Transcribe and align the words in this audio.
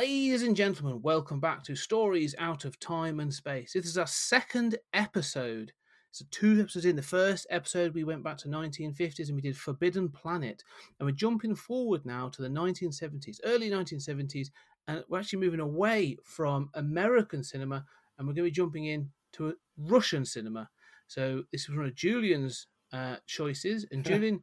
Ladies 0.00 0.44
and 0.44 0.56
gentlemen, 0.56 1.02
welcome 1.02 1.40
back 1.40 1.62
to 1.64 1.76
Stories 1.76 2.34
Out 2.38 2.64
of 2.64 2.80
Time 2.80 3.20
and 3.20 3.34
Space. 3.34 3.74
This 3.74 3.84
is 3.84 3.98
our 3.98 4.06
second 4.06 4.78
episode. 4.94 5.72
So 6.10 6.24
two 6.30 6.58
episodes 6.58 6.86
in. 6.86 6.96
The 6.96 7.02
first 7.02 7.46
episode 7.50 7.92
we 7.92 8.04
went 8.04 8.24
back 8.24 8.38
to 8.38 8.48
1950s 8.48 9.26
and 9.26 9.34
we 9.34 9.42
did 9.42 9.58
Forbidden 9.58 10.08
Planet, 10.08 10.64
and 10.98 11.06
we're 11.06 11.12
jumping 11.12 11.54
forward 11.54 12.06
now 12.06 12.30
to 12.30 12.40
the 12.40 12.48
1970s, 12.48 13.40
early 13.44 13.68
1970s, 13.68 14.48
and 14.88 15.04
we're 15.10 15.18
actually 15.18 15.40
moving 15.40 15.60
away 15.60 16.16
from 16.24 16.70
American 16.72 17.44
cinema, 17.44 17.84
and 18.16 18.26
we're 18.26 18.32
going 18.32 18.46
to 18.46 18.50
be 18.50 18.52
jumping 18.52 18.86
in 18.86 19.10
to 19.32 19.54
Russian 19.76 20.24
cinema. 20.24 20.70
So 21.08 21.42
this 21.52 21.64
is 21.68 21.76
one 21.76 21.84
of 21.84 21.94
Julian's 21.94 22.68
uh, 22.90 23.16
choices, 23.26 23.84
and 23.90 24.02
Julian, 24.06 24.42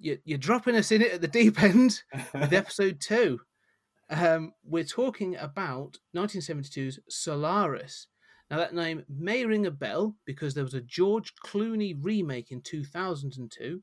you, 0.00 0.16
you're 0.24 0.38
dropping 0.38 0.76
us 0.76 0.92
in 0.92 1.02
it 1.02 1.12
at 1.12 1.20
the 1.20 1.28
deep 1.28 1.62
end 1.62 2.02
with 2.32 2.54
episode 2.54 3.00
two. 3.00 3.40
Um, 4.10 4.52
we're 4.64 4.84
talking 4.84 5.36
about 5.36 5.98
1972's 6.14 6.98
Solaris. 7.08 8.08
Now, 8.50 8.58
that 8.58 8.74
name 8.74 9.04
may 9.08 9.44
ring 9.46 9.66
a 9.66 9.70
bell 9.70 10.16
because 10.26 10.54
there 10.54 10.64
was 10.64 10.74
a 10.74 10.82
George 10.82 11.32
Clooney 11.44 11.96
remake 11.98 12.50
in 12.50 12.60
2002. 12.60 13.82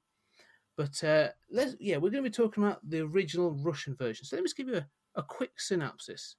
But 0.78 1.04
uh, 1.04 1.30
let's, 1.50 1.76
yeah, 1.80 1.98
we're 1.98 2.12
going 2.12 2.24
to 2.24 2.30
be 2.30 2.34
talking 2.34 2.64
about 2.64 2.88
the 2.88 3.02
original 3.02 3.52
Russian 3.52 3.96
version. 3.96 4.26
So 4.26 4.36
let 4.36 4.44
me 4.44 4.46
just 4.46 4.58
give 4.58 4.68
you 4.68 4.78
a, 4.78 4.88
a 5.16 5.24
quick 5.24 5.60
synopsis. 5.60 6.36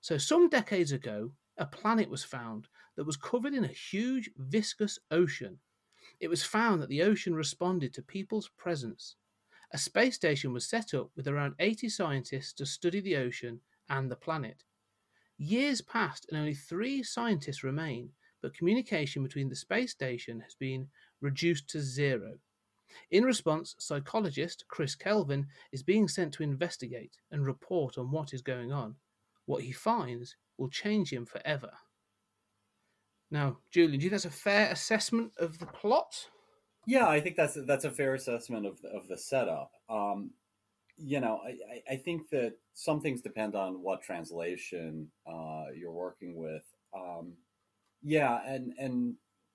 So, 0.00 0.18
some 0.18 0.48
decades 0.48 0.92
ago, 0.92 1.30
a 1.56 1.64
planet 1.64 2.10
was 2.10 2.24
found 2.24 2.68
that 2.96 3.06
was 3.06 3.16
covered 3.16 3.54
in 3.54 3.64
a 3.64 3.68
huge 3.68 4.30
viscous 4.36 4.98
ocean. 5.10 5.58
It 6.20 6.28
was 6.28 6.42
found 6.42 6.82
that 6.82 6.88
the 6.88 7.02
ocean 7.02 7.34
responded 7.34 7.94
to 7.94 8.02
people's 8.02 8.50
presence. 8.58 9.16
A 9.74 9.78
space 9.78 10.14
station 10.14 10.52
was 10.52 10.68
set 10.68 10.94
up 10.94 11.10
with 11.16 11.26
around 11.26 11.56
80 11.58 11.88
scientists 11.88 12.52
to 12.54 12.64
study 12.64 13.00
the 13.00 13.16
ocean 13.16 13.58
and 13.88 14.08
the 14.08 14.14
planet. 14.14 14.62
Years 15.36 15.80
passed 15.80 16.26
and 16.28 16.38
only 16.38 16.54
three 16.54 17.02
scientists 17.02 17.64
remain, 17.64 18.10
but 18.40 18.56
communication 18.56 19.24
between 19.24 19.48
the 19.48 19.56
space 19.56 19.90
station 19.90 20.38
has 20.38 20.54
been 20.54 20.86
reduced 21.20 21.68
to 21.70 21.80
zero. 21.80 22.34
In 23.10 23.24
response, 23.24 23.74
psychologist 23.80 24.64
Chris 24.68 24.94
Kelvin 24.94 25.48
is 25.72 25.82
being 25.82 26.06
sent 26.06 26.32
to 26.34 26.44
investigate 26.44 27.16
and 27.32 27.44
report 27.44 27.98
on 27.98 28.12
what 28.12 28.32
is 28.32 28.42
going 28.42 28.70
on. 28.70 28.94
What 29.46 29.64
he 29.64 29.72
finds 29.72 30.36
will 30.56 30.68
change 30.68 31.12
him 31.12 31.26
forever. 31.26 31.72
Now, 33.28 33.58
Julian, 33.72 33.98
do 33.98 34.04
you 34.04 34.10
think 34.10 34.22
that's 34.22 34.36
a 34.36 34.38
fair 34.38 34.70
assessment 34.70 35.32
of 35.36 35.58
the 35.58 35.66
plot? 35.66 36.28
Yeah, 36.86 37.08
I 37.08 37.20
think 37.20 37.36
that's 37.36 37.54
that's 37.66 37.84
a 37.84 37.90
fair 37.90 38.14
assessment 38.14 38.66
of 38.66 38.84
of 38.84 39.08
the 39.08 39.16
setup. 39.16 39.72
Um, 39.88 40.30
you 40.98 41.20
know, 41.20 41.40
I, 41.44 41.50
I- 41.50 41.94
I 41.94 41.96
think 41.96 42.30
that 42.30 42.54
some 42.74 43.00
things 43.00 43.22
depend 43.22 43.54
on 43.56 43.82
what 43.82 44.02
translation 44.02 45.10
uh, 45.26 45.66
you're 45.76 45.92
working 45.92 46.36
with. 46.36 46.64
Um, 46.96 47.34
yeah, 48.02 48.40
and 48.46 48.74
and 48.78 49.14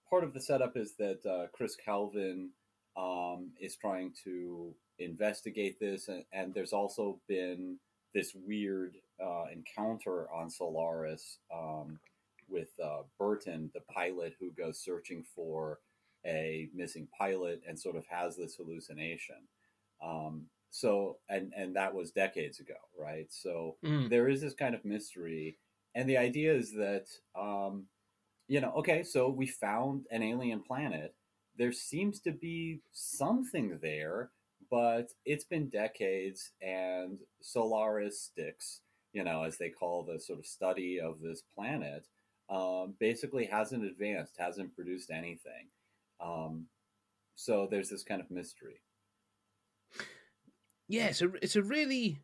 part 0.10 0.24
of 0.24 0.34
the 0.34 0.42
setup 0.42 0.78
is 0.78 0.96
that 0.98 1.26
uh, 1.26 1.48
Chris 1.54 1.76
Calvin 1.76 2.52
um, 2.98 3.52
is 3.62 3.76
trying 3.78 4.14
to 4.26 4.74
investigate 5.00 5.80
this, 5.80 6.08
and, 6.10 6.26
and 6.34 6.54
there's 6.54 6.74
also 6.74 7.20
been 7.28 7.78
this 8.14 8.34
weird 8.36 8.96
uh, 9.24 9.46
encounter 9.54 10.30
on 10.32 10.50
Solaris 10.50 11.40
um, 11.54 12.00
with 12.50 12.70
uh, 12.84 13.04
Burton, 13.20 13.72
the 13.74 13.82
pilot 13.94 14.34
who 14.40 14.52
goes 14.52 14.80
searching 14.80 15.24
for 15.36 15.80
a 16.26 16.70
missing 16.74 17.08
pilot 17.18 17.62
and 17.68 17.80
sort 17.80 17.96
of 17.96 18.06
has 18.08 18.36
this 18.38 18.56
hallucination. 18.56 19.48
Um, 20.04 20.46
so, 20.72 21.18
and 21.30 21.52
and 21.56 21.76
that 21.76 21.94
was 21.94 22.12
decades 22.12 22.60
ago, 22.60 22.76
right? 22.98 23.28
So 23.32 23.78
Mm. 23.84 24.10
there 24.10 24.28
is 24.30 24.42
this 24.42 24.54
kind 24.54 24.76
of 24.76 24.86
mystery, 24.86 25.58
and 25.96 26.08
the 26.10 26.18
idea 26.18 26.54
is 26.54 26.74
that 26.74 27.08
um, 27.36 27.88
you 28.48 28.62
know, 28.62 28.72
okay, 28.78 29.04
so 29.04 29.30
we 29.30 29.48
found 29.48 30.06
an 30.12 30.24
alien 30.24 30.62
planet. 30.62 31.16
There 31.58 31.72
seems 31.72 32.20
to 32.22 32.32
be 32.32 32.82
something 32.92 33.80
there, 33.82 34.32
but 34.72 35.12
it's 35.26 35.44
been 35.46 35.70
decades, 35.70 36.52
and 36.62 37.20
Solaristics, 37.44 38.80
you 39.14 39.24
know, 39.24 39.44
as 39.44 39.58
they 39.58 39.70
call 39.70 40.04
the 40.04 40.20
sort 40.20 40.40
of 40.40 40.46
study 40.46 41.00
of 41.00 41.22
this 41.22 41.42
planet, 41.56 42.08
um, 42.50 42.96
basically 43.00 43.46
hasn't 43.46 43.84
advanced, 43.84 44.36
hasn't 44.38 44.76
produced 44.76 45.12
anything. 45.12 45.68
Um, 46.24 46.66
so 47.36 47.68
there's 47.70 47.90
this 47.90 48.04
kind 48.04 48.22
of 48.22 48.30
mystery. 48.30 48.82
yeah, 50.88 51.08
it's 51.08 51.22
a 51.22 51.32
it's 51.42 51.56
a 51.56 51.64
really 51.64 52.20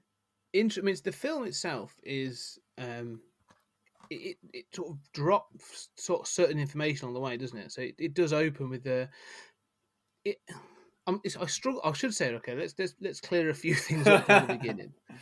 interesting. 0.54 0.84
I 0.84 0.86
mean, 0.86 0.94
it's, 0.94 1.02
the 1.02 1.12
film 1.12 1.46
itself 1.46 1.96
is 2.04 2.60
um, 2.78 3.22
it, 4.10 4.38
it 4.54 4.66
sort 4.74 4.90
of 4.90 4.98
drops 5.14 5.90
sort 5.98 6.22
of 6.22 6.28
certain 6.28 6.60
information 6.60 7.08
on 7.08 7.14
the 7.14 7.20
way, 7.20 7.38
doesn't 7.38 7.58
it? 7.58 7.72
So 7.72 7.82
it, 7.82 7.96
it 7.98 8.14
does 8.14 8.34
open 8.34 8.70
with 8.70 8.84
the 8.84 9.10
it. 10.24 10.38
Um, 11.08 11.22
it's, 11.24 11.38
I 11.38 11.46
struggle. 11.46 11.82
I 11.84 11.94
should 11.94 12.14
say, 12.14 12.34
okay, 12.34 12.56
let's 12.56 12.74
let's 12.78 12.96
let's 13.00 13.22
clear 13.22 13.50
a 13.50 13.56
few 13.56 13.76
things 13.76 14.08
up 14.08 14.26
from 14.26 14.48
the 14.48 14.54
beginning. 14.56 14.94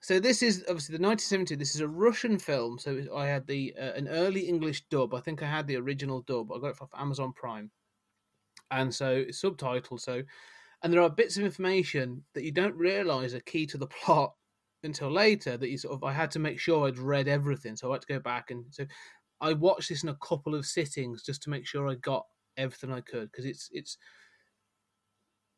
So 0.00 0.20
this 0.20 0.44
is 0.44 0.64
obviously 0.68 0.96
the 0.96 1.02
1970. 1.02 1.56
This 1.56 1.74
is 1.74 1.80
a 1.80 1.88
Russian 1.88 2.38
film. 2.38 2.78
So 2.78 3.02
I 3.14 3.26
had 3.26 3.48
the 3.48 3.74
uh, 3.76 3.94
an 3.94 4.06
early 4.06 4.42
English 4.42 4.84
dub. 4.90 5.12
I 5.12 5.20
think 5.20 5.42
I 5.42 5.46
had 5.46 5.66
the 5.66 5.76
original 5.76 6.20
dub. 6.22 6.52
I 6.52 6.60
got 6.60 6.68
it 6.68 6.80
off 6.80 6.90
Amazon 6.96 7.32
Prime, 7.32 7.72
and 8.70 8.94
so 8.94 9.10
it's 9.10 9.42
subtitled. 9.42 10.00
So 10.00 10.22
and 10.82 10.92
there 10.92 11.02
are 11.02 11.10
bits 11.10 11.36
of 11.36 11.44
information 11.44 12.24
that 12.34 12.44
you 12.44 12.52
don't 12.52 12.76
realize 12.76 13.34
are 13.34 13.40
key 13.40 13.66
to 13.66 13.78
the 13.78 13.86
plot 14.04 14.34
until 14.84 15.10
later 15.10 15.56
that 15.56 15.68
you 15.68 15.78
sort 15.78 15.94
of 15.94 16.04
I 16.04 16.12
had 16.12 16.30
to 16.32 16.38
make 16.38 16.60
sure 16.60 16.86
I'd 16.86 16.98
read 16.98 17.28
everything 17.28 17.76
so 17.76 17.90
I 17.90 17.94
had 17.94 18.02
to 18.02 18.12
go 18.12 18.20
back 18.20 18.50
and 18.50 18.64
so 18.70 18.86
I 19.40 19.52
watched 19.52 19.88
this 19.88 20.02
in 20.02 20.08
a 20.08 20.16
couple 20.16 20.54
of 20.54 20.66
sittings 20.66 21.22
just 21.24 21.42
to 21.42 21.50
make 21.50 21.66
sure 21.66 21.88
I 21.88 21.94
got 21.96 22.26
everything 22.56 22.92
I 22.92 23.00
could 23.00 23.30
because 23.30 23.44
it's 23.44 23.68
it's 23.72 23.98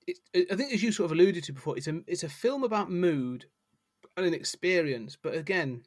it's 0.07 0.21
I 0.35 0.55
think 0.55 0.73
as 0.73 0.83
you 0.83 0.91
sort 0.91 1.07
of 1.07 1.13
alluded 1.13 1.45
to 1.45 1.53
before 1.53 1.77
it's 1.77 1.87
a 1.87 2.01
it's 2.07 2.25
a 2.25 2.29
film 2.29 2.65
about 2.65 2.91
mood 2.91 3.45
and 4.17 4.25
an 4.25 4.35
experience 4.35 5.19
but 5.23 5.35
again 5.35 5.83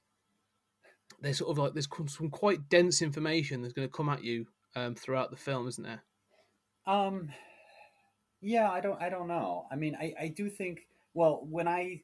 there's 1.21 1.39
sort 1.39 1.51
of 1.51 1.57
like 1.57 1.73
there's 1.73 1.87
some 2.07 2.29
quite 2.29 2.69
dense 2.69 3.01
information 3.01 3.61
that's 3.61 3.73
going 3.73 3.87
to 3.87 3.91
come 3.93 4.09
at 4.09 4.23
you 4.23 4.45
um, 4.75 4.93
throughout 4.93 5.31
the 5.31 5.37
film 5.37 5.67
isn't 5.67 5.83
there 5.83 6.03
Um, 6.85 7.29
yeah, 8.41 8.69
I 8.69 8.81
don't, 8.81 9.01
I 9.01 9.09
don't 9.09 9.27
know. 9.27 9.65
I 9.71 9.75
mean, 9.75 9.95
I, 9.99 10.13
I 10.19 10.27
do 10.27 10.49
think. 10.49 10.87
Well, 11.13 11.45
when 11.49 11.67
I 11.67 12.01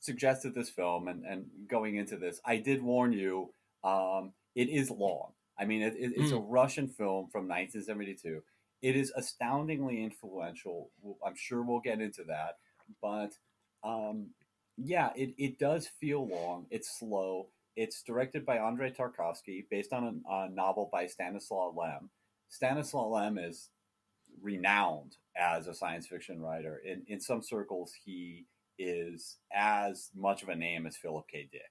suggested 0.00 0.54
this 0.54 0.70
film 0.70 1.08
and, 1.08 1.24
and 1.24 1.46
going 1.68 1.96
into 1.96 2.16
this, 2.16 2.40
I 2.44 2.56
did 2.58 2.82
warn 2.82 3.12
you. 3.12 3.50
Um, 3.82 4.32
it 4.54 4.68
is 4.68 4.90
long. 4.90 5.32
I 5.58 5.64
mean, 5.64 5.82
it, 5.82 5.94
it, 5.98 6.12
it's 6.16 6.32
a 6.32 6.38
Russian 6.38 6.86
film 6.86 7.28
from 7.30 7.48
1972. 7.48 8.42
It 8.82 8.96
is 8.96 9.12
astoundingly 9.16 10.02
influential. 10.02 10.90
I'm 11.24 11.34
sure 11.34 11.62
we'll 11.62 11.80
get 11.80 12.00
into 12.00 12.24
that, 12.24 12.58
but 13.00 13.32
um, 13.82 14.28
yeah, 14.76 15.10
it, 15.16 15.34
it 15.38 15.58
does 15.58 15.88
feel 16.00 16.28
long. 16.28 16.66
It's 16.70 16.98
slow. 16.98 17.48
It's 17.74 18.02
directed 18.02 18.44
by 18.44 18.58
Andrei 18.58 18.90
Tarkovsky, 18.90 19.64
based 19.70 19.92
on 19.92 20.22
a, 20.28 20.32
a 20.32 20.48
novel 20.50 20.88
by 20.92 21.06
Stanislaw 21.06 21.72
Lem. 21.74 22.10
Stanislaw 22.48 23.08
Lem 23.08 23.38
is 23.38 23.70
renowned 24.40 25.16
as 25.36 25.66
a 25.66 25.74
science 25.74 26.06
fiction 26.06 26.40
writer. 26.40 26.80
In 26.84 27.02
in 27.08 27.20
some 27.20 27.42
circles, 27.42 27.92
he 28.04 28.46
is 28.78 29.38
as 29.54 30.10
much 30.14 30.42
of 30.42 30.48
a 30.48 30.56
name 30.56 30.86
as 30.86 30.96
Philip 30.96 31.26
K. 31.30 31.48
Dick, 31.50 31.62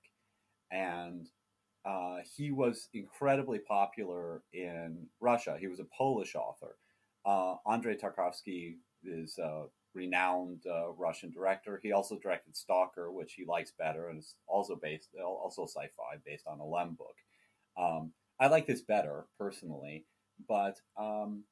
and 0.72 1.28
uh, 1.86 2.18
he 2.36 2.52
was 2.52 2.90
incredibly 2.94 3.60
popular 3.60 4.42
in 4.54 5.08
Russia. 5.20 5.58
He 5.60 5.68
was 5.68 5.80
a 5.80 5.88
Polish 5.96 6.36
author. 6.36 6.78
Uh, 7.26 7.56
Andrei 7.70 7.96
Tarkovsky 7.96 8.78
is 9.04 9.38
a 9.38 9.66
renowned 9.94 10.64
uh, 10.70 10.92
Russian 10.94 11.32
director. 11.32 11.80
He 11.82 11.92
also 11.92 12.18
directed 12.20 12.56
Stalker, 12.56 13.12
which 13.12 13.34
he 13.34 13.46
likes 13.46 13.72
better, 13.78 14.10
and 14.10 14.20
is 14.20 14.36
also 14.48 14.76
based 14.76 15.10
also 15.24 15.66
sci-fi 15.66 16.18
based 16.26 16.48
on 16.48 16.60
a 16.60 16.66
Lem 16.66 16.96
book. 16.96 17.16
Um, 17.78 18.12
I 18.40 18.48
like 18.48 18.68
this 18.68 18.82
better 18.82 19.26
personally, 19.38 20.06
but 20.48 20.80
um, 21.00 21.44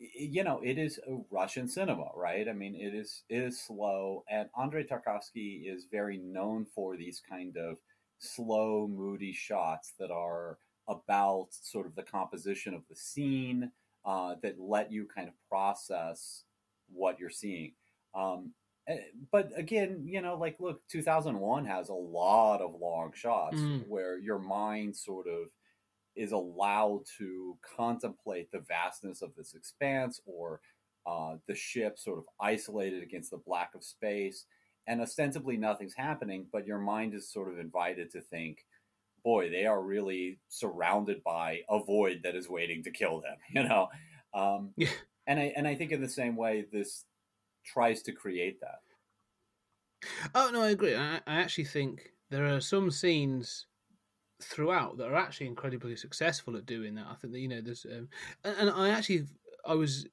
you 0.00 0.42
know, 0.44 0.60
it 0.64 0.78
is 0.78 0.98
a 1.06 1.18
Russian 1.30 1.68
cinema, 1.68 2.08
right? 2.16 2.48
I 2.48 2.52
mean, 2.52 2.74
it 2.74 2.94
is 2.94 3.22
it 3.28 3.42
is 3.42 3.60
slow, 3.60 4.24
and 4.30 4.48
Andrei 4.58 4.84
Tarkovsky 4.84 5.62
is 5.70 5.86
very 5.90 6.16
known 6.16 6.64
for 6.74 6.96
these 6.96 7.20
kind 7.28 7.56
of 7.56 7.76
slow, 8.18 8.88
moody 8.88 9.32
shots 9.32 9.92
that 9.98 10.10
are 10.10 10.58
about 10.88 11.48
sort 11.50 11.86
of 11.86 11.94
the 11.94 12.02
composition 12.02 12.74
of 12.74 12.82
the 12.88 12.96
scene 12.96 13.70
uh, 14.04 14.34
that 14.42 14.58
let 14.58 14.90
you 14.90 15.06
kind 15.14 15.28
of 15.28 15.34
process 15.48 16.44
what 16.92 17.18
you're 17.20 17.30
seeing. 17.30 17.72
Um, 18.14 18.52
eh, 18.88 18.98
but 19.30 19.50
again, 19.56 20.02
you 20.06 20.20
know, 20.22 20.36
like 20.36 20.56
look, 20.60 20.80
2001 20.88 21.66
has 21.66 21.90
a 21.90 21.94
lot 21.94 22.60
of 22.60 22.74
long 22.80 23.12
shots 23.14 23.56
Mm. 23.58 23.86
where 23.86 24.18
your 24.18 24.38
mind 24.38 24.96
sort 24.96 25.26
of 25.28 25.48
is 26.16 26.32
allowed 26.32 27.02
to 27.18 27.56
contemplate 27.76 28.50
the 28.50 28.60
vastness 28.60 29.22
of 29.22 29.34
this 29.36 29.54
expanse 29.54 30.20
or 30.26 30.60
uh, 31.06 31.36
the 31.46 31.54
ship 31.54 31.98
sort 31.98 32.18
of 32.18 32.24
isolated 32.40 33.02
against 33.02 33.30
the 33.30 33.38
black 33.38 33.74
of 33.74 33.82
space 33.84 34.46
and 34.86 35.00
ostensibly 35.00 35.56
nothing's 35.56 35.94
happening 35.94 36.46
but 36.52 36.66
your 36.66 36.78
mind 36.78 37.14
is 37.14 37.30
sort 37.32 37.50
of 37.52 37.58
invited 37.58 38.10
to 38.10 38.20
think 38.20 38.66
boy 39.24 39.50
they 39.50 39.66
are 39.66 39.82
really 39.82 40.38
surrounded 40.48 41.22
by 41.24 41.60
a 41.68 41.82
void 41.82 42.20
that 42.22 42.34
is 42.36 42.48
waiting 42.48 42.82
to 42.82 42.90
kill 42.90 43.20
them 43.20 43.36
you 43.54 43.62
know 43.62 43.88
um, 44.34 44.72
Yeah. 44.76 44.88
and 45.26 45.38
i 45.40 45.52
and 45.56 45.66
i 45.66 45.74
think 45.74 45.92
in 45.92 46.00
the 46.00 46.08
same 46.08 46.36
way 46.36 46.66
this 46.72 47.04
tries 47.64 48.02
to 48.02 48.12
create 48.12 48.60
that 48.60 48.80
Oh 50.34 50.50
no, 50.52 50.62
I 50.62 50.70
agree. 50.70 50.96
I, 50.96 51.16
I 51.26 51.40
actually 51.40 51.64
think 51.64 52.12
there 52.30 52.46
are 52.46 52.60
some 52.60 52.90
scenes 52.90 53.66
throughout 54.42 54.96
that 54.98 55.08
are 55.08 55.16
actually 55.16 55.46
incredibly 55.46 55.96
successful 55.96 56.56
at 56.56 56.66
doing 56.66 56.94
that. 56.94 57.06
I 57.10 57.14
think 57.14 57.32
that 57.32 57.40
you 57.40 57.48
know 57.48 57.60
there's, 57.60 57.86
um, 57.86 58.08
and, 58.44 58.56
and 58.56 58.70
I 58.70 58.90
actually 58.90 59.24
I 59.64 59.74
was 59.74 60.06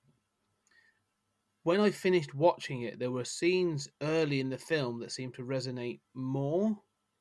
when 1.63 1.79
I 1.79 1.91
finished 1.91 2.33
watching 2.33 2.83
it, 2.83 2.99
there 2.99 3.11
were 3.11 3.25
scenes 3.25 3.89
early 4.01 4.39
in 4.39 4.49
the 4.49 4.57
film 4.57 4.99
that 5.01 5.11
seemed 5.11 5.33
to 5.35 5.43
resonate 5.43 5.99
more, 6.13 6.77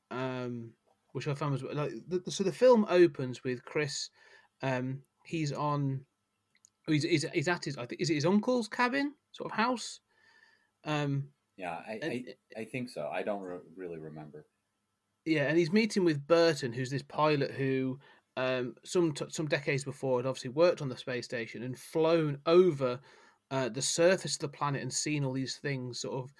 um, 0.09 0.71
which 1.11 1.27
I 1.27 1.33
found 1.33 1.51
was 1.53 1.63
like 1.63 1.91
the, 2.07 2.31
so 2.31 2.43
the 2.43 2.51
film 2.51 2.85
opens 2.89 3.43
with 3.43 3.63
Chris. 3.65 4.09
Um, 4.61 5.01
he's 5.25 5.51
on. 5.51 6.05
oh, 6.87 6.91
He's, 6.91 7.03
he's, 7.03 7.25
he's 7.33 7.47
at 7.47 7.65
his. 7.65 7.77
I 7.77 7.85
think 7.85 8.01
is 8.01 8.09
it 8.09 8.15
his 8.15 8.25
uncle's 8.25 8.67
cabin, 8.67 9.13
sort 9.31 9.51
of 9.51 9.57
house. 9.57 9.99
Um, 10.85 11.29
yeah 11.57 11.79
i 11.87 11.99
and, 12.01 12.11
i, 12.13 12.61
I 12.61 12.63
think 12.63 12.89
so 12.89 13.09
i 13.11 13.23
don't 13.23 13.41
re- 13.41 13.57
really 13.75 13.97
remember 13.97 14.45
Yeah, 15.27 15.47
and 15.49 15.57
he's 15.57 15.73
meeting 15.73 16.05
with 16.05 16.25
Burton, 16.25 16.71
who's 16.71 16.89
this 16.89 17.03
pilot 17.03 17.51
who, 17.51 17.99
um, 18.37 18.75
some 18.85 19.11
t- 19.11 19.25
some 19.27 19.45
decades 19.45 19.83
before, 19.83 20.19
had 20.19 20.25
obviously 20.25 20.51
worked 20.51 20.81
on 20.81 20.87
the 20.87 20.95
space 20.95 21.25
station 21.25 21.63
and 21.63 21.77
flown 21.77 22.39
over 22.45 23.01
uh, 23.51 23.67
the 23.67 23.81
surface 23.81 24.35
of 24.35 24.39
the 24.39 24.47
planet 24.47 24.81
and 24.81 24.93
seen 24.93 25.25
all 25.25 25.33
these 25.33 25.57
things. 25.57 25.99
Sort 25.99 26.23
of, 26.23 26.33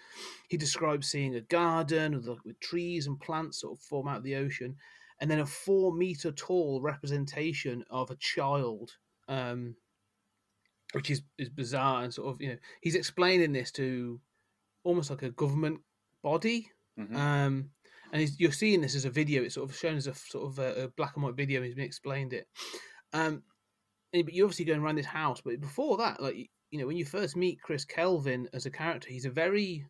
he 0.47 0.55
describes 0.55 1.09
seeing 1.09 1.35
a 1.35 1.41
garden 1.41 2.15
with, 2.15 2.29
with 2.45 2.59
trees 2.61 3.07
and 3.07 3.19
plants 3.19 3.59
sort 3.59 3.77
of 3.77 3.83
form 3.83 4.07
out 4.07 4.19
of 4.19 4.23
the 4.23 4.35
ocean, 4.37 4.77
and 5.19 5.29
then 5.29 5.39
a 5.39 5.45
four 5.45 5.93
meter 5.93 6.31
tall 6.31 6.81
representation 6.81 7.83
of 7.89 8.09
a 8.09 8.15
child, 8.15 8.91
um, 9.27 9.75
which 10.93 11.09
is 11.11 11.23
is 11.37 11.49
bizarre 11.49 12.03
and 12.05 12.13
sort 12.13 12.33
of 12.33 12.41
you 12.41 12.49
know 12.51 12.57
he's 12.81 12.95
explaining 12.95 13.51
this 13.51 13.69
to 13.73 14.21
almost 14.83 15.09
like 15.09 15.23
a 15.23 15.31
government 15.31 15.81
body. 16.23 16.71
Mhm. 16.97 17.15
Um, 17.15 17.69
and 18.11 18.21
he's, 18.21 18.39
you're 18.39 18.51
seeing 18.51 18.81
this 18.81 18.95
as 18.95 19.05
a 19.05 19.09
video. 19.09 19.43
It's 19.43 19.55
sort 19.55 19.69
of 19.69 19.75
shown 19.75 19.95
as 19.97 20.07
a 20.07 20.13
sort 20.15 20.45
of 20.51 20.59
a, 20.59 20.83
a 20.83 20.87
black 20.89 21.15
and 21.15 21.23
white 21.23 21.35
video. 21.35 21.61
He's 21.61 21.75
been 21.75 21.83
explained 21.85 22.33
it. 22.33 22.47
Um, 23.13 23.43
and- 24.13 24.25
but 24.25 24.33
you're 24.33 24.45
obviously 24.45 24.65
going 24.65 24.79
around 24.81 24.95
this 24.97 25.05
house. 25.05 25.41
But 25.43 25.59
before 25.59 25.97
that, 25.97 26.21
like 26.21 26.49
you 26.71 26.79
know, 26.79 26.87
when 26.87 26.97
you 26.97 27.05
first 27.05 27.35
meet 27.35 27.61
Chris 27.61 27.85
Kelvin 27.85 28.47
as 28.53 28.65
a 28.65 28.71
character, 28.71 29.09
he's 29.09 29.25
a 29.25 29.29
very. 29.29 29.85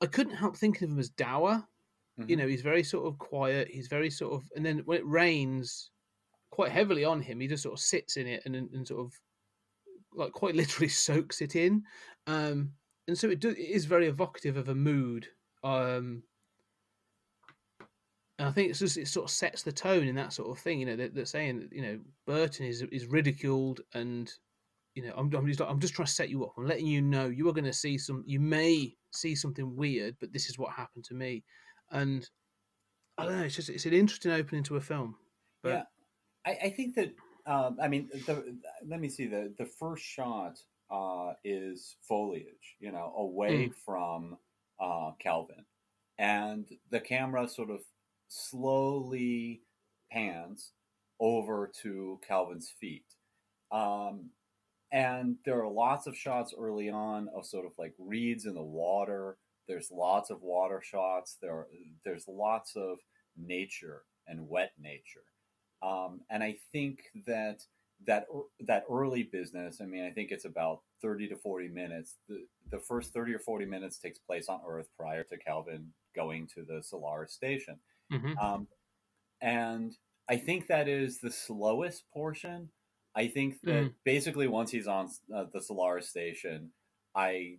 I 0.00 0.06
couldn't 0.06 0.34
help 0.36 0.56
thinking 0.56 0.84
of 0.84 0.90
him 0.92 0.98
as 0.98 1.10
dour. 1.10 1.66
You 2.16 2.24
Mhm. 2.24 2.38
know, 2.38 2.46
he's 2.48 2.62
very 2.62 2.82
sort 2.82 3.06
of 3.06 3.18
quiet. 3.18 3.68
He's 3.68 3.88
very 3.88 4.08
sort 4.08 4.32
of, 4.32 4.50
and 4.56 4.64
then 4.64 4.78
when 4.86 4.98
it 4.98 5.06
rains, 5.06 5.90
quite 6.50 6.72
heavily 6.72 7.04
on 7.04 7.20
him, 7.20 7.40
he 7.40 7.46
just 7.46 7.62
sort 7.62 7.74
of 7.74 7.80
sits 7.80 8.16
in 8.16 8.26
it 8.26 8.42
and 8.46 8.56
and, 8.56 8.70
and 8.72 8.88
sort 8.88 9.04
of, 9.04 9.12
like 10.14 10.32
quite 10.32 10.54
literally 10.56 10.88
soaks 10.88 11.42
it 11.42 11.56
in. 11.56 11.82
Um, 12.26 12.72
and 13.06 13.18
so 13.18 13.28
it, 13.28 13.40
do, 13.40 13.50
it 13.50 13.58
is 13.58 13.84
very 13.84 14.06
evocative 14.06 14.56
of 14.56 14.68
a 14.70 14.74
mood. 14.74 15.28
Um, 15.62 16.22
and 18.38 18.48
I 18.48 18.52
think 18.52 18.70
it's 18.70 18.80
just 18.80 18.98
it 18.98 19.08
sort 19.08 19.24
of 19.24 19.30
sets 19.30 19.62
the 19.62 19.72
tone 19.72 20.06
in 20.06 20.14
that 20.16 20.32
sort 20.32 20.50
of 20.50 20.58
thing. 20.58 20.80
You 20.80 20.86
know, 20.86 20.96
they're, 20.96 21.08
they're 21.08 21.24
saying 21.24 21.60
that 21.60 21.72
you 21.72 21.82
know 21.82 21.98
Burton 22.26 22.66
is 22.66 22.82
is 22.92 23.06
ridiculed, 23.06 23.80
and 23.94 24.30
you 24.94 25.02
know 25.02 25.12
I'm 25.16 25.32
I'm 25.34 25.46
just 25.46 25.60
I'm 25.60 25.80
just 25.80 25.94
trying 25.94 26.06
to 26.06 26.12
set 26.12 26.28
you 26.28 26.44
up. 26.44 26.52
I'm 26.58 26.66
letting 26.66 26.86
you 26.86 27.00
know 27.00 27.26
you 27.26 27.48
are 27.48 27.54
going 27.54 27.64
to 27.64 27.72
see 27.72 27.96
some. 27.96 28.22
You 28.26 28.40
may 28.40 28.94
see 29.12 29.34
something 29.34 29.74
weird, 29.74 30.16
but 30.20 30.32
this 30.32 30.48
is 30.48 30.58
what 30.58 30.72
happened 30.72 31.04
to 31.04 31.14
me. 31.14 31.44
And 31.90 32.28
I 33.16 33.24
don't 33.24 33.38
know. 33.38 33.44
It's 33.44 33.56
just 33.56 33.70
it's 33.70 33.86
an 33.86 33.94
interesting 33.94 34.32
opening 34.32 34.64
to 34.64 34.76
a 34.76 34.80
film. 34.80 35.16
But 35.62 35.70
Yeah. 35.70 35.82
I, 36.46 36.66
I 36.66 36.70
think 36.70 36.94
that 36.96 37.12
um, 37.46 37.78
I 37.80 37.88
mean 37.88 38.08
the, 38.26 38.58
let 38.86 39.00
me 39.00 39.08
see 39.08 39.26
the 39.26 39.54
the 39.56 39.66
first 39.66 40.04
shot 40.04 40.58
uh, 40.90 41.32
is 41.42 41.96
foliage, 42.02 42.76
you 42.80 42.92
know, 42.92 43.14
away 43.16 43.70
from 43.84 44.36
uh, 44.78 45.12
Calvin, 45.18 45.64
and 46.18 46.68
the 46.90 47.00
camera 47.00 47.48
sort 47.48 47.70
of 47.70 47.80
slowly 48.28 49.62
pans 50.10 50.72
over 51.20 51.70
to 51.82 52.20
Calvin's 52.26 52.72
feet. 52.80 53.04
Um, 53.72 54.30
and 54.92 55.36
there 55.44 55.60
are 55.60 55.70
lots 55.70 56.06
of 56.06 56.16
shots 56.16 56.54
early 56.56 56.88
on 56.88 57.28
of 57.34 57.46
sort 57.46 57.66
of 57.66 57.72
like 57.78 57.94
reeds 57.98 58.46
in 58.46 58.54
the 58.54 58.62
water. 58.62 59.36
There's 59.66 59.90
lots 59.90 60.30
of 60.30 60.42
water 60.42 60.80
shots. 60.82 61.38
There, 61.42 61.66
there's 62.04 62.28
lots 62.28 62.76
of 62.76 62.98
nature 63.36 64.02
and 64.28 64.48
wet 64.48 64.72
nature. 64.78 65.24
Um, 65.82 66.20
and 66.30 66.42
I 66.42 66.56
think 66.72 67.00
that 67.26 67.62
that 68.06 68.26
that 68.60 68.84
early 68.90 69.22
business. 69.22 69.80
I 69.80 69.86
mean, 69.86 70.04
I 70.04 70.10
think 70.10 70.30
it's 70.30 70.44
about 70.44 70.80
thirty 71.00 71.28
to 71.28 71.36
forty 71.36 71.68
minutes. 71.68 72.16
The 72.28 72.46
the 72.70 72.78
first 72.78 73.12
thirty 73.12 73.34
or 73.34 73.38
forty 73.38 73.64
minutes 73.64 73.98
takes 73.98 74.18
place 74.18 74.48
on 74.48 74.60
Earth 74.68 74.88
prior 74.98 75.24
to 75.24 75.38
Calvin 75.38 75.92
going 76.14 76.46
to 76.54 76.62
the 76.62 76.82
Solaris 76.82 77.32
station. 77.32 77.78
Mhm. 78.10 78.40
Um, 78.40 78.68
and 79.40 79.96
I 80.28 80.36
think 80.38 80.68
that 80.68 80.88
is 80.88 81.20
the 81.20 81.30
slowest 81.30 82.10
portion. 82.12 82.72
I 83.14 83.28
think 83.28 83.64
that 83.66 83.86
Mhm. 83.86 83.96
basically 84.04 84.48
once 84.48 84.70
he's 84.72 84.88
on 84.88 85.10
uh, 85.34 85.46
the 85.52 85.62
Solaris 85.62 86.08
station, 86.10 86.72
I 87.14 87.58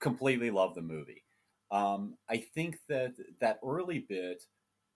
completely 0.00 0.50
love 0.50 0.74
the 0.74 0.82
movie. 0.82 1.24
Um, 1.70 2.18
I 2.28 2.38
think 2.38 2.78
that 2.88 3.14
that 3.40 3.60
early 3.64 4.00
bit, 4.00 4.44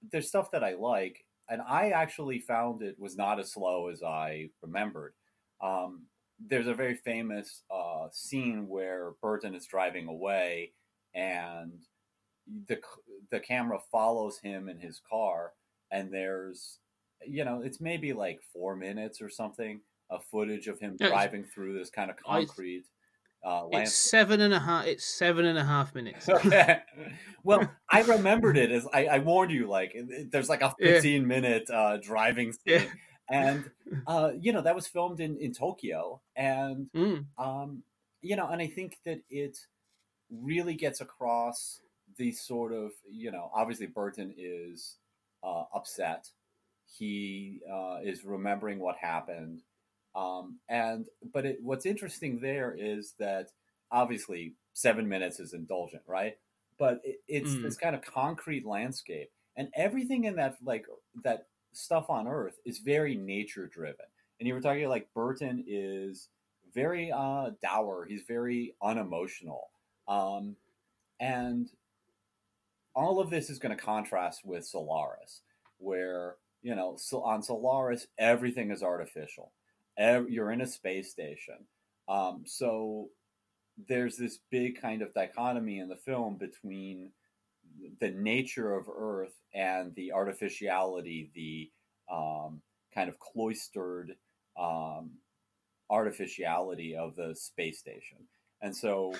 there's 0.03 0.29
stuff 0.29 0.51
that 0.53 0.65
I 0.65 0.75
like, 0.75 1.27
and 1.49 1.63
I 1.63 1.91
actually 1.91 2.39
found 2.41 2.83
it 2.83 2.99
was 2.99 3.17
not 3.17 3.41
as 3.41 3.53
slow 3.53 3.89
as 3.89 4.03
I 4.03 4.51
remembered. 4.63 5.15
Um, 5.61 6.09
there's 6.39 6.67
a 6.67 6.75
very 6.75 6.95
famous 6.97 7.65
uh, 7.71 8.09
scene 8.13 8.69
where 8.69 9.13
Burton 9.23 9.55
is 9.55 9.67
driving 9.67 10.07
away, 10.09 10.75
and 11.15 11.83
the 12.69 12.81
the 13.31 13.41
camera 13.41 13.79
follows 13.91 14.39
him 14.39 14.69
in 14.69 14.79
his 14.79 15.01
car, 15.11 15.53
and 15.91 16.13
there's 16.13 16.79
you 17.27 17.45
know 17.45 17.63
it's 17.63 17.81
maybe 17.81 18.13
like 18.13 18.41
four 18.53 18.77
minutes 18.77 19.21
or 19.21 19.29
something 19.31 19.81
of 20.11 20.25
footage 20.25 20.69
of 20.69 20.79
him 20.79 20.97
Yeah, 21.01 21.07
it's- 21.07 21.11
driving 21.11 21.45
through 21.45 21.79
this 21.79 21.91
kind 21.91 22.11
of 22.11 22.17
concrete 22.17 22.85
uh, 23.45 23.69
it's 23.71 23.95
seven 23.95 24.41
and 24.41 24.53
a 24.53 24.59
half. 24.59 24.87
It's 24.87 25.05
seven 25.05 25.45
and 25.45 25.57
a 25.57 25.65
half 25.65 25.95
minutes. 25.95 26.29
Well, 27.45 27.71
I 27.91 28.03
remembered 28.03 28.57
it 28.57 28.73
as 28.73 28.87
I, 28.93 29.07
I 29.07 29.19
warned 29.21 29.53
you. 29.53 29.69
Like, 29.69 29.95
there's 30.33 30.49
like 30.49 30.63
a 30.63 30.75
Yeah. 30.81 30.95
15 30.95 31.27
minute 31.27 31.71
uh, 31.71 31.99
driving 31.99 32.53
scene, 32.53 32.63
Yeah. 32.67 32.85
and 33.31 33.71
uh, 34.09 34.33
you 34.41 34.53
know 34.53 34.63
that 34.63 34.75
was 34.75 34.89
filmed 34.89 35.21
in 35.21 35.37
in 35.39 35.53
Tokyo, 35.53 36.21
and 36.35 36.89
Mm. 36.95 37.27
um, 37.39 37.83
you 38.21 38.35
know, 38.35 38.49
and 38.49 38.61
I 38.61 38.67
think 38.67 38.99
that 39.05 39.21
it 39.31 39.59
really 40.31 40.75
gets 40.75 41.01
across 41.01 41.81
the 42.17 42.33
sort 42.33 42.73
of 42.73 42.93
you 43.11 43.31
know, 43.31 43.51
obviously 43.55 43.87
Burton 43.87 44.35
is 44.37 44.97
uh, 45.43 45.65
upset. 45.75 46.29
He 46.87 47.61
uh, 47.71 47.99
is 48.03 48.25
remembering 48.25 48.79
what 48.79 48.97
happened, 48.97 49.63
um, 50.15 50.59
and 50.69 51.07
but 51.33 51.45
it, 51.47 51.59
what's 51.63 51.87
interesting 51.87 52.39
there 52.41 52.75
is 52.79 53.15
that 53.19 53.49
obviously 53.91 54.55
seven 54.73 55.09
minutes 55.09 55.41
is 55.41 55.53
indulgent, 55.53 56.03
right? 56.07 56.39
But 56.79 57.01
it, 57.05 57.21
it's 57.29 57.57
Mm. 57.57 57.63
this 57.63 57.77
kind 57.77 57.95
of 57.97 58.03
concrete 58.03 58.65
landscape, 58.67 59.31
and 59.57 59.69
everything 59.75 60.25
in 60.25 60.37
that 60.37 60.57
like 60.65 60.87
that 61.25 61.49
stuff 61.73 62.09
on 62.09 62.27
Earth 62.29 62.59
is 62.65 62.79
very 62.79 63.17
nature 63.17 63.67
driven. 63.67 64.07
And 64.39 64.47
you 64.47 64.55
were 64.55 64.61
talking 64.61 64.89
like 64.89 65.13
Burton 65.15 65.65
is 65.67 66.29
very 66.75 67.11
uh, 67.13 67.51
dour. 67.63 68.05
He's 68.07 68.23
very 68.23 68.75
unemotional, 68.83 69.71
um, 70.09 70.57
and 71.21 71.69
all 72.97 73.21
of 73.21 73.31
this 73.31 73.51
is 73.51 73.61
going 73.61 73.77
to 73.77 73.83
contrast 73.83 74.41
with 74.45 74.67
Solaris, 74.67 75.43
where 75.79 76.37
you 76.63 76.75
know, 76.75 76.97
so 76.99 77.23
on 77.23 77.43
Solaris, 77.45 78.09
everything 78.19 78.73
is 78.73 78.83
artificial. 78.83 79.53
Ev- 79.97 80.29
you're 80.29 80.51
in 80.51 80.63
a 80.63 80.67
space 80.67 81.13
station. 81.13 81.59
Um, 82.09 82.43
so 82.45 83.11
there's 83.89 84.17
this 84.17 84.41
big 84.51 84.81
kind 84.81 85.01
of 85.03 85.15
dichotomy 85.15 85.79
in 85.79 85.89
the 85.89 85.97
film 85.97 86.39
between 86.39 87.13
the 88.01 88.11
nature 88.11 88.75
of 88.75 88.89
Earth 88.89 89.35
and 89.55 89.95
the 89.95 90.11
artificiality, 90.11 91.31
the 91.37 91.71
um, 92.13 92.63
kind 92.93 93.09
of 93.09 93.19
cloistered 93.21 94.17
um, 94.59 95.11
artificiality 95.91 96.97
of 96.97 97.15
the 97.17 97.35
space 97.37 97.79
station. 97.79 98.19
And 98.63 98.75
so 98.75 99.15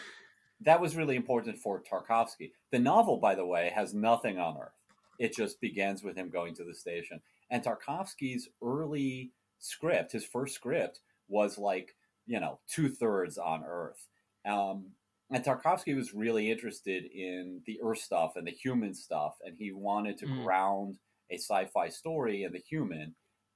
that 0.61 0.81
was 0.81 0.97
really 0.97 1.17
important 1.17 1.59
for 1.59 1.83
Tarkovsky. 1.83 2.53
The 2.73 2.79
novel, 2.79 3.19
by 3.19 3.35
the 3.35 3.47
way, 3.47 3.71
has 3.75 3.95
nothing 3.95 4.39
on 4.39 4.57
Earth. 4.57 4.73
It 5.19 5.35
just 5.35 5.61
begins 5.61 6.03
with 6.03 6.17
him 6.17 6.31
going 6.31 6.55
to 6.57 6.65
the 6.65 6.75
station. 6.75 7.21
And 7.51 7.63
Tarkovsky's 7.63 8.49
early 8.63 9.33
script, 9.59 10.13
his 10.13 10.25
first 10.25 10.55
script, 10.55 11.01
was 11.29 11.59
like, 11.59 11.95
you 12.27 12.41
know, 12.41 12.59
two 12.69 12.89
thirds 12.89 13.39
on 13.39 13.65
Earth. 13.65 14.09
Um, 14.47 14.93
and 15.31 15.45
Tarkovsky 15.45 15.97
was 15.97 16.15
really 16.15 16.51
interested 16.51 17.05
in 17.05 17.63
the 17.67 17.81
Earth 17.83 17.99
stuff 17.99 18.33
and 18.37 18.47
the 18.47 18.53
human 18.53 18.95
stuff, 18.95 19.37
and 19.45 19.57
he 19.57 19.73
wanted 19.73 20.19
to 20.19 20.27
Mm. 20.27 20.45
ground 20.45 20.99
a 21.31 21.37
sci-fi 21.37 21.89
story 21.89 22.45
in 22.45 22.53
the 22.53 22.61
human. 22.61 23.15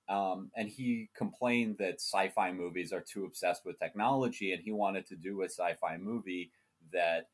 Um, 0.08 0.50
and 0.56 0.68
he 0.68 1.08
complained 1.14 1.78
that 1.78 2.00
sci-fi 2.00 2.50
movies 2.50 2.92
are 2.92 3.00
too 3.02 3.24
obsessed 3.24 3.64
with 3.64 3.78
technology, 3.78 4.52
and 4.52 4.62
he 4.62 4.72
wanted 4.72 5.06
to 5.06 5.16
do 5.16 5.42
a 5.42 5.48
sci-fi 5.48 5.96
movie 5.98 6.50
that 6.92 7.26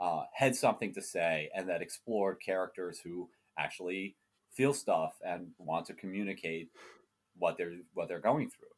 uh, 0.00 0.22
had 0.34 0.54
something 0.54 0.92
to 0.94 1.02
say 1.02 1.50
and 1.54 1.68
that 1.68 1.82
explored 1.82 2.38
characters 2.44 3.00
who 3.02 3.28
actually 3.58 4.16
feel 4.54 4.72
stuff 4.72 5.14
and 5.24 5.48
want 5.58 5.86
to 5.86 5.94
communicate 5.94 6.70
what 7.36 7.56
they're 7.56 7.76
what 7.94 8.08
they're 8.08 8.20
going 8.20 8.50
through. 8.50 8.68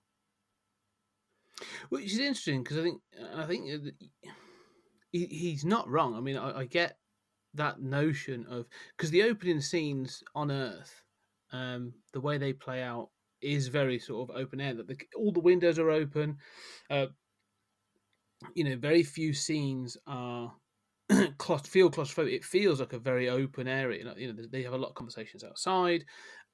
Which 1.91 2.07
is 2.07 2.19
interesting 2.19 2.63
because 2.63 2.79
I 2.79 2.83
think 2.83 3.01
I 3.37 3.45
think 3.45 3.95
he, 5.13 5.27
he's 5.27 5.65
not 5.65 5.89
wrong. 5.89 6.15
I 6.15 6.21
mean, 6.21 6.37
I, 6.37 6.61
I 6.61 6.65
get 6.65 6.97
that 7.55 7.81
notion 7.81 8.47
of 8.49 8.67
because 8.97 9.11
the 9.11 9.25
opening 9.25 9.61
scenes 9.61 10.23
on 10.35 10.51
Earth, 10.51 11.03
um, 11.53 11.93
the 12.13 12.21
way 12.21 12.39
they 12.39 12.53
play 12.53 12.83
out 12.83 13.11
is 13.43 13.69
very 13.69 13.99
sort 13.99 14.29
of 14.29 14.37
open 14.37 14.61
air. 14.61 14.75
That 14.75 14.89
the, 14.89 14.97
all 15.17 15.33
the 15.33 15.41
windows 15.41 15.79
are 15.79 15.91
open. 15.91 16.39
Uh, 16.89 17.07
you 18.55 18.65
know, 18.65 18.77
very 18.77 19.03
few 19.03 19.33
scenes 19.33 19.97
are 20.07 20.53
claust- 21.39 21.69
feel 21.69 21.91
claustrophobic. 21.91 22.35
It 22.35 22.45
feels 22.45 22.81
like 22.81 22.93
a 22.93 22.99
very 22.99 23.29
open 23.29 23.69
area. 23.69 24.05
You 24.17 24.33
know, 24.33 24.43
they 24.51 24.63
have 24.63 24.73
a 24.73 24.79
lot 24.79 24.89
of 24.89 24.95
conversations 24.95 25.45
outside. 25.45 26.05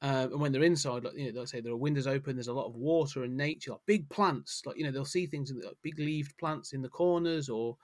Uh, 0.03 0.29
and 0.31 0.41
when 0.41 0.53
they're 0.53 0.63
inside, 0.63 1.05
like 1.05 1.17
you 1.17 1.33
know, 1.33 1.41
like 1.41 1.49
I 1.49 1.51
say, 1.51 1.61
there 1.61 1.73
are 1.73 1.77
windows 1.77 2.07
open. 2.07 2.37
There's 2.37 2.49
a 2.49 2.53
lot 2.53 2.67
of 2.67 2.75
water 2.75 3.25
and 3.25 3.37
nature, 3.37 3.73
like 3.73 3.81
big 3.87 4.09
plants. 4.11 4.63
Like 4.67 4.77
you 4.77 4.85
know, 4.85 4.91
they'll 4.91 5.05
see 5.05 5.27
things 5.27 5.51
in 5.51 5.59
the, 5.59 5.67
like 5.67 5.77
big 5.83 5.99
leaved 5.99 6.37
plants 6.39 6.73
in 6.73 6.83
the 6.83 6.89
corners 6.89 7.49
or 7.49 7.77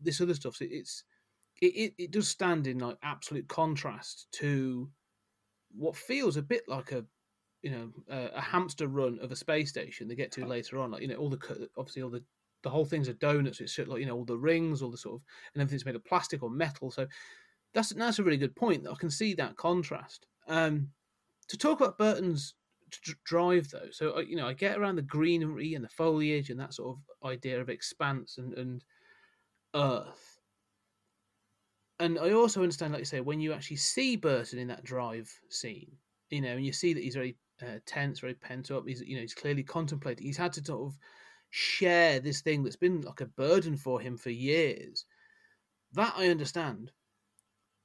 this 0.00 0.20
other 0.20 0.34
stuff. 0.34 0.56
So 0.56 0.66
it's 0.68 1.04
it, 1.60 1.66
it, 1.66 1.94
it 1.98 2.10
does 2.10 2.28
stand 2.28 2.66
in 2.66 2.78
like 2.78 2.96
absolute 3.02 3.48
contrast 3.48 4.28
to 4.32 4.90
what 5.74 5.96
feels 5.96 6.36
a 6.36 6.42
bit 6.42 6.62
like 6.68 6.92
a 6.92 7.04
you 7.62 7.70
know 7.70 7.90
a, 8.08 8.36
a 8.36 8.40
hamster 8.40 8.88
run 8.88 9.18
of 9.22 9.30
a 9.30 9.36
space 9.36 9.68
station 9.70 10.08
they 10.08 10.14
get 10.14 10.32
to 10.32 10.46
later 10.46 10.78
on. 10.78 10.90
Like 10.90 11.02
you 11.02 11.08
know, 11.08 11.16
all 11.16 11.28
the 11.28 11.68
obviously 11.76 12.02
all 12.02 12.10
the 12.10 12.24
the 12.62 12.70
whole 12.70 12.84
thing's 12.84 13.08
a 13.08 13.14
donuts. 13.14 13.60
It's 13.60 13.72
shit 13.72 13.88
like 13.88 14.00
you 14.00 14.06
know 14.06 14.16
all 14.16 14.24
the 14.24 14.38
rings, 14.38 14.82
all 14.82 14.90
the 14.90 14.96
sort 14.96 15.16
of 15.16 15.22
and 15.54 15.62
everything's 15.62 15.84
made 15.84 15.96
of 15.96 16.04
plastic 16.04 16.42
or 16.42 16.50
metal. 16.50 16.90
So 16.90 17.06
that's 17.74 17.90
that's 17.90 18.18
a 18.18 18.24
really 18.24 18.36
good 18.36 18.56
point. 18.56 18.86
I 18.88 18.94
can 18.94 19.10
see 19.10 19.34
that 19.34 19.56
contrast. 19.56 20.26
Um, 20.48 20.90
to 21.48 21.56
talk 21.56 21.80
about 21.80 21.98
Burton's 21.98 22.54
d- 22.90 23.14
drive 23.24 23.70
though, 23.70 23.90
so 23.90 24.12
I- 24.12 24.22
you 24.22 24.36
know 24.36 24.46
I 24.46 24.52
get 24.52 24.78
around 24.78 24.96
the 24.96 25.02
greenery 25.02 25.74
and 25.74 25.84
the 25.84 25.88
foliage 25.88 26.50
and 26.50 26.60
that 26.60 26.74
sort 26.74 26.96
of 26.96 27.28
idea 27.28 27.60
of 27.60 27.68
expanse 27.68 28.38
and 28.38 28.54
and 28.54 28.84
Earth. 29.74 30.40
And 31.98 32.18
I 32.18 32.32
also 32.32 32.62
understand, 32.62 32.92
like 32.92 33.00
you 33.00 33.04
say, 33.06 33.20
when 33.20 33.40
you 33.40 33.52
actually 33.52 33.76
see 33.76 34.16
Burton 34.16 34.58
in 34.58 34.68
that 34.68 34.82
drive 34.82 35.32
scene, 35.48 35.92
you 36.30 36.40
know, 36.40 36.56
and 36.56 36.66
you 36.66 36.72
see 36.72 36.92
that 36.92 37.02
he's 37.02 37.14
very 37.14 37.36
uh, 37.62 37.78
tense, 37.86 38.18
very 38.20 38.34
pent 38.34 38.70
up. 38.70 38.86
He's, 38.86 39.02
you 39.02 39.14
know, 39.14 39.20
he's 39.22 39.34
clearly 39.34 39.62
contemplating. 39.62 40.26
He's 40.26 40.36
had 40.36 40.52
to 40.54 40.64
sort 40.64 40.88
of 40.88 40.98
share 41.54 42.18
this 42.18 42.40
thing 42.40 42.64
that's 42.64 42.76
been 42.76 43.02
like 43.02 43.20
a 43.20 43.26
burden 43.26 43.76
for 43.76 44.00
him 44.00 44.16
for 44.16 44.30
years. 44.30 45.04
That 45.92 46.14
I 46.16 46.28
understand. 46.28 46.90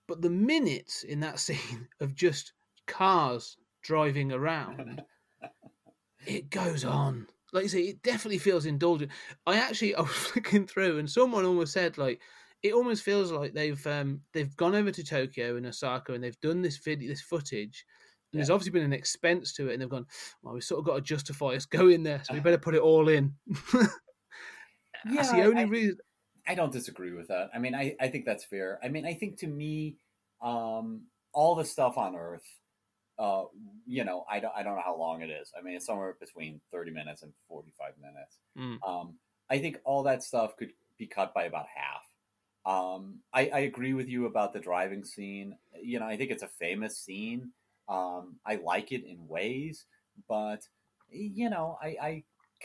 But 0.07 0.21
the 0.21 0.29
minutes 0.29 1.03
in 1.03 1.19
that 1.19 1.39
scene 1.45 1.88
of 2.00 2.15
just 2.15 2.53
cars 2.88 3.57
driving 3.83 4.31
around, 4.31 5.03
it 6.25 6.50
goes 6.50 6.86
on. 6.86 7.27
Like 7.51 7.63
you 7.63 7.69
say, 7.69 7.81
it 7.81 8.01
definitely 8.03 8.38
feels 8.38 8.65
indulgent. 8.65 9.12
I 9.45 9.57
actually 9.57 9.95
I 9.95 10.01
was 10.01 10.31
looking 10.33 10.65
through 10.65 11.00
and 11.00 11.09
someone 11.09 11.45
almost 11.45 11.74
said 11.74 11.97
like 11.97 12.21
it 12.63 12.74
almost 12.74 13.03
feels 13.03 13.31
like 13.33 13.53
they've 13.53 13.86
um 13.86 14.21
they've 14.31 14.55
gone 14.55 14.75
over 14.75 14.91
to 14.91 15.03
Tokyo 15.03 15.57
and 15.57 15.65
Osaka 15.65 16.13
and 16.13 16.24
they've 16.24 16.39
done 16.39 16.62
this 16.62 16.77
video 16.77 17.09
this 17.09 17.21
footage. 17.21 17.86
And 18.31 18.39
there's 18.39 18.50
obviously 18.50 18.72
been 18.72 18.84
an 18.84 18.93
expense 18.93 19.53
to 19.53 19.69
it, 19.69 19.74
and 19.74 19.81
they've 19.81 19.89
gone, 19.89 20.05
well, 20.41 20.53
we've 20.53 20.63
sort 20.63 20.79
of 20.79 20.86
got 20.86 20.96
to 20.96 21.01
justify 21.01 21.48
us 21.50 21.65
going 21.65 22.03
there, 22.03 22.22
so 22.24 22.34
we 22.34 22.39
better 22.39 22.57
put 22.57 22.75
it 22.75 22.81
all 22.81 23.07
in. 23.07 23.34
That's 25.05 25.31
the 25.31 25.43
only 25.43 25.62
I- 25.62 25.65
reason. 25.65 25.98
I 26.50 26.55
don't 26.55 26.72
disagree 26.72 27.12
with 27.12 27.27
that. 27.27 27.50
I 27.53 27.60
mean, 27.60 27.75
I, 27.75 27.96
I 28.00 28.07
think 28.07 28.24
that's 28.24 28.46
fair. 28.46 28.79
I 28.81 28.88
mean, 28.88 29.05
I 29.05 29.13
think 29.13 29.38
to 29.39 29.48
me, 29.48 29.98
um, 30.41 31.01
all 31.34 31.55
the 31.55 31.65
stuff 31.65 31.98
on 31.98 32.15
Earth, 32.15 32.46
uh, 33.19 33.43
you 33.86 34.05
know, 34.05 34.24
I 34.31 34.39
don't, 34.39 34.53
I 34.55 34.63
don't 34.63 34.75
know 34.75 34.81
how 34.81 34.96
long 34.96 35.22
it 35.22 35.29
is. 35.29 35.51
I 35.57 35.62
mean, 35.62 35.75
it's 35.75 35.86
somewhere 35.86 36.15
between 36.19 36.62
30 36.72 36.91
minutes 36.91 37.22
and 37.22 37.34
45 37.50 37.93
minutes. 38.00 38.38
Mm. 38.57 38.77
Um, 38.88 39.15
I 39.50 39.60
think 39.60 39.79
all 39.84 40.03
that 40.03 40.24
stuff 40.24 40.55
could 40.55 40.72
be 40.98 41.05
cut 41.05 41.34
by 41.34 41.43
about 41.43 41.65
half. 41.75 42.03
Um, 42.65 43.19
I, 43.34 43.50
I 43.53 43.60
agree 43.60 43.93
with 43.93 44.07
you 44.07 44.25
about 44.25 44.53
the 44.53 44.60
driving 44.60 45.03
scene. 45.03 45.57
You 45.81 46.00
know, 46.00 46.05
I 46.05 46.17
think 46.17 46.31
it's 46.31 46.43
a 46.43 46.48
famous 46.48 46.98
scene. 46.98 47.51
Um, 47.89 48.36
I 48.46 48.56
like 48.56 48.91
it 48.91 49.06
in 49.06 49.27
ways, 49.27 49.86
but, 50.27 50.67
you 51.10 51.50
know, 51.50 51.77
I, 51.82 51.88
I 52.01 52.24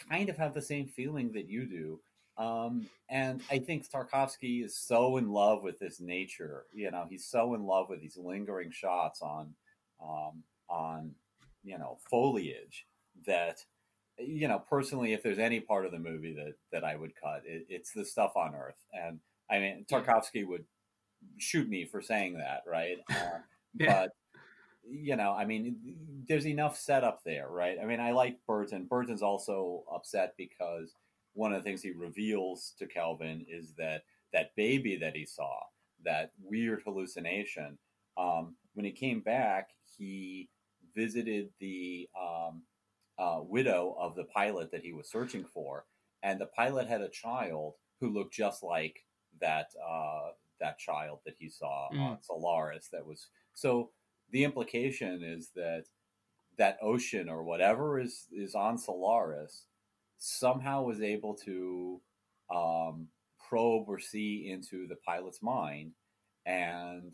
kind 0.09 0.29
of 0.29 0.37
have 0.37 0.55
the 0.55 0.62
same 0.62 0.87
feeling 0.87 1.33
that 1.33 1.49
you 1.49 1.67
do. 1.67 2.00
Um, 2.43 2.87
and 3.09 3.43
I 3.50 3.59
think 3.59 3.88
Tarkovsky 3.88 4.64
is 4.64 4.76
so 4.76 5.19
in 5.19 5.31
love 5.31 5.62
with 5.62 5.79
this 5.79 6.00
nature. 6.00 6.64
You 6.73 6.91
know, 6.91 7.07
he's 7.09 7.26
so 7.26 7.55
in 7.55 7.64
love 7.64 7.88
with 7.88 8.00
these 8.00 8.17
lingering 8.17 8.71
shots 8.73 9.23
on, 9.23 9.55
um, 10.02 10.43
on, 10.69 11.12
you 11.62 11.79
know, 11.79 11.99
foliage 12.11 12.87
that, 13.26 13.59
you 14.19 14.49
know, 14.49 14.59
personally, 14.59 15.12
if 15.12 15.23
there's 15.23 15.38
any 15.38 15.61
part 15.61 15.87
of 15.87 15.93
the 15.93 15.99
movie 15.99 16.35
that 16.35 16.55
that 16.73 16.85
I 16.85 16.97
would 16.97 17.12
cut, 17.14 17.43
it, 17.45 17.67
it's 17.69 17.93
the 17.93 18.05
stuff 18.05 18.33
on 18.35 18.55
Earth. 18.55 18.83
And 18.93 19.21
I 19.50 19.59
mean, 19.59 19.85
Tarkovsky 19.91 20.47
would 20.47 20.64
shoot 21.38 21.69
me 21.69 21.85
for 21.85 22.02
saying 22.02 22.38
that, 22.38 22.62
right? 22.67 22.99
Uh, 23.11 23.38
Yeah. 23.75 24.02
But 24.02 24.11
you 24.84 25.16
know, 25.16 25.32
I 25.32 25.44
mean, 25.44 25.76
there's 26.28 26.46
enough 26.46 26.78
setup 26.78 27.22
there, 27.24 27.48
right? 27.48 27.78
I 27.80 27.86
mean, 27.86 28.00
I 28.00 28.12
like 28.12 28.38
Burton. 28.46 28.86
Burton's 28.88 29.22
also 29.22 29.84
upset 29.92 30.34
because 30.36 30.94
one 31.34 31.52
of 31.52 31.62
the 31.62 31.64
things 31.68 31.82
he 31.82 31.92
reveals 31.92 32.74
to 32.78 32.86
Calvin 32.86 33.44
is 33.48 33.72
that 33.78 34.02
that 34.32 34.54
baby 34.56 34.96
that 34.96 35.14
he 35.14 35.26
saw, 35.26 35.54
that 36.04 36.32
weird 36.42 36.82
hallucination, 36.84 37.78
um, 38.16 38.56
when 38.74 38.84
he 38.84 38.92
came 38.92 39.20
back, 39.20 39.70
he 39.96 40.48
visited 40.94 41.50
the 41.60 42.08
um, 42.20 42.62
uh, 43.18 43.40
widow 43.42 43.96
of 43.98 44.14
the 44.14 44.24
pilot 44.24 44.70
that 44.72 44.82
he 44.82 44.92
was 44.92 45.10
searching 45.10 45.44
for, 45.44 45.84
and 46.22 46.40
the 46.40 46.46
pilot 46.46 46.88
had 46.88 47.00
a 47.00 47.08
child 47.08 47.74
who 48.00 48.08
looked 48.10 48.34
just 48.34 48.62
like 48.62 49.04
that 49.40 49.68
uh, 49.86 50.30
that 50.60 50.78
child 50.78 51.20
that 51.24 51.34
he 51.38 51.48
saw 51.48 51.88
on 51.98 52.18
Solaris. 52.22 52.88
That 52.92 53.06
was 53.06 53.28
so. 53.54 53.90
The 54.32 54.44
implication 54.44 55.22
is 55.22 55.50
that 55.54 55.84
that 56.58 56.78
ocean 56.82 57.28
or 57.28 57.42
whatever 57.42 58.00
is 58.00 58.26
is 58.32 58.54
on 58.54 58.78
Solaris 58.78 59.66
somehow 60.18 60.82
was 60.82 61.00
able 61.00 61.34
to 61.34 62.00
um, 62.54 63.08
probe 63.48 63.88
or 63.88 63.98
see 63.98 64.48
into 64.50 64.86
the 64.86 64.96
pilot's 65.06 65.42
mind 65.42 65.92
and 66.46 67.12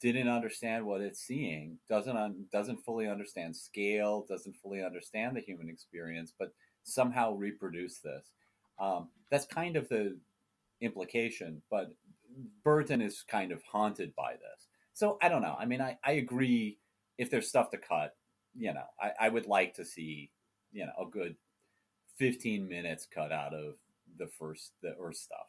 didn't 0.00 0.28
understand 0.28 0.86
what 0.86 1.00
it's 1.00 1.20
seeing 1.20 1.78
doesn't 1.88 2.16
un- 2.16 2.44
doesn't 2.52 2.84
fully 2.84 3.08
understand 3.08 3.56
scale 3.56 4.24
doesn't 4.28 4.56
fully 4.56 4.82
understand 4.82 5.36
the 5.36 5.40
human 5.40 5.68
experience 5.68 6.32
but 6.38 6.52
somehow 6.84 7.34
reproduce 7.34 7.98
this. 7.98 8.30
Um, 8.78 9.08
that's 9.30 9.46
kind 9.46 9.76
of 9.76 9.88
the 9.88 10.16
implication 10.80 11.60
but 11.70 11.92
burton 12.62 13.00
is 13.02 13.24
kind 13.28 13.50
of 13.50 13.62
haunted 13.64 14.14
by 14.14 14.32
this 14.34 14.67
so 14.98 15.16
i 15.22 15.28
don't 15.28 15.42
know 15.42 15.56
i 15.58 15.64
mean 15.64 15.80
i, 15.80 15.96
I 16.04 16.12
agree 16.12 16.78
if 17.18 17.30
there's 17.30 17.48
stuff 17.48 17.70
to 17.70 17.78
cut 17.78 18.16
you 18.56 18.74
know 18.74 18.84
I, 19.00 19.26
I 19.26 19.28
would 19.28 19.46
like 19.46 19.74
to 19.74 19.84
see 19.84 20.32
you 20.72 20.84
know 20.84 20.92
a 21.00 21.08
good 21.08 21.36
15 22.18 22.68
minutes 22.68 23.06
cut 23.06 23.30
out 23.30 23.54
of 23.54 23.74
the 24.18 24.26
first 24.26 24.72
the 24.82 24.94
earth 25.00 25.16
stuff 25.16 25.46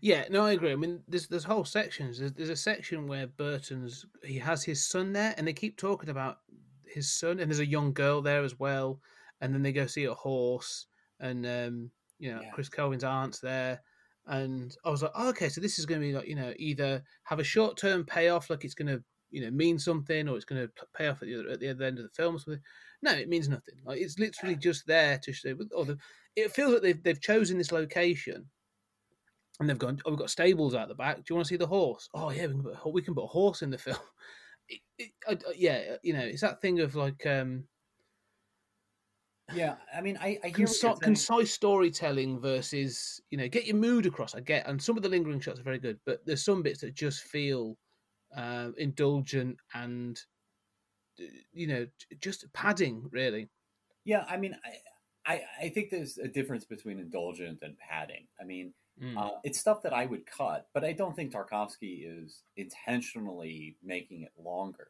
Yeah, 0.00 0.24
no, 0.30 0.44
I 0.46 0.52
agree. 0.52 0.70
I 0.70 0.76
mean, 0.76 1.02
there's 1.08 1.26
there's 1.26 1.42
whole 1.42 1.64
sections. 1.64 2.20
There's, 2.20 2.32
there's 2.32 2.48
a 2.48 2.56
section 2.56 3.08
where 3.08 3.26
Burton's 3.26 4.06
he 4.22 4.38
has 4.38 4.62
his 4.62 4.86
son 4.86 5.12
there, 5.12 5.34
and 5.36 5.44
they 5.44 5.52
keep 5.52 5.76
talking 5.76 6.10
about 6.10 6.38
his 6.86 7.12
son, 7.12 7.40
and 7.40 7.50
there's 7.50 7.58
a 7.58 7.66
young 7.66 7.92
girl 7.92 8.22
there 8.22 8.44
as 8.44 8.56
well. 8.56 9.00
And 9.40 9.52
then 9.52 9.62
they 9.62 9.72
go 9.72 9.86
see 9.86 10.04
a 10.04 10.14
horse, 10.14 10.86
and 11.18 11.44
um, 11.44 11.90
you 12.20 12.32
know 12.32 12.40
Yeah. 12.42 12.50
Chris 12.52 12.68
Kelvin's 12.68 13.02
aunt's 13.02 13.40
there. 13.40 13.82
And 14.26 14.74
I 14.84 14.90
was 14.90 15.02
like, 15.02 15.12
oh, 15.14 15.28
okay, 15.30 15.48
so 15.50 15.60
this 15.60 15.78
is 15.78 15.86
going 15.86 16.00
to 16.00 16.06
be 16.06 16.12
like 16.14 16.26
you 16.28 16.34
know 16.34 16.52
either 16.58 17.02
have 17.24 17.40
a 17.40 17.44
short 17.44 17.76
term 17.76 18.04
payoff, 18.04 18.48
like 18.50 18.64
it's 18.64 18.74
going 18.74 18.88
to 18.88 19.02
you 19.30 19.42
know 19.42 19.50
mean 19.50 19.78
something, 19.78 20.28
or 20.28 20.36
it's 20.36 20.44
going 20.44 20.66
to 20.66 20.72
pay 20.96 21.08
off 21.08 21.20
at 21.22 21.28
the 21.28 21.38
other, 21.40 21.50
at 21.50 21.60
the 21.60 21.70
other 21.70 21.84
end 21.84 21.98
of 21.98 22.04
the 22.04 22.10
film. 22.10 22.36
Or 22.36 22.38
something. 22.38 22.62
No, 23.02 23.12
it 23.12 23.28
means 23.28 23.48
nothing. 23.48 23.74
Like 23.84 24.00
it's 24.00 24.18
literally 24.18 24.56
just 24.56 24.86
there 24.86 25.18
to 25.18 25.32
show. 25.32 25.54
Or 25.74 25.84
the, 25.84 25.98
it 26.36 26.52
feels 26.52 26.72
like 26.72 26.82
they've 26.82 27.02
they've 27.02 27.20
chosen 27.20 27.58
this 27.58 27.72
location, 27.72 28.46
and 29.60 29.68
they've 29.68 29.78
gone. 29.78 30.00
Oh, 30.04 30.10
we've 30.10 30.18
got 30.18 30.30
stables 30.30 30.74
out 30.74 30.88
the 30.88 30.94
back. 30.94 31.16
Do 31.16 31.22
you 31.28 31.36
want 31.36 31.46
to 31.46 31.48
see 31.48 31.56
the 31.58 31.66
horse? 31.66 32.08
Oh 32.14 32.30
yeah, 32.30 32.46
we 32.46 32.52
can 32.54 32.62
put 32.62 32.74
a, 32.84 32.88
we 32.88 33.02
can 33.02 33.14
put 33.14 33.24
a 33.24 33.28
horse 33.28 33.62
in 33.62 33.70
the 33.70 33.78
film. 33.78 33.96
It, 34.66 34.80
it, 34.96 35.10
I, 35.28 35.32
I- 35.32 35.54
yeah, 35.58 35.96
you 36.02 36.14
know, 36.14 36.20
it's 36.22 36.40
that 36.40 36.62
thing 36.62 36.80
of 36.80 36.94
like 36.94 37.26
um, 37.26 37.64
Yeah, 39.52 39.76
I 39.94 40.00
mean, 40.00 40.16
I, 40.20 40.22
I 40.22 40.28
hear 40.28 40.38
what 40.38 40.54
concise, 40.54 40.82
you're 40.82 40.90
saying. 40.92 41.00
concise 41.02 41.52
storytelling 41.52 42.40
versus 42.40 43.20
you 43.30 43.36
know 43.38 43.48
get 43.48 43.66
your 43.66 43.76
mood 43.76 44.06
across. 44.06 44.34
I 44.34 44.40
get, 44.40 44.66
and 44.66 44.80
some 44.82 44.96
of 44.96 45.02
the 45.02 45.08
lingering 45.08 45.40
shots 45.40 45.60
are 45.60 45.64
very 45.64 45.78
good, 45.78 45.98
but 46.06 46.24
there's 46.24 46.44
some 46.44 46.62
bits 46.62 46.80
that 46.80 46.94
just 46.94 47.22
feel 47.24 47.76
uh, 48.36 48.70
indulgent 48.78 49.56
and 49.74 50.18
you 51.52 51.66
know 51.66 51.86
just 52.20 52.50
padding 52.54 53.06
really. 53.12 53.48
Yeah, 54.04 54.24
I 54.28 54.36
mean, 54.38 54.56
I, 54.64 55.32
I 55.34 55.42
I 55.66 55.68
think 55.68 55.90
there's 55.90 56.16
a 56.18 56.28
difference 56.28 56.64
between 56.64 56.98
indulgent 56.98 57.58
and 57.62 57.76
padding. 57.78 58.26
I 58.40 58.44
mean, 58.44 58.72
Mm. 59.02 59.18
uh, 59.20 59.40
it's 59.42 59.58
stuff 59.58 59.82
that 59.82 59.92
I 59.92 60.06
would 60.06 60.24
cut, 60.24 60.68
but 60.72 60.84
I 60.84 60.92
don't 60.92 61.16
think 61.16 61.32
Tarkovsky 61.32 62.04
is 62.06 62.44
intentionally 62.56 63.76
making 63.82 64.22
it 64.22 64.30
longer. 64.38 64.86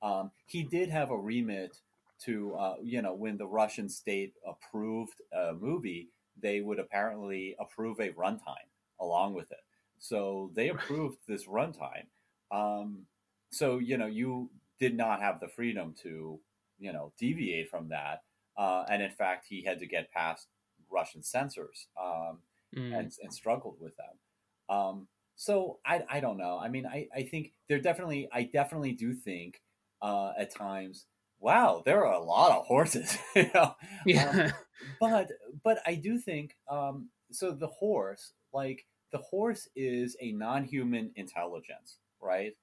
Um, 0.00 0.30
he 0.46 0.62
did 0.62 0.88
have 0.90 1.10
a 1.10 1.18
remit 1.18 1.76
to, 2.24 2.54
uh, 2.54 2.76
you 2.82 3.02
know, 3.02 3.14
when 3.14 3.36
the 3.36 3.46
Russian 3.46 3.88
state 3.88 4.34
approved 4.46 5.20
a 5.32 5.52
movie, 5.54 6.10
they 6.40 6.60
would 6.60 6.78
apparently 6.78 7.56
approve 7.58 8.00
a 8.00 8.10
runtime 8.12 8.68
along 9.00 9.34
with 9.34 9.50
it. 9.50 9.64
So 9.98 10.52
they 10.54 10.68
approved 10.68 11.18
this 11.26 11.46
runtime. 11.46 12.06
Um, 12.50 13.06
so 13.50 13.78
you 13.78 13.96
know, 13.98 14.06
you 14.06 14.50
did 14.78 14.96
not 14.96 15.20
have 15.20 15.40
the 15.40 15.48
freedom 15.48 15.94
to, 16.02 16.40
you 16.78 16.92
know, 16.92 17.12
deviate 17.18 17.68
from 17.70 17.88
that. 17.88 18.22
Uh, 18.56 18.84
and 18.90 19.02
in 19.02 19.10
fact, 19.10 19.46
he 19.48 19.64
had 19.64 19.78
to 19.80 19.86
get 19.86 20.10
past 20.12 20.48
Russian 20.90 21.22
censors. 21.22 21.88
Um, 22.00 22.42
Mm. 22.76 22.92
and, 22.94 23.12
and 23.22 23.32
struggled 23.32 23.76
with 23.80 23.94
them. 23.96 24.76
Um, 24.76 25.08
so 25.36 25.78
I, 25.86 26.04
I 26.08 26.20
don't 26.20 26.36
know. 26.36 26.58
I 26.58 26.68
mean, 26.68 26.84
I, 26.84 27.08
I 27.14 27.22
think 27.22 27.52
there 27.66 27.80
definitely, 27.80 28.28
I 28.30 28.42
definitely 28.42 28.92
do 28.92 29.14
think 29.14 29.62
uh, 30.02 30.32
at 30.38 30.54
times, 30.54 31.06
wow, 31.40 31.82
there 31.84 32.06
are 32.06 32.14
a 32.14 32.24
lot 32.24 32.52
of 32.52 32.66
horses, 32.66 33.16
you 33.36 33.50
know. 33.54 33.74
yeah, 34.06 34.52
But 35.00 35.30
but 35.64 35.78
I 35.86 35.94
do 35.94 36.18
think 36.18 36.56
um, 36.70 37.08
so. 37.30 37.52
The 37.52 37.66
horse, 37.66 38.32
like 38.52 38.86
the 39.12 39.18
horse, 39.18 39.68
is 39.74 40.16
a 40.20 40.32
non-human 40.32 41.12
intelligence, 41.16 41.98
right? 42.20 42.54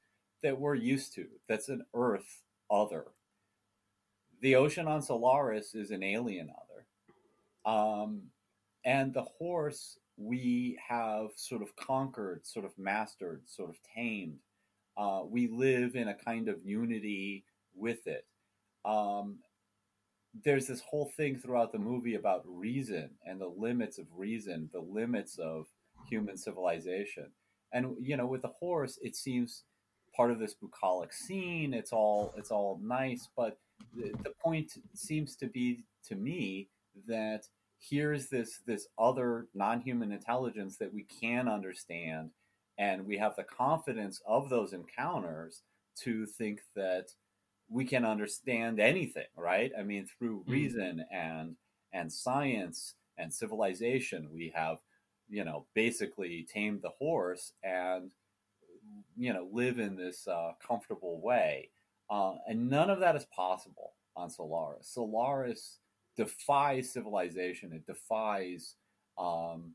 That 0.44 0.60
we're 0.60 0.76
used 0.76 1.14
to. 1.16 1.26
That's 1.48 1.70
an 1.70 1.86
Earth 1.94 2.44
other. 2.70 3.06
The 4.42 4.56
ocean 4.56 4.88
on 4.88 5.02
Solaris 5.02 5.76
is 5.76 5.92
an 5.92 6.04
alien 6.04 6.50
other. 6.50 7.72
Um, 7.72 8.24
and 8.84 9.14
the 9.14 9.24
horse 9.24 9.98
we 10.18 10.78
have 10.88 11.30
sort 11.36 11.62
of 11.62 11.76
conquered, 11.76 12.46
sort 12.46 12.66
of 12.66 12.78
mastered, 12.78 13.42
sort 13.46 13.70
of 13.70 13.78
tamed. 13.96 14.40
Uh, 14.98 15.22
we 15.28 15.48
live 15.48 15.96
in 15.96 16.08
a 16.08 16.14
kind 16.14 16.48
of 16.48 16.64
unity 16.64 17.44
with 17.76 18.08
it. 18.08 18.26
Um, 18.86 19.40
there's 20.44 20.68
this 20.68 20.82
whole 20.82 21.12
thing 21.16 21.38
throughout 21.38 21.72
the 21.72 21.80
movie 21.80 22.16
about 22.16 22.44
reason 22.46 23.10
and 23.26 23.40
the 23.40 23.48
limits 23.58 23.98
of 23.98 24.06
reason, 24.16 24.70
the 24.74 24.82
limits 24.82 25.38
of 25.38 25.68
human 26.10 26.38
civilization. 26.38 27.28
And 27.72 27.96
you 28.00 28.18
know, 28.18 28.26
with 28.26 28.42
the 28.42 28.50
horse, 28.50 29.00
it 29.02 29.16
seems 29.16 29.64
part 30.16 30.32
of 30.32 30.40
this 30.40 30.54
bucolic 30.54 31.14
scene. 31.14 31.74
It's 31.74 31.92
all 31.92 32.34
it's 32.38 32.52
all 32.52 32.80
nice, 32.84 33.30
but 33.36 33.58
the, 33.96 34.12
the 34.24 34.34
point 34.44 34.74
seems 34.94 35.36
to 35.38 35.48
be 35.48 35.84
to 36.08 36.16
me 36.16 36.70
that 37.08 37.44
here's 37.80 38.28
this 38.28 38.60
this 38.66 38.88
other 38.98 39.48
non-human 39.54 40.12
intelligence 40.12 40.78
that 40.78 40.94
we 40.94 41.04
can 41.04 41.48
understand 41.48 42.32
and 42.78 43.06
we 43.06 43.18
have 43.18 43.36
the 43.36 43.44
confidence 43.44 44.22
of 44.28 44.50
those 44.50 44.74
encounters 44.74 45.62
to 46.04 46.26
think 46.26 46.62
that 46.76 47.08
we 47.70 47.86
can 47.86 48.06
understand 48.06 48.80
anything 48.80 49.26
right 49.38 49.72
i 49.78 49.84
mean 49.84 50.06
through 50.06 50.44
Mm. 50.48 50.52
reason 50.52 51.06
and 51.12 51.56
and 51.94 52.12
science 52.12 52.96
and 53.18 53.34
civilization 53.34 54.30
we 54.34 54.52
have 54.56 54.78
you 55.30 55.44
know 55.44 55.66
basically 55.74 56.46
tamed 56.52 56.82
the 56.82 56.90
horse 56.90 57.54
and 57.64 58.12
you 59.18 59.34
know 59.34 59.48
live 59.52 59.80
in 59.80 59.96
this 59.96 60.28
uh, 60.28 60.52
comfortable 60.66 61.20
way 61.22 61.70
uh, 62.10 62.36
and 62.48 62.70
none 62.70 62.90
of 62.90 63.00
that 63.00 63.16
is 63.16 63.26
possible 63.26 63.94
on 64.16 64.30
solaris 64.30 64.88
solaris 64.88 65.80
defies 66.16 66.92
civilization. 66.92 67.74
It 67.74 67.86
defies 67.86 68.76
um, 69.18 69.74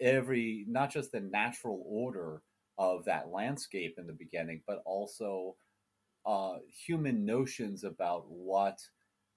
every, 0.00 0.64
not 0.68 0.92
just 0.92 1.12
the 1.12 1.20
natural 1.20 1.82
order 1.86 2.42
of 2.78 3.04
that 3.06 3.28
landscape 3.30 3.96
in 3.98 4.06
the 4.06 4.12
beginning, 4.12 4.62
but 4.66 4.82
also 4.84 5.56
uh, 6.26 6.54
human 6.68 7.24
notions 7.24 7.84
about 7.84 8.24
what 8.28 8.78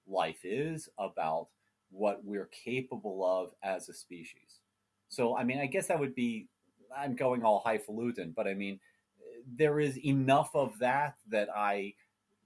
life 0.06 0.44
is, 0.44 0.88
about 0.98 1.48
what 1.90 2.24
we're 2.24 2.50
capable 2.64 3.24
of 3.24 3.52
as 3.62 3.88
a 3.88 3.94
species. 3.94 4.60
So, 5.08 5.36
I 5.36 5.44
mean, 5.44 5.58
I 5.58 5.66
guess 5.66 5.86
that 5.86 6.00
would 6.00 6.14
be, 6.14 6.48
I'm 6.96 7.16
going 7.16 7.42
all 7.42 7.62
highfalutin, 7.64 8.32
but 8.34 8.46
I 8.46 8.54
mean, 8.54 8.80
there 9.56 9.80
is 9.80 9.98
enough 10.04 10.50
of 10.54 10.78
that 10.80 11.14
that 11.28 11.48
I 11.54 11.94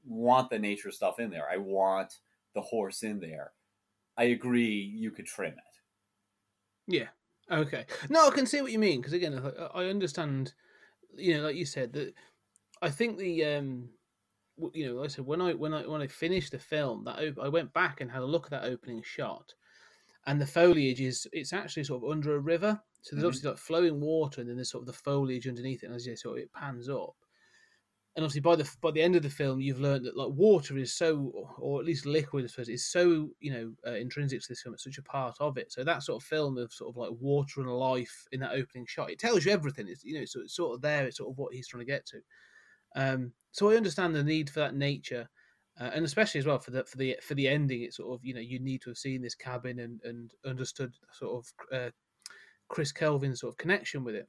want 0.04 0.50
the 0.50 0.58
nature 0.58 0.90
stuff 0.90 1.18
in 1.18 1.30
there. 1.30 1.48
I 1.50 1.56
want 1.56 2.14
the 2.54 2.60
horse 2.60 3.02
in 3.02 3.20
there. 3.20 3.52
I 4.16 4.24
agree. 4.24 4.74
You 4.74 5.10
could 5.10 5.26
trim 5.26 5.54
it. 5.54 5.58
Yeah. 6.86 7.08
Okay. 7.50 7.86
No, 8.08 8.26
I 8.26 8.30
can 8.30 8.46
see 8.46 8.60
what 8.62 8.72
you 8.72 8.78
mean 8.78 9.00
because 9.00 9.12
again, 9.12 9.40
I- 9.74 9.84
understand. 9.84 10.54
You 11.14 11.36
know, 11.36 11.44
like 11.44 11.56
you 11.56 11.66
said, 11.66 11.92
that 11.92 12.14
I 12.80 12.88
think 12.88 13.18
the 13.18 13.44
um, 13.44 13.90
you 14.74 14.86
know, 14.86 14.96
like 15.00 15.06
I 15.06 15.08
said 15.08 15.26
when 15.26 15.40
I 15.40 15.54
when 15.54 15.74
I 15.74 15.86
when 15.86 16.00
I 16.02 16.06
finished 16.06 16.52
the 16.52 16.58
film, 16.58 17.04
that 17.04 17.18
op- 17.18 17.38
I 17.38 17.48
went 17.48 17.72
back 17.72 18.00
and 18.00 18.10
had 18.10 18.22
a 18.22 18.26
look 18.26 18.46
at 18.46 18.50
that 18.50 18.64
opening 18.64 19.02
shot, 19.02 19.54
and 20.26 20.40
the 20.40 20.46
foliage 20.46 21.00
is 21.00 21.28
it's 21.32 21.52
actually 21.52 21.84
sort 21.84 22.04
of 22.04 22.10
under 22.10 22.36
a 22.36 22.40
river. 22.40 22.82
So 23.02 23.16
there's 23.16 23.24
Mhm. 23.24 23.26
obviously 23.26 23.50
like 23.50 23.58
flowing 23.58 24.00
water, 24.00 24.40
and 24.42 24.50
then 24.50 24.56
there's 24.56 24.70
sort 24.72 24.82
of 24.82 24.86
the 24.88 24.92
foliage 24.94 25.48
underneath 25.48 25.82
it, 25.82 25.86
and 25.86 25.94
as 25.96 26.06
you 26.06 26.12
say, 26.16 26.20
sort 26.22 26.38
of 26.38 26.44
it 26.44 26.52
pans 26.52 26.88
up. 26.88 27.16
And 28.14 28.24
obviously, 28.26 28.42
by 28.42 28.56
the 28.56 28.70
by 28.82 28.90
the 28.90 29.00
end 29.00 29.16
of 29.16 29.22
the 29.22 29.30
film, 29.30 29.58
you've 29.60 29.80
learned 29.80 30.04
that 30.04 30.16
like 30.18 30.32
water 30.32 30.76
is 30.76 30.92
so, 30.94 31.18
or 31.58 31.80
at 31.80 31.86
least 31.86 32.04
liquid, 32.04 32.44
I 32.44 32.48
suppose, 32.48 32.68
is 32.68 32.84
so 32.90 33.30
you 33.40 33.50
know 33.52 33.74
uh, 33.86 33.94
intrinsic 33.94 34.42
to 34.42 34.48
this 34.48 34.62
film. 34.62 34.74
It's 34.74 34.84
such 34.84 34.98
a 34.98 35.02
part 35.02 35.36
of 35.40 35.56
it. 35.56 35.72
So 35.72 35.82
that 35.82 36.02
sort 36.02 36.22
of 36.22 36.26
film 36.28 36.58
of 36.58 36.74
sort 36.74 36.90
of 36.90 36.98
like 36.98 37.12
water 37.18 37.62
and 37.62 37.70
life 37.70 38.26
in 38.30 38.40
that 38.40 38.52
opening 38.52 38.84
shot, 38.84 39.10
it 39.10 39.18
tells 39.18 39.46
you 39.46 39.52
everything. 39.52 39.88
It's 39.88 40.04
you 40.04 40.18
know, 40.18 40.26
so 40.26 40.40
it's 40.42 40.54
sort 40.54 40.74
of 40.74 40.82
there. 40.82 41.06
It's 41.06 41.16
sort 41.16 41.30
of 41.32 41.38
what 41.38 41.54
he's 41.54 41.68
trying 41.68 41.80
to 41.80 41.86
get 41.86 42.04
to. 42.06 42.20
Um, 42.94 43.32
so 43.52 43.70
I 43.70 43.76
understand 43.76 44.14
the 44.14 44.22
need 44.24 44.48
for 44.50 44.60
that 44.60 44.74
nature, 44.74 45.28
uh, 45.80 45.90
and 45.94 46.04
especially 46.04 46.38
as 46.40 46.46
well 46.46 46.58
for 46.58 46.70
the 46.70 46.84
for 46.84 46.96
the 46.96 47.16
for 47.22 47.34
the 47.34 47.48
ending. 47.48 47.82
It's 47.82 47.96
sort 47.96 48.14
of 48.14 48.24
you 48.24 48.34
know 48.34 48.40
you 48.40 48.58
need 48.58 48.82
to 48.82 48.90
have 48.90 48.98
seen 48.98 49.22
this 49.22 49.34
cabin 49.34 49.78
and 49.80 50.00
and 50.04 50.32
understood 50.46 50.94
sort 51.12 51.44
of 51.46 51.76
uh, 51.78 51.90
Chris 52.68 52.92
Kelvin's 52.92 53.40
sort 53.40 53.52
of 53.52 53.58
connection 53.58 54.04
with 54.04 54.14
it. 54.14 54.28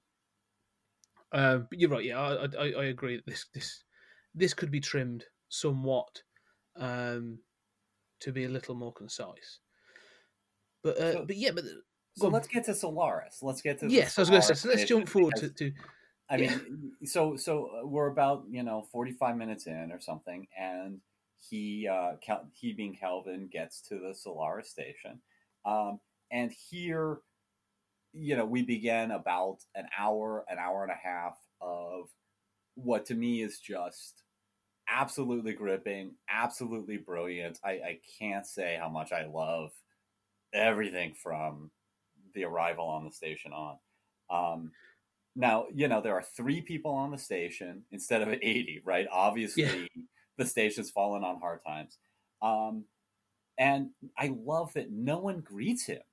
Um, 1.32 1.67
but 1.69 1.80
you're 1.80 1.89
right. 1.89 2.04
Yeah, 2.06 2.19
I, 2.19 2.45
I 2.60 2.67
I 2.71 2.84
agree 2.86 3.15
that 3.15 3.26
this 3.26 3.45
this 3.54 3.84
this 4.36 4.54
could 4.54 4.71
be 4.71 4.80
trimmed 4.80 5.26
somewhat 5.49 6.21
um, 6.76 7.39
to 8.19 8.32
be 8.32 8.45
a 8.45 8.49
little 8.49 8.76
more 8.76 8.93
concise. 8.93 9.60
But 10.84 10.97
uh, 10.97 11.12
So- 11.13 11.26
but 11.26 11.38
yeah, 11.38 11.52
but 11.52 11.63
So 12.17 12.28
let's 12.28 12.47
get 12.47 12.65
to 12.65 12.76
Solaris. 12.76 13.39
Let's 13.41 13.62
get 13.62 13.80
to 13.80 13.89
yes, 13.89 14.17
I 14.17 14.21
was 14.21 14.30
going 14.30 14.41
to 14.41 14.47
say. 14.47 14.54
So 14.56 14.69
let's 14.69 14.84
jump 14.86 15.10
forward 15.10 15.36
to, 15.38 15.49
to 15.49 15.71
I 16.29 16.38
yeah. 16.38 16.55
mean, 16.55 16.91
so 17.05 17.36
so 17.36 17.69
uh, 17.81 17.88
we're 17.88 18.07
about 18.07 18.45
you 18.49 18.63
know 18.63 18.88
forty 18.91 19.12
five 19.12 19.38
minutes 19.38 19.67
in 19.67 19.91
or 19.91 19.99
something, 19.99 20.47
and 20.57 20.99
he 21.49 21.88
uh, 21.88 22.13
Cal- 22.25 22.47
he 22.53 22.73
being 22.73 22.95
Calvin 22.95 23.49
gets 23.51 23.81
to 23.89 23.99
the 23.99 24.15
Solaris 24.15 24.69
station, 24.69 25.19
um, 25.65 25.99
and 26.31 26.51
here, 26.69 27.19
you 28.13 28.36
know, 28.36 28.45
we 28.45 28.63
begin 28.63 29.12
about 29.12 29.59
an 29.75 29.88
hour, 29.97 30.45
an 30.49 30.57
hour 30.57 30.83
and 30.83 30.91
a 30.91 31.07
half 31.07 31.38
of 31.62 32.09
what 32.75 33.05
to 33.07 33.15
me 33.15 33.43
is 33.43 33.59
just 33.59 34.23
absolutely 34.89 35.53
gripping, 35.53 36.15
absolutely 36.29 36.97
brilliant. 36.97 37.59
I, 37.63 37.69
I 37.71 37.99
can't 38.19 38.45
say 38.45 38.77
how 38.79 38.89
much 38.89 39.12
I 39.12 39.25
love 39.25 39.71
everything 40.53 41.13
from 41.21 41.71
the 42.33 42.45
arrival 42.45 42.86
on 42.86 43.05
the 43.05 43.12
station 43.12 43.51
on. 43.53 43.77
Um, 44.29 44.71
now, 45.36 45.65
you 45.74 45.88
know, 45.88 46.02
there 46.02 46.13
are 46.15 46.24
three 46.24 46.62
people 46.62 46.91
on 46.91 47.12
the 47.12 47.17
station 47.17 47.84
instead 47.91 48.22
of 48.22 48.30
80, 48.30 48.82
right? 48.86 49.08
Obviously, 49.12 49.89
the 50.38 50.46
station's 50.46 50.91
fallen 50.91 51.24
on 51.24 51.39
hard 51.39 51.60
times. 51.65 51.98
Um, 52.41 52.86
and 53.58 53.89
I 54.17 54.34
love 54.36 54.74
that 54.74 54.91
no 54.91 55.19
one 55.19 55.39
greets 55.41 55.86
him. 55.86 56.02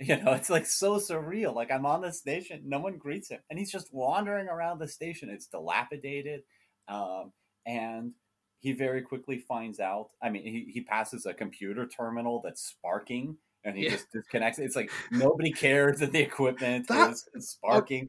You 0.00 0.16
know, 0.20 0.32
it's 0.32 0.50
like 0.50 0.66
so 0.66 0.96
surreal. 0.98 1.54
Like 1.54 1.70
I'm 1.70 1.86
on 1.86 2.00
the 2.00 2.12
station, 2.12 2.62
no 2.64 2.80
one 2.80 2.96
greets 2.96 3.28
him, 3.28 3.38
and 3.50 3.58
he's 3.58 3.70
just 3.70 3.92
wandering 3.94 4.48
around 4.48 4.80
the 4.80 4.88
station. 4.88 5.28
It's 5.30 5.46
dilapidated, 5.46 6.40
um, 6.88 7.30
and 7.66 8.10
he 8.58 8.72
very 8.72 9.02
quickly 9.02 9.38
finds 9.38 9.78
out. 9.78 10.08
I 10.20 10.30
mean, 10.30 10.42
he, 10.42 10.72
he 10.72 10.80
passes 10.80 11.24
a 11.24 11.32
computer 11.34 11.86
terminal 11.86 12.40
that's 12.42 12.62
sparking, 12.64 13.36
and 13.64 13.76
he 13.76 13.84
Yeah. 13.84 13.90
just 13.90 14.10
disconnects. 14.10 14.58
it. 14.58 14.64
It's 14.64 14.74
like 14.74 14.90
nobody 15.12 15.52
cares 15.52 16.00
that 16.00 16.10
the 16.10 16.20
equipment 16.20 16.88
That- 16.88 17.12
is 17.12 17.50
sparking. 17.50 18.08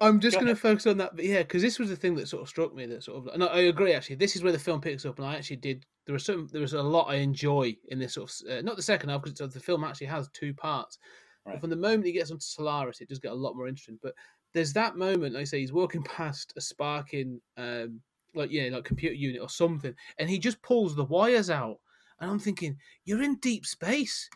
I'm 0.00 0.20
just 0.20 0.36
going 0.36 0.48
to 0.48 0.56
focus 0.56 0.86
on 0.86 0.98
that, 0.98 1.14
but 1.14 1.24
yeah, 1.24 1.38
because 1.38 1.62
this 1.62 1.78
was 1.78 1.88
the 1.88 1.96
thing 1.96 2.14
that 2.16 2.28
sort 2.28 2.42
of 2.42 2.48
struck 2.48 2.74
me. 2.74 2.86
That 2.86 3.04
sort 3.04 3.28
of, 3.28 3.38
no, 3.38 3.46
I 3.46 3.60
agree. 3.60 3.92
Actually, 3.92 4.16
this 4.16 4.34
is 4.36 4.42
where 4.42 4.52
the 4.52 4.58
film 4.58 4.80
picks 4.80 5.06
up, 5.06 5.18
and 5.18 5.26
I 5.26 5.36
actually 5.36 5.56
did. 5.56 5.86
There 6.06 6.12
was 6.12 6.24
some, 6.24 6.48
there 6.52 6.60
was 6.60 6.74
a 6.74 6.82
lot 6.82 7.08
I 7.08 7.16
enjoy 7.16 7.76
in 7.88 7.98
this 7.98 8.14
sort 8.14 8.30
of, 8.30 8.50
uh, 8.50 8.60
not 8.62 8.76
the 8.76 8.82
second 8.82 9.08
half 9.08 9.22
because 9.22 9.52
the 9.52 9.60
film 9.60 9.84
actually 9.84 10.08
has 10.08 10.28
two 10.30 10.52
parts. 10.52 10.98
Right. 11.46 11.52
But 11.54 11.60
from 11.60 11.70
the 11.70 11.76
moment 11.76 12.06
he 12.06 12.12
gets 12.12 12.30
onto 12.30 12.42
Solaris, 12.42 13.00
it 13.00 13.08
does 13.08 13.18
get 13.18 13.32
a 13.32 13.34
lot 13.34 13.56
more 13.56 13.68
interesting. 13.68 13.98
But 14.02 14.14
there's 14.52 14.72
that 14.72 14.96
moment, 14.96 15.34
like 15.34 15.42
I 15.42 15.44
say, 15.44 15.60
he's 15.60 15.72
walking 15.72 16.02
past 16.16 16.52
a 16.56 16.60
sparking, 16.60 17.40
um, 17.56 18.00
like 18.34 18.50
yeah, 18.50 18.70
like 18.70 18.84
computer 18.84 19.14
unit 19.14 19.40
or 19.40 19.48
something, 19.48 19.94
and 20.18 20.28
he 20.28 20.38
just 20.38 20.60
pulls 20.62 20.96
the 20.96 21.04
wires 21.04 21.50
out, 21.50 21.78
and 22.20 22.30
I'm 22.30 22.38
thinking, 22.38 22.76
you're 23.04 23.22
in 23.22 23.36
deep 23.36 23.64
space. 23.66 24.28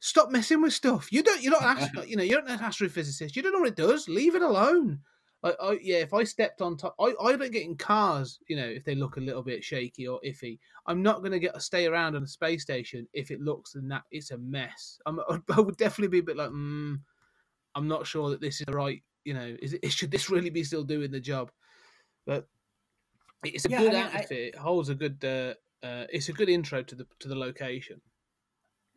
Stop 0.00 0.30
messing 0.30 0.62
with 0.62 0.72
stuff. 0.72 1.12
You 1.12 1.22
don't. 1.22 1.42
You're 1.42 1.52
not. 1.52 1.62
An 1.62 1.82
astro, 1.84 2.02
you 2.06 2.16
know. 2.16 2.22
You're 2.22 2.42
not 2.42 2.60
an 2.60 2.66
astrophysicist. 2.66 3.34
You 3.36 3.42
don't 3.42 3.52
know 3.52 3.58
what 3.60 3.68
it 3.68 3.76
does. 3.76 4.08
Leave 4.08 4.34
it 4.34 4.42
alone. 4.42 5.00
Like, 5.42 5.54
I, 5.62 5.78
yeah, 5.80 5.98
if 5.98 6.12
I 6.12 6.24
stepped 6.24 6.60
on 6.60 6.76
top, 6.76 6.96
I, 7.00 7.14
I 7.22 7.36
don't 7.36 7.52
get 7.52 7.62
in 7.62 7.76
cars. 7.76 8.40
You 8.48 8.56
know, 8.56 8.64
if 8.66 8.84
they 8.84 8.96
look 8.96 9.16
a 9.18 9.20
little 9.20 9.42
bit 9.42 9.62
shaky 9.62 10.06
or 10.08 10.20
iffy, 10.26 10.58
I'm 10.86 11.00
not 11.00 11.20
going 11.20 11.30
to 11.30 11.38
get 11.38 11.60
stay 11.62 11.86
around 11.86 12.16
on 12.16 12.24
a 12.24 12.26
space 12.28 12.62
station 12.62 13.06
if 13.12 13.30
it 13.30 13.40
looks 13.40 13.76
and 13.76 13.88
that 13.92 14.02
it's 14.10 14.32
a 14.32 14.38
mess. 14.38 14.98
I'm, 15.06 15.20
I 15.50 15.60
would 15.60 15.76
definitely 15.76 16.08
be 16.08 16.18
a 16.18 16.24
bit 16.24 16.36
like, 16.36 16.50
mm, 16.50 16.98
I'm 17.76 17.86
not 17.86 18.04
sure 18.06 18.30
that 18.30 18.40
this 18.40 18.60
is 18.60 18.66
the 18.66 18.72
right. 18.72 19.00
You 19.24 19.34
know, 19.34 19.56
is 19.62 19.74
it 19.74 19.92
should 19.92 20.10
this 20.10 20.28
really 20.28 20.50
be 20.50 20.64
still 20.64 20.82
doing 20.84 21.12
the 21.12 21.20
job? 21.20 21.52
But 22.26 22.48
it's 23.44 23.64
a 23.64 23.70
Yeah, 23.70 23.78
good 23.78 23.94
I 23.94 24.04
mean, 24.06 24.26
I- 24.30 24.34
It 24.34 24.56
holds 24.56 24.88
a 24.88 24.94
good. 24.96 25.24
Uh, 25.24 25.54
uh, 25.86 26.06
it's 26.12 26.28
a 26.28 26.32
good 26.32 26.48
intro 26.48 26.82
to 26.82 26.94
the 26.96 27.06
to 27.20 27.28
the 27.28 27.36
location. 27.36 28.00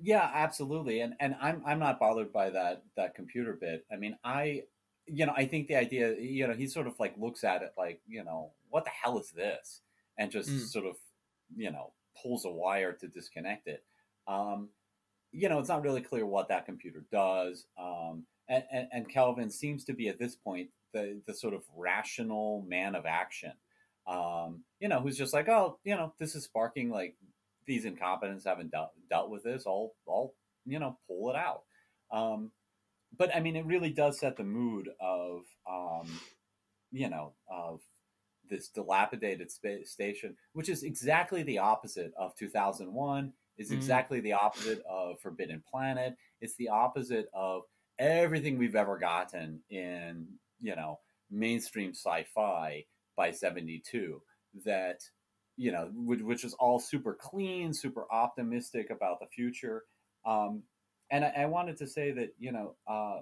Yeah, 0.02 0.30
absolutely. 0.34 1.02
And 1.02 1.14
and 1.20 1.36
I'm 1.40 1.62
I'm 1.66 1.80
not 1.80 2.00
bothered 2.00 2.34
by 2.34 2.50
that 2.52 2.84
that 2.96 3.14
computer 3.16 3.54
bit. 3.54 3.86
I 3.92 3.98
mean, 3.98 4.18
I 4.24 4.64
you 5.08 5.26
know, 5.26 5.34
I 5.36 5.46
think 5.46 5.68
the 5.68 5.76
idea, 5.76 6.16
you 6.18 6.48
know, 6.48 6.54
he 6.54 6.68
sort 6.68 6.88
of 6.88 7.00
like 7.00 7.18
looks 7.18 7.44
at 7.44 7.64
it 7.64 7.74
like, 7.78 8.02
you 8.08 8.24
know, 8.24 8.54
what 8.70 8.86
the 8.86 8.92
hell 8.92 9.20
is 9.20 9.32
this? 9.32 9.82
And 10.18 10.32
just 10.32 10.50
Mm. 10.50 10.68
sort 10.68 10.86
of, 10.86 10.98
you 11.56 11.72
know, 11.72 11.94
pulls 12.22 12.46
a 12.46 12.50
wire 12.52 12.94
to 12.94 13.08
disconnect 13.08 13.68
it. 13.68 13.84
Um, 14.28 14.70
you 15.32 15.50
know, 15.50 15.60
it's 15.60 15.70
not 15.70 15.84
really 15.84 16.02
clear 16.02 16.26
what 16.26 16.50
that 16.50 16.66
computer 16.66 17.06
does. 17.12 17.66
Um, 17.78 18.26
and, 18.48 18.64
and, 18.72 18.88
and 18.92 19.10
Kelvin 19.10 19.50
seems 19.50 19.86
to 19.86 19.94
be 19.94 20.08
at 20.10 20.20
this 20.20 20.36
point 20.36 20.72
the 20.94 21.22
the 21.26 21.34
sort 21.34 21.54
of 21.54 21.64
rational 21.76 22.64
man 22.68 22.96
of 22.96 23.06
action. 23.06 23.54
Um, 24.08 24.64
you 24.80 24.88
know, 24.88 25.00
who's 25.00 25.18
just 25.18 25.34
like, 25.34 25.48
oh, 25.50 25.80
you 25.84 25.96
know, 25.96 26.14
this 26.20 26.36
is 26.36 26.44
sparking 26.46 26.90
like 26.90 27.18
these 27.66 27.86
incompetents 27.86 28.46
haven't 28.46 28.72
dealt, 28.72 28.92
dealt 29.10 29.30
with 29.30 29.44
this. 29.44 29.66
I'll, 29.68 29.94
I'll, 30.08 30.34
you 30.66 30.80
know, 30.80 30.98
pull 31.08 31.30
it 31.30 31.36
out. 31.36 31.64
Um, 32.12 32.52
but 33.18 33.36
I 33.36 33.40
mean, 33.40 33.56
it 33.56 33.66
really 33.66 33.92
does 33.92 34.20
set 34.20 34.38
the 34.38 34.44
mood 34.44 34.90
of, 35.00 35.42
um, 35.70 36.08
you 36.92 37.10
know, 37.10 37.34
of 37.50 37.82
this 38.50 38.70
dilapidated 38.70 39.50
spa- 39.52 39.84
station, 39.86 40.36
which 40.54 40.70
is 40.70 40.84
exactly 40.84 41.44
the 41.44 41.58
opposite 41.60 42.14
of 42.18 42.36
2001. 42.36 43.34
Is 43.58 43.70
Mm. 43.70 43.76
exactly 43.76 44.22
the 44.22 44.34
opposite 44.34 44.82
of 44.90 45.20
Forbidden 45.20 45.62
Planet. 45.70 46.16
It's 46.40 46.56
the 46.56 46.70
opposite 46.70 47.30
of 47.34 47.64
everything 48.00 48.58
we've 48.58 48.78
ever 48.78 48.98
gotten 48.98 49.62
in, 49.70 50.28
you 50.62 50.76
know, 50.76 51.00
mainstream 51.30 51.92
sci-fi 51.92 52.86
by 53.16 53.30
72. 53.32 54.22
That 54.66 55.02
you 55.62 55.72
know, 55.72 55.86
which, 55.94 56.22
which 56.22 56.44
is 56.44 56.54
all 56.56 56.80
super 56.80 57.14
clean, 57.14 57.72
super 57.74 58.06
optimistic 58.12 58.90
about 58.90 59.20
the 59.20 59.28
future. 59.28 59.84
Um, 60.26 60.64
and 61.12 61.24
I, 61.24 61.32
I 61.44 61.46
wanted 61.46 61.78
to 61.78 61.88
say 61.88 62.12
that, 62.14 62.30
you 62.40 62.52
know, 62.52 62.76
uh, 62.88 63.20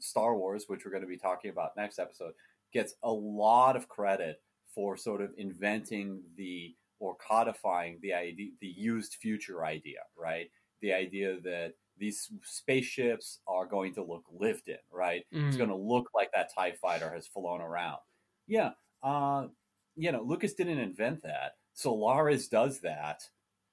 Star 0.00 0.36
Wars, 0.36 0.64
which 0.66 0.84
we're 0.84 0.90
going 0.90 1.06
to 1.08 1.08
be 1.08 1.16
talking 1.28 1.50
about 1.50 1.76
next 1.76 1.98
episode, 2.00 2.32
gets 2.72 2.94
a 3.04 3.12
lot 3.12 3.76
of 3.76 3.88
credit 3.88 4.42
for 4.74 4.96
sort 4.96 5.20
of 5.22 5.30
inventing 5.38 6.22
the 6.36 6.74
or 6.98 7.14
codifying 7.16 7.98
the 8.02 8.12
idea, 8.12 8.50
the 8.60 8.66
used 8.66 9.14
future 9.20 9.64
idea, 9.64 10.00
right? 10.16 10.48
The 10.82 10.92
idea 10.92 11.38
that 11.44 11.74
these 11.98 12.30
spaceships 12.42 13.40
are 13.46 13.64
going 13.66 13.94
to 13.94 14.02
look 14.02 14.24
lived 14.30 14.68
in, 14.68 14.82
right? 14.90 15.22
It's 15.30 15.54
Mm. 15.56 15.58
going 15.58 15.70
to 15.70 15.76
look 15.76 16.08
like 16.14 16.30
that 16.34 16.50
TIE 16.52 16.72
fighter 16.72 17.10
has 17.14 17.26
flown 17.28 17.60
around. 17.60 18.00
Yeah. 18.48 18.70
Uh, 19.02 19.48
you 19.94 20.10
know, 20.12 20.22
Lucas 20.22 20.54
didn't 20.54 20.78
invent 20.78 21.22
that. 21.22 21.52
Solaris 21.76 22.48
does 22.48 22.80
that, 22.80 23.22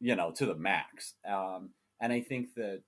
you 0.01 0.15
know, 0.15 0.31
to 0.31 0.45
the 0.45 0.55
max. 0.55 1.13
Um, 1.25 1.69
and 2.01 2.11
I 2.11 2.19
think 2.19 2.53
that, 2.55 2.81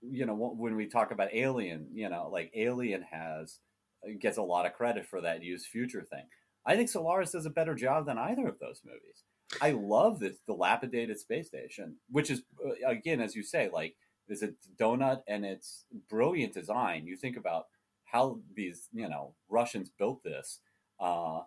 you 0.00 0.24
know, 0.24 0.34
when 0.34 0.74
we 0.74 0.86
talk 0.86 1.10
about 1.10 1.34
Alien, 1.34 1.88
you 1.92 2.08
know, 2.08 2.30
like 2.32 2.50
Alien 2.56 3.02
has, 3.02 3.58
uh, 4.02 4.12
gets 4.18 4.38
a 4.38 4.42
lot 4.42 4.64
of 4.64 4.72
credit 4.72 5.04
for 5.04 5.20
that 5.20 5.42
used 5.42 5.66
future 5.66 6.02
thing. 6.02 6.24
I 6.64 6.76
think 6.76 6.88
Solaris 6.88 7.32
does 7.32 7.44
a 7.44 7.50
better 7.50 7.74
job 7.74 8.06
than 8.06 8.16
either 8.16 8.48
of 8.48 8.58
those 8.58 8.80
movies. 8.86 9.24
I 9.60 9.72
love 9.72 10.18
this 10.18 10.38
dilapidated 10.46 11.20
space 11.20 11.48
station, 11.48 11.96
which 12.10 12.30
is, 12.30 12.42
uh, 12.64 12.88
again, 12.88 13.20
as 13.20 13.36
you 13.36 13.42
say, 13.42 13.68
like, 13.70 13.96
is 14.28 14.42
a 14.42 14.54
donut 14.80 15.20
and 15.28 15.44
it's 15.44 15.84
brilliant 16.08 16.54
design. 16.54 17.06
You 17.06 17.16
think 17.16 17.36
about 17.36 17.66
how 18.06 18.40
these, 18.56 18.88
you 18.94 19.10
know, 19.10 19.34
Russians 19.50 19.90
built 19.90 20.22
this. 20.24 20.60
Uh, 20.98 21.40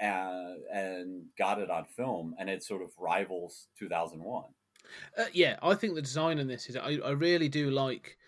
and 0.00 1.24
got 1.38 1.60
it 1.60 1.70
on 1.70 1.84
film, 1.84 2.34
and 2.38 2.48
it 2.48 2.62
sort 2.62 2.82
of 2.82 2.90
rivals 2.98 3.68
2001. 3.78 4.44
Uh, 5.16 5.24
yeah, 5.32 5.58
I 5.62 5.74
think 5.74 5.94
the 5.94 6.02
design 6.02 6.38
in 6.38 6.46
this 6.46 6.68
is 6.68 6.76
I, 6.76 6.98
I 7.04 7.10
really 7.10 7.48
do 7.48 7.70
like 7.70 8.18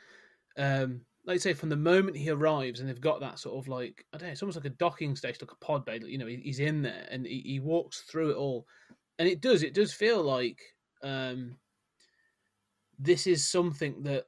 um 0.57 1.03
like 1.25 1.35
I 1.35 1.39
say 1.39 1.53
from 1.53 1.69
the 1.69 1.77
moment 1.77 2.17
he 2.17 2.31
arrives 2.31 2.81
and 2.81 2.89
they've 2.89 3.01
got 3.01 3.21
that 3.21 3.39
sort 3.39 3.59
of 3.59 3.69
like 3.69 4.05
I 4.13 4.19
don't 4.19 4.29
know, 4.29 4.33
it's 4.33 4.43
almost 4.43 4.57
like 4.57 4.65
a 4.65 4.71
docking 4.71 5.15
station, 5.17 5.39
like 5.43 5.53
a 5.53 5.65
pod 5.65 5.85
bay, 5.85 6.01
you 6.05 6.19
know, 6.19 6.27
he, 6.27 6.37
he's 6.37 6.61
in 6.61 6.83
there 6.83 7.07
and 7.11 7.27
he, 7.27 7.41
he 7.45 7.61
walks 7.61 8.03
through 8.03 8.31
it 8.31 8.37
all. 8.37 8.67
And 9.19 9.29
it 9.29 9.41
does, 9.41 9.63
it 9.63 9.75
does 9.75 9.93
feel 9.93 10.23
like 10.23 10.61
um 11.03 11.59
this 12.99 13.27
is 13.27 13.47
something 13.49 14.03
that 14.05 14.25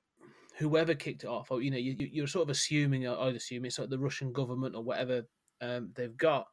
whoever 0.58 0.94
kicked 0.94 1.24
it 1.24 1.28
off, 1.28 1.50
or 1.50 1.62
you 1.62 1.70
know, 1.70 1.76
you, 1.78 1.96
you- 1.98 2.10
you're 2.12 2.26
sort 2.26 2.42
of 2.42 2.50
assuming, 2.50 3.06
I'd 3.06 3.36
assume 3.36 3.64
it's 3.64 3.78
like 3.78 3.88
the 3.90 3.98
Russian 3.98 4.32
government 4.32 4.74
or 4.74 4.82
whatever 4.82 5.22
um, 5.60 5.92
they've 5.94 6.16
got, 6.16 6.48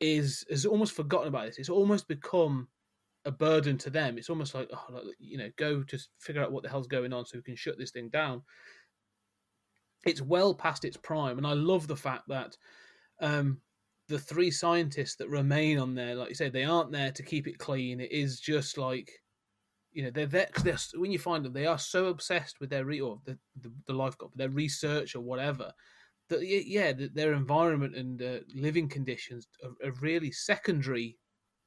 is 0.00 0.44
has 0.50 0.66
almost 0.66 0.92
forgotten 0.94 1.28
about 1.28 1.46
this. 1.46 1.58
It's 1.58 1.68
almost 1.68 2.08
become 2.08 2.68
a 3.26 3.30
burden 3.30 3.76
to 3.78 3.90
them. 3.90 4.16
It's 4.18 4.30
almost 4.30 4.54
like, 4.54 4.68
oh, 4.72 5.02
you 5.18 5.36
know, 5.38 5.50
go 5.56 5.82
to 5.82 5.98
figure 6.18 6.42
out 6.42 6.52
what 6.52 6.62
the 6.62 6.70
hell's 6.70 6.86
going 6.86 7.12
on 7.12 7.26
so 7.26 7.38
we 7.38 7.42
can 7.42 7.56
shut 7.56 7.78
this 7.78 7.90
thing 7.90 8.08
down. 8.08 8.42
It's 10.06 10.22
well 10.22 10.54
past 10.54 10.84
its 10.84 10.96
prime, 10.96 11.36
and 11.36 11.46
I 11.46 11.52
love 11.52 11.86
the 11.86 11.96
fact 11.96 12.26
that 12.28 12.56
um, 13.20 13.60
the 14.08 14.18
three 14.18 14.50
scientists 14.50 15.16
that 15.16 15.28
remain 15.28 15.78
on 15.78 15.94
there, 15.94 16.14
like 16.14 16.30
you 16.30 16.34
say, 16.34 16.48
they 16.48 16.64
aren't 16.64 16.92
there 16.92 17.12
to 17.12 17.22
keep 17.22 17.46
it 17.46 17.58
clean. 17.58 18.00
It 18.00 18.10
is 18.10 18.40
just 18.40 18.78
like, 18.78 19.10
you 19.92 20.02
know, 20.02 20.10
they're 20.10 20.26
there 20.26 20.46
'cause 20.46 20.64
they're 20.64 20.74
s- 20.74 20.94
when 20.96 21.12
you 21.12 21.18
find 21.18 21.44
them, 21.44 21.52
they 21.52 21.66
are 21.66 21.78
so 21.78 22.06
obsessed 22.06 22.60
with 22.60 22.70
their 22.70 22.86
re- 22.86 23.00
or 23.02 23.20
the, 23.24 23.38
the 23.56 23.72
the 23.86 23.92
lifeguard, 23.92 24.32
their 24.36 24.48
research 24.50 25.14
or 25.14 25.20
whatever. 25.20 25.72
That 26.30 26.46
yeah, 26.46 26.92
that 26.92 27.14
their 27.14 27.34
environment 27.34 27.94
and 27.94 28.22
uh, 28.22 28.38
living 28.54 28.88
conditions 28.88 29.46
are, 29.62 29.88
are 29.88 29.92
really 30.00 30.32
secondary 30.32 31.18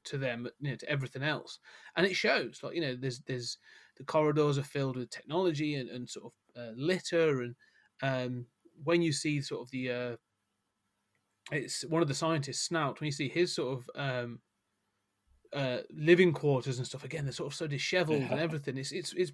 to 0.04 0.18
them, 0.18 0.48
you 0.60 0.70
know, 0.70 0.76
to 0.76 0.88
everything 0.88 1.22
else, 1.22 1.58
and 1.96 2.06
it 2.06 2.16
shows. 2.16 2.60
Like 2.62 2.74
you 2.74 2.80
know, 2.80 2.96
there's 2.96 3.20
there's 3.20 3.58
the 3.96 4.04
corridors 4.04 4.58
are 4.58 4.64
filled 4.64 4.96
with 4.96 5.10
technology 5.10 5.76
and, 5.76 5.88
and 5.88 6.08
sort 6.08 6.32
of 6.32 6.62
uh, 6.62 6.72
litter, 6.76 7.42
and 7.42 7.54
um, 8.02 8.46
when 8.82 9.02
you 9.02 9.12
see 9.12 9.40
sort 9.40 9.62
of 9.62 9.70
the 9.70 9.90
uh, 9.90 10.16
it's 11.52 11.84
one 11.84 12.02
of 12.02 12.08
the 12.08 12.14
scientists 12.14 12.62
snout 12.62 13.00
when 13.00 13.06
you 13.06 13.12
see 13.12 13.28
his 13.28 13.54
sort 13.54 13.78
of 13.78 13.90
um, 13.94 14.40
uh, 15.52 15.78
living 15.90 16.32
quarters 16.32 16.78
and 16.78 16.86
stuff. 16.86 17.04
Again, 17.04 17.24
they're 17.24 17.32
sort 17.32 17.52
of 17.52 17.56
so 17.56 17.66
dishevelled 17.66 18.22
and 18.22 18.40
everything. 18.40 18.76
It's 18.76 18.92
it's 18.92 19.12
it's. 19.14 19.32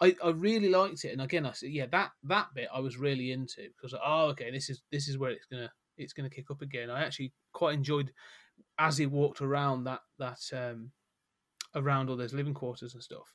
I, 0.00 0.14
I 0.24 0.30
really 0.30 0.68
liked 0.68 1.04
it, 1.04 1.12
and 1.12 1.22
again, 1.22 1.44
I 1.44 1.52
said, 1.52 1.70
yeah, 1.70 1.86
that 1.90 2.10
that 2.24 2.48
bit 2.54 2.68
I 2.72 2.80
was 2.80 2.98
really 2.98 3.32
into 3.32 3.68
because 3.76 3.94
oh, 4.04 4.26
okay, 4.28 4.50
this 4.50 4.70
is 4.70 4.82
this 4.92 5.08
is 5.08 5.18
where 5.18 5.30
it's 5.30 5.46
gonna 5.46 5.70
it's 5.96 6.12
gonna 6.12 6.30
kick 6.30 6.50
up 6.50 6.62
again. 6.62 6.90
I 6.90 7.04
actually 7.04 7.32
quite 7.52 7.74
enjoyed 7.74 8.12
as 8.78 8.98
he 8.98 9.06
walked 9.06 9.40
around 9.40 9.84
that 9.84 10.00
that 10.18 10.38
um 10.52 10.92
around 11.74 12.08
all 12.08 12.16
those 12.16 12.34
living 12.34 12.54
quarters 12.54 12.94
and 12.94 13.02
stuff. 13.02 13.34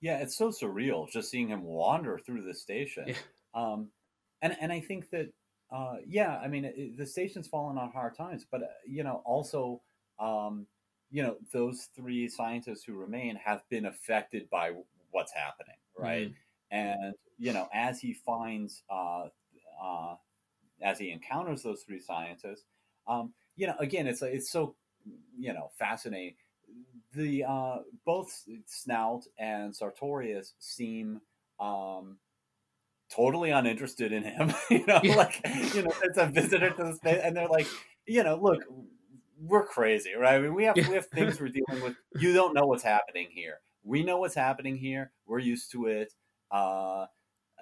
Yeah, 0.00 0.18
it's 0.18 0.36
so 0.36 0.50
surreal 0.50 1.08
just 1.10 1.30
seeing 1.30 1.48
him 1.48 1.62
wander 1.62 2.18
through 2.18 2.42
the 2.42 2.54
station. 2.54 3.04
Yeah. 3.08 3.14
Um, 3.54 3.88
and 4.42 4.56
and 4.60 4.72
I 4.72 4.80
think 4.80 5.10
that 5.10 5.32
uh, 5.72 5.96
yeah, 6.06 6.38
I 6.38 6.48
mean 6.48 6.64
it, 6.64 6.96
the 6.96 7.06
station's 7.06 7.48
fallen 7.48 7.78
on 7.78 7.90
hard 7.92 8.16
times, 8.16 8.44
but 8.50 8.62
uh, 8.62 8.66
you 8.86 9.04
know 9.04 9.22
also 9.24 9.80
um, 10.18 10.66
you 11.10 11.22
know 11.22 11.36
those 11.52 11.88
three 11.94 12.28
scientists 12.28 12.84
who 12.84 12.94
remain 12.94 13.36
have 13.36 13.62
been 13.70 13.86
affected 13.86 14.48
by 14.50 14.72
what's 15.14 15.32
happening, 15.32 15.76
right? 15.98 16.32
And 16.70 17.14
you 17.38 17.52
know, 17.52 17.68
as 17.72 18.00
he 18.00 18.12
finds, 18.12 18.82
uh, 18.90 19.28
uh, 19.82 20.16
as 20.82 20.98
he 20.98 21.10
encounters 21.10 21.62
those 21.62 21.82
three 21.82 22.00
scientists, 22.00 22.64
um, 23.06 23.32
you 23.56 23.66
know, 23.66 23.76
again, 23.78 24.06
it's 24.06 24.22
it's 24.22 24.50
so 24.50 24.74
you 25.38 25.52
know 25.52 25.70
fascinating. 25.78 26.34
The 27.14 27.44
uh, 27.44 27.76
both 28.04 28.44
Snout 28.66 29.22
and 29.38 29.74
Sartorius 29.74 30.54
seem 30.58 31.20
um, 31.60 32.18
totally 33.08 33.50
uninterested 33.50 34.12
in 34.12 34.24
him. 34.24 34.52
you 34.70 34.84
know, 34.86 35.00
Yeah. 35.02 35.14
like 35.14 35.40
you 35.74 35.82
know, 35.82 35.92
it's 36.02 36.18
a 36.18 36.26
visitor 36.26 36.70
to 36.70 36.84
the 36.84 36.94
space, 36.94 37.20
and 37.22 37.36
they're 37.36 37.48
like, 37.48 37.68
you 38.06 38.24
know, 38.24 38.36
look, 38.36 38.62
we're 39.40 39.66
crazy, 39.66 40.14
right? 40.14 40.34
I 40.34 40.40
mean, 40.40 40.54
we 40.54 40.64
have 40.64 40.76
Yeah. 40.76 40.88
we 40.88 40.94
have 40.96 41.06
things 41.06 41.40
we're 41.40 41.48
dealing 41.48 41.82
with. 41.82 41.94
You 42.20 42.32
don't 42.32 42.54
know 42.54 42.66
what's 42.66 42.84
happening 42.84 43.28
here. 43.30 43.58
We 43.84 44.02
know 44.02 44.18
what's 44.18 44.34
happening 44.34 44.76
here. 44.76 45.12
We're 45.26 45.38
used 45.40 45.70
to 45.72 45.86
it. 45.86 46.12
Uh, 46.50 47.06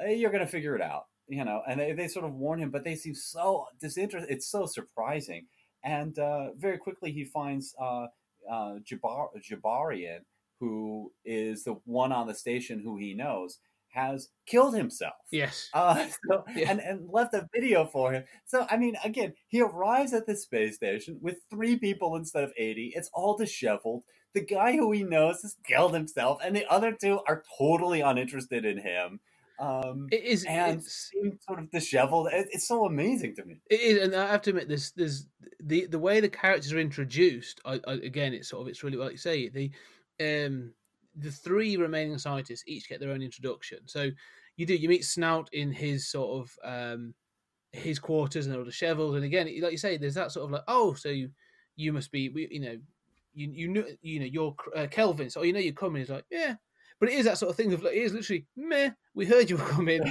you're 0.08 0.30
gonna 0.30 0.46
figure 0.46 0.74
it 0.76 0.82
out, 0.82 1.04
you 1.28 1.44
know. 1.44 1.62
And 1.68 1.80
they, 1.80 1.92
they 1.92 2.08
sort 2.08 2.24
of 2.24 2.34
warn 2.34 2.60
him, 2.60 2.70
but 2.70 2.84
they 2.84 2.94
seem 2.94 3.14
so 3.14 3.66
disinterested. 3.80 4.32
It's 4.32 4.46
so 4.50 4.66
surprising. 4.66 5.46
And 5.84 6.18
uh, 6.18 6.52
very 6.56 6.78
quickly, 6.78 7.10
he 7.12 7.24
finds 7.24 7.74
uh, 7.80 8.06
uh, 8.50 8.74
Jabar- 8.88 9.30
Jabarian, 9.42 10.20
who 10.60 11.12
is 11.24 11.64
the 11.64 11.74
one 11.84 12.12
on 12.12 12.26
the 12.28 12.34
station 12.34 12.80
who 12.80 12.96
he 12.96 13.14
knows, 13.14 13.58
has 13.88 14.28
killed 14.46 14.74
himself. 14.76 15.14
Yes. 15.30 15.68
Uh, 15.74 16.06
so, 16.30 16.44
Yeah. 16.54 16.70
and, 16.70 16.80
and 16.80 17.08
left 17.10 17.34
a 17.34 17.48
video 17.52 17.84
for 17.84 18.12
him. 18.12 18.24
So, 18.46 18.66
I 18.70 18.76
mean, 18.76 18.94
again, 19.04 19.34
he 19.48 19.60
arrives 19.60 20.12
at 20.14 20.26
the 20.26 20.36
space 20.36 20.76
station 20.76 21.18
with 21.20 21.38
three 21.50 21.76
people 21.76 22.14
instead 22.16 22.44
of 22.44 22.52
80. 22.56 22.92
It's 22.94 23.10
all 23.12 23.36
disheveled. 23.36 24.04
The 24.34 24.44
guy 24.44 24.72
who 24.72 24.92
he 24.92 25.02
knows 25.02 25.42
has 25.42 25.56
killed 25.64 25.94
himself, 25.94 26.40
and 26.42 26.56
the 26.56 26.66
other 26.70 26.92
two 26.92 27.20
are 27.28 27.42
totally 27.58 28.00
uninterested 28.00 28.64
in 28.64 28.78
him. 28.78 29.20
Um, 29.58 30.08
It 30.10 30.24
is. 30.24 30.44
and 30.44 30.82
sort 30.82 31.58
of 31.58 31.70
disheveled. 31.70 32.28
It, 32.32 32.48
it's 32.50 32.66
so 32.66 32.86
amazing 32.86 33.36
to 33.36 33.44
me. 33.44 33.60
It 33.70 33.80
is, 33.80 34.02
and 34.02 34.14
I 34.14 34.30
have 34.30 34.42
to 34.42 34.50
admit, 34.50 34.68
there's 34.68 34.92
there's 34.92 35.26
the 35.60 35.86
the 35.86 35.98
way 35.98 36.20
the 36.20 36.28
characters 36.28 36.72
are 36.72 36.78
introduced. 36.78 37.60
I, 37.64 37.80
I 37.86 37.92
again, 37.94 38.32
it's 38.32 38.48
sort 38.48 38.62
of 38.62 38.68
it's 38.68 38.82
really 38.82 38.96
like 38.96 39.12
you 39.12 39.18
say 39.18 39.48
the 39.48 39.70
um 40.20 40.72
the 41.14 41.30
three 41.30 41.76
remaining 41.76 42.18
scientists 42.18 42.64
each 42.66 42.88
get 42.88 43.00
their 43.00 43.10
own 43.12 43.22
introduction. 43.22 43.80
So 43.86 44.10
you 44.56 44.66
do 44.66 44.74
you 44.74 44.88
meet 44.88 45.04
Snout 45.04 45.48
in 45.52 45.70
his 45.72 46.08
sort 46.08 46.42
of 46.42 46.58
um 46.64 47.14
his 47.72 47.98
quarters 47.98 48.46
and 48.46 48.52
they're 48.52 48.60
all 48.60 48.66
dishevelled, 48.66 49.14
and 49.14 49.24
again, 49.24 49.46
like 49.60 49.72
you 49.72 49.78
say, 49.78 49.96
there's 49.96 50.14
that 50.14 50.32
sort 50.32 50.46
of 50.46 50.50
like 50.50 50.64
oh, 50.68 50.94
so 50.94 51.08
you, 51.08 51.30
you 51.76 51.92
must 51.92 52.10
be 52.10 52.30
you 52.50 52.60
know 52.60 52.78
you 53.34 53.50
you 53.52 53.68
know 53.68 53.84
you 54.00 54.20
know 54.20 54.26
you're 54.26 54.54
uh, 54.76 54.86
Kelvin, 54.90 55.30
so 55.30 55.42
you 55.42 55.52
know 55.52 55.58
you're 55.58 55.72
coming. 55.72 56.00
He's 56.00 56.10
like 56.10 56.24
yeah, 56.30 56.54
but 57.00 57.08
it 57.08 57.14
is 57.14 57.24
that 57.24 57.38
sort 57.38 57.50
of 57.50 57.56
thing 57.56 57.72
of 57.72 57.82
like 57.82 57.94
it 57.94 58.02
is 58.02 58.12
literally 58.12 58.46
meh. 58.56 58.90
We 59.14 59.26
heard 59.26 59.50
you 59.50 59.56
were 59.56 59.64
coming. 59.64 60.02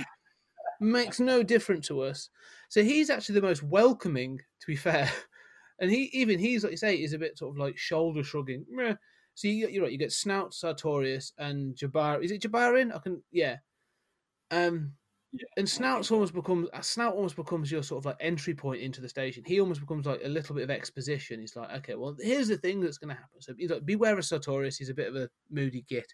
Makes 0.80 1.20
no 1.20 1.44
difference 1.44 1.88
to 1.88 2.02
us. 2.02 2.30
So 2.70 2.84
he's 2.84 3.12
actually 3.12 3.36
the 3.36 3.48
most 3.48 3.62
welcoming, 3.62 4.38
to 4.38 4.68
be 4.68 4.76
fair. 4.76 5.10
And 5.80 5.90
he 5.90 6.12
even 6.14 6.38
he's 6.38 6.64
like 6.64 6.70
you 6.70 6.78
say 6.78 6.94
is 6.94 7.14
a 7.14 7.18
bit 7.18 7.40
sort 7.40 7.56
of 7.56 7.58
like 7.58 7.76
shoulder 7.76 8.24
shrugging. 8.24 8.64
Meh. 8.70 8.94
So 9.34 9.48
you, 9.48 9.68
you're 9.68 9.82
right. 9.82 9.92
You 9.92 9.98
get 9.98 10.12
Snout, 10.12 10.54
Sartorius, 10.54 11.34
and 11.40 11.76
Jabbar. 11.76 12.24
Is 12.24 12.30
it 12.30 12.44
Jabbarin? 12.44 12.96
I 12.96 13.00
can 13.00 13.24
yeah. 13.32 13.58
Um, 14.52 14.94
Yeah, 15.34 15.46
and 15.58 15.70
Snout's 15.70 16.12
almost 16.12 16.34
becomes 16.34 16.68
uh, 16.74 16.82
Snout 16.82 17.16
almost 17.16 17.38
becomes 17.38 17.72
your 17.72 17.84
sort 17.84 18.00
of 18.02 18.06
like 18.06 18.18
entry 18.20 18.54
point 18.54 18.82
into 18.82 19.00
the 19.00 19.08
station. 19.08 19.44
He 19.46 19.62
almost 19.62 19.80
becomes 19.80 20.06
like 20.06 20.22
a 20.24 20.28
little 20.28 20.56
bit 20.56 20.64
of 20.66 20.70
exposition. 20.70 21.40
He's 21.40 21.56
like, 21.56 21.72
okay, 21.78 21.96
well, 21.96 22.16
here's 22.20 22.50
the 22.50 22.58
thing 22.58 22.82
that's 22.82 22.98
going 22.98 23.16
to 23.16 23.22
happen. 23.22 23.42
So 23.42 23.54
he's 23.58 23.70
like, 23.72 23.86
beware 23.86 24.18
of 24.18 24.26
Sartorius. 24.26 24.78
He's 24.78 24.90
a 24.90 24.94
bit 24.94 25.08
of 25.08 25.16
a 25.16 25.30
moody 25.50 25.86
git. 25.88 26.14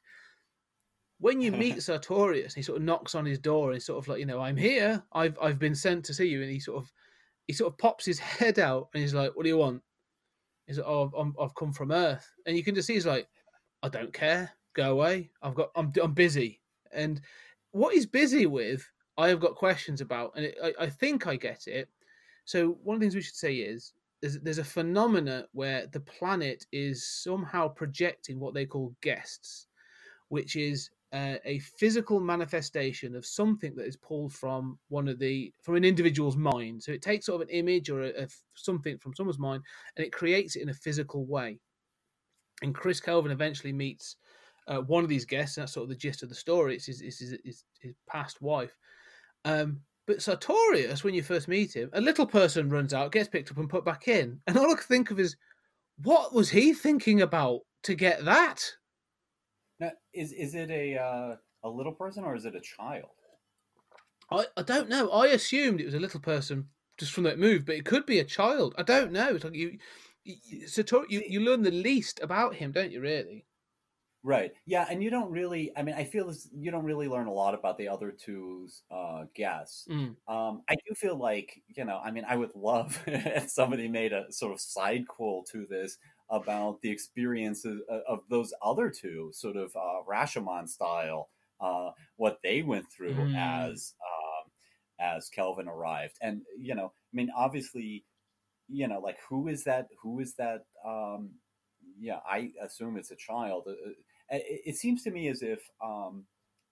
When 1.19 1.41
you 1.41 1.51
meet 1.51 1.81
Sartorius, 1.83 2.53
he 2.53 2.61
sort 2.61 2.77
of 2.77 2.83
knocks 2.83 3.15
on 3.15 3.25
his 3.25 3.39
door 3.39 3.67
and 3.69 3.75
he's 3.75 3.85
sort 3.85 3.99
of 4.03 4.07
like, 4.07 4.19
you 4.19 4.25
know, 4.25 4.39
I'm 4.41 4.57
here. 4.57 5.03
I've 5.13 5.37
I've 5.41 5.59
been 5.59 5.75
sent 5.75 6.05
to 6.05 6.13
see 6.13 6.27
you. 6.27 6.41
And 6.41 6.51
he 6.51 6.59
sort 6.59 6.83
of 6.83 6.91
he 7.47 7.53
sort 7.53 7.73
of 7.73 7.77
pops 7.79 8.05
his 8.05 8.19
head 8.19 8.59
out 8.59 8.89
and 8.93 9.01
he's 9.01 9.13
like, 9.13 9.35
"What 9.35 9.43
do 9.43 9.49
you 9.49 9.57
want?" 9.57 9.81
He's 10.67 10.77
like, 10.77 10.87
"Oh, 10.87 11.11
I'm, 11.17 11.33
I've 11.39 11.55
come 11.55 11.73
from 11.73 11.91
Earth," 11.91 12.31
and 12.45 12.57
you 12.57 12.63
can 12.63 12.75
just 12.75 12.87
see 12.87 12.95
he's 12.95 13.05
like, 13.07 13.27
"I 13.83 13.89
don't 13.89 14.13
care. 14.13 14.51
Go 14.75 14.91
away. 14.91 15.31
I've 15.41 15.55
got. 15.55 15.69
I'm 15.75 15.91
I'm 16.01 16.13
busy." 16.13 16.61
And 16.91 17.21
what 17.71 17.93
he's 17.95 18.05
busy 18.05 18.45
with, 18.45 18.89
I 19.17 19.29
have 19.29 19.39
got 19.39 19.55
questions 19.55 20.01
about, 20.01 20.33
and 20.35 20.45
it, 20.45 20.57
I, 20.63 20.73
I 20.81 20.89
think 20.89 21.27
I 21.27 21.35
get 21.35 21.67
it. 21.67 21.89
So 22.45 22.77
one 22.83 22.95
of 22.95 22.99
the 22.99 23.05
things 23.05 23.15
we 23.15 23.21
should 23.21 23.35
say 23.35 23.55
is 23.55 23.93
there's 24.21 24.57
a 24.57 24.63
phenomena 24.63 25.45
where 25.51 25.87
the 25.87 25.99
planet 25.99 26.65
is 26.71 27.05
somehow 27.05 27.67
projecting 27.67 28.39
what 28.39 28.53
they 28.53 28.65
call 28.65 28.95
guests, 29.01 29.67
which 30.29 30.55
is 30.55 30.89
uh, 31.13 31.35
a 31.45 31.59
physical 31.59 32.19
manifestation 32.19 33.15
of 33.15 33.25
something 33.25 33.75
that 33.75 33.85
is 33.85 33.95
pulled 33.95 34.33
from 34.33 34.77
one 34.89 35.07
of 35.07 35.19
the 35.19 35.53
from 35.61 35.75
an 35.75 35.85
individual's 35.85 36.35
mind. 36.35 36.83
So 36.83 36.91
it 36.91 37.01
takes 37.01 37.27
sort 37.27 37.41
of 37.41 37.47
an 37.47 37.53
image 37.53 37.89
or 37.89 38.03
a, 38.03 38.23
a 38.23 38.27
something 38.55 38.97
from 38.97 39.13
someone's 39.13 39.39
mind 39.39 39.63
and 39.95 40.05
it 40.05 40.11
creates 40.11 40.55
it 40.55 40.63
in 40.63 40.69
a 40.69 40.73
physical 40.73 41.25
way. 41.25 41.59
And 42.61 42.73
Chris 42.73 42.99
Kelvin 42.99 43.31
eventually 43.31 43.71
meets 43.71 44.17
uh, 44.67 44.79
one 44.79 45.03
of 45.03 45.09
these 45.09 45.25
guests. 45.25 45.57
And 45.57 45.63
that's 45.63 45.73
sort 45.73 45.83
of 45.83 45.89
the 45.89 45.95
gist 45.95 46.23
of 46.23 46.29
the 46.29 46.35
story. 46.35 46.75
It's 46.75 46.87
his, 46.87 46.99
his, 46.99 47.19
his, 47.43 47.63
his 47.79 47.93
past 48.09 48.41
wife. 48.41 48.75
Um, 49.45 49.81
but 50.05 50.21
Sartorius, 50.21 51.03
when 51.03 51.13
you 51.13 51.23
first 51.23 51.47
meet 51.47 51.75
him, 51.75 51.89
a 51.93 52.01
little 52.01 52.25
person 52.25 52.69
runs 52.69 52.93
out, 52.93 53.11
gets 53.11 53.29
picked 53.29 53.51
up 53.51 53.57
and 53.57 53.69
put 53.69 53.85
back 53.85 54.07
in, 54.07 54.39
and 54.47 54.57
all 54.57 54.71
I 54.71 54.75
can 54.75 54.83
think 54.83 55.11
of 55.11 55.19
is, 55.19 55.35
what 56.03 56.33
was 56.33 56.49
he 56.49 56.73
thinking 56.73 57.21
about 57.21 57.61
to 57.83 57.95
get 57.95 58.23
that? 58.25 58.63
Now, 59.79 59.91
is 60.13 60.31
is 60.31 60.55
it 60.55 60.69
a 60.69 60.97
uh, 60.97 61.35
a 61.63 61.69
little 61.69 61.91
person 61.91 62.23
or 62.23 62.35
is 62.35 62.45
it 62.45 62.55
a 62.55 62.61
child? 62.61 63.09
I, 64.31 64.45
I 64.55 64.61
don't 64.61 64.89
know. 64.89 65.09
I 65.09 65.27
assumed 65.27 65.81
it 65.81 65.85
was 65.85 65.93
a 65.93 65.99
little 65.99 66.19
person 66.19 66.67
just 66.97 67.11
from 67.11 67.23
that 67.23 67.39
move, 67.39 67.65
but 67.65 67.75
it 67.75 67.85
could 67.85 68.05
be 68.05 68.19
a 68.19 68.25
child. 68.25 68.75
I 68.77 68.83
don't 68.83 69.11
know. 69.11 69.29
It's 69.29 69.43
like 69.43 69.55
you, 69.55 69.77
you, 70.23 70.35
you, 71.09 71.23
you 71.27 71.39
learn 71.39 71.63
the 71.63 71.71
least 71.71 72.19
about 72.21 72.55
him, 72.55 72.71
don't 72.71 72.91
you? 72.91 73.01
Really? 73.01 73.45
Right. 74.23 74.51
Yeah, 74.65 74.85
and 74.89 75.01
you 75.01 75.09
don't 75.09 75.31
really. 75.31 75.71
I 75.77 75.83
mean, 75.83 75.95
I 75.95 76.03
feel 76.03 76.27
this, 76.27 76.49
you 76.51 76.69
don't 76.71 76.83
really 76.83 77.07
learn 77.07 77.27
a 77.27 77.33
lot 77.33 77.53
about 77.53 77.77
the 77.77 77.87
other 77.87 78.11
two's 78.11 78.83
uh, 78.91 79.25
guests. 79.33 79.87
Mm. 79.89 80.17
Um, 80.27 80.63
I 80.67 80.75
do 80.87 80.95
feel 80.95 81.15
like 81.15 81.61
you 81.67 81.85
know. 81.85 81.99
I 82.03 82.11
mean, 82.11 82.25
I 82.27 82.35
would 82.35 82.53
love 82.55 83.01
if 83.07 83.49
somebody 83.49 83.87
made 83.87 84.11
a 84.11 84.31
sort 84.33 84.51
of 84.51 84.59
side 84.59 85.07
quote 85.07 85.45
to 85.51 85.65
this 85.67 85.97
about 86.29 86.81
the 86.81 86.89
experiences 86.91 87.81
of, 87.87 88.01
of 88.07 88.19
those 88.29 88.53
other 88.61 88.89
two, 88.89 89.31
sort 89.33 89.55
of 89.55 89.73
uh, 89.75 90.03
Rashomon 90.09 90.67
style, 90.67 91.29
uh, 91.61 91.91
what 92.17 92.39
they 92.43 92.63
went 92.63 92.91
through 92.91 93.15
Mm. 93.15 93.33
as 93.33 93.93
um, 94.03 94.51
as 94.99 95.29
Kelvin 95.29 95.69
arrived, 95.69 96.17
and 96.21 96.41
you 96.57 96.75
know, 96.75 96.87
I 96.87 97.15
mean, 97.15 97.29
obviously, 97.33 98.05
you 98.67 98.87
know, 98.87 98.99
like 98.99 99.19
who 99.29 99.47
is 99.47 99.63
that? 99.65 99.87
Who 100.01 100.19
is 100.19 100.35
that? 100.35 100.61
Um, 100.85 101.35
yeah, 101.99 102.19
I 102.29 102.51
assume 102.61 102.97
it's 102.97 103.11
a 103.11 103.15
child. 103.15 103.63
Uh, 103.67 103.71
uh, 103.71 103.93
It, 104.29 104.61
it 104.65 104.75
seems 104.75 105.03
to 105.03 105.11
me 105.11 105.27
as 105.29 105.41
if 105.41 105.59
um, 105.83 106.25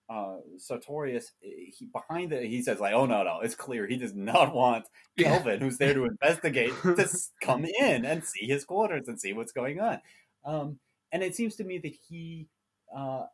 uh, 0.09 0.37
Sartorius, 0.57 1.31
he, 1.41 1.87
behind 1.91 2.31
the, 2.31 2.41
he 2.41 2.61
says 2.61 2.79
like, 2.79 2.93
"Oh 2.93 3.05
no, 3.05 3.23
no, 3.23 3.39
it's 3.41 3.55
clear 3.55 3.87
he 3.87 3.97
does 3.97 4.13
not 4.13 4.53
want. 4.53 4.85
Kelvin, 5.19 5.61
who's 5.61 5.77
there 5.77 5.93
to 5.93 6.05
investigate, 6.05 6.73
to 6.83 7.09
come 7.41 7.65
in 7.65 8.05
and 8.05 8.23
see 8.23 8.45
his 8.45 8.65
quarters 8.65 9.07
and 9.07 9.19
see 9.19 9.33
what's 9.33 9.51
going 9.51 9.79
on." 9.79 9.99
Um, 10.45 10.79
and 11.11 11.23
it 11.23 11.35
seems 11.35 11.55
to 11.55 11.63
me 11.63 11.79
that 11.79 11.95
he 12.07 12.47
uh, 12.95 13.25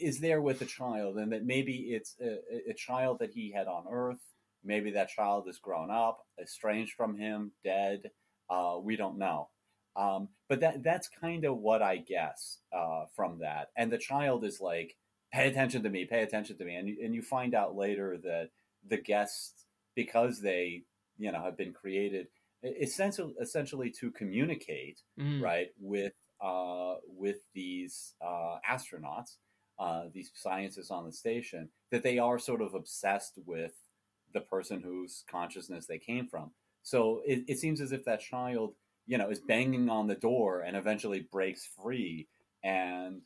is 0.00 0.18
there 0.18 0.40
with 0.40 0.62
a 0.62 0.66
child, 0.66 1.16
and 1.18 1.32
that 1.32 1.44
maybe 1.44 1.92
it's 1.92 2.16
a, 2.20 2.70
a 2.70 2.74
child 2.74 3.18
that 3.20 3.30
he 3.30 3.52
had 3.52 3.68
on 3.68 3.84
Earth. 3.90 4.20
Maybe 4.64 4.90
that 4.92 5.08
child 5.08 5.48
is 5.48 5.58
grown 5.58 5.90
up, 5.90 6.18
estranged 6.40 6.94
from 6.94 7.16
him, 7.16 7.52
dead. 7.64 8.10
Uh, 8.50 8.78
we 8.82 8.96
don't 8.96 9.16
know. 9.16 9.48
Um, 9.96 10.28
but 10.48 10.60
that 10.60 10.82
that's 10.82 11.08
kind 11.08 11.44
of 11.44 11.58
what 11.58 11.82
I 11.82 11.96
guess 11.98 12.58
uh, 12.72 13.04
from 13.14 13.38
that. 13.40 13.68
And 13.76 13.92
the 13.92 13.98
child 13.98 14.44
is 14.44 14.60
like, 14.60 14.96
"Pay 15.32 15.48
attention 15.48 15.82
to 15.82 15.90
me, 15.90 16.04
pay 16.04 16.22
attention 16.22 16.56
to 16.58 16.64
me," 16.64 16.76
and 16.76 16.88
you, 16.88 16.96
and 17.04 17.14
you 17.14 17.22
find 17.22 17.54
out 17.54 17.76
later 17.76 18.18
that 18.18 18.50
the 18.86 18.96
guests, 18.98 19.66
because 19.94 20.40
they 20.40 20.84
you 21.18 21.30
know 21.32 21.42
have 21.42 21.56
been 21.56 21.72
created 21.72 22.28
essentially 22.62 23.34
essentially 23.40 23.90
to 23.90 24.10
communicate 24.10 25.00
Mm. 25.18 25.42
right 25.42 25.68
with 25.78 26.12
uh, 26.40 26.96
with 27.06 27.38
these 27.54 28.14
uh, 28.24 28.56
astronauts, 28.68 29.36
uh, 29.78 30.04
these 30.14 30.30
scientists 30.34 30.90
on 30.90 31.04
the 31.04 31.12
station, 31.12 31.68
that 31.90 32.02
they 32.02 32.18
are 32.18 32.38
sort 32.38 32.62
of 32.62 32.74
obsessed 32.74 33.38
with 33.44 33.72
the 34.32 34.40
person 34.40 34.80
whose 34.80 35.24
consciousness 35.30 35.86
they 35.86 35.98
came 35.98 36.26
from. 36.26 36.52
So 36.82 37.20
it, 37.26 37.44
it 37.48 37.58
seems 37.58 37.80
as 37.82 37.92
if 37.92 38.04
that 38.06 38.20
child, 38.20 38.74
you 39.06 39.18
know, 39.18 39.30
is 39.30 39.40
banging 39.40 39.88
on 39.88 40.06
the 40.06 40.14
door 40.14 40.60
and 40.60 40.76
eventually 40.76 41.26
breaks 41.32 41.68
free, 41.82 42.28
and 42.62 43.22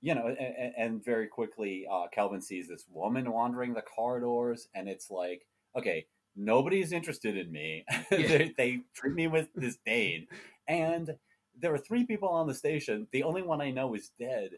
you 0.00 0.14
know, 0.14 0.26
and, 0.26 0.74
and 0.76 1.04
very 1.04 1.28
quickly, 1.28 1.86
uh, 1.90 2.06
Kelvin 2.12 2.40
sees 2.40 2.68
this 2.68 2.84
woman 2.90 3.30
wandering 3.30 3.74
the 3.74 3.82
corridors, 3.82 4.68
and 4.74 4.88
it's 4.88 5.10
like, 5.10 5.46
okay, 5.76 6.06
nobody's 6.34 6.92
interested 6.92 7.36
in 7.36 7.52
me. 7.52 7.84
they, 8.10 8.52
they 8.56 8.80
treat 8.94 9.14
me 9.14 9.28
with 9.28 9.48
disdain, 9.58 10.26
and 10.66 11.16
there 11.58 11.74
are 11.74 11.78
three 11.78 12.04
people 12.04 12.28
on 12.28 12.46
the 12.46 12.54
station. 12.54 13.06
The 13.12 13.22
only 13.22 13.42
one 13.42 13.60
I 13.60 13.70
know 13.70 13.94
is 13.94 14.10
dead. 14.18 14.50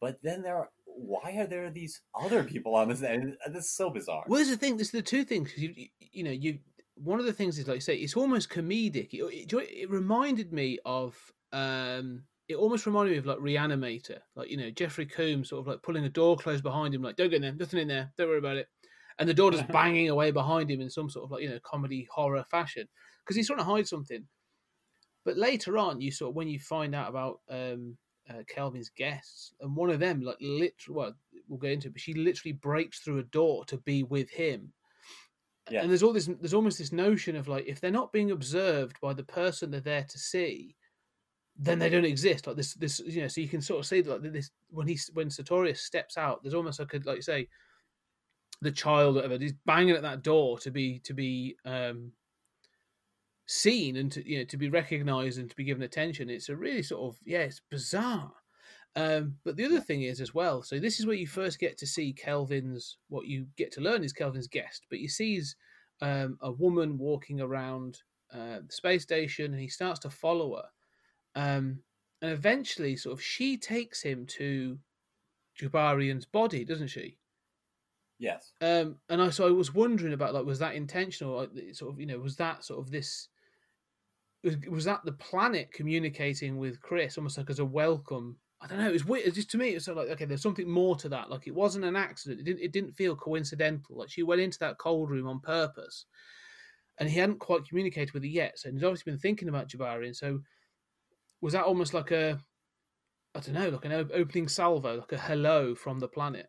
But 0.00 0.18
then 0.22 0.42
there 0.42 0.56
are 0.56 0.68
why 0.96 1.36
are 1.36 1.46
there 1.46 1.70
these 1.70 2.00
other 2.14 2.42
people 2.42 2.74
on 2.74 2.88
this? 2.88 3.02
And 3.02 3.36
this 3.52 3.66
is 3.66 3.72
so 3.72 3.90
bizarre. 3.90 4.24
Well, 4.26 4.38
there's 4.38 4.50
the 4.50 4.56
thing. 4.56 4.76
There's 4.76 4.90
the 4.90 5.02
two 5.02 5.24
things. 5.24 5.52
You, 5.56 5.74
you, 5.76 5.88
you 5.98 6.22
know, 6.24 6.30
you. 6.30 6.58
One 6.96 7.20
of 7.20 7.26
the 7.26 7.32
things 7.32 7.58
is 7.58 7.68
like 7.68 7.76
you 7.76 7.80
say, 7.80 7.96
it's 7.96 8.16
almost 8.16 8.50
comedic. 8.50 9.12
It, 9.12 9.22
it, 9.22 9.52
it 9.52 9.90
reminded 9.90 10.52
me 10.52 10.78
of. 10.84 11.16
um 11.52 12.24
It 12.48 12.56
almost 12.56 12.86
reminded 12.86 13.12
me 13.12 13.18
of 13.18 13.26
like 13.26 13.40
Re-Animator, 13.40 14.20
like 14.34 14.50
you 14.50 14.56
know 14.56 14.70
Jeffrey 14.70 15.06
Combs 15.06 15.48
sort 15.50 15.60
of 15.60 15.66
like 15.68 15.82
pulling 15.82 16.04
a 16.04 16.08
door 16.08 16.36
closed 16.36 16.62
behind 16.62 16.94
him, 16.94 17.02
like 17.02 17.16
don't 17.16 17.28
get 17.30 17.36
in 17.36 17.42
there, 17.42 17.54
nothing 17.54 17.80
in 17.80 17.88
there, 17.88 18.12
don't 18.16 18.28
worry 18.28 18.38
about 18.38 18.56
it, 18.56 18.68
and 19.18 19.28
the 19.28 19.34
door 19.34 19.50
just 19.50 19.68
banging 19.78 20.08
away 20.10 20.30
behind 20.30 20.70
him 20.70 20.80
in 20.80 20.90
some 20.90 21.10
sort 21.10 21.24
of 21.24 21.30
like 21.32 21.42
you 21.42 21.50
know 21.50 21.60
comedy 21.64 22.06
horror 22.10 22.44
fashion 22.50 22.86
because 23.22 23.36
he's 23.36 23.46
trying 23.48 23.58
to 23.58 23.64
hide 23.64 23.86
something. 23.88 24.26
But 25.24 25.36
later 25.36 25.76
on, 25.76 26.00
you 26.00 26.10
sort 26.10 26.30
of 26.30 26.36
when 26.36 26.48
you 26.48 26.58
find 26.60 26.94
out 26.94 27.10
about 27.10 27.40
um, 27.50 27.98
uh, 28.30 28.42
Kelvin's 28.46 28.90
guests, 28.90 29.52
and 29.60 29.74
one 29.76 29.90
of 29.90 30.00
them, 30.00 30.20
like 30.22 30.36
literally, 30.40 30.96
well, 30.96 31.14
we'll 31.48 31.58
go 31.58 31.68
into 31.68 31.88
it, 31.88 31.94
but 31.94 32.00
she 32.00 32.14
literally 32.14 32.52
breaks 32.52 33.00
through 33.00 33.18
a 33.18 33.24
door 33.24 33.64
to 33.66 33.78
be 33.78 34.02
with 34.04 34.30
him. 34.30 34.72
Yeah. 35.70 35.82
And 35.82 35.90
there's 35.90 36.02
all 36.02 36.12
this, 36.12 36.26
there's 36.40 36.54
almost 36.54 36.78
this 36.78 36.92
notion 36.92 37.36
of 37.36 37.48
like, 37.48 37.66
if 37.66 37.80
they're 37.80 37.90
not 37.90 38.12
being 38.12 38.30
observed 38.30 39.00
by 39.00 39.12
the 39.12 39.24
person 39.24 39.70
they're 39.70 39.80
there 39.80 40.06
to 40.08 40.18
see, 40.18 40.76
then 41.58 41.78
they 41.78 41.88
don't 41.88 42.04
exist. 42.04 42.46
Like 42.46 42.56
this, 42.56 42.74
this, 42.74 43.00
you 43.00 43.22
know, 43.22 43.28
so 43.28 43.40
you 43.40 43.48
can 43.48 43.62
sort 43.62 43.80
of 43.80 43.86
see 43.86 44.00
that 44.00 44.22
like 44.22 44.32
this 44.32 44.50
when 44.70 44.86
he, 44.86 44.98
when 45.14 45.30
Sartorius 45.30 45.80
steps 45.82 46.16
out, 46.16 46.42
there's 46.42 46.54
almost 46.54 46.78
like 46.78 46.94
a, 46.94 47.00
like 47.04 47.16
you 47.16 47.22
say, 47.22 47.48
the 48.60 48.70
child, 48.70 49.16
whatever, 49.16 49.38
he's 49.38 49.54
banging 49.64 49.96
at 49.96 50.02
that 50.02 50.22
door 50.22 50.58
to 50.58 50.70
be, 50.70 51.00
to 51.00 51.14
be, 51.14 51.56
um, 51.64 52.12
seen 53.46 53.96
and 53.96 54.10
to 54.10 54.28
you 54.28 54.38
know 54.38 54.44
to 54.44 54.56
be 54.56 54.68
recognized 54.68 55.38
and 55.38 55.48
to 55.48 55.54
be 55.54 55.62
given 55.62 55.84
attention 55.84 56.28
it's 56.28 56.48
a 56.48 56.56
really 56.56 56.82
sort 56.82 57.02
of 57.02 57.20
yeah 57.24 57.38
it's 57.38 57.62
bizarre 57.70 58.32
um 58.96 59.36
but 59.44 59.56
the 59.56 59.64
other 59.64 59.80
thing 59.80 60.02
is 60.02 60.20
as 60.20 60.34
well 60.34 60.62
so 60.62 60.78
this 60.78 60.98
is 60.98 61.06
where 61.06 61.16
you 61.16 61.26
first 61.26 61.58
get 61.58 61.76
to 61.78 61.86
see 61.86 62.12
kelvin's 62.12 62.98
what 63.08 63.26
you 63.26 63.46
get 63.56 63.70
to 63.72 63.80
learn 63.80 64.02
is 64.02 64.12
kelvin's 64.12 64.48
guest 64.48 64.86
but 64.90 64.98
he 64.98 65.06
sees 65.06 65.56
um 66.00 66.38
a 66.40 66.50
woman 66.50 66.98
walking 66.98 67.40
around 67.40 67.98
uh, 68.32 68.58
the 68.66 68.72
space 68.72 69.02
station 69.02 69.52
and 69.52 69.60
he 69.60 69.68
starts 69.68 70.00
to 70.00 70.10
follow 70.10 70.56
her 70.56 70.68
um 71.40 71.78
and 72.22 72.32
eventually 72.32 72.96
sort 72.96 73.12
of 73.12 73.22
she 73.22 73.56
takes 73.56 74.02
him 74.02 74.26
to 74.26 74.78
Gibarian's 75.58 76.26
body 76.26 76.64
doesn't 76.64 76.88
she 76.88 77.18
Yes. 78.18 78.52
um, 78.60 78.96
and 79.08 79.20
I 79.20 79.30
so 79.30 79.46
I 79.46 79.50
was 79.50 79.74
wondering 79.74 80.14
about 80.14 80.32
like 80.32 80.46
was 80.46 80.58
that 80.60 80.74
intentional? 80.74 81.36
Like 81.36 81.74
sort 81.74 81.92
of 81.92 82.00
you 82.00 82.06
know 82.06 82.18
was 82.18 82.36
that 82.36 82.64
sort 82.64 82.80
of 82.80 82.90
this 82.90 83.28
was, 84.42 84.56
was 84.70 84.84
that 84.86 85.04
the 85.04 85.12
planet 85.12 85.72
communicating 85.72 86.56
with 86.56 86.80
Chris 86.80 87.18
almost 87.18 87.36
like 87.36 87.50
as 87.50 87.58
a 87.58 87.64
welcome? 87.64 88.38
I 88.60 88.66
don't 88.66 88.78
know. 88.78 88.88
It 88.88 88.92
was 88.92 89.04
weird. 89.04 89.26
It's 89.26 89.36
just 89.36 89.50
to 89.50 89.58
me, 89.58 89.70
it's 89.70 89.84
sort 89.84 89.98
of 89.98 90.04
like 90.04 90.12
okay, 90.14 90.24
there's 90.24 90.42
something 90.42 90.68
more 90.68 90.96
to 90.96 91.08
that. 91.10 91.30
Like 91.30 91.46
it 91.46 91.54
wasn't 91.54 91.84
an 91.84 91.96
accident. 91.96 92.40
It 92.40 92.44
didn't. 92.44 92.62
It 92.62 92.72
didn't 92.72 92.92
feel 92.92 93.14
coincidental. 93.14 93.98
Like 93.98 94.10
she 94.10 94.22
went 94.22 94.40
into 94.40 94.58
that 94.60 94.78
cold 94.78 95.10
room 95.10 95.28
on 95.28 95.40
purpose, 95.40 96.06
and 96.98 97.08
he 97.08 97.18
hadn't 97.18 97.40
quite 97.40 97.68
communicated 97.68 98.14
with 98.14 98.22
her 98.22 98.28
yet. 98.28 98.58
So 98.58 98.70
he's 98.70 98.82
obviously 98.82 99.12
been 99.12 99.20
thinking 99.20 99.48
about 99.48 99.68
Jabari. 99.68 100.06
And 100.06 100.16
so 100.16 100.40
was 101.40 101.52
that 101.52 101.64
almost 101.64 101.92
like 101.92 102.10
a 102.10 102.40
I 103.34 103.40
don't 103.40 103.54
know, 103.54 103.68
like 103.68 103.84
an 103.84 104.10
opening 104.14 104.48
salvo, 104.48 104.96
like 104.96 105.12
a 105.12 105.18
hello 105.18 105.74
from 105.74 105.98
the 105.98 106.08
planet. 106.08 106.48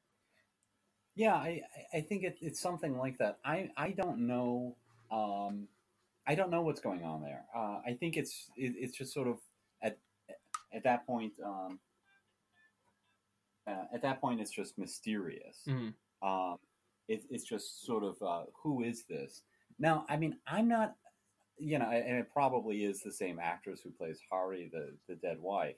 Yeah, 1.15 1.35
I, 1.35 1.61
I 1.93 1.97
I 1.97 2.01
think 2.01 2.23
it, 2.23 2.37
it's 2.41 2.61
something 2.61 2.97
like 2.97 3.17
that. 3.17 3.39
I, 3.43 3.69
I 3.75 3.91
don't 3.91 4.19
know. 4.19 4.77
Um, 5.11 5.67
I 6.25 6.35
don't 6.35 6.49
know 6.49 6.61
what's 6.61 6.79
going 6.79 7.03
on 7.03 7.21
there. 7.21 7.43
Uh, 7.55 7.79
I 7.85 7.97
think 7.99 8.15
it's 8.15 8.49
it, 8.55 8.73
it's 8.77 8.97
just 8.97 9.13
sort 9.13 9.27
of 9.27 9.39
at 9.81 9.97
at 10.73 10.83
that 10.83 11.05
point. 11.05 11.33
Um, 11.43 11.79
uh, 13.67 13.85
at 13.93 14.01
that 14.01 14.21
point, 14.21 14.41
it's 14.41 14.51
just 14.51 14.77
mysterious. 14.77 15.63
Mhm. 15.67 15.93
Um, 16.21 16.57
it, 17.07 17.23
it's 17.29 17.43
just 17.43 17.85
sort 17.85 18.03
of 18.03 18.21
uh, 18.21 18.45
who 18.61 18.83
is 18.83 19.03
this? 19.03 19.43
Now, 19.79 20.05
I 20.09 20.17
mean, 20.17 20.37
I'm 20.47 20.67
not. 20.67 20.95
You 21.59 21.79
know, 21.79 21.89
and 21.89 22.19
it 22.19 22.29
probably 22.31 22.85
is 22.85 23.01
the 23.01 23.11
same 23.11 23.39
actress 23.41 23.81
who 23.81 23.89
plays 23.89 24.19
Hari, 24.31 24.69
the 24.71 24.95
the 25.07 25.15
dead 25.15 25.39
wife, 25.41 25.77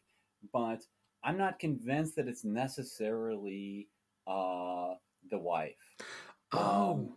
but 0.51 0.85
I'm 1.23 1.37
not 1.37 1.57
convinced 1.59 2.15
that 2.17 2.27
it's 2.27 2.43
necessarily 2.43 3.87
uh, 4.27 4.95
the 5.29 5.37
wife. 5.37 5.75
Oh. 6.51 6.91
Um, 6.91 7.13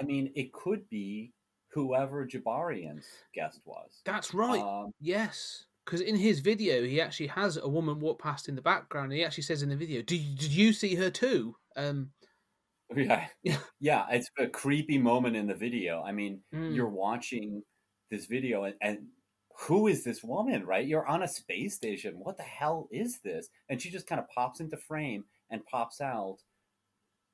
I 0.00 0.04
mean, 0.04 0.32
it 0.34 0.52
could 0.52 0.88
be 0.88 1.32
whoever 1.72 2.26
Gibarian's 2.26 3.06
guest 3.34 3.60
was. 3.64 4.02
That's 4.04 4.34
right. 4.34 4.60
Um, 4.60 4.92
yes, 5.00 5.66
because 5.90 6.00
in 6.02 6.14
his 6.14 6.38
video, 6.38 6.84
he 6.84 7.00
actually 7.00 7.26
has 7.26 7.56
a 7.56 7.68
woman 7.68 7.98
walk 7.98 8.22
past 8.22 8.48
in 8.48 8.54
the 8.54 8.62
background. 8.62 9.06
And 9.10 9.18
he 9.18 9.24
actually 9.24 9.42
says 9.42 9.60
in 9.64 9.70
the 9.70 9.76
video, 9.76 10.02
"Did 10.02 10.20
you, 10.20 10.36
did 10.36 10.52
you 10.52 10.72
see 10.72 10.94
her 10.94 11.10
too?" 11.10 11.56
Um, 11.74 12.12
yeah, 12.96 13.28
Yeah. 13.42 13.58
yeah, 13.80 14.06
it's 14.10 14.30
a 14.38 14.48
creepy 14.48 14.98
moment 14.98 15.34
in 15.36 15.48
the 15.48 15.54
video. 15.54 16.02
I 16.02 16.12
mean, 16.12 16.44
Mm. 16.54 16.74
you're 16.76 16.88
watching 16.88 17.64
this 18.08 18.26
video, 18.26 18.64
and, 18.64 18.76
and 18.80 19.08
who 19.66 19.88
is 19.88 20.04
this 20.04 20.22
woman? 20.22 20.64
Right? 20.64 20.86
You're 20.86 21.06
on 21.06 21.24
a 21.24 21.28
space 21.28 21.74
station. 21.74 22.20
What 22.20 22.36
the 22.36 22.44
hell 22.44 22.88
is 22.92 23.20
this? 23.20 23.48
And 23.68 23.82
she 23.82 23.90
just 23.90 24.06
kind 24.06 24.20
of 24.20 24.28
pops 24.28 24.60
into 24.60 24.76
frame 24.76 25.24
and 25.50 25.66
pops 25.66 26.00
out. 26.00 26.38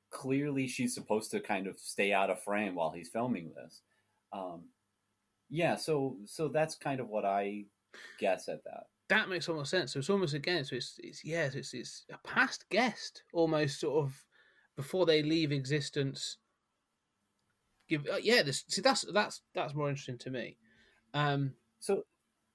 Clearly, 0.09 0.67
she's 0.67 0.95
supposed 0.95 1.31
to 1.31 1.41
kind 1.41 1.67
of 1.67 1.79
stay 1.79 2.13
out 2.13 2.29
of 2.29 2.41
frame 2.41 2.75
while 2.75 2.91
he's 2.91 3.09
filming 3.09 3.53
this. 3.53 3.81
Um, 4.31 4.69
yeah, 5.49 5.75
so 5.75 6.19
so 6.25 6.49
that's 6.49 6.75
kind 6.75 6.99
of 6.99 7.09
what 7.09 7.25
I 7.25 7.65
guess 8.19 8.47
at 8.47 8.63
that. 8.63 8.83
that 9.09 9.29
makes 9.29 9.49
almost 9.49 9.71
sense. 9.71 9.93
So 9.93 9.99
it's 9.99 10.09
almost 10.09 10.33
again. 10.33 10.65
So 10.65 10.75
it's 10.75 10.99
it's 11.03 11.23
yes, 11.23 11.55
it's 11.55 11.73
it's 11.73 12.05
a 12.11 12.17
past 12.27 12.65
guest 12.69 13.23
almost 13.33 13.79
sort 13.79 14.05
of 14.05 14.23
before 14.75 15.05
they 15.05 15.23
leave 15.23 15.51
existence. 15.51 16.37
Give 17.89 18.05
uh, 18.11 18.17
yeah. 18.21 18.43
This 18.43 18.63
see 18.67 18.81
that's 18.81 19.05
that's 19.13 19.41
that's 19.55 19.73
more 19.73 19.89
interesting 19.89 20.17
to 20.19 20.29
me. 20.29 20.57
Um, 21.13 21.53
So, 21.79 22.03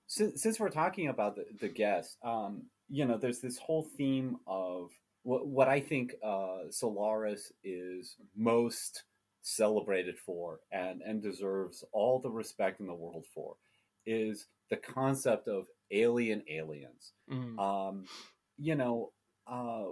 since, 0.06 0.42
since 0.42 0.60
we're 0.60 0.68
talking 0.68 1.08
about 1.08 1.36
the, 1.36 1.44
the 1.60 1.68
guest, 1.68 2.18
um, 2.22 2.64
you 2.88 3.04
know, 3.06 3.16
there's 3.16 3.40
this 3.40 3.58
whole 3.58 3.82
theme 3.96 4.36
of 4.46 4.90
what, 5.22 5.46
what 5.46 5.68
I 5.68 5.80
think 5.80 6.14
uh, 6.22 6.70
Solaris 6.70 7.52
is 7.64 8.16
most 8.36 9.04
celebrated 9.40 10.18
for 10.18 10.60
and, 10.70 11.00
and 11.02 11.22
deserves 11.22 11.84
all 11.92 12.20
the 12.20 12.30
respect 12.30 12.80
in 12.80 12.86
the 12.86 12.94
world 12.94 13.24
for 13.34 13.56
is 14.04 14.46
the 14.72 14.78
concept 14.78 15.48
of 15.48 15.66
alien 15.90 16.42
aliens. 16.48 17.12
mm, 17.30 17.58
Um, 17.60 18.06
you 18.56 18.74
know, 18.74 19.12
uh, 19.46 19.84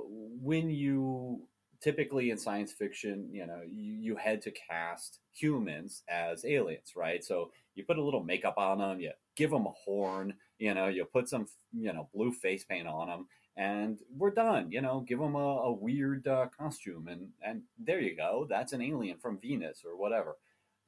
when 0.48 0.70
you 0.70 1.42
typically 1.82 2.30
in 2.30 2.38
science 2.38 2.72
fiction, 2.72 3.28
you 3.30 3.46
know, 3.46 3.60
you, 3.68 3.92
you 4.06 4.16
head 4.16 4.40
to 4.42 4.50
cast 4.50 5.20
humans 5.32 6.02
as 6.08 6.46
aliens, 6.46 6.92
right? 6.96 7.22
So 7.22 7.52
you 7.74 7.84
put 7.84 7.98
a 7.98 8.02
little 8.02 8.24
makeup 8.24 8.54
on 8.56 8.78
them, 8.78 9.00
you 9.00 9.12
give 9.36 9.50
them 9.50 9.66
a 9.66 9.74
horn, 9.84 10.32
you 10.58 10.72
know, 10.72 10.88
you 10.88 11.04
put 11.04 11.28
some, 11.28 11.46
you 11.76 11.92
know, 11.92 12.08
blue 12.14 12.32
face 12.32 12.64
paint 12.64 12.88
on 12.88 13.08
them, 13.08 13.26
and 13.56 13.98
we're 14.16 14.30
done. 14.46 14.72
You 14.72 14.80
know, 14.80 15.04
give 15.06 15.18
them 15.18 15.34
a, 15.34 15.48
a 15.70 15.72
weird 15.72 16.26
uh, 16.26 16.46
costume, 16.58 17.08
and 17.08 17.28
and 17.42 17.62
there 17.78 18.00
you 18.00 18.16
go. 18.16 18.46
That's 18.48 18.72
an 18.72 18.80
alien 18.80 19.18
from 19.18 19.38
Venus 19.40 19.82
or 19.84 19.94
whatever. 20.02 20.36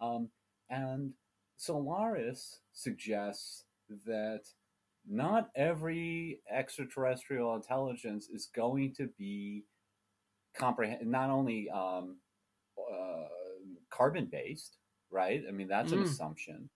Um, 0.01 0.31
and 0.71 1.13
Solaris 1.57 2.61
suggests 2.73 3.65
that 4.07 4.43
not 5.09 5.51
every 5.57 6.41
extraterrestrial 6.51 7.55
intelligence 7.57 8.29
is 8.29 8.47
going 8.55 8.95
to 8.95 9.09
be 9.19 9.65
comprehend 10.55 11.07
not 11.11 11.31
only 11.31 11.69
um, 11.71 12.17
uh, 12.79 13.29
carbon 13.91 14.27
based, 14.27 14.79
right? 15.11 15.43
I 15.49 15.53
mean 15.53 15.69
that's 15.69 15.93
an 15.93 16.01
Mm. 16.01 16.03
assumption, 16.03 16.71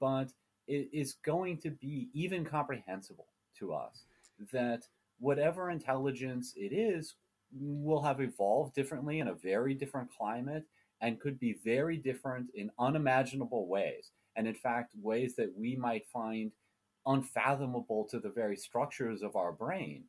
but 0.00 0.32
it 0.66 0.88
is 0.92 1.14
going 1.24 1.58
to 1.58 1.70
be 1.70 2.08
even 2.12 2.44
comprehensible 2.44 3.28
to 3.58 3.74
us 3.74 4.04
that 4.52 4.82
whatever 5.18 5.70
intelligence 5.70 6.52
it 6.56 6.72
is 6.72 7.16
will 7.52 8.02
have 8.02 8.20
evolved 8.20 8.74
differently 8.74 9.20
in 9.20 9.28
a 9.28 9.34
very 9.34 9.74
different 9.74 10.10
climate 10.10 10.64
and 11.00 11.20
could 11.20 11.38
be 11.38 11.54
very 11.64 11.96
different 11.96 12.50
in 12.54 12.70
unimaginable 12.78 13.68
ways 13.68 14.10
and 14.36 14.46
in 14.46 14.54
fact 14.54 14.92
ways 15.00 15.36
that 15.36 15.52
we 15.56 15.76
might 15.76 16.06
find 16.12 16.52
unfathomable 17.06 18.06
to 18.10 18.18
the 18.18 18.30
very 18.30 18.56
structures 18.56 19.22
of 19.22 19.36
our 19.36 19.52
brain. 19.52 20.04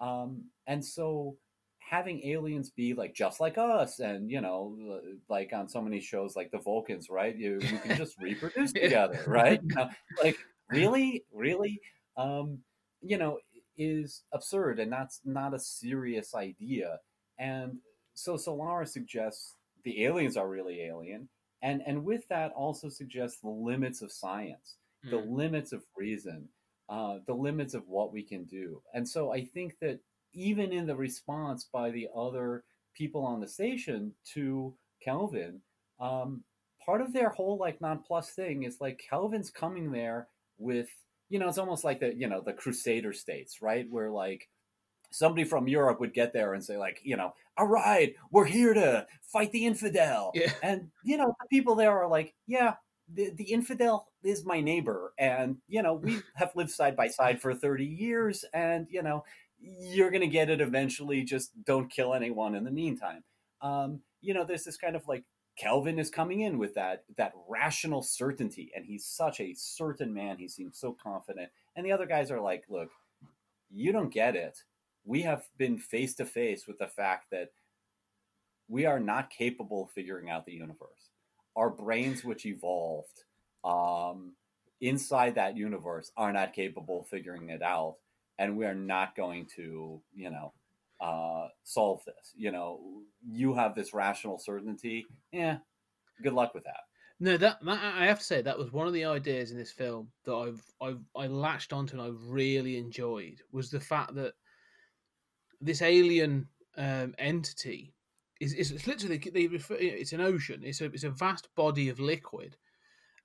Um, 0.00 0.44
and 0.66 0.84
so 0.84 1.36
having 1.78 2.22
aliens 2.26 2.70
be 2.70 2.94
like 2.94 3.14
just 3.14 3.38
like 3.38 3.56
us 3.58 4.00
and 4.00 4.28
you 4.28 4.40
know 4.40 5.00
like 5.28 5.52
on 5.52 5.68
so 5.68 5.80
many 5.80 6.00
shows 6.00 6.34
like 6.36 6.50
the 6.50 6.58
vulcans 6.58 7.08
right? 7.10 7.36
You, 7.36 7.58
you 7.60 7.78
can 7.78 7.96
just 7.96 8.18
reproduce 8.20 8.72
together 8.72 9.22
right? 9.26 9.60
You 9.62 9.74
know, 9.74 9.88
like 10.22 10.36
really 10.70 11.24
really 11.32 11.80
um, 12.16 12.58
you 13.02 13.18
know 13.18 13.38
is 13.78 14.22
absurd 14.32 14.78
and 14.80 14.92
that's 14.92 15.20
not 15.24 15.54
a 15.54 15.58
serious 15.58 16.34
idea. 16.34 16.98
And 17.38 17.78
so 18.14 18.36
solaris 18.36 18.92
suggests 18.92 19.54
the 19.84 20.04
aliens 20.04 20.36
are 20.36 20.48
really 20.48 20.82
alien. 20.82 21.28
And 21.62 21.82
and 21.86 22.04
with 22.04 22.26
that 22.28 22.52
also 22.52 22.88
suggests 22.88 23.40
the 23.40 23.48
limits 23.48 24.02
of 24.02 24.12
science 24.12 24.76
the 25.04 25.18
mm. 25.18 25.36
limits 25.36 25.72
of 25.72 25.84
reason 25.96 26.48
uh, 26.88 27.18
the 27.26 27.34
limits 27.34 27.74
of 27.74 27.88
what 27.88 28.12
we 28.12 28.22
can 28.22 28.44
do. 28.44 28.80
And 28.94 29.08
so 29.08 29.32
I 29.32 29.44
think 29.44 29.78
that 29.80 29.98
even 30.32 30.72
in 30.72 30.86
the 30.86 30.96
response 30.96 31.68
by 31.72 31.90
the 31.90 32.08
other 32.14 32.64
people 32.94 33.24
on 33.24 33.40
the 33.40 33.48
station 33.48 34.12
to 34.34 34.74
Kelvin, 35.02 35.60
um, 36.00 36.44
part 36.84 37.00
of 37.00 37.12
their 37.12 37.30
whole 37.30 37.58
like 37.58 37.80
non-plus 37.80 38.30
thing 38.30 38.62
is 38.62 38.80
like 38.80 39.02
Kelvin's 39.10 39.50
coming 39.50 39.90
there 39.90 40.28
with 40.58 40.88
you 41.28 41.40
know 41.40 41.48
it's 41.48 41.58
almost 41.58 41.82
like 41.82 42.00
the 42.00 42.14
you 42.14 42.28
know 42.28 42.40
the 42.40 42.52
Crusader 42.52 43.12
states, 43.12 43.60
right? 43.60 43.86
Where 43.90 44.10
like 44.10 44.48
somebody 45.10 45.44
from 45.44 45.66
Europe 45.68 45.98
would 45.98 46.14
get 46.14 46.32
there 46.32 46.54
and 46.54 46.64
say 46.64 46.76
like 46.76 47.00
you 47.02 47.16
know 47.16 47.32
all 47.56 47.66
right 47.66 48.14
we're 48.30 48.44
here 48.44 48.74
to 48.74 49.06
fight 49.22 49.50
the 49.52 49.64
infidel 49.64 50.32
Yeah. 50.34 50.52
and 50.62 50.90
you 51.04 51.16
know 51.16 51.34
the 51.40 51.48
people 51.48 51.74
there 51.74 51.92
are 51.92 52.08
like 52.08 52.34
yeah 52.46 52.74
the, 53.12 53.30
the 53.36 53.44
infidel 53.44 54.08
is 54.22 54.44
my 54.44 54.60
neighbor 54.60 55.12
and 55.18 55.56
you 55.68 55.82
know 55.82 55.94
we 55.94 56.18
have 56.34 56.52
lived 56.54 56.70
side 56.70 56.96
by 56.96 57.06
side 57.06 57.40
for 57.40 57.54
30 57.54 57.84
years 57.84 58.44
and 58.52 58.86
you 58.90 59.02
know 59.02 59.24
you're 59.58 60.10
gonna 60.10 60.26
get 60.26 60.50
it 60.50 60.60
eventually 60.60 61.22
just 61.22 61.50
don't 61.64 61.90
kill 61.90 62.14
anyone 62.14 62.54
in 62.54 62.64
the 62.64 62.70
meantime 62.70 63.22
um, 63.62 64.00
you 64.20 64.34
know 64.34 64.44
there's 64.44 64.64
this 64.64 64.76
kind 64.76 64.96
of 64.96 65.06
like 65.06 65.24
kelvin 65.56 65.98
is 65.98 66.10
coming 66.10 66.40
in 66.40 66.58
with 66.58 66.74
that 66.74 67.04
that 67.16 67.32
rational 67.48 68.02
certainty 68.02 68.70
and 68.74 68.84
he's 68.84 69.06
such 69.06 69.40
a 69.40 69.54
certain 69.54 70.12
man 70.12 70.36
he 70.36 70.48
seems 70.48 70.78
so 70.78 70.94
confident 71.02 71.48
and 71.76 71.86
the 71.86 71.92
other 71.92 72.06
guys 72.06 72.30
are 72.30 72.40
like 72.40 72.64
look 72.68 72.90
you 73.70 73.90
don't 73.92 74.12
get 74.12 74.36
it 74.36 74.58
we 75.06 75.22
have 75.22 75.44
been 75.56 75.78
face 75.78 76.14
to 76.16 76.26
face 76.26 76.66
with 76.66 76.78
the 76.78 76.88
fact 76.88 77.26
that 77.30 77.50
we 78.68 78.84
are 78.84 79.00
not 79.00 79.30
capable 79.30 79.84
of 79.84 79.90
figuring 79.90 80.28
out 80.28 80.44
the 80.44 80.52
universe. 80.52 81.10
Our 81.56 81.70
brains, 81.70 82.24
which 82.24 82.46
evolved 82.46 83.24
um, 83.64 84.32
inside 84.80 85.34
that 85.36 85.56
universe, 85.56 86.12
are 86.16 86.32
not 86.32 86.52
capable 86.52 87.00
of 87.00 87.08
figuring 87.08 87.48
it 87.50 87.62
out, 87.62 87.96
and 88.38 88.56
we 88.56 88.66
are 88.66 88.74
not 88.74 89.16
going 89.16 89.46
to, 89.56 90.00
you 90.14 90.30
know, 90.30 90.52
uh, 91.00 91.48
solve 91.64 92.02
this. 92.04 92.32
You 92.36 92.52
know, 92.52 92.80
you 93.26 93.54
have 93.54 93.74
this 93.74 93.94
rational 93.94 94.38
certainty. 94.38 95.06
Yeah, 95.32 95.58
good 96.22 96.34
luck 96.34 96.54
with 96.54 96.64
that. 96.64 96.80
No, 97.18 97.38
that, 97.38 97.58
I 97.66 98.04
have 98.04 98.18
to 98.18 98.24
say 98.24 98.42
that 98.42 98.58
was 98.58 98.72
one 98.72 98.86
of 98.86 98.92
the 98.92 99.06
ideas 99.06 99.50
in 99.50 99.56
this 99.56 99.72
film 99.72 100.08
that 100.24 100.34
I've 100.34 100.62
I've 100.82 101.00
I 101.16 101.26
latched 101.26 101.72
onto 101.72 101.98
and 101.98 102.02
I 102.02 102.10
really 102.26 102.76
enjoyed 102.76 103.40
was 103.52 103.70
the 103.70 103.80
fact 103.80 104.14
that 104.16 104.34
this 105.62 105.80
alien 105.80 106.46
um, 106.76 107.14
entity 107.18 107.94
is, 108.40 108.52
is 108.52 108.70
it's 108.72 108.86
literally 108.86 109.18
they 109.18 109.46
refer 109.46 109.76
it's 109.78 110.12
an 110.12 110.20
ocean. 110.20 110.60
It's 110.64 110.80
a 110.80 110.86
it's 110.86 111.04
a 111.04 111.10
vast 111.10 111.48
body 111.56 111.88
of 111.88 112.00
liquid, 112.00 112.56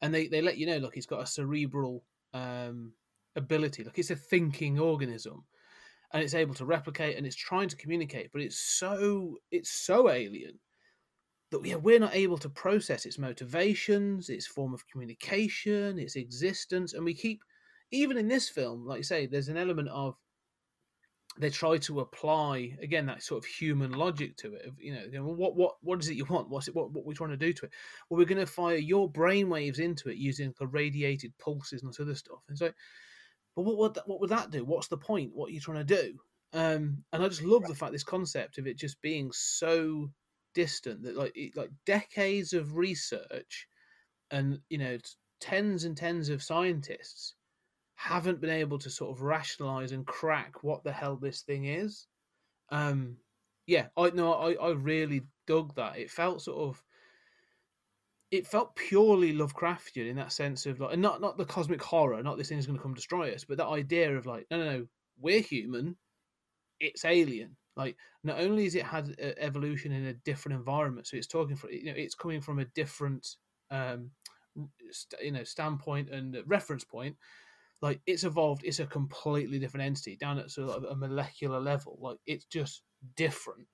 and 0.02 0.14
they 0.14 0.28
they 0.28 0.42
let 0.42 0.58
you 0.58 0.68
know 0.68 0.78
look 0.78 0.98
it's 0.98 1.06
got 1.06 1.24
a 1.24 1.28
cerebral 1.28 2.04
um, 2.34 2.94
ability. 3.36 3.84
Like 3.84 4.00
it's 4.00 4.12
a 4.12 4.16
thinking 4.16 4.80
organism, 4.80 5.44
and 6.14 6.24
it's 6.24 6.34
able 6.34 6.54
to 6.56 6.66
replicate 6.66 7.18
and 7.18 7.26
it's 7.26 7.36
trying 7.36 7.70
to 7.70 7.78
communicate, 7.78 8.32
but 8.32 8.42
it's 8.42 8.58
so 8.58 9.38
it's 9.52 9.72
so 9.72 10.10
alien 10.10 10.60
that 11.52 11.66
yeah, 11.66 11.76
we're 11.76 12.00
not 12.00 12.16
able 12.16 12.38
to 12.38 12.50
process 12.50 13.06
its 13.06 13.18
motivations, 13.18 14.30
its 14.30 14.48
form 14.48 14.74
of 14.74 14.88
communication, 14.88 16.00
its 16.00 16.16
existence, 16.16 16.94
and 16.94 17.04
we 17.04 17.14
keep 17.14 17.44
even 17.92 18.18
in 18.18 18.28
this 18.28 18.50
film, 18.50 18.86
like 18.86 18.98
you 19.00 19.04
say, 19.04 19.26
there's 19.26 19.50
an 19.50 19.58
element 19.58 19.90
of 19.90 20.16
they 21.38 21.50
try 21.50 21.78
to 21.78 22.02
apply 22.02 22.78
again 22.82 23.06
that 23.06 23.24
sort 23.24 23.44
of 23.44 23.50
human 23.50 23.94
logic 23.94 24.36
to 24.38 24.54
it. 24.56 24.66
Of, 24.66 24.74
you 24.80 24.94
know, 24.94 25.04
you 25.04 25.12
know, 25.14 25.26
what 25.26 25.56
what 25.56 25.76
what 25.82 26.00
is 26.02 26.10
it 26.10 26.18
you 26.18 26.26
want? 26.26 26.50
What's 26.50 26.68
it? 26.68 26.76
What 26.76 26.92
what 26.92 27.06
we're 27.06 27.14
trying 27.14 27.30
to 27.30 27.38
do 27.38 27.54
to 27.54 27.66
it? 27.66 27.72
Well, 28.10 28.18
we're 28.18 28.26
going 28.26 28.46
to 28.46 28.46
fire 28.46 28.76
your 28.76 29.10
brain 29.10 29.50
waves 29.50 29.80
into 29.80 30.10
it 30.10 30.18
using 30.18 30.54
the 30.60 30.68
radiated 30.68 31.34
pulses 31.38 31.82
and 31.82 31.92
this 31.92 32.00
other 32.00 32.16
stuff. 32.16 32.40
And 32.50 32.58
so, 32.58 32.72
but 33.56 33.64
what 33.64 33.78
would 33.78 33.94
that, 33.96 34.08
what 34.08 34.20
would 34.20 34.30
that 34.30 34.52
do? 34.52 34.66
What's 34.66 34.88
the 34.88 34.98
point? 34.98 35.32
What 35.34 35.50
are 35.50 35.54
you 35.54 35.62
trying 35.62 35.86
to 35.86 35.96
do? 35.96 36.20
Um, 36.54 37.04
and 37.14 37.24
I 37.24 37.28
just 37.30 37.44
love 37.44 37.64
the 37.64 37.76
fact 37.76 37.94
this 37.94 38.04
concept 38.04 38.58
of 38.58 38.68
it 38.68 38.78
just 38.78 39.02
being 39.02 39.32
so 39.32 40.10
distant 40.54 41.04
that 41.04 41.16
like 41.16 41.32
it, 41.36 41.56
like 41.56 41.70
decades 41.86 42.52
of 42.52 42.76
research 42.76 43.68
and 44.32 44.60
you 44.70 44.78
know 44.78 44.98
tens 45.40 45.86
and 45.86 45.96
tens 45.96 46.28
of 46.28 46.44
scientists 46.44 47.36
haven't 48.02 48.42
been 48.42 48.50
able 48.50 48.80
to 48.80 48.90
sort 48.90 49.12
of 49.12 49.22
rationalize 49.22 49.92
and 49.92 50.06
crack 50.06 50.64
what 50.64 50.84
the 50.84 50.92
hell 50.92 51.16
this 51.16 51.42
thing 51.42 51.66
is. 51.66 52.08
Um 52.70 53.18
yeah 53.68 53.88
i 53.96 54.10
know 54.10 54.34
i 54.34 54.54
i 54.54 54.70
really 54.72 55.22
dug 55.48 55.76
that. 55.76 55.98
It 55.98 56.10
felt 56.10 56.42
sort 56.42 56.70
of 56.70 56.84
it 58.32 58.48
felt 58.48 58.76
purely 58.76 59.34
lovecraftian 59.34 60.10
in 60.10 60.16
that 60.16 60.32
sense 60.32 60.66
of 60.66 60.80
like 60.80 60.94
and 60.94 61.02
not 61.02 61.22
not 61.22 61.38
the 61.38 61.46
cosmic 61.46 61.82
horror 61.82 62.24
not 62.24 62.38
this 62.38 62.50
thing 62.50 62.58
is 62.58 62.66
going 62.66 62.78
to 62.78 62.82
come 62.82 62.94
destroy 62.94 63.34
us 63.34 63.44
but 63.44 63.58
that 63.58 63.68
idea 63.68 64.18
of 64.18 64.26
like 64.26 64.48
no 64.50 64.58
no 64.58 64.72
no 64.72 64.88
we're 65.20 65.42
human 65.42 65.96
it's 66.82 67.06
alien. 67.06 67.56
Like 67.78 67.96
not 68.24 68.40
only 68.40 68.66
has 68.66 68.76
it 68.76 68.84
had 68.84 69.16
evolution 69.38 69.92
in 69.94 70.08
a 70.08 70.14
different 70.14 70.58
environment 70.58 71.08
so 71.08 71.16
it's 71.16 71.28
talking 71.28 71.56
from 71.56 71.72
you 71.72 71.86
know 71.86 71.94
it's 71.96 72.16
coming 72.16 72.42
from 72.42 72.60
a 72.60 72.66
different 72.66 73.28
um 73.70 74.12
you 75.22 75.32
know 75.32 75.44
standpoint 75.44 76.10
and 76.10 76.38
reference 76.46 76.84
point 76.84 77.16
like 77.82 78.02
it's 78.06 78.24
evolved 78.24 78.62
it's 78.64 78.80
a 78.80 78.86
completely 78.86 79.60
different 79.60 79.86
entity 79.86 80.16
down 80.16 80.38
at 80.40 80.52
sort 80.52 80.70
of 80.70 80.84
a 80.84 80.96
molecular 80.96 81.60
level 81.60 81.98
like 82.02 82.18
it's 82.26 82.46
just 82.46 82.84
different 83.16 83.68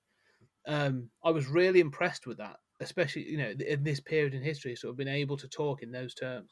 um 0.66 1.10
i 1.24 1.30
was 1.30 1.46
really 1.46 1.80
impressed 1.80 2.26
with 2.26 2.38
that 2.38 2.56
especially 2.80 3.28
you 3.28 3.38
know 3.38 3.52
in 3.66 3.82
this 3.82 4.00
period 4.00 4.34
in 4.34 4.42
history 4.42 4.74
sort 4.76 4.90
of 4.90 4.96
being 4.96 5.08
able 5.08 5.36
to 5.36 5.48
talk 5.48 5.82
in 5.82 5.90
those 5.90 6.14
terms 6.14 6.50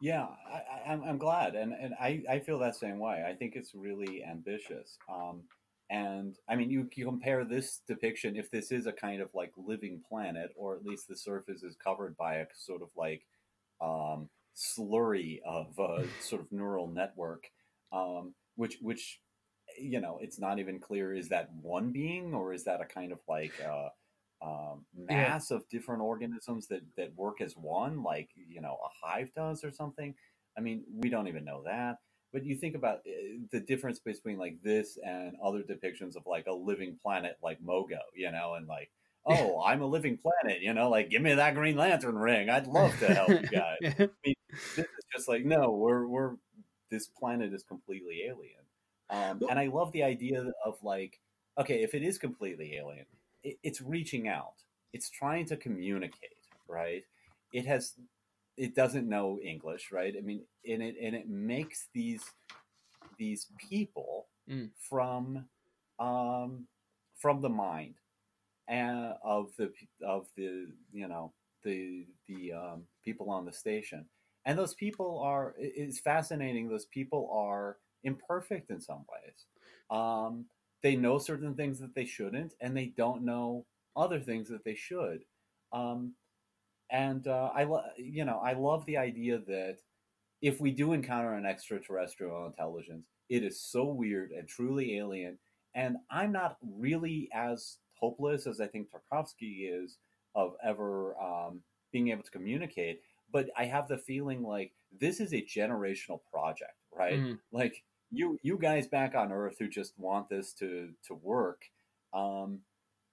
Yeah, 0.00 0.26
I, 0.52 0.90
I'm 0.92 1.16
glad, 1.16 1.54
and 1.54 1.72
and 1.72 1.94
I, 1.94 2.22
I 2.28 2.40
feel 2.40 2.58
that 2.58 2.74
same 2.74 2.98
way. 2.98 3.24
I 3.24 3.34
think 3.34 3.54
it's 3.54 3.72
really 3.72 4.24
ambitious. 4.24 4.98
Um, 5.08 5.44
and 5.90 6.36
I 6.48 6.56
mean, 6.56 6.70
you, 6.70 6.88
you 6.96 7.04
compare 7.04 7.44
this 7.44 7.82
depiction, 7.86 8.34
if 8.34 8.50
this 8.50 8.72
is 8.72 8.86
a 8.86 8.92
kind 8.92 9.22
of 9.22 9.30
like 9.32 9.52
living 9.56 10.02
planet, 10.08 10.50
or 10.56 10.74
at 10.74 10.84
least 10.84 11.06
the 11.06 11.16
surface 11.16 11.62
is 11.62 11.76
covered 11.76 12.16
by 12.16 12.36
a 12.36 12.46
sort 12.56 12.82
of 12.82 12.88
like 12.96 13.22
um, 13.80 14.28
slurry 14.56 15.40
of 15.46 15.78
uh, 15.78 16.04
sort 16.18 16.42
of 16.42 16.52
neural 16.52 16.88
network, 16.88 17.44
um, 17.92 18.34
which 18.56 18.78
which 18.80 19.20
you 19.78 20.00
know, 20.00 20.18
it's 20.20 20.38
not 20.38 20.58
even 20.58 20.78
clear 20.80 21.14
is 21.14 21.28
that 21.30 21.50
one 21.60 21.92
being 21.92 22.34
or 22.34 22.52
is 22.52 22.64
that 22.64 22.80
a 22.80 22.84
kind 22.84 23.12
of 23.12 23.18
like 23.28 23.54
uh, 23.66 23.88
um, 24.44 24.84
Yeah. 25.08 25.34
mass 25.34 25.50
of 25.50 25.68
different 25.68 26.02
organisms 26.02 26.68
that 26.68 26.82
that 26.96 27.14
work 27.16 27.40
as 27.40 27.54
one, 27.56 28.02
like 28.02 28.30
you 28.36 28.60
know 28.60 28.78
a 28.84 29.06
hive 29.06 29.30
does 29.34 29.64
or 29.64 29.70
something. 29.72 30.14
I 30.56 30.60
mean, 30.60 30.84
we 30.94 31.08
don't 31.10 31.28
even 31.28 31.44
know 31.44 31.62
that. 31.64 31.96
But 32.32 32.44
you 32.46 32.56
think 32.56 32.74
about 32.74 32.98
uh, 32.98 33.38
the 33.52 33.60
difference 33.60 34.00
between 34.00 34.38
like 34.38 34.58
this 34.62 34.98
and 35.04 35.34
other 35.44 35.62
depictions 35.62 36.16
of 36.16 36.22
like 36.26 36.46
a 36.46 36.52
living 36.54 36.98
planet 37.02 37.36
like 37.42 37.60
Mogo, 37.62 38.00
you 38.14 38.30
know, 38.32 38.54
and 38.54 38.66
like, 38.66 38.90
oh, 39.26 39.62
I'm 39.64 39.82
a 39.82 39.86
living 39.86 40.18
planet, 40.18 40.62
you 40.62 40.72
know, 40.74 40.90
like 40.90 41.10
give 41.10 41.22
me 41.22 41.34
that 41.34 41.54
Green 41.54 41.76
Lantern 41.76 42.16
ring. 42.16 42.48
I'd 42.50 42.66
love 42.66 42.98
to 42.98 43.12
help 43.14 43.34
you 43.38 43.48
guys. 43.48 43.78
Yeah. 44.24 44.34
This 44.76 44.86
is 44.86 45.04
just 45.14 45.28
like, 45.28 45.44
no, 45.44 45.70
we're 45.72 46.06
we're 46.06 46.36
this 46.90 47.06
planet 47.06 47.52
is 47.52 47.62
completely 47.62 48.22
alien. 48.28 48.62
Um, 49.10 49.42
and 49.48 49.58
I 49.58 49.66
love 49.66 49.92
the 49.92 50.02
idea 50.02 50.52
of 50.64 50.78
like, 50.82 51.20
okay, 51.58 51.82
if 51.82 51.94
it 51.94 52.02
is 52.02 52.18
completely 52.18 52.76
alien, 52.76 53.06
it, 53.42 53.58
it's 53.62 53.80
reaching 53.80 54.28
out. 54.28 54.54
It's 54.92 55.10
trying 55.10 55.46
to 55.46 55.56
communicate, 55.56 56.46
right? 56.68 57.04
It 57.52 57.66
has, 57.66 57.94
it 58.56 58.74
doesn't 58.74 59.08
know 59.08 59.38
English, 59.42 59.90
right? 59.92 60.14
I 60.16 60.20
mean, 60.20 60.44
and 60.68 60.82
it 60.82 60.96
and 61.02 61.14
it 61.14 61.28
makes 61.28 61.88
these 61.94 62.24
these 63.18 63.46
people 63.58 64.26
Mm. 64.50 64.70
from 64.76 65.46
um, 66.00 66.66
from 67.16 67.40
the 67.40 67.48
mind 67.48 67.94
and 68.68 69.14
of 69.24 69.50
the 69.56 69.72
of 70.04 70.26
the 70.36 70.66
you 70.92 71.08
know 71.08 71.32
the 71.64 72.06
the 72.28 72.52
um, 72.52 72.82
people 73.04 73.30
on 73.30 73.44
the 73.44 73.52
station, 73.52 74.06
and 74.44 74.58
those 74.58 74.74
people 74.74 75.20
are 75.20 75.54
it's 75.58 76.00
fascinating. 76.00 76.68
Those 76.68 76.86
people 76.86 77.30
are 77.32 77.78
imperfect 78.04 78.70
in 78.70 78.80
some 78.80 79.04
ways. 79.10 79.46
Um, 79.90 80.46
they 80.82 80.96
know 80.96 81.18
certain 81.18 81.54
things 81.54 81.78
that 81.80 81.94
they 81.94 82.04
shouldn't, 82.04 82.54
and 82.60 82.76
they 82.76 82.86
don't 82.96 83.24
know 83.24 83.66
other 83.96 84.18
things 84.20 84.48
that 84.48 84.64
they 84.64 84.74
should. 84.74 85.24
Um, 85.72 86.14
and 86.90 87.26
uh, 87.26 87.50
I, 87.54 87.64
lo- 87.64 87.84
you 87.96 88.24
know, 88.24 88.40
I 88.44 88.52
love 88.52 88.84
the 88.86 88.98
idea 88.98 89.38
that 89.46 89.78
if 90.42 90.60
we 90.60 90.70
do 90.72 90.92
encounter 90.92 91.34
an 91.34 91.46
extraterrestrial 91.46 92.46
intelligence, 92.46 93.06
it 93.28 93.44
is 93.44 93.60
so 93.60 93.84
weird 93.84 94.32
and 94.32 94.48
truly 94.48 94.98
alien. 94.98 95.38
And 95.74 95.96
I'm 96.10 96.32
not 96.32 96.56
really 96.60 97.28
as 97.32 97.78
hopeless 97.94 98.46
as 98.46 98.60
I 98.60 98.66
think 98.66 98.88
Tarkovsky 98.90 99.70
is 99.72 99.98
of 100.34 100.54
ever 100.64 101.16
um, 101.22 101.60
being 101.92 102.08
able 102.08 102.24
to 102.24 102.30
communicate. 102.30 103.00
But 103.32 103.48
I 103.56 103.64
have 103.64 103.88
the 103.88 103.98
feeling 103.98 104.42
like 104.42 104.72
this 105.00 105.20
is 105.20 105.32
a 105.32 105.42
generational 105.42 106.20
project, 106.32 106.76
right? 106.94 107.18
Mm. 107.18 107.38
Like 107.52 107.82
you, 108.10 108.38
you 108.42 108.58
guys 108.58 108.86
back 108.86 109.14
on 109.14 109.32
Earth 109.32 109.56
who 109.58 109.68
just 109.68 109.94
want 109.98 110.28
this 110.28 110.52
to 110.54 110.90
to 111.08 111.14
work. 111.14 111.62
Um, 112.12 112.60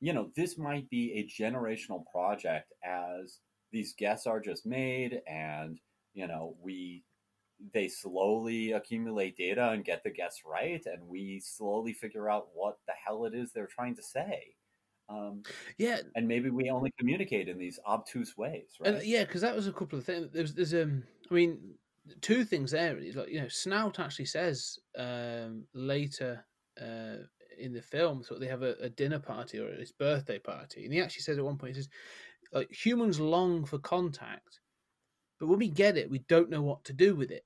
you 0.01 0.13
know, 0.13 0.29
this 0.35 0.57
might 0.57 0.89
be 0.89 1.13
a 1.13 1.41
generational 1.41 2.03
project 2.11 2.73
as 2.83 3.39
these 3.71 3.93
guests 3.97 4.27
are 4.27 4.39
just 4.39 4.65
made, 4.65 5.21
and 5.27 5.79
you 6.13 6.27
know, 6.27 6.55
we 6.61 7.03
they 7.73 7.87
slowly 7.87 8.71
accumulate 8.71 9.37
data 9.37 9.69
and 9.69 9.83
get 9.83 10.03
the 10.03 10.09
guess 10.09 10.41
right, 10.45 10.81
and 10.85 11.07
we 11.07 11.41
slowly 11.43 11.93
figure 11.93 12.29
out 12.29 12.47
what 12.53 12.77
the 12.87 12.93
hell 13.05 13.25
it 13.25 13.33
is 13.33 13.51
they're 13.51 13.67
trying 13.67 13.95
to 13.95 14.03
say. 14.03 14.55
Um, 15.09 15.43
Yeah, 15.77 16.01
and 16.15 16.27
maybe 16.27 16.49
we 16.49 16.69
only 16.69 16.93
communicate 16.99 17.49
in 17.49 17.57
these 17.57 17.79
obtuse 17.87 18.37
ways, 18.37 18.77
right? 18.79 18.95
And 18.95 19.03
yeah, 19.03 19.23
because 19.23 19.41
that 19.41 19.55
was 19.55 19.67
a 19.67 19.73
couple 19.73 19.97
of 19.97 20.05
things. 20.05 20.29
There's, 20.31 20.53
there's 20.53 20.73
um, 20.73 21.03
I 21.29 21.33
mean, 21.33 21.59
two 22.21 22.43
things 22.45 22.71
there. 22.71 22.95
Like 23.15 23.29
you 23.29 23.41
know, 23.41 23.47
Snaut 23.47 23.99
actually 23.99 24.25
says 24.25 24.77
um 24.97 25.65
later 25.73 26.45
uh 26.79 27.23
in 27.57 27.73
the 27.73 27.81
film, 27.81 28.23
so 28.23 28.35
they 28.35 28.47
have 28.47 28.61
a, 28.63 28.75
a 28.81 28.89
dinner 28.89 29.19
party 29.19 29.59
or 29.59 29.73
his 29.75 29.91
birthday 29.91 30.39
party, 30.39 30.85
and 30.85 30.93
he 30.93 31.01
actually 31.01 31.23
says 31.23 31.37
at 31.37 31.43
one 31.43 31.57
point, 31.57 31.75
he 31.75 31.81
says, 31.81 31.89
like 32.53 32.71
humans 32.71 33.19
long 33.19 33.65
for 33.65 33.79
contact, 33.79 34.59
but 35.39 35.47
when 35.47 35.59
we 35.59 35.67
get 35.69 35.97
it, 35.97 36.09
we 36.09 36.19
don't 36.19 36.49
know 36.49 36.61
what 36.61 36.83
to 36.85 36.93
do 36.93 37.15
with 37.15 37.31
it. 37.31 37.45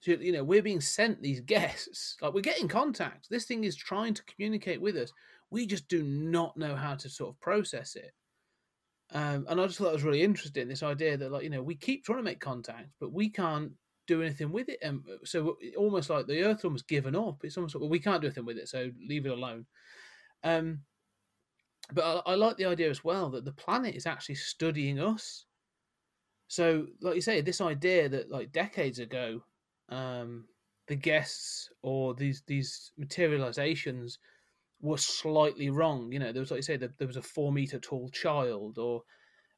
So 0.00 0.12
you 0.12 0.32
know, 0.32 0.44
we're 0.44 0.62
being 0.62 0.80
sent 0.80 1.22
these 1.22 1.40
guests, 1.54 2.16
like 2.20 2.34
we're 2.34 2.40
getting 2.40 2.68
contact. 2.68 3.28
This 3.30 3.44
thing 3.44 3.64
is 3.64 3.76
trying 3.76 4.14
to 4.14 4.24
communicate 4.24 4.80
with 4.80 4.96
us. 4.96 5.12
We 5.50 5.66
just 5.66 5.88
do 5.88 6.02
not 6.02 6.56
know 6.56 6.76
how 6.76 6.94
to 6.96 7.08
sort 7.08 7.30
of 7.30 7.40
process 7.40 7.96
it. 7.96 8.12
Um, 9.12 9.46
and 9.48 9.60
I 9.60 9.66
just 9.66 9.78
thought 9.78 9.88
it 9.88 9.94
was 9.94 10.02
really 10.02 10.22
interesting 10.22 10.68
this 10.68 10.82
idea 10.82 11.16
that 11.16 11.32
like 11.32 11.42
you 11.42 11.50
know 11.50 11.62
we 11.62 11.74
keep 11.74 12.04
trying 12.04 12.18
to 12.18 12.24
make 12.24 12.40
contact, 12.40 12.88
but 13.00 13.12
we 13.12 13.30
can't 13.30 13.72
do 14.06 14.22
anything 14.22 14.52
with 14.52 14.68
it, 14.68 14.78
and 14.82 15.02
so 15.24 15.56
almost 15.76 16.10
like 16.10 16.26
the 16.26 16.42
Earth's 16.42 16.64
almost 16.64 16.88
given 16.88 17.16
up. 17.16 17.42
It's 17.42 17.56
almost 17.56 17.74
like 17.74 17.80
well, 17.80 17.90
we 17.90 18.00
can't 18.00 18.20
do 18.20 18.26
anything 18.26 18.44
with 18.44 18.58
it, 18.58 18.68
so 18.68 18.90
leave 19.06 19.24
it 19.24 19.32
alone. 19.32 19.64
Um, 20.44 20.80
but 21.92 22.22
I, 22.26 22.32
I 22.32 22.34
like 22.34 22.58
the 22.58 22.66
idea 22.66 22.90
as 22.90 23.02
well 23.02 23.30
that 23.30 23.46
the 23.46 23.52
planet 23.52 23.94
is 23.94 24.06
actually 24.06 24.34
studying 24.34 25.00
us. 25.00 25.46
So, 26.48 26.86
like 27.00 27.14
you 27.14 27.20
say, 27.20 27.40
this 27.40 27.60
idea 27.60 28.08
that 28.10 28.30
like 28.30 28.52
decades 28.52 28.98
ago, 28.98 29.42
um, 29.88 30.44
the 30.86 30.96
guests 30.96 31.70
or 31.82 32.14
these 32.14 32.42
these 32.46 32.92
materializations 32.98 34.18
were 34.80 34.98
slightly 34.98 35.70
wrong. 35.70 36.12
You 36.12 36.18
know, 36.18 36.32
there 36.32 36.40
was 36.40 36.50
like 36.50 36.58
you 36.58 36.62
say, 36.62 36.76
there, 36.76 36.92
there 36.98 37.06
was 37.06 37.16
a 37.16 37.22
four 37.22 37.52
meter 37.52 37.78
tall 37.78 38.08
child, 38.10 38.78
or 38.78 39.02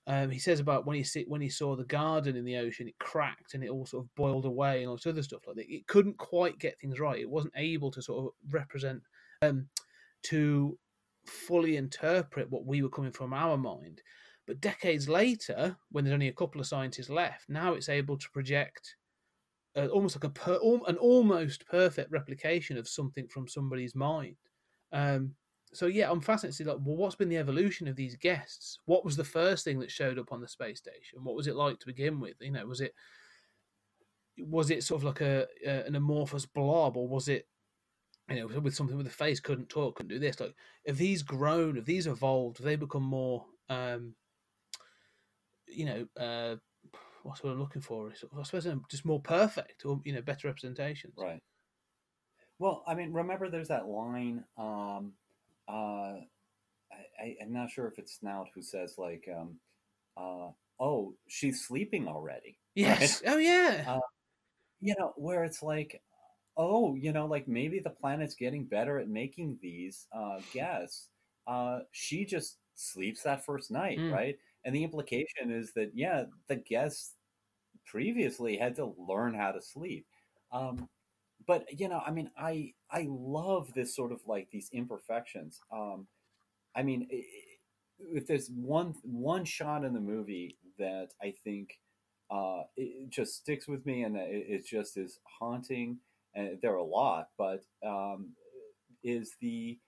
um, 0.07 0.31
he 0.31 0.39
says 0.39 0.61
about 0.61 0.87
when 0.87 0.97
he 0.97 1.05
see, 1.05 1.25
when 1.29 1.41
he 1.41 1.49
saw 1.49 1.77
the 1.77 1.85
garden 1.85 2.37
in 2.37 2.45
the 2.45 2.57
ocean, 2.57 2.89
it 2.89 2.99
cracked 2.99 3.55
and 3.55 3.63
it 3.63 3.71
all 3.71 3.87
sort 3.87 4.05
of 4.05 4.15
boiled 4.15 4.45
away 4.45 4.81
and 4.81 4.89
all 4.89 4.97
this 4.97 5.07
other 5.07 5.23
stuff 5.23 5.47
like 5.47 5.57
that. 5.57 5.73
It 5.73 5.87
couldn't 5.87 6.19
quite 6.19 6.59
get 6.59 6.79
things 6.81 6.99
right. 7.01 7.21
It 7.21 7.31
wasn't 7.31 7.55
able 7.57 7.91
to 7.93 8.03
sort 8.03 8.27
of 8.27 8.33
represent 8.53 9.03
um, 9.43 9.69
to 10.25 10.79
fully 11.27 11.77
interpret 11.77 12.51
what 12.51 12.67
we 12.67 12.83
were 12.83 12.89
coming 12.89 13.13
from 13.13 13.33
our 13.33 13.57
mind. 13.57 14.03
But 14.47 14.61
decades 14.61 15.09
later, 15.09 15.77
when 15.93 16.05
there's 16.05 16.15
only 16.15 16.29
a 16.29 16.33
couple 16.33 16.61
of 16.61 16.67
scientists 16.67 17.11
left, 17.11 17.49
now 17.49 17.75
it's 17.75 17.89
able 17.89 18.17
to 18.19 18.31
project 18.31 18.97
uh, 19.77 19.87
almost 19.87 20.17
like 20.17 20.25
a 20.25 20.31
per, 20.31 20.59
an 20.89 20.97
almost 20.97 21.67
perfect 21.67 22.11
replication 22.11 22.77
of 22.77 22.89
something 22.89 23.29
from 23.29 23.47
somebody's 23.47 23.95
mind. 23.95 24.37
Um, 24.93 25.35
so 25.73 25.87
yeah, 25.87 26.11
I'm 26.11 26.21
fascinated. 26.21 26.57
To 26.57 26.65
see, 26.65 26.69
like, 26.69 26.79
well, 26.85 26.97
what's 26.97 27.15
been 27.15 27.29
the 27.29 27.37
evolution 27.37 27.87
of 27.89 27.97
these 27.97 28.17
guests? 28.17 28.79
What 28.87 29.05
was 29.05 29.17
the 29.17 29.25
first 29.25 29.65
thing 29.65 29.79
that 29.81 29.91
showed 29.91 30.19
up 30.19 30.33
on 30.33 30.41
the 30.41 30.49
space 30.49 30.79
station? 30.79 31.23
What 31.23 31.37
was 31.37 31.47
it 31.47 31.57
like 31.57 31.79
to 31.79 31.87
begin 31.87 32.21
with? 32.21 32.35
You 32.41 32.51
know, 32.51 32.67
was 32.67 32.81
it 32.81 32.93
was 34.39 34.71
it 34.71 34.83
sort 34.83 35.01
of 35.01 35.05
like 35.05 35.21
a, 35.21 35.47
a 35.67 35.85
an 35.87 35.97
amorphous 35.97 36.47
blob, 36.47 36.97
or 36.97 37.07
was 37.07 37.29
it 37.29 37.47
you 38.29 38.37
know 38.37 38.47
with 38.61 38.75
something 38.75 38.97
with 38.97 39.07
a 39.07 39.11
face 39.11 39.41
couldn't 39.41 39.69
talk, 39.69 39.97
couldn't 39.97 40.11
do 40.11 40.19
this? 40.19 40.41
Like, 40.41 40.55
have 40.87 40.99
these 40.99 41.23
grown? 41.23 41.77
Have 41.77 41.85
these 41.85 42.07
evolved? 42.07 42.59
Have 42.59 42.67
they 42.67 42.77
become 42.77 43.05
more? 43.05 43.47
Um, 43.69 44.15
you 45.69 45.85
know, 45.85 46.07
uh, 46.17 46.57
what's 47.23 47.43
what 47.43 47.53
I'm 47.53 47.61
looking 47.61 47.83
for? 47.83 48.11
Is 48.13 48.25
I 48.37 48.43
suppose 48.43 48.67
um, 48.67 48.85
just 48.91 49.05
more 49.05 49.21
perfect, 49.21 49.85
or 49.85 50.01
you 50.05 50.13
know, 50.13 50.23
better 50.23 50.49
representations. 50.49 51.15
Right. 51.17 51.41
Well, 52.61 52.85
I 52.87 52.95
mean, 52.95 53.13
remember 53.13 53.51
there's 53.51 53.69
that 53.71 53.89
line. 53.89 54.45
Um, 54.59 55.15
uh, 55.69 56.21
I, 57.21 57.37
I'm 57.43 57.53
not 57.53 57.71
sure 57.71 57.89
if 57.89 57.99
it's 57.99 58.15
Snaut 58.19 58.49
who 58.55 58.63
says 58.63 58.97
like, 58.99 59.29
um, 59.35 59.61
uh, 60.17 60.51
"Oh, 60.81 61.17
she's 61.29 61.65
sleeping 61.67 62.09
already." 62.09 62.59
Yes. 62.75 63.23
Oh 63.27 63.39
yeah. 63.39 63.85
Uh, 63.87 64.01
You 64.81 64.95
know, 64.99 65.13
where 65.17 65.45
it's 65.45 65.63
like, 65.63 66.03
oh, 66.57 66.95
you 66.97 67.13
know, 67.13 67.27
like 67.27 67.49
maybe 67.49 67.81
the 67.81 67.91
planet's 67.91 68.35
getting 68.37 68.67
better 68.67 68.99
at 69.01 69.09
making 69.09 69.59
these 69.63 70.09
uh, 70.13 70.41
guests. 70.53 71.11
Uh, 71.49 71.81
she 71.93 72.25
just 72.27 72.59
sleeps 72.77 73.23
that 73.25 73.45
first 73.45 73.71
night, 73.73 73.99
Mm. 73.99 74.13
right? 74.13 74.39
And 74.65 74.75
the 74.75 74.85
implication 74.85 75.51
is 75.53 75.73
that 75.75 75.93
yeah, 75.97 76.27
the 76.49 76.57
guests 76.57 77.17
previously 77.87 78.57
had 78.57 78.77
to 78.77 78.95
learn 78.99 79.35
how 79.35 79.53
to 79.53 79.63
sleep. 79.63 80.07
Um, 80.53 80.89
but 81.47 81.81
you 81.81 81.89
know, 81.89 82.03
I 82.05 82.11
mean, 82.11 82.31
I 82.37 82.75
I 82.91 83.07
love 83.09 83.75
this 83.75 83.95
sort 83.95 84.13
of 84.13 84.21
like 84.27 84.51
these 84.51 84.71
imperfections. 84.73 85.61
Um, 85.73 86.09
I 86.75 86.83
mean, 86.83 87.09
if 87.99 88.27
there's 88.27 88.49
one 88.51 88.95
one 89.03 89.45
shot 89.45 89.85
in 89.85 89.95
the 89.95 90.01
movie 90.01 90.59
that 90.79 91.11
I 91.23 91.35
think 91.45 91.81
uh, 92.31 92.63
it, 92.77 92.83
it 93.05 93.11
just 93.11 93.37
sticks 93.37 93.69
with 93.69 93.85
me, 93.87 94.05
and 94.05 94.17
it, 94.17 94.47
it 94.49 94.67
just 94.67 94.97
is 94.97 95.21
haunting. 95.25 96.01
And 96.35 96.61
there 96.63 96.73
are 96.73 96.77
a 96.77 96.85
lot, 96.85 97.31
but 97.37 97.65
um, 97.85 98.35
is 99.03 99.37
the 99.41 99.79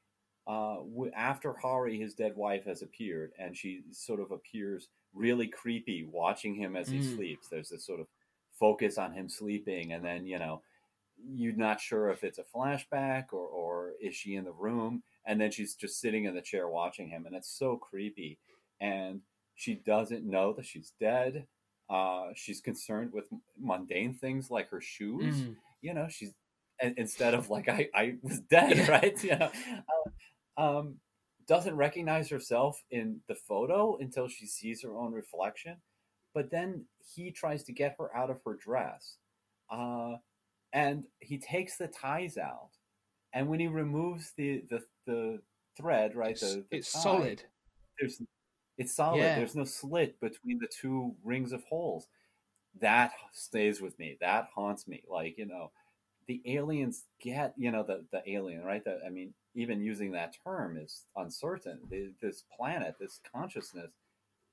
uh, 0.47 0.79
after 1.15 1.55
Hari, 1.55 1.99
his 2.01 2.15
dead 2.15 2.37
wife, 2.37 2.65
has 2.65 2.83
appeared, 2.83 3.33
and 3.39 3.57
she 3.57 3.83
sort 3.93 4.21
of 4.21 4.33
appears 4.33 4.89
really 5.15 5.47
creepy, 5.49 6.05
watching 6.05 6.55
him 6.55 6.77
as 6.77 6.91
he 6.91 7.01
Mm. 7.01 7.03
sleeps. 7.03 7.49
There's 7.49 7.69
this 7.71 7.87
sort 7.87 8.01
of 8.01 8.09
focus 8.59 8.99
on 8.99 9.13
him 9.13 9.29
sleeping, 9.29 9.93
and 9.93 10.05
then 10.05 10.27
you 10.27 10.39
know 10.39 10.63
you're 11.31 11.57
not 11.57 11.81
sure 11.81 12.11
if 12.11 12.25
it's 12.25 12.39
a 12.39 12.45
flashback 12.55 13.27
or, 13.33 13.47
or 13.47 13.93
is 14.01 14.15
she 14.15 14.35
in 14.37 14.45
the 14.45 14.53
room 14.53 15.03
and 15.27 15.41
then 15.41 15.51
she's 15.51 15.75
just 15.75 16.01
sitting 16.01 16.25
in 16.25 16.35
the 16.35 16.41
chair 16.43 16.69
watching 16.69 17.09
him 17.09 17.27
and 17.27 17.35
it's 17.37 17.51
so 17.51 17.77
creepy. 17.77 18.39
And 18.81 19.21
she 19.55 19.75
doesn't 19.75 20.25
know 20.25 20.53
that 20.55 20.67
she's 20.67 20.93
dead. 20.99 21.47
Uh, 21.91 22.29
she's 22.35 22.61
concerned 22.61 23.13
with 23.13 23.25
mundane 23.61 24.15
things 24.15 24.51
like 24.51 24.71
her 24.71 24.81
shoes. 24.81 25.37
Mm. 25.43 25.57
you 25.83 25.95
know 25.95 26.07
she's 26.09 26.33
instead 26.97 27.35
of 27.35 27.51
like 27.51 27.69
i, 27.69 27.89
I 27.95 28.15
was 28.23 28.41
dead 28.51 28.77
Yeah. 28.77 28.91
right? 28.91 29.25
You 29.25 29.37
know? 29.39 29.51
Uh, 30.57 30.61
um, 30.79 30.97
doesn't 31.49 31.77
recognize 31.77 32.29
herself 32.31 32.83
in 32.91 33.21
the 33.29 33.35
photo 33.35 33.97
until 34.01 34.29
she 34.29 34.47
sees 34.47 34.83
her 34.83 34.97
own 34.97 35.13
reflection 35.13 35.77
but 36.35 36.51
then 36.51 36.87
he 37.15 37.31
tries 37.31 37.63
to 37.65 37.73
get 37.73 37.95
her 37.99 38.17
out 38.17 38.31
of 38.31 38.41
her 38.47 38.55
dress. 38.55 39.17
Uh, 39.71 40.15
and 40.73 41.05
he 41.21 41.39
takes 41.39 41.77
the 41.77 41.89
ties 41.89 42.37
out 42.39 42.71
and 43.33 43.49
when 43.49 43.61
he 43.61 43.67
removes 43.69 44.33
the 44.37 44.63
the, 44.71 44.81
the 45.07 45.41
thread 45.77 46.15
right 46.17 46.33
It's, 46.33 46.41
the, 46.41 46.65
the 46.71 46.77
it's 46.79 46.93
tie, 46.93 47.01
solid. 47.01 47.43
there's 48.01 48.23
it's 48.79 48.95
solid. 48.95 49.19
Yeah. 49.19 49.37
there's 49.37 49.55
no 49.55 49.65
slit 49.65 50.19
between 50.21 50.59
the 50.59 50.67
two 50.81 51.15
rings 51.25 51.53
of 51.53 51.63
holes. 51.65 52.07
That 52.81 53.13
stays 53.33 53.81
with 53.83 53.99
me. 53.99 54.17
That 54.21 54.49
haunts 54.55 54.89
me. 54.89 55.03
Like 55.09 55.37
you 55.39 55.47
know 55.47 55.71
the 56.27 56.41
aliens 56.47 57.05
get 57.21 57.53
you 57.59 57.71
know 57.71 57.83
the 57.83 58.05
the 58.13 58.23
alien 58.31 58.63
right? 58.65 58.83
The, 58.85 59.01
i 59.07 59.11
mean 59.11 59.35
even 59.55 59.83
using 59.83 60.13
that 60.13 60.35
term 60.45 60.79
is 60.79 61.05
uncertain. 61.17 61.79
The, 61.91 62.13
this 62.23 62.45
planet 62.57 62.95
this 62.99 63.21
consciousness 63.35 63.91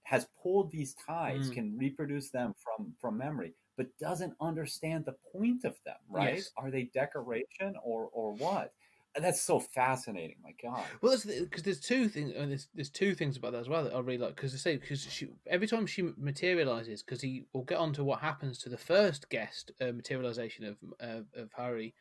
has 0.03 0.27
pulled 0.41 0.71
these 0.71 0.95
ties 1.07 1.49
Mm. 1.49 1.53
can 1.53 1.77
reproduce 1.77 2.29
them 2.29 2.53
from 2.63 2.93
from 2.99 3.17
memory 3.17 3.53
but 3.79 3.87
doesn't 3.97 4.33
understand 4.41 5.05
the 5.05 5.15
point 5.31 5.63
of 5.63 5.73
them 5.85 5.95
right 6.09 6.35
Yes. 6.35 6.51
are 6.57 6.69
they 6.69 6.83
decoration 6.93 7.75
or 7.81 8.09
or 8.11 8.33
what 8.33 8.73
And 9.15 9.23
that's 9.23 9.41
so 9.41 9.59
fascinating 9.59 10.35
my 10.43 10.53
god 10.61 10.85
Well, 11.01 11.17
because 11.25 11.63
there's 11.63 11.79
two 11.79 12.09
things. 12.09 12.33
And 12.35 12.51
there's 12.51 12.67
there's 12.75 12.89
two 12.89 13.15
things 13.15 13.37
about 13.37 13.53
that 13.53 13.61
as 13.61 13.69
well 13.69 13.83
that 13.85 13.95
I 13.95 13.99
really 13.99 14.17
like. 14.17 14.35
Because 14.35 14.53
I 14.53 14.57
say 14.57 14.77
because 14.77 15.01
she 15.01 15.29
every 15.47 15.65
time 15.65 15.85
she 15.87 16.03
materializes, 16.17 17.01
because 17.01 17.21
he 17.21 17.45
will 17.53 17.63
get 17.63 17.77
on 17.77 17.93
to 17.93 18.03
what 18.03 18.19
happens 18.19 18.57
to 18.59 18.69
the 18.69 18.77
first 18.77 19.29
guest 19.29 19.71
uh, 19.81 19.93
materialization 20.01 20.65
of 20.65 20.75
of, 20.99 21.25
of 21.41 21.49
Hari. 21.55 21.95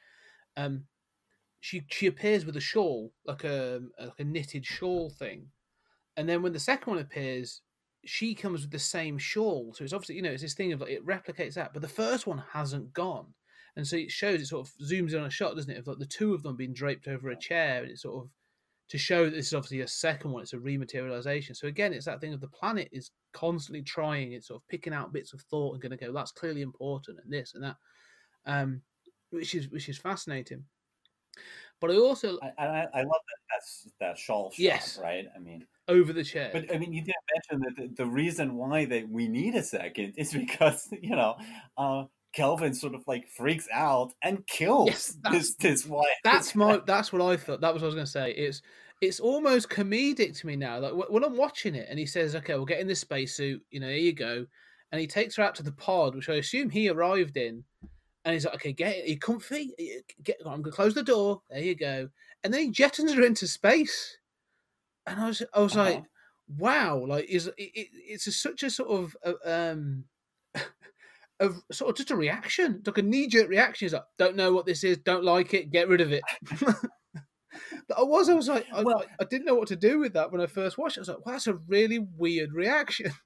Um, 0.57 0.85
she 1.61 1.83
she 1.91 2.07
appears 2.09 2.45
with 2.45 2.57
a 2.57 2.61
shawl, 2.73 3.13
like 3.25 3.45
a 3.45 3.81
like 4.01 4.19
a 4.19 4.25
knitted 4.25 4.67
shawl 4.67 5.11
thing, 5.11 5.41
and 6.17 6.29
then 6.29 6.43
when 6.43 6.53
the 6.53 6.61
second 6.73 6.91
one 6.93 7.03
appears, 7.03 7.63
she 8.05 8.35
comes 8.35 8.63
with 8.63 8.71
the 8.71 8.79
same 8.79 9.19
shawl. 9.19 9.75
So 9.75 9.85
it's 9.85 9.93
obviously 9.93 10.17
you 10.17 10.23
know 10.23 10.31
it's 10.33 10.43
this 10.43 10.55
thing 10.55 10.73
of 10.73 10.81
like 10.81 10.91
it 10.91 11.07
replicates 11.07 11.55
that, 11.55 11.73
but 11.73 11.83
the 11.83 11.89
first 11.89 12.27
one 12.27 12.43
hasn't 12.53 12.93
gone. 12.93 13.35
And 13.77 13.87
so 13.87 13.97
it 13.97 14.11
shows 14.11 14.41
it 14.41 14.47
sort 14.47 14.67
of 14.69 14.75
zooms 14.85 15.13
in 15.13 15.21
on 15.21 15.27
a 15.27 15.31
shot, 15.31 15.55
doesn't 15.55 15.71
it? 15.71 15.79
Of 15.79 15.87
like 15.87 15.99
the 15.99 16.07
two 16.07 16.35
of 16.35 16.43
them 16.43 16.57
being 16.57 16.73
draped 16.73 17.07
over 17.07 17.31
a 17.31 17.37
chair, 17.37 17.83
and 17.83 17.91
it 17.91 17.99
sort 17.99 18.25
of 18.25 18.31
to 18.89 18.99
show 18.99 19.25
that 19.27 19.33
this 19.33 19.49
is 19.49 19.55
obviously 19.55 19.83
a 19.83 19.89
second 19.89 20.33
one. 20.33 20.43
It's 20.43 20.55
a 20.55 20.59
rematerialization. 20.59 21.55
So 21.57 21.69
again, 21.69 21.93
it's 21.93 22.07
that 22.07 22.21
thing 22.21 22.33
of 22.33 22.41
the 22.41 22.49
planet 22.49 22.89
is 22.93 23.11
constantly 23.33 23.83
trying. 23.83 24.33
It's 24.33 24.49
sort 24.49 24.63
of 24.63 24.69
picking 24.69 24.95
out 24.95 25.13
bits 25.13 25.33
of 25.35 25.43
thought 25.43 25.75
and 25.75 25.83
going 25.83 25.97
to 25.97 26.05
go. 26.05 26.13
That's 26.13 26.33
clearly 26.33 26.63
important, 26.63 27.21
and 27.23 27.33
this 27.33 27.55
and 27.55 27.63
that, 27.65 27.77
um, 28.47 28.83
which 29.31 29.55
is 29.55 29.69
which 29.69 29.89
is 29.89 29.99
fascinating. 29.99 30.65
But 31.81 31.91
I 31.91 31.97
also 31.97 32.39
I, 32.43 32.53
I, 32.59 32.87
I 32.95 33.03
love 33.03 33.23
that 33.29 33.39
that's 33.51 33.89
that 34.01 34.19
shawl 34.19 34.51
shot, 34.51 34.59
Yes. 34.59 34.99
right 34.99 35.27
i 35.35 35.39
mean 35.39 35.67
over 35.89 36.13
the 36.13 36.25
chair. 36.25 36.51
But 36.53 36.73
I 36.75 36.79
mean, 36.79 36.93
you 36.93 37.03
didn't 37.03 37.17
mention 37.35 37.61
that 37.67 37.77
the, 37.97 38.05
the 38.05 38.09
reason 38.11 38.55
why 38.57 38.85
that 38.85 39.09
we 39.09 39.27
need 39.29 39.55
a 39.55 39.63
second 39.63 40.15
is 40.17 40.33
because 40.45 40.89
you 41.03 41.17
know 41.17 41.37
uh, 41.77 42.05
Kelvin 42.33 42.75
sort 42.75 42.95
of 42.95 43.03
like 43.07 43.27
freaks 43.29 43.67
out 43.73 44.13
and 44.23 44.47
kills 44.47 44.89
Yes, 44.89 45.17
that's- 45.23 45.43
his 45.43 45.57
his 45.59 45.87
wife. 45.87 46.07
That's 46.25 46.55
my. 46.55 46.81
That's 46.87 47.13
what 47.13 47.23
I 47.23 47.37
thought. 47.37 47.61
That 47.61 47.73
was 47.73 47.83
what 47.83 47.87
I 47.87 47.95
was 47.95 47.95
going 47.95 48.07
to 48.07 48.13
say. 48.13 48.31
It's 48.33 48.63
it's 49.01 49.21
almost 49.21 49.71
comedic 49.71 50.39
to 50.41 50.47
me 50.47 50.57
now. 50.57 50.79
Like 50.81 51.11
when 51.11 51.25
I'm 51.25 51.37
watching 51.37 51.75
it, 51.75 51.87
and 51.89 51.99
he 51.99 52.07
says, 52.07 52.35
"Okay, 52.37 52.55
we'll 52.55 52.65
get 52.65 52.81
in 52.81 52.87
this 52.89 53.01
spacesuit. 53.01 53.63
You 53.71 53.81
know, 53.81 53.89
here 53.89 53.97
you 53.97 54.13
go," 54.13 54.45
and 54.93 55.01
he 55.01 55.07
takes 55.07 55.37
her 55.37 55.43
out 55.43 55.55
to 55.57 55.63
the 55.63 55.73
pod, 55.73 56.15
which 56.15 56.29
I 56.29 56.35
assume 56.35 56.69
he 56.71 56.89
arrived 56.89 57.37
in. 57.37 57.65
And 58.25 58.35
he's 58.35 58.45
like, 58.45 58.57
"Okay, 58.57 58.73
get 58.73 59.05
are 59.05 59.07
you 59.07 59.19
comfy. 59.19 59.71
Get. 60.25 60.37
I'm 60.45 60.61
going 60.61 60.65
to 60.65 60.71
close 60.73 60.95
the 60.95 61.03
door. 61.03 61.41
There 61.49 61.61
you 61.63 61.75
go." 61.77 62.09
And 62.45 62.53
then 62.53 62.61
he 62.61 62.71
jettons 62.71 63.15
her 63.15 63.23
into 63.25 63.47
space, 63.47 64.19
and 65.09 65.21
I 65.21 65.27
was, 65.29 65.43
I 65.55 65.61
was 65.61 65.77
Uh-huh. 65.77 65.85
like, 65.91 66.05
"Wow!" 66.49 67.05
Like, 67.07 67.27
is 67.27 67.47
it, 67.49 67.55
it, 67.59 67.89
it's 67.93 68.27
a, 68.27 68.33
such 68.33 68.63
a 68.63 68.71
sort 68.71 68.91
of 68.91 69.17
uh, 69.25 69.35
um. 69.45 70.05
Of 71.41 71.63
sort 71.71 71.91
of 71.91 71.97
just 71.97 72.11
a 72.11 72.17
reaction, 72.17 72.83
like 72.85 72.99
a 72.99 73.03
knee 73.03 73.29
jerk 73.29 73.49
reaction. 73.49 73.85
He's 73.87 73.93
like, 73.93 74.03
"Don't 74.19 74.35
know 74.35 74.53
what 74.53 74.67
this 74.67 74.83
is, 74.83 74.99
don't 74.99 75.23
like 75.23 75.55
it, 75.55 75.71
get 75.71 75.87
rid 75.87 76.01
of 76.01 76.11
it." 76.13 76.23
But 77.89 77.99
I 77.99 78.03
was, 78.03 78.29
I 78.29 78.35
was 78.35 78.49
like, 78.49 78.67
I, 78.73 78.83
Well- 78.83 79.05
I 79.21 79.25
didn't 79.25 79.47
know 79.47 79.55
what 79.55 79.69
to 79.69 79.77
do 79.77 79.99
with 80.01 80.15
that 80.15 80.31
when 80.33 80.41
I 80.41 80.47
first 80.47 80.77
watched 80.79 80.97
it. 80.97 81.01
I 81.01 81.03
was 81.03 81.09
like, 81.09 81.19
that's 81.25 81.47
a 81.47 81.55
really 81.55 81.99
weird 82.01 82.53
reaction. 82.53 83.13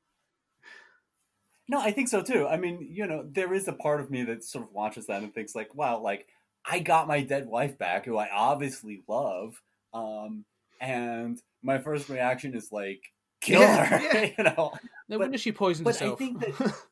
No, 1.69 1.81
I 1.81 1.93
think 1.93 2.09
so 2.09 2.23
too. 2.23 2.47
I 2.47 2.57
mean, 2.59 2.87
you 2.91 3.07
know, 3.07 3.25
there 3.31 3.55
is 3.55 3.69
a 3.69 3.73
part 3.73 4.01
of 4.01 4.11
me 4.11 4.25
that 4.25 4.45
sort 4.45 4.65
of 4.65 4.73
watches 4.73 5.07
that 5.07 5.23
and 5.23 5.33
thinks 5.33 5.55
like, 5.55 5.75
wow, 5.75 6.01
like 6.01 6.27
I 6.67 6.81
got 6.81 7.07
my 7.09 7.23
dead 7.23 7.47
wife 7.47 7.79
back, 7.79 8.05
who 8.05 8.17
I 8.19 8.29
obviously 8.31 9.05
love, 9.09 9.63
um, 9.95 10.45
and 10.81 11.41
my 11.63 11.79
first 11.79 12.09
reaction 12.09 12.55
is 12.55 12.71
like, 12.73 13.03
kill 13.41 13.61
Yeah, 13.61 13.85
her, 13.85 14.01
yeah. 14.01 14.31
you 14.39 14.45
know. 14.45 14.73
No 15.09 15.19
But- 15.19 15.21
wonder 15.21 15.39
she 15.39 15.53
poisoned 15.53 15.85
but 15.85 15.97
I 16.01 16.05
herself. 16.05 16.19
think 16.19 16.41
that- 16.41 16.75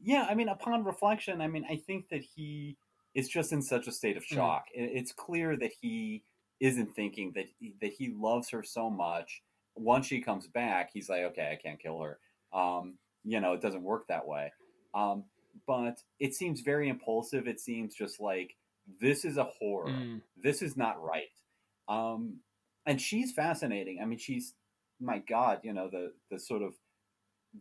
Yeah, 0.00 0.26
I 0.30 0.34
mean, 0.34 0.48
upon 0.48 0.84
reflection, 0.84 1.40
I 1.40 1.48
mean, 1.48 1.64
I 1.68 1.76
think 1.76 2.08
that 2.10 2.22
he 2.22 2.76
is 3.14 3.28
just 3.28 3.52
in 3.52 3.60
such 3.62 3.88
a 3.88 3.92
state 3.92 4.16
of 4.16 4.22
Mm. 4.24 4.34
shock. 4.36 4.66
It- 4.72 4.92
It's 4.94 5.12
clear 5.12 5.56
that 5.56 5.72
he 5.80 6.22
isn't 6.60 6.94
thinking 6.94 7.32
that 7.32 7.46
he, 7.58 7.74
that 7.80 7.92
he 7.92 8.10
loves 8.10 8.50
her 8.50 8.62
so 8.62 8.90
much. 8.90 9.42
Once 9.76 10.06
she 10.06 10.20
comes 10.20 10.46
back, 10.48 10.90
he's 10.92 11.08
like, 11.08 11.22
okay, 11.22 11.50
I 11.52 11.56
can't 11.56 11.80
kill 11.80 12.00
her. 12.00 12.18
Um, 12.52 12.98
you 13.24 13.40
know, 13.40 13.52
it 13.54 13.60
doesn't 13.60 13.82
work 13.82 14.06
that 14.08 14.26
way. 14.26 14.52
Um, 14.94 15.24
but 15.66 16.00
it 16.18 16.34
seems 16.34 16.60
very 16.60 16.88
impulsive. 16.88 17.46
It 17.48 17.60
seems 17.60 17.94
just 17.94 18.20
like 18.20 18.56
this 19.00 19.24
is 19.24 19.36
a 19.36 19.44
horror. 19.44 19.90
Mm. 19.90 20.22
This 20.36 20.62
is 20.62 20.76
not 20.76 21.02
right. 21.02 21.28
Um, 21.88 22.40
and 22.88 23.00
she's 23.00 23.32
fascinating. 23.32 24.00
I 24.02 24.06
mean, 24.06 24.18
she's 24.18 24.54
my 25.00 25.18
God. 25.20 25.60
You 25.62 25.74
know, 25.74 25.88
the 25.88 26.12
the 26.30 26.40
sort 26.40 26.62
of 26.62 26.74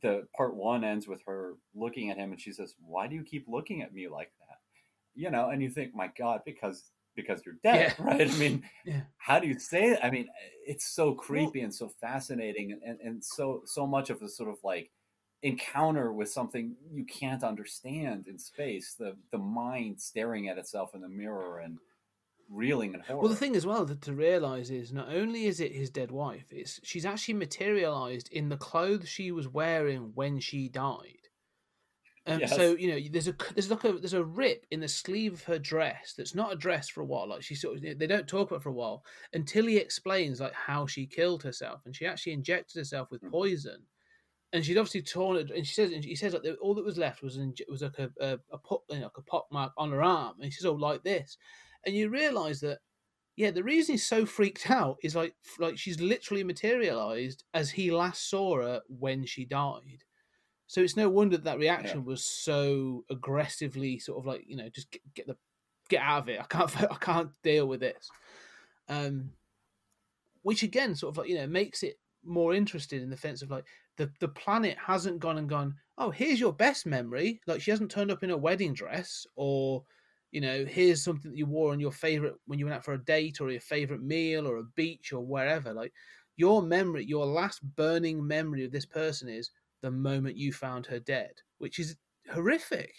the 0.01 0.28
part 0.36 0.55
one 0.55 0.84
ends 0.84 1.07
with 1.07 1.21
her 1.28 1.53
looking 1.75 2.09
at 2.09 2.17
him, 2.17 2.32
and 2.32 2.41
she 2.41 2.51
says, 2.53 2.73
"Why 2.80 3.07
do 3.07 3.15
you 3.15 3.23
keep 3.23 3.45
looking 3.47 3.82
at 3.84 3.93
me 3.93 4.07
like 4.07 4.32
that?" 4.39 4.57
You 5.15 5.30
know, 5.32 5.49
and 5.49 5.61
you 5.61 5.69
think, 5.69 5.93
my 5.93 6.09
God, 6.17 6.41
because 6.45 6.91
because 7.15 7.41
you're 7.45 7.55
dead, 7.63 7.95
Yeah. 7.99 8.05
right? 8.05 8.21
I 8.32 8.38
mean, 8.38 8.63
Yeah. 8.86 9.01
how 9.17 9.39
do 9.39 9.47
you 9.47 9.59
say 9.59 9.86
it? 9.91 9.99
I 10.03 10.09
mean, 10.09 10.28
it's 10.65 10.88
so 10.88 11.13
creepy 11.13 11.61
and 11.61 11.73
so 11.73 11.89
fascinating, 12.01 12.80
and, 12.86 12.99
and 13.01 13.23
so 13.23 13.61
so 13.65 13.86
much 13.86 14.09
of 14.09 14.21
a 14.21 14.30
sort 14.30 14.49
of 14.49 14.57
like 14.63 14.91
encounter 15.43 16.13
with 16.13 16.30
something 16.30 16.75
you 16.91 17.05
can't 17.05 17.43
understand 17.43 18.28
in 18.28 18.39
space. 18.39 18.95
The 18.97 19.17
the 19.32 19.38
mind 19.38 19.99
staring 19.99 20.47
at 20.47 20.57
itself 20.57 20.95
in 20.95 21.01
the 21.01 21.09
mirror 21.09 21.59
and 21.59 21.78
reeling 22.50 22.93
in 22.93 23.00
horror. 23.02 23.20
Well, 23.22 23.30
the 23.30 23.36
thing 23.36 23.56
as 23.56 23.64
well 23.66 23.86
that 23.86 24.02
to 24.04 24.14
realize 24.16 24.72
is 24.72 24.91
not 24.91 25.10
only 25.10 25.45
is 25.45 25.60
it 25.60 25.72
his 25.72 25.91
dead 25.91 26.10
wife, 26.12 26.52
it's 26.52 26.80
she's 26.84 27.06
actually 27.06 27.36
materialized 27.36 28.28
in 28.32 28.50
the 28.50 28.58
clothes 28.58 29.08
she 29.08 29.32
was 29.32 29.48
wearing 29.48 30.14
when 30.16 30.39
she 30.39 30.68
died. 30.68 31.30
Um, 32.26 32.45
Yes. 32.45 32.45
So 32.45 32.76
you 32.76 32.89
know, 32.89 33.00
there's 33.10 33.30
a 33.30 33.36
there's 33.54 33.72
like 33.72 33.86
a 33.86 33.93
there's 33.93 34.14
a 34.14 34.24
rip 34.26 34.66
in 34.70 34.82
the 34.82 34.88
sleeve 34.89 35.34
of 35.34 35.43
her 35.43 35.60
dress 35.60 36.14
that's 36.18 36.36
not 36.36 36.52
a 36.52 36.58
dress 36.58 36.89
for 36.89 37.02
a 37.02 37.06
while. 37.06 37.30
Like 37.30 37.41
she 37.41 37.56
sort 37.56 37.78
of 37.78 38.00
they 38.00 38.08
don't 38.08 38.28
talk 38.28 38.50
about 38.50 38.58
it 38.58 38.64
for 38.64 38.70
a 38.70 38.74
while 38.74 39.06
until 39.34 39.66
he 39.66 39.78
explains 39.78 40.41
like 40.41 40.54
how 40.54 40.88
she 40.88 41.08
killed 41.08 41.43
herself, 41.43 41.86
and 41.86 41.95
she 41.95 42.06
actually 42.06 42.34
injected 42.34 42.78
herself 42.80 43.10
with 43.12 43.22
Mhm. 43.22 43.32
poison. 43.32 43.86
And 44.54 44.66
she'd 44.66 44.78
obviously 44.78 45.04
torn 45.04 45.38
it, 45.38 45.52
and 45.52 45.68
she 45.68 45.74
says, 45.74 45.91
and 45.91 46.04
he 46.06 46.16
says 46.16 46.34
like 46.34 46.43
all 46.62 46.76
that 46.76 46.86
was 46.86 46.98
left 46.98 47.22
was 47.24 47.38
inj- 47.38 47.70
was 47.70 47.82
like 47.84 48.00
a 48.00 48.12
a, 48.22 48.39
a, 48.52 48.58
put, 48.60 48.82
you 48.89 48.98
know, 48.98 49.04
like 49.06 49.18
a 49.18 49.22
pock 49.24 49.48
mark 49.52 49.74
on 49.78 49.91
her 49.91 50.04
arm, 50.04 50.38
and 50.41 50.54
she 50.54 50.60
says, 50.60 50.66
"Oh, 50.68 50.74
like 50.76 51.04
this," 51.04 51.38
and 51.88 51.95
you 51.95 52.09
realise 52.09 52.59
that 52.59 52.79
yeah, 53.38 53.51
the 53.51 53.63
reason 53.63 53.93
he's 53.93 54.05
so 54.05 54.25
freaked 54.25 54.69
out 54.69 54.97
is 55.01 55.15
like 55.15 55.33
like 55.57 55.77
she's 55.77 56.01
literally 56.01 56.43
materialized 56.43 57.45
as 57.53 57.71
he 57.71 57.91
last 57.91 58.29
saw 58.29 58.57
her 58.61 58.81
when 58.88 59.25
she 59.25 59.45
died. 59.45 60.03
So 60.69 60.81
it's 60.81 60.97
no 60.97 61.09
wonder 61.09 61.38
that, 61.38 61.45
that 61.45 61.59
reaction 61.59 62.03
was 62.03 62.25
so 62.25 63.05
aggressively 63.09 63.99
sort 63.99 64.19
of 64.19 64.25
like 64.25 64.43
you 64.45 64.57
know 64.57 64.67
just 64.69 64.91
get, 64.91 65.01
get 65.15 65.27
the 65.27 65.38
get 65.89 66.01
out 66.01 66.23
of 66.23 66.29
it. 66.29 66.41
I 66.41 66.43
can't 66.43 66.81
I 66.91 66.97
can't 66.99 67.29
deal 67.41 67.67
with 67.67 67.79
this. 67.79 68.09
Um, 68.89 69.31
which 70.41 70.63
again 70.63 70.95
sort 70.95 71.13
of 71.13 71.17
like 71.17 71.29
you 71.29 71.35
know 71.35 71.47
makes 71.47 71.83
it 71.83 71.99
more 72.25 72.53
interesting 72.53 73.01
in 73.01 73.09
the 73.09 73.17
sense 73.17 73.41
of 73.41 73.51
like 73.51 73.65
the 73.95 74.11
the 74.19 74.27
planet 74.27 74.77
hasn't 74.83 75.19
gone 75.19 75.38
and 75.38 75.47
gone. 75.47 75.75
Oh, 75.99 76.11
here's 76.11 76.39
your 76.39 76.53
best 76.53 76.85
memory. 76.85 77.39
Like 77.47 77.61
she 77.61 77.71
hasn't 77.71 77.91
turned 77.91 78.11
up 78.11 78.23
in 78.23 78.31
a 78.31 78.38
wedding 78.38 78.73
dress 78.73 79.25
or 79.35 79.83
you 80.32 80.41
know, 80.41 80.65
here's 80.65 81.03
something 81.03 81.32
that 81.32 81.38
you 81.38 81.45
wore 81.45 81.71
on 81.71 81.80
your 81.80 81.91
favorite 81.91 82.36
when 82.45 82.59
you 82.59 82.65
went 82.65 82.75
out 82.75 82.86
for 82.86 82.93
a 82.93 83.03
date 83.03 83.39
or 83.39 83.49
your 83.49 83.61
favorite 83.61 84.01
meal 84.01 84.47
or 84.47 84.57
a 84.57 84.63
beach 84.75 85.13
or 85.13 85.25
wherever. 85.25 85.73
Like 85.73 85.93
your 86.36 86.61
memory, 86.61 87.05
your 87.05 87.25
last 87.25 87.63
burning 87.75 88.25
memory 88.25 88.65
of 88.65 88.71
this 88.71 88.86
person 88.86 89.30
is 89.30 89.51
the 89.82 89.91
moment 89.91 90.38
you 90.38 90.51
found 90.51 90.86
her 90.88 90.99
dead, 90.99 91.32
which 91.59 91.80
is 91.80 91.95
horrific. 92.32 92.93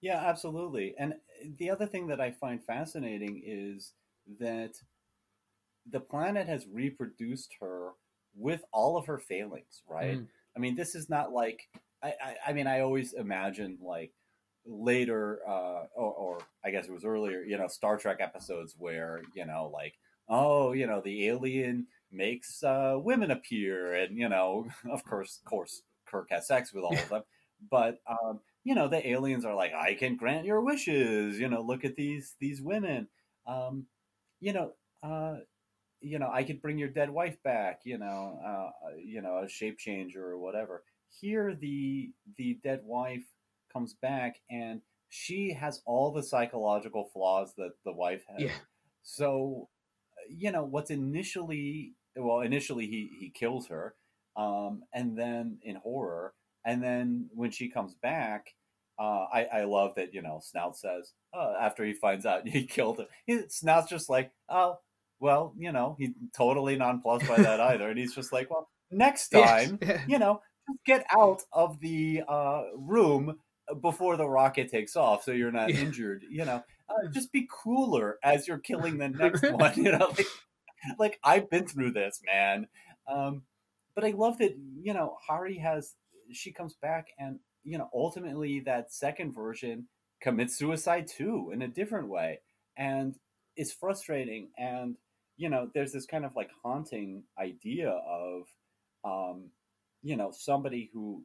Yeah, 0.00 0.18
absolutely. 0.24 0.94
And 0.98 1.12
uh, 1.14 1.48
the 1.58 1.70
other 1.70 1.86
thing 1.86 2.06
that 2.08 2.20
I 2.20 2.30
find 2.30 2.62
fascinating 2.62 3.42
is 3.44 3.92
that 4.38 4.74
the 5.90 6.00
planet 6.00 6.46
has 6.46 6.66
reproduced 6.66 7.54
her 7.60 7.92
with 8.34 8.62
all 8.72 8.96
of 8.96 9.06
her 9.06 9.18
failings, 9.18 9.82
right? 9.88 10.18
Mm. 10.18 10.26
I 10.56 10.60
mean, 10.60 10.76
this 10.76 10.94
is 10.94 11.10
not 11.10 11.32
like 11.32 11.68
I, 12.02 12.14
I, 12.22 12.36
I 12.48 12.52
mean, 12.52 12.66
I 12.66 12.80
always 12.80 13.12
imagine 13.14 13.78
like 13.82 14.12
later, 14.68 15.40
uh, 15.48 15.84
or, 15.94 16.12
or 16.12 16.38
I 16.64 16.70
guess 16.70 16.86
it 16.86 16.92
was 16.92 17.04
earlier, 17.04 17.42
you 17.42 17.56
know, 17.58 17.68
Star 17.68 17.96
Trek 17.96 18.18
episodes 18.20 18.74
where 18.78 19.22
you 19.34 19.46
know, 19.46 19.70
like, 19.72 19.94
oh, 20.28 20.72
you 20.72 20.86
know, 20.86 21.00
the 21.04 21.28
alien 21.28 21.86
makes 22.12 22.62
uh, 22.62 22.96
women 22.96 23.30
appear, 23.30 23.94
and 23.94 24.16
you 24.16 24.28
know, 24.28 24.66
of 24.90 25.04
course, 25.04 25.40
of 25.44 25.50
course, 25.50 25.82
Kirk 26.06 26.28
has 26.30 26.46
sex 26.46 26.72
with 26.72 26.84
all 26.84 26.96
of 26.96 27.08
them, 27.08 27.22
but 27.70 27.98
um, 28.08 28.40
you 28.64 28.74
know, 28.74 28.88
the 28.88 29.08
aliens 29.08 29.44
are 29.44 29.54
like, 29.54 29.72
I 29.74 29.94
can 29.94 30.16
grant 30.16 30.44
your 30.44 30.60
wishes. 30.60 31.38
You 31.38 31.48
know, 31.48 31.62
look 31.62 31.84
at 31.84 31.96
these 31.96 32.34
these 32.40 32.60
women. 32.60 33.08
Um, 33.46 33.86
you 34.40 34.52
know, 34.52 34.72
uh, 35.02 35.36
you 36.00 36.18
know, 36.18 36.30
I 36.32 36.44
could 36.44 36.60
bring 36.62 36.78
your 36.78 36.88
dead 36.90 37.10
wife 37.10 37.42
back. 37.42 37.80
You 37.84 37.98
know, 37.98 38.38
uh, 38.44 38.70
you 39.02 39.22
know, 39.22 39.42
a 39.44 39.48
shape 39.48 39.78
changer 39.78 40.24
or 40.24 40.38
whatever. 40.38 40.82
Here, 41.20 41.54
the 41.54 42.10
the 42.36 42.58
dead 42.62 42.80
wife 42.84 43.24
comes 43.72 43.94
back, 43.94 44.40
and 44.50 44.80
she 45.08 45.52
has 45.52 45.82
all 45.86 46.12
the 46.12 46.22
psychological 46.22 47.10
flaws 47.12 47.54
that 47.56 47.72
the 47.84 47.92
wife 47.92 48.24
has. 48.28 48.42
Yeah. 48.42 48.58
So, 49.02 49.68
you 50.28 50.52
know, 50.52 50.64
what's 50.64 50.90
initially 50.90 51.94
well, 52.18 52.40
initially 52.40 52.86
he 52.86 53.10
he 53.18 53.30
kills 53.30 53.68
her, 53.68 53.94
um, 54.36 54.82
and 54.92 55.16
then 55.16 55.58
in 55.62 55.76
horror, 55.76 56.34
and 56.64 56.82
then 56.82 57.28
when 57.34 57.50
she 57.50 57.68
comes 57.68 57.94
back, 57.94 58.54
uh, 58.98 59.26
I 59.32 59.44
I 59.52 59.64
love 59.64 59.94
that 59.96 60.14
you 60.14 60.22
know 60.22 60.40
Snaut 60.42 60.76
says 60.76 61.12
uh, 61.34 61.54
after 61.60 61.84
he 61.84 61.92
finds 61.92 62.26
out 62.26 62.48
he 62.48 62.66
killed 62.66 62.98
her, 62.98 63.06
he, 63.26 63.42
Snaut's 63.48 63.88
just 63.88 64.08
like 64.08 64.32
oh 64.48 64.78
well 65.20 65.54
you 65.56 65.72
know 65.72 65.96
he 65.98 66.12
totally 66.36 66.76
nonplussed 66.76 67.28
by 67.28 67.36
that 67.36 67.60
either, 67.72 67.88
and 67.88 67.98
he's 67.98 68.14
just 68.14 68.32
like 68.32 68.50
well 68.50 68.68
next 68.90 69.28
time 69.28 69.78
yeah. 69.82 70.00
you 70.06 70.18
know 70.18 70.40
just 70.68 70.84
get 70.84 71.06
out 71.14 71.42
of 71.52 71.80
the 71.80 72.22
uh, 72.28 72.62
room 72.74 73.38
before 73.74 74.16
the 74.16 74.28
rocket 74.28 74.70
takes 74.70 74.96
off 74.96 75.24
so 75.24 75.32
you're 75.32 75.52
not 75.52 75.70
Yeah. 75.70 75.80
injured 75.80 76.24
you 76.30 76.44
know? 76.44 76.62
Uh, 76.88 77.08
just 77.12 77.32
be 77.32 77.46
cooler 77.50 78.18
as 78.22 78.48
you're 78.48 78.58
killing 78.58 78.98
the 78.98 79.08
next 79.08 79.42
one 79.50 79.72
you 79.76 79.92
know? 79.92 80.12
Like, 80.16 80.26
like 80.98 81.18
i've 81.24 81.50
been 81.50 81.66
through 81.66 81.92
this 81.92 82.20
man. 82.24 82.68
Um, 83.06 83.42
but 83.94 84.04
i 84.04 84.10
love 84.10 84.38
that 84.38 84.54
you 84.80 84.94
know 84.94 85.16
hari 85.26 85.58
has 85.58 85.94
she 86.32 86.52
comes 86.52 86.74
back 86.80 87.08
and 87.18 87.40
you 87.64 87.78
know 87.78 87.88
ultimately 87.92 88.60
that 88.60 88.92
second 88.92 89.32
version 89.34 89.88
commits 90.20 90.56
suicide 90.56 91.06
too 91.06 91.50
in 91.52 91.62
a 91.62 91.68
different 91.68 92.08
way 92.08 92.40
and 92.76 93.16
it's 93.56 93.72
frustrating 93.72 94.50
and 94.58 94.96
you 95.36 95.48
know 95.48 95.68
there's 95.74 95.92
this 95.92 96.06
kind 96.06 96.24
of 96.24 96.34
like 96.36 96.50
haunting 96.62 97.24
idea 97.38 97.90
of 97.90 98.42
um, 99.04 99.50
you 100.02 100.16
know 100.16 100.30
somebody 100.32 100.90
who 100.92 101.24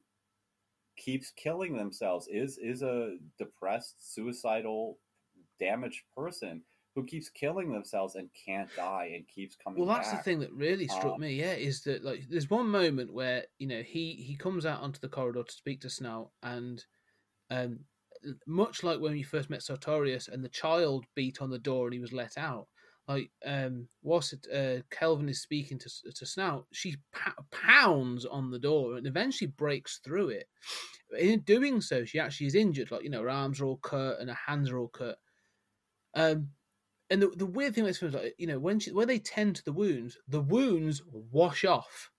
keeps 0.98 1.32
killing 1.32 1.76
themselves 1.76 2.28
is 2.32 2.58
is 2.58 2.82
a 2.82 3.18
depressed 3.38 4.14
suicidal 4.14 4.98
damaged 5.60 6.04
person 6.16 6.62
who 6.96 7.04
keeps 7.06 7.28
killing 7.30 7.72
themselves 7.72 8.14
and 8.16 8.30
can't 8.46 8.70
die 8.76 9.12
and 9.16 9.28
keeps 9.28 9.56
coming. 9.56 9.80
Well, 9.84 9.96
that's 9.96 10.10
back. 10.12 10.20
the 10.20 10.24
thing 10.24 10.40
that 10.42 10.54
really 10.54 10.88
struck 10.88 11.16
Um, 11.16 11.22
me. 11.22 11.34
Yeah, 11.34 11.54
is 11.54 11.82
that 11.84 12.04
like 12.04 12.28
there's 12.30 12.50
one 12.50 12.70
moment 12.70 13.12
where 13.12 13.46
you 13.58 13.68
know 13.68 13.82
he 13.82 14.14
he 14.14 14.36
comes 14.36 14.66
out 14.66 14.82
onto 14.82 15.00
the 15.00 15.10
corridor 15.10 15.44
to 15.44 15.52
speak 15.54 15.82
to 15.82 15.90
snow 15.90 16.32
and 16.44 16.86
um, 17.50 17.80
much 18.48 18.84
like 18.84 19.00
when 19.00 19.14
we 19.14 19.24
first 19.24 19.50
met 19.50 19.64
Sartorius, 19.64 20.28
and 20.28 20.44
the 20.44 20.50
child 20.50 21.06
beat 21.16 21.42
on 21.42 21.50
the 21.50 21.60
door 21.60 21.88
and 21.88 21.94
he 21.94 22.00
was 22.00 22.14
let 22.14 22.38
out. 22.38 22.68
Like 23.08 23.32
um, 23.46 23.88
it, 24.06 24.48
uh, 24.54 24.82
Kelvin 24.90 25.28
is 25.28 25.42
speaking 25.42 25.78
to 25.80 25.90
to 26.16 26.26
Snaut, 26.26 26.66
she 26.72 26.92
p- 27.14 27.32
pounds 27.52 28.26
on 28.26 28.50
the 28.50 28.60
door 28.60 28.96
and 28.96 29.06
eventually 29.06 29.50
breaks 29.50 30.00
through 30.04 30.30
it. 30.30 30.48
In 31.20 31.42
doing 31.42 31.82
so, 31.82 32.06
she 32.06 32.20
actually 32.20 32.48
is 32.48 32.56
injured. 32.56 32.92
Like 32.92 33.04
you 33.04 33.10
know, 33.10 33.22
her 33.22 33.30
arms 33.30 33.60
are 33.60 33.66
all 33.66 33.78
cut 33.78 34.20
and 34.20 34.30
her 34.30 34.38
hands 34.48 34.72
are 34.72 34.78
all 34.78 34.88
cut. 34.88 35.18
Um, 36.16 36.50
and 37.10 37.22
the, 37.22 37.28
the 37.28 37.46
weird 37.46 37.76
thing 37.76 37.84
with 37.84 37.92
this 37.92 38.00
film 38.00 38.10
is 38.10 38.16
like 38.16 38.36
you 38.38 38.48
know 38.48 38.60
when 38.60 38.80
she, 38.80 38.92
when 38.92 39.08
they 39.08 39.20
tend 39.20 39.58
to 39.58 39.66
the 39.66 39.74
wounds, 39.74 40.18
the 40.28 40.42
wounds 40.42 41.02
wash 41.12 41.66
off. 41.66 42.10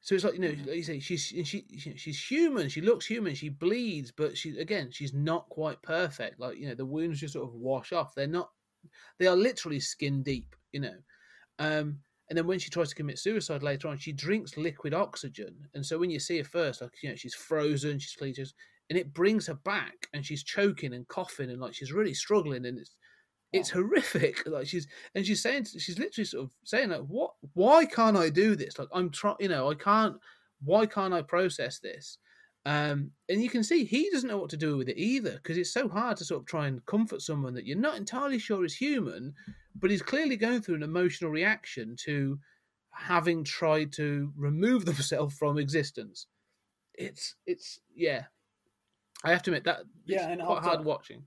So 0.00 0.14
it's 0.14 0.24
like 0.24 0.34
you 0.34 0.40
know, 0.40 0.48
like 0.48 0.76
you 0.76 0.82
say, 0.82 0.98
she's 0.98 1.22
she, 1.22 1.64
she 1.78 1.94
she's 1.96 2.24
human. 2.24 2.68
She 2.68 2.80
looks 2.80 3.06
human. 3.06 3.34
She 3.34 3.50
bleeds, 3.50 4.10
but 4.10 4.36
she 4.36 4.58
again, 4.58 4.90
she's 4.90 5.14
not 5.14 5.48
quite 5.48 5.80
perfect. 5.82 6.40
Like 6.40 6.56
you 6.58 6.68
know, 6.68 6.74
the 6.74 6.86
wounds 6.86 7.20
just 7.20 7.34
sort 7.34 7.48
of 7.48 7.54
wash 7.54 7.92
off. 7.92 8.14
They're 8.14 8.26
not. 8.26 8.50
They 9.18 9.26
are 9.26 9.36
literally 9.36 9.80
skin 9.80 10.22
deep. 10.22 10.54
You 10.72 10.80
know. 10.80 10.96
Um, 11.58 11.98
and 12.28 12.38
then 12.38 12.46
when 12.46 12.60
she 12.60 12.70
tries 12.70 12.90
to 12.90 12.94
commit 12.94 13.18
suicide 13.18 13.64
later 13.64 13.88
on, 13.88 13.98
she 13.98 14.12
drinks 14.12 14.56
liquid 14.56 14.94
oxygen. 14.94 15.56
And 15.74 15.84
so 15.84 15.98
when 15.98 16.10
you 16.10 16.20
see 16.20 16.38
her 16.38 16.44
first, 16.44 16.80
like 16.80 16.92
you 17.02 17.08
know, 17.08 17.16
she's 17.16 17.34
frozen, 17.34 17.98
she's 17.98 18.14
cleated, 18.14 18.52
and 18.88 18.98
it 18.98 19.12
brings 19.12 19.48
her 19.48 19.54
back, 19.54 20.08
and 20.14 20.24
she's 20.24 20.44
choking 20.44 20.94
and 20.94 21.06
coughing, 21.08 21.50
and 21.50 21.60
like 21.60 21.74
she's 21.74 21.92
really 21.92 22.14
struggling, 22.14 22.66
and 22.66 22.78
it's 22.78 22.94
it's 23.52 23.70
horrific. 23.70 24.42
Like 24.46 24.68
she's 24.68 24.86
and 25.14 25.26
she's 25.26 25.42
saying 25.42 25.64
she's 25.64 25.98
literally 25.98 26.24
sort 26.24 26.44
of 26.44 26.50
saying 26.64 26.90
like, 26.90 27.02
what? 27.02 27.32
Why 27.54 27.84
can't 27.84 28.16
I 28.16 28.30
do 28.30 28.54
this? 28.54 28.78
Like 28.78 28.88
I'm 28.94 29.10
trying, 29.10 29.36
you 29.40 29.48
know, 29.48 29.70
I 29.70 29.74
can't. 29.74 30.16
Why 30.62 30.86
can't 30.86 31.14
I 31.14 31.22
process 31.22 31.78
this? 31.80 32.18
Um, 32.70 33.10
and 33.28 33.42
you 33.42 33.50
can 33.50 33.64
see 33.64 33.84
he 33.84 34.10
doesn't 34.10 34.28
know 34.28 34.38
what 34.38 34.50
to 34.50 34.56
do 34.56 34.76
with 34.76 34.88
it 34.88 34.96
either 34.98 35.32
because 35.32 35.58
it's 35.58 35.72
so 35.72 35.88
hard 35.88 36.16
to 36.18 36.24
sort 36.24 36.42
of 36.42 36.46
try 36.46 36.66
and 36.68 36.84
comfort 36.86 37.20
someone 37.20 37.54
that 37.54 37.66
you're 37.66 37.76
not 37.88 37.96
entirely 37.96 38.38
sure 38.38 38.64
is 38.64 38.74
human, 38.76 39.34
but 39.74 39.90
he's 39.90 40.02
clearly 40.02 40.36
going 40.36 40.60
through 40.62 40.76
an 40.76 40.82
emotional 40.82 41.30
reaction 41.32 41.96
to 42.04 42.38
having 42.92 43.42
tried 43.44 43.92
to 43.94 44.32
remove 44.36 44.84
themselves 44.90 45.34
from 45.36 45.58
existence. 45.58 46.26
It's 46.94 47.34
it's 47.46 47.80
yeah. 47.94 48.24
I 49.24 49.30
have 49.30 49.42
to 49.44 49.50
admit 49.50 49.64
that 49.64 49.80
Yeah, 50.06 50.28
and 50.28 50.40
quite 50.40 50.56
also- 50.58 50.68
hard 50.68 50.84
watching. 50.84 51.24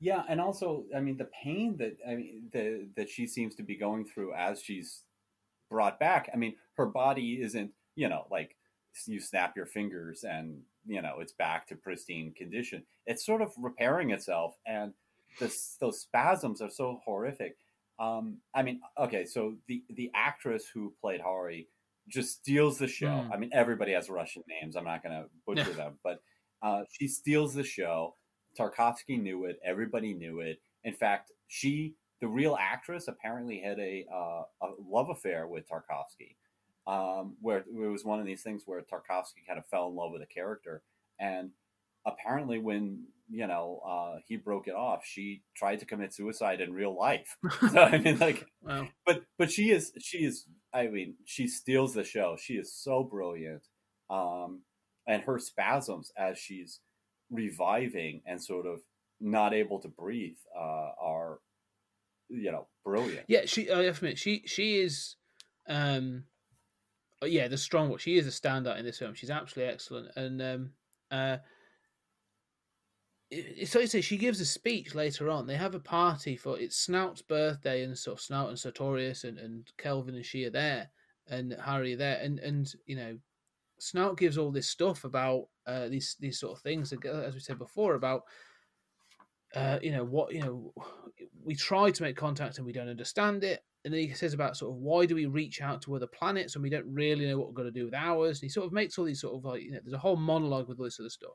Yeah, 0.00 0.22
and 0.28 0.38
also, 0.40 0.84
I 0.94 1.00
mean, 1.00 1.16
the 1.16 1.30
pain 1.42 1.76
that 1.78 1.96
I 2.06 2.16
mean 2.16 2.48
the 2.52 2.88
that 2.96 3.08
she 3.08 3.26
seems 3.26 3.54
to 3.54 3.62
be 3.62 3.76
going 3.76 4.04
through 4.04 4.34
as 4.34 4.60
she's 4.60 5.02
brought 5.70 5.98
back. 5.98 6.28
I 6.34 6.36
mean, 6.36 6.56
her 6.76 6.86
body 6.86 7.40
isn't, 7.40 7.70
you 7.94 8.08
know, 8.08 8.26
like 8.30 8.54
you 9.06 9.20
snap 9.20 9.56
your 9.56 9.66
fingers 9.66 10.24
and 10.24 10.60
you 10.86 11.02
know 11.02 11.16
it's 11.20 11.32
back 11.32 11.66
to 11.68 11.76
pristine 11.76 12.32
condition. 12.36 12.82
It's 13.06 13.24
sort 13.24 13.42
of 13.42 13.52
repairing 13.58 14.10
itself, 14.10 14.56
and 14.66 14.92
this 15.40 15.76
those 15.80 16.00
spasms 16.00 16.60
are 16.60 16.70
so 16.70 17.00
horrific. 17.04 17.56
Um, 17.98 18.38
I 18.54 18.62
mean, 18.62 18.80
okay, 18.98 19.24
so 19.24 19.54
the 19.68 19.82
the 19.90 20.10
actress 20.14 20.66
who 20.72 20.94
played 21.00 21.20
Hari 21.20 21.68
just 22.08 22.38
steals 22.38 22.78
the 22.78 22.88
show. 22.88 23.06
Mm. 23.06 23.30
I 23.32 23.36
mean, 23.36 23.50
everybody 23.52 23.92
has 23.92 24.08
Russian 24.08 24.42
names. 24.48 24.76
I'm 24.76 24.84
not 24.84 25.02
going 25.02 25.14
to 25.14 25.28
butcher 25.46 25.72
them, 25.72 25.98
but 26.02 26.20
uh, 26.62 26.82
she 26.90 27.08
steals 27.08 27.54
the 27.54 27.64
show. 27.64 28.14
Tarkovsky 28.58 29.20
knew 29.20 29.46
it. 29.46 29.58
Everybody 29.64 30.12
knew 30.14 30.40
it. 30.40 30.60
In 30.84 30.92
fact, 30.92 31.32
she, 31.48 31.94
the 32.20 32.28
real 32.28 32.56
actress, 32.60 33.08
apparently 33.08 33.58
had 33.58 33.78
a, 33.78 34.04
uh, 34.12 34.42
a 34.62 34.68
love 34.86 35.10
affair 35.10 35.46
with 35.46 35.68
Tarkovsky, 35.68 36.36
um, 36.86 37.36
where 37.40 37.58
it 37.58 37.66
was 37.68 38.04
one 38.04 38.20
of 38.20 38.26
these 38.26 38.42
things 38.42 38.62
where 38.66 38.80
Tarkovsky 38.80 39.46
kind 39.46 39.58
of 39.58 39.66
fell 39.66 39.88
in 39.88 39.96
love 39.96 40.12
with 40.12 40.22
a 40.22 40.26
character, 40.26 40.82
and 41.18 41.50
apparently 42.06 42.58
when 42.58 43.04
you 43.30 43.46
know 43.46 43.80
uh, 43.86 44.18
he 44.26 44.36
broke 44.36 44.68
it 44.68 44.74
off, 44.74 45.04
she 45.04 45.42
tried 45.56 45.80
to 45.80 45.86
commit 45.86 46.14
suicide 46.14 46.60
in 46.60 46.72
real 46.72 46.96
life. 46.96 47.36
so 47.72 47.80
I 47.80 47.98
mean, 47.98 48.18
like, 48.18 48.46
Well, 48.60 48.88
but 49.06 49.22
but 49.38 49.50
she 49.50 49.70
is 49.70 49.92
she 50.00 50.18
is 50.18 50.46
I 50.72 50.88
mean 50.88 51.16
she 51.24 51.46
steals 51.46 51.94
the 51.94 52.04
show. 52.04 52.36
She 52.40 52.54
is 52.54 52.72
so 52.74 53.02
brilliant, 53.02 53.62
um, 54.10 54.62
and 55.06 55.22
her 55.22 55.38
spasms 55.38 56.12
as 56.16 56.38
she's 56.38 56.80
reviving 57.30 58.22
and 58.26 58.42
sort 58.42 58.66
of 58.66 58.80
not 59.20 59.54
able 59.54 59.80
to 59.80 59.88
breathe 59.88 60.36
uh, 60.56 60.90
are 61.00 61.38
you 62.28 62.50
know 62.50 62.66
brilliant. 62.84 63.24
yeah, 63.28 63.42
she. 63.46 63.70
I 63.70 63.84
have 63.84 64.00
to 64.00 64.06
admit, 64.06 64.18
she 64.18 64.42
she 64.46 64.78
is, 64.80 65.16
um, 65.68 66.24
uh, 67.24 67.26
yeah, 67.26 67.48
the 67.48 67.58
strong 67.58 67.88
one. 67.88 67.98
She 67.98 68.16
is 68.16 68.26
a 68.26 68.30
standout 68.30 68.78
in 68.78 68.84
this 68.84 68.98
film. 68.98 69.14
She's 69.14 69.30
absolutely 69.30 69.72
excellent, 69.72 70.08
and 70.16 70.42
um, 70.42 70.70
uh, 71.10 71.38
say, 73.64 74.00
she 74.00 74.16
gives 74.16 74.40
a 74.40 74.46
speech 74.46 74.94
later 74.94 75.28
on. 75.30 75.46
They 75.46 75.56
have 75.56 75.74
a 75.74 75.80
party 75.80 76.36
for 76.36 76.58
it's 76.58 76.76
Snaut's 76.76 77.22
birthday, 77.22 77.82
and 77.82 77.92
of 77.92 78.20
Snaut 78.20 78.48
and 78.48 78.58
Sartorius 78.58 79.24
and, 79.24 79.38
and 79.38 79.70
Kelvin 79.78 80.14
and 80.14 80.24
she 80.24 80.44
are 80.44 80.50
there, 80.50 80.90
and 81.28 81.56
Hari 81.60 81.94
are 81.94 81.98
there, 81.98 82.20
and 82.22 82.38
and 82.40 82.72
you 82.86 82.96
know, 82.96 83.18
Snaut 83.78 84.18
gives 84.18 84.38
all 84.38 84.50
this 84.50 84.68
stuff 84.68 85.04
about 85.04 85.48
uh, 85.66 85.88
these 85.88 86.16
these 86.20 86.38
sort 86.38 86.56
of 86.56 86.62
things, 86.62 86.92
as 86.92 87.34
we 87.34 87.40
said 87.40 87.58
before, 87.58 87.94
about 87.94 88.22
uh, 89.54 89.78
you 89.82 89.92
know 89.92 90.04
what 90.04 90.32
you 90.32 90.40
know 90.40 90.72
we 91.44 91.54
try 91.54 91.90
to 91.90 92.02
make 92.02 92.16
contact 92.16 92.58
and 92.58 92.66
we 92.66 92.72
don't 92.72 92.88
understand 92.88 93.44
it 93.44 93.62
and 93.84 93.92
then 93.92 94.00
he 94.00 94.12
says 94.14 94.32
about 94.32 94.56
sort 94.56 94.72
of 94.72 94.78
why 94.78 95.04
do 95.04 95.14
we 95.14 95.26
reach 95.26 95.60
out 95.60 95.82
to 95.82 95.94
other 95.94 96.06
planets 96.06 96.54
and 96.54 96.62
we 96.62 96.70
don't 96.70 96.86
really 96.86 97.26
know 97.26 97.38
what 97.38 97.48
we're 97.48 97.54
going 97.54 97.72
to 97.72 97.78
do 97.78 97.84
with 97.84 97.94
ours? 97.94 98.38
And 98.38 98.46
he 98.46 98.48
sort 98.48 98.66
of 98.66 98.72
makes 98.72 98.96
all 98.96 99.04
these 99.04 99.20
sort 99.20 99.34
of 99.34 99.44
like 99.44 99.62
you 99.62 99.72
know 99.72 99.80
there's 99.84 99.94
a 99.94 99.98
whole 99.98 100.16
monologue 100.16 100.68
with 100.68 100.78
all 100.78 100.84
this 100.84 101.00
other 101.00 101.10
stuff. 101.10 101.34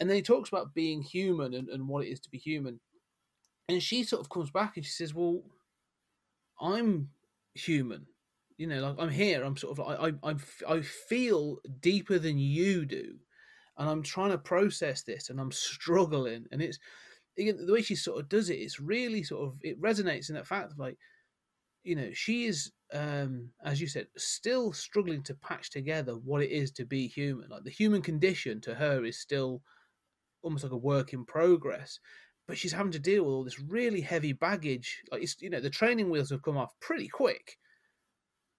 And 0.00 0.08
then 0.08 0.16
he 0.16 0.22
talks 0.22 0.48
about 0.48 0.74
being 0.74 1.02
human 1.02 1.54
and, 1.54 1.68
and 1.68 1.88
what 1.88 2.04
it 2.04 2.10
is 2.10 2.20
to 2.20 2.30
be 2.30 2.38
human. 2.38 2.80
And 3.68 3.82
she 3.82 4.04
sort 4.04 4.20
of 4.20 4.30
comes 4.30 4.50
back 4.50 4.76
and 4.76 4.84
she 4.84 4.92
says 4.92 5.14
well 5.14 5.42
i'm 6.60 7.10
human. 7.54 8.06
You 8.56 8.68
know 8.68 8.80
like 8.80 8.96
i'm 8.98 9.10
here. 9.10 9.44
I'm 9.44 9.56
sort 9.56 9.78
of 9.78 9.86
like 9.86 10.14
i 10.24 10.30
i, 10.30 10.34
I 10.76 10.80
feel 10.80 11.58
deeper 11.80 12.18
than 12.18 12.38
you 12.38 12.86
do. 12.86 13.16
And 13.76 13.90
i'm 13.90 14.02
trying 14.02 14.30
to 14.30 14.38
process 14.38 15.02
this 15.02 15.28
and 15.28 15.38
i'm 15.38 15.52
struggling. 15.52 16.46
And 16.50 16.62
it's 16.62 16.78
again, 17.38 17.66
the 17.66 17.72
way 17.72 17.82
she 17.82 17.96
sort 17.96 18.20
of 18.20 18.28
does 18.28 18.50
it, 18.50 18.54
it's 18.54 18.80
really 18.80 19.22
sort 19.22 19.46
of 19.46 19.58
it 19.62 19.80
resonates 19.80 20.28
in 20.28 20.36
that 20.36 20.46
fact 20.46 20.72
of 20.72 20.78
like, 20.78 20.96
you 21.86 21.94
know, 21.94 22.10
she 22.12 22.46
is, 22.46 22.72
um, 22.92 23.50
as 23.64 23.80
you 23.80 23.86
said, 23.86 24.08
still 24.16 24.72
struggling 24.72 25.22
to 25.22 25.34
patch 25.34 25.70
together 25.70 26.14
what 26.14 26.42
it 26.42 26.50
is 26.50 26.72
to 26.72 26.84
be 26.84 27.06
human. 27.06 27.48
Like 27.48 27.62
the 27.62 27.70
human 27.70 28.02
condition 28.02 28.60
to 28.62 28.74
her 28.74 29.04
is 29.04 29.20
still 29.20 29.62
almost 30.42 30.64
like 30.64 30.72
a 30.72 30.76
work 30.76 31.12
in 31.12 31.24
progress, 31.24 32.00
but 32.48 32.58
she's 32.58 32.72
having 32.72 32.92
to 32.92 32.98
deal 32.98 33.24
with 33.24 33.32
all 33.32 33.44
this 33.44 33.60
really 33.60 34.00
heavy 34.00 34.32
baggage. 34.32 35.02
Like 35.12 35.22
it's, 35.22 35.40
you 35.40 35.48
know, 35.48 35.60
the 35.60 35.70
training 35.70 36.10
wheels 36.10 36.30
have 36.30 36.42
come 36.42 36.56
off 36.56 36.74
pretty 36.80 37.06
quick. 37.06 37.56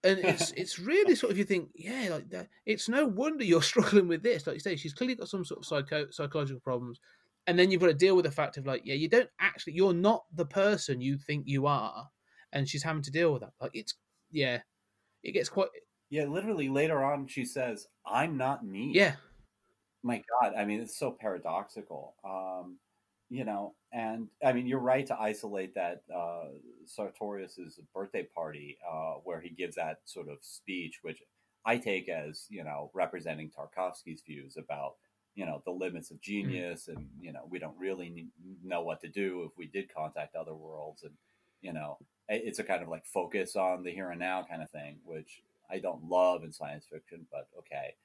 And 0.06 0.20
it's 0.20 0.52
it's 0.56 0.80
really 0.80 1.16
sort 1.16 1.32
of 1.32 1.38
you 1.38 1.44
think 1.44 1.70
yeah 1.76 2.08
like 2.12 2.30
that 2.30 2.48
it's 2.68 2.88
no 2.88 3.08
wonder 3.08 3.44
you're 3.44 3.62
struggling 3.74 4.08
with 4.08 4.22
this 4.22 4.46
like 4.46 4.54
you 4.54 4.60
say 4.60 4.76
she's 4.76 4.94
clearly 4.94 5.16
got 5.16 5.28
some 5.28 5.44
sort 5.44 5.60
of 5.60 5.66
psycho 5.66 6.06
psychological 6.12 6.62
problems 6.62 7.00
and 7.48 7.58
then 7.58 7.72
you've 7.72 7.82
got 7.82 7.88
to 7.88 7.96
deal 7.96 8.16
with 8.16 8.24
the 8.24 8.32
fact 8.32 8.58
of 8.58 8.68
like 8.68 8.84
yeah 8.86 8.94
you 8.94 9.10
don't 9.10 9.30
actually 9.40 9.74
you're 9.74 9.96
not 9.96 10.24
the 10.36 10.46
person 10.46 11.02
you 11.02 11.18
think 11.18 11.46
you 11.48 11.66
are 11.66 12.08
and 12.54 12.68
she's 12.70 12.84
having 12.84 13.02
to 13.04 13.12
deal 13.12 13.34
with 13.34 13.42
that. 13.42 13.54
Like 13.62 13.72
it's 13.74 13.96
yeah 14.32 14.62
it 15.24 15.32
gets 15.34 15.50
quite 15.50 15.70
Yeah, 16.10 16.26
literally 16.26 16.68
later 16.68 17.02
on 17.02 17.28
she 17.28 17.46
says, 17.46 17.88
"I'm 18.06 18.36
not 18.36 18.66
me." 18.66 18.92
yeah. 18.94 19.16
My 20.04 20.24
god 20.30 20.54
i 20.56 20.64
mean 20.64 20.80
it's 20.82 20.98
so 20.98 21.12
paradoxical 21.12 22.16
um 22.24 22.80
you 23.30 23.44
know 23.44 23.76
and 23.92 24.30
i 24.46 24.54
mean 24.54 24.68
you're 24.68 24.80
right 24.80 25.06
to 25.08 25.20
isolate 25.20 25.74
that 25.76 26.04
uh 26.14 26.46
sartorius's 26.86 27.80
birthday 27.94 28.24
party 28.24 28.78
uh 28.90 29.16
where 29.24 29.42
he 29.42 29.50
gives 29.50 29.76
that 29.76 30.00
sort 30.06 30.30
of 30.30 30.38
speech 30.42 31.00
which 31.02 31.22
i 31.66 31.78
take 31.78 32.08
as 32.08 32.46
you 32.50 32.64
know 32.64 32.90
representing 32.94 33.50
tarkovsky's 33.52 34.22
views 34.26 34.56
about 34.56 34.94
you 35.36 35.46
know 35.46 35.62
the 35.66 35.72
limits 35.72 36.10
of 36.12 36.22
genius 36.22 36.88
and 36.88 37.10
you 37.20 37.34
know 37.34 37.46
we 37.50 37.60
don't 37.60 37.78
really 37.78 38.28
know 38.64 38.82
what 38.82 39.02
to 39.02 39.10
do 39.10 39.44
if 39.44 39.58
we 39.58 39.68
did 39.68 39.94
contact 39.94 40.36
other 40.36 40.56
worlds 40.56 41.04
and 41.04 41.14
you 41.62 41.74
know 41.74 41.98
it's 42.30 42.60
a 42.60 42.64
kind 42.64 42.82
of 42.84 42.90
like 42.90 43.06
focus 43.06 43.56
on 43.56 43.84
the 43.84 43.92
here 43.92 44.10
and 44.12 44.20
now 44.20 44.46
kind 44.50 44.62
of 44.62 44.70
thing 44.70 44.98
which 45.06 45.42
i 45.72 45.80
don't 45.80 46.04
love 46.04 46.44
in 46.44 46.52
science 46.52 46.86
fiction 46.92 47.26
but 47.32 47.48
okay 47.58 47.96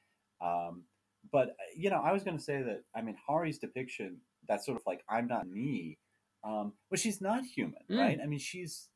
um 0.40 0.82
but 1.30 1.50
uh, 1.50 1.52
you 1.76 1.88
know, 1.88 2.00
I 2.04 2.10
was 2.12 2.24
going 2.24 2.36
to 2.36 2.42
say 2.42 2.62
that 2.62 2.82
I 2.96 3.00
mean 3.00 3.16
Hari's 3.28 3.58
depiction 3.58 4.16
that's 4.48 4.66
sort 4.66 4.76
of 4.76 4.82
like 4.88 5.04
I'm 5.08 5.28
not 5.28 5.46
me, 5.46 5.96
um, 6.42 6.72
but 6.90 6.98
she's 6.98 7.20
not 7.20 7.44
human, 7.44 7.78
Mm. 7.88 7.96
right? 8.00 8.18
I 8.20 8.26
mean, 8.26 8.40
she's 8.40 8.88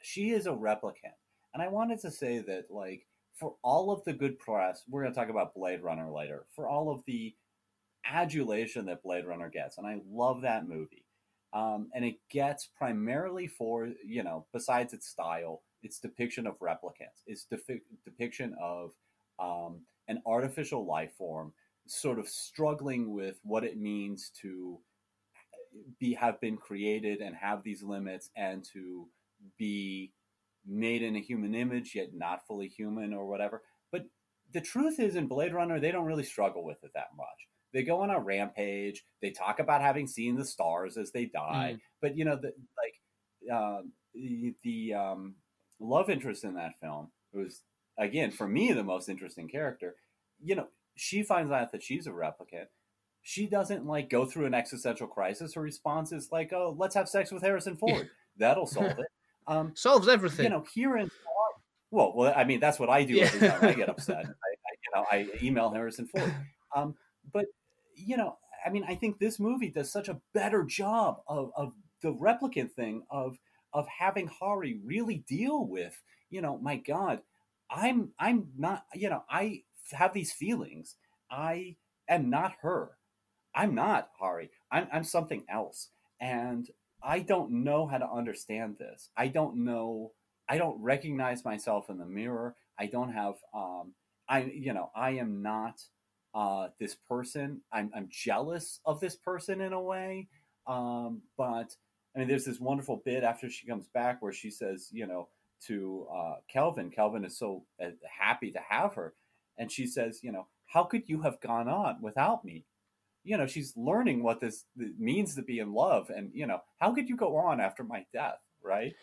she 0.00 0.30
is 0.30 0.46
a 0.46 0.50
replicant, 0.52 1.18
and 1.52 1.60
I 1.60 1.66
wanted 1.66 1.98
to 2.02 2.12
say 2.12 2.38
that 2.38 2.66
like 2.70 3.08
for 3.34 3.56
all 3.64 3.90
of 3.90 4.04
the 4.04 4.12
good 4.12 4.38
press, 4.38 4.84
we're 4.88 5.02
going 5.02 5.12
to 5.12 5.18
talk 5.18 5.28
about 5.28 5.54
Blade 5.56 5.82
Runner 5.82 6.08
later. 6.08 6.44
For 6.54 6.68
all 6.68 6.88
of 6.88 7.02
the 7.04 7.34
adulation 8.04 8.86
that 8.86 9.02
Blade 9.02 9.26
Runner 9.26 9.50
gets, 9.50 9.76
and 9.78 9.86
I 9.86 10.00
love 10.08 10.42
that 10.42 10.68
movie, 10.68 11.04
um, 11.52 11.88
and 11.94 12.04
it 12.04 12.16
gets 12.30 12.68
primarily 12.76 13.46
for 13.46 13.88
you 14.04 14.22
know 14.22 14.46
besides 14.52 14.92
its 14.92 15.08
style, 15.08 15.62
its 15.82 15.98
depiction 15.98 16.46
of 16.46 16.58
replicants, 16.58 17.22
its 17.26 17.44
defi- 17.44 17.82
depiction 18.04 18.54
of 18.60 18.92
um, 19.38 19.80
an 20.08 20.22
artificial 20.26 20.86
life 20.86 21.12
form, 21.16 21.52
sort 21.86 22.18
of 22.18 22.28
struggling 22.28 23.12
with 23.12 23.38
what 23.42 23.64
it 23.64 23.78
means 23.78 24.30
to 24.42 24.78
be 25.98 26.14
have 26.14 26.40
been 26.40 26.56
created 26.56 27.20
and 27.20 27.34
have 27.34 27.62
these 27.62 27.82
limits 27.82 28.30
and 28.36 28.64
to 28.72 29.08
be 29.58 30.12
made 30.66 31.02
in 31.02 31.16
a 31.16 31.20
human 31.20 31.54
image 31.54 31.94
yet 31.94 32.10
not 32.14 32.46
fully 32.46 32.68
human 32.68 33.12
or 33.12 33.26
whatever. 33.26 33.62
But 33.90 34.04
the 34.52 34.60
truth 34.60 35.00
is 35.00 35.16
in 35.16 35.26
blade 35.26 35.52
runner 35.52 35.80
they 35.80 35.90
don't 35.90 36.06
really 36.06 36.22
struggle 36.22 36.64
with 36.64 36.82
it 36.84 36.92
that 36.94 37.08
much 37.16 37.26
they 37.72 37.82
go 37.82 38.00
on 38.02 38.10
a 38.10 38.20
rampage 38.20 39.04
they 39.20 39.30
talk 39.30 39.58
about 39.60 39.80
having 39.80 40.06
seen 40.06 40.36
the 40.36 40.44
stars 40.44 40.96
as 40.96 41.10
they 41.12 41.26
die 41.26 41.74
Mm. 41.76 41.80
but 42.00 42.16
you 42.16 42.24
know 42.24 42.36
the 42.36 42.52
like 42.78 42.94
um, 43.52 43.92
the, 44.14 44.54
the 44.62 44.94
um, 44.94 45.34
love 45.80 46.08
interest 46.10 46.44
in 46.44 46.54
that 46.54 46.78
film 46.80 47.10
was 47.32 47.62
again 47.98 48.30
for 48.30 48.46
me 48.46 48.72
the 48.72 48.84
most 48.84 49.08
interesting 49.08 49.48
character. 49.48 49.96
You 50.44 50.54
know 50.56 50.68
she 50.96 51.22
finds 51.22 51.50
out 51.50 51.72
that 51.72 51.82
she's 51.82 52.06
a 52.06 52.10
replicant. 52.10 52.66
She 53.22 53.46
doesn't 53.46 53.86
like 53.86 54.10
go 54.10 54.26
through 54.26 54.46
an 54.46 54.54
existential 54.54 55.06
crisis. 55.06 55.54
Her 55.54 55.60
response 55.62 56.12
is 56.12 56.28
like 56.30 56.52
oh 56.52 56.76
let's 56.78 56.94
have 56.94 57.08
sex 57.08 57.32
with 57.32 57.42
harrison 57.42 57.76
ford. 57.76 58.10
That'll 58.36 58.66
solve 58.76 58.86
it. 58.98 59.06
Um, 59.48 59.72
Solves 59.74 60.08
everything. 60.08 60.44
you 60.44 60.50
know 60.50 60.64
here 60.72 60.96
in 60.98 61.10
well 61.90 62.12
well 62.14 62.32
i 62.36 62.44
mean 62.44 62.60
that's 62.60 62.78
what 62.78 62.88
i 62.90 63.02
do 63.04 63.18
every 63.18 63.48
time 63.48 63.58
i 63.64 63.72
get 63.72 63.88
upset. 63.88 64.16
I, 64.24 64.28
I, 64.28 64.72
you 64.84 64.90
know 64.94 65.04
i 65.10 65.44
email 65.44 65.70
harrison 65.70 66.06
ford. 66.06 66.32
Um, 66.74 66.94
but 67.34 67.44
you 67.94 68.16
know 68.16 68.36
i 68.66 68.70
mean 68.70 68.84
i 68.88 68.94
think 68.94 69.18
this 69.18 69.38
movie 69.40 69.70
does 69.70 69.90
such 69.92 70.08
a 70.08 70.20
better 70.34 70.64
job 70.64 71.20
of, 71.28 71.50
of 71.56 71.72
the 72.02 72.12
replicant 72.12 72.72
thing 72.72 73.02
of 73.10 73.38
of 73.72 73.86
having 73.88 74.28
hari 74.28 74.80
really 74.84 75.24
deal 75.28 75.66
with 75.66 76.02
you 76.30 76.40
know 76.40 76.58
my 76.58 76.76
god 76.76 77.20
i'm 77.70 78.10
i'm 78.18 78.48
not 78.56 78.84
you 78.94 79.08
know 79.08 79.22
i 79.30 79.62
have 79.92 80.12
these 80.14 80.32
feelings. 80.32 80.96
I 81.30 81.76
am 82.08 82.30
not 82.30 82.54
her. 82.62 82.92
I'm 83.54 83.74
not 83.74 84.10
hari 84.18 84.50
i'm, 84.70 84.88
I'm 84.92 85.04
something 85.04 85.44
else. 85.48 85.88
And 86.20 86.68
i 87.02 87.18
don't 87.18 87.50
know 87.64 87.86
how 87.86 87.98
to 87.98 88.08
understand 88.10 88.76
this. 88.78 89.10
I 89.16 89.28
don't 89.28 89.64
know 89.64 90.12
i 90.48 90.58
don't 90.58 90.80
recognize 90.82 91.44
myself 91.44 91.90
in 91.90 91.98
the 91.98 92.06
mirror. 92.06 92.56
I 92.78 92.86
don't 92.86 93.12
have 93.12 93.34
um 93.54 93.94
i 94.28 94.42
you 94.42 94.72
know 94.72 94.90
i 94.94 95.10
am 95.10 95.42
not 95.42 95.82
uh 96.34 96.68
this 96.78 96.94
person. 96.94 97.60
I'm 97.72 97.90
i'm 97.94 98.08
jealous 98.10 98.80
of 98.84 99.00
this 99.00 99.16
person 99.16 99.60
in 99.60 99.72
a 99.72 99.80
way 99.80 100.28
um 100.66 101.20
but 101.36 101.74
i 102.14 102.18
mean 102.20 102.28
there's 102.28 102.44
this 102.44 102.60
wonderful 102.60 103.02
bit 103.04 103.24
after 103.24 103.50
she 103.50 103.66
comes 103.66 103.88
back 103.88 104.22
where 104.22 104.32
she 104.32 104.48
says 104.50 104.88
you 104.92 105.06
know 105.08 105.28
to 105.66 106.06
uh 106.14 106.34
kelvin 106.48 106.88
kelvin 106.90 107.24
is 107.24 107.36
so 107.36 107.64
uh, 107.84 107.88
happy 108.08 108.50
to 108.52 108.60
have 108.68 108.94
her. 108.94 109.14
And 109.58 109.70
she 109.70 109.86
says 109.86 110.20
you 110.22 110.32
know 110.32 110.46
how 110.66 110.84
could 110.84 111.08
you 111.08 111.20
have 111.22 111.40
gone 111.40 111.68
on 111.68 112.00
without 112.00 112.44
me? 112.44 112.64
You 113.24 113.36
know 113.36 113.46
she's 113.46 113.74
learning 113.76 114.22
what 114.22 114.40
this 114.40 114.64
means 114.98 115.34
to 115.34 115.42
be 115.42 115.58
in 115.58 115.72
love 115.72 116.10
and 116.10 116.30
you 116.32 116.46
know 116.46 116.60
how 116.78 116.92
could 116.94 117.08
you 117.08 117.16
go 117.16 117.36
on 117.36 117.60
after 117.60 117.84
my 117.84 118.04
death? 118.12 118.38
Right? 118.62 118.94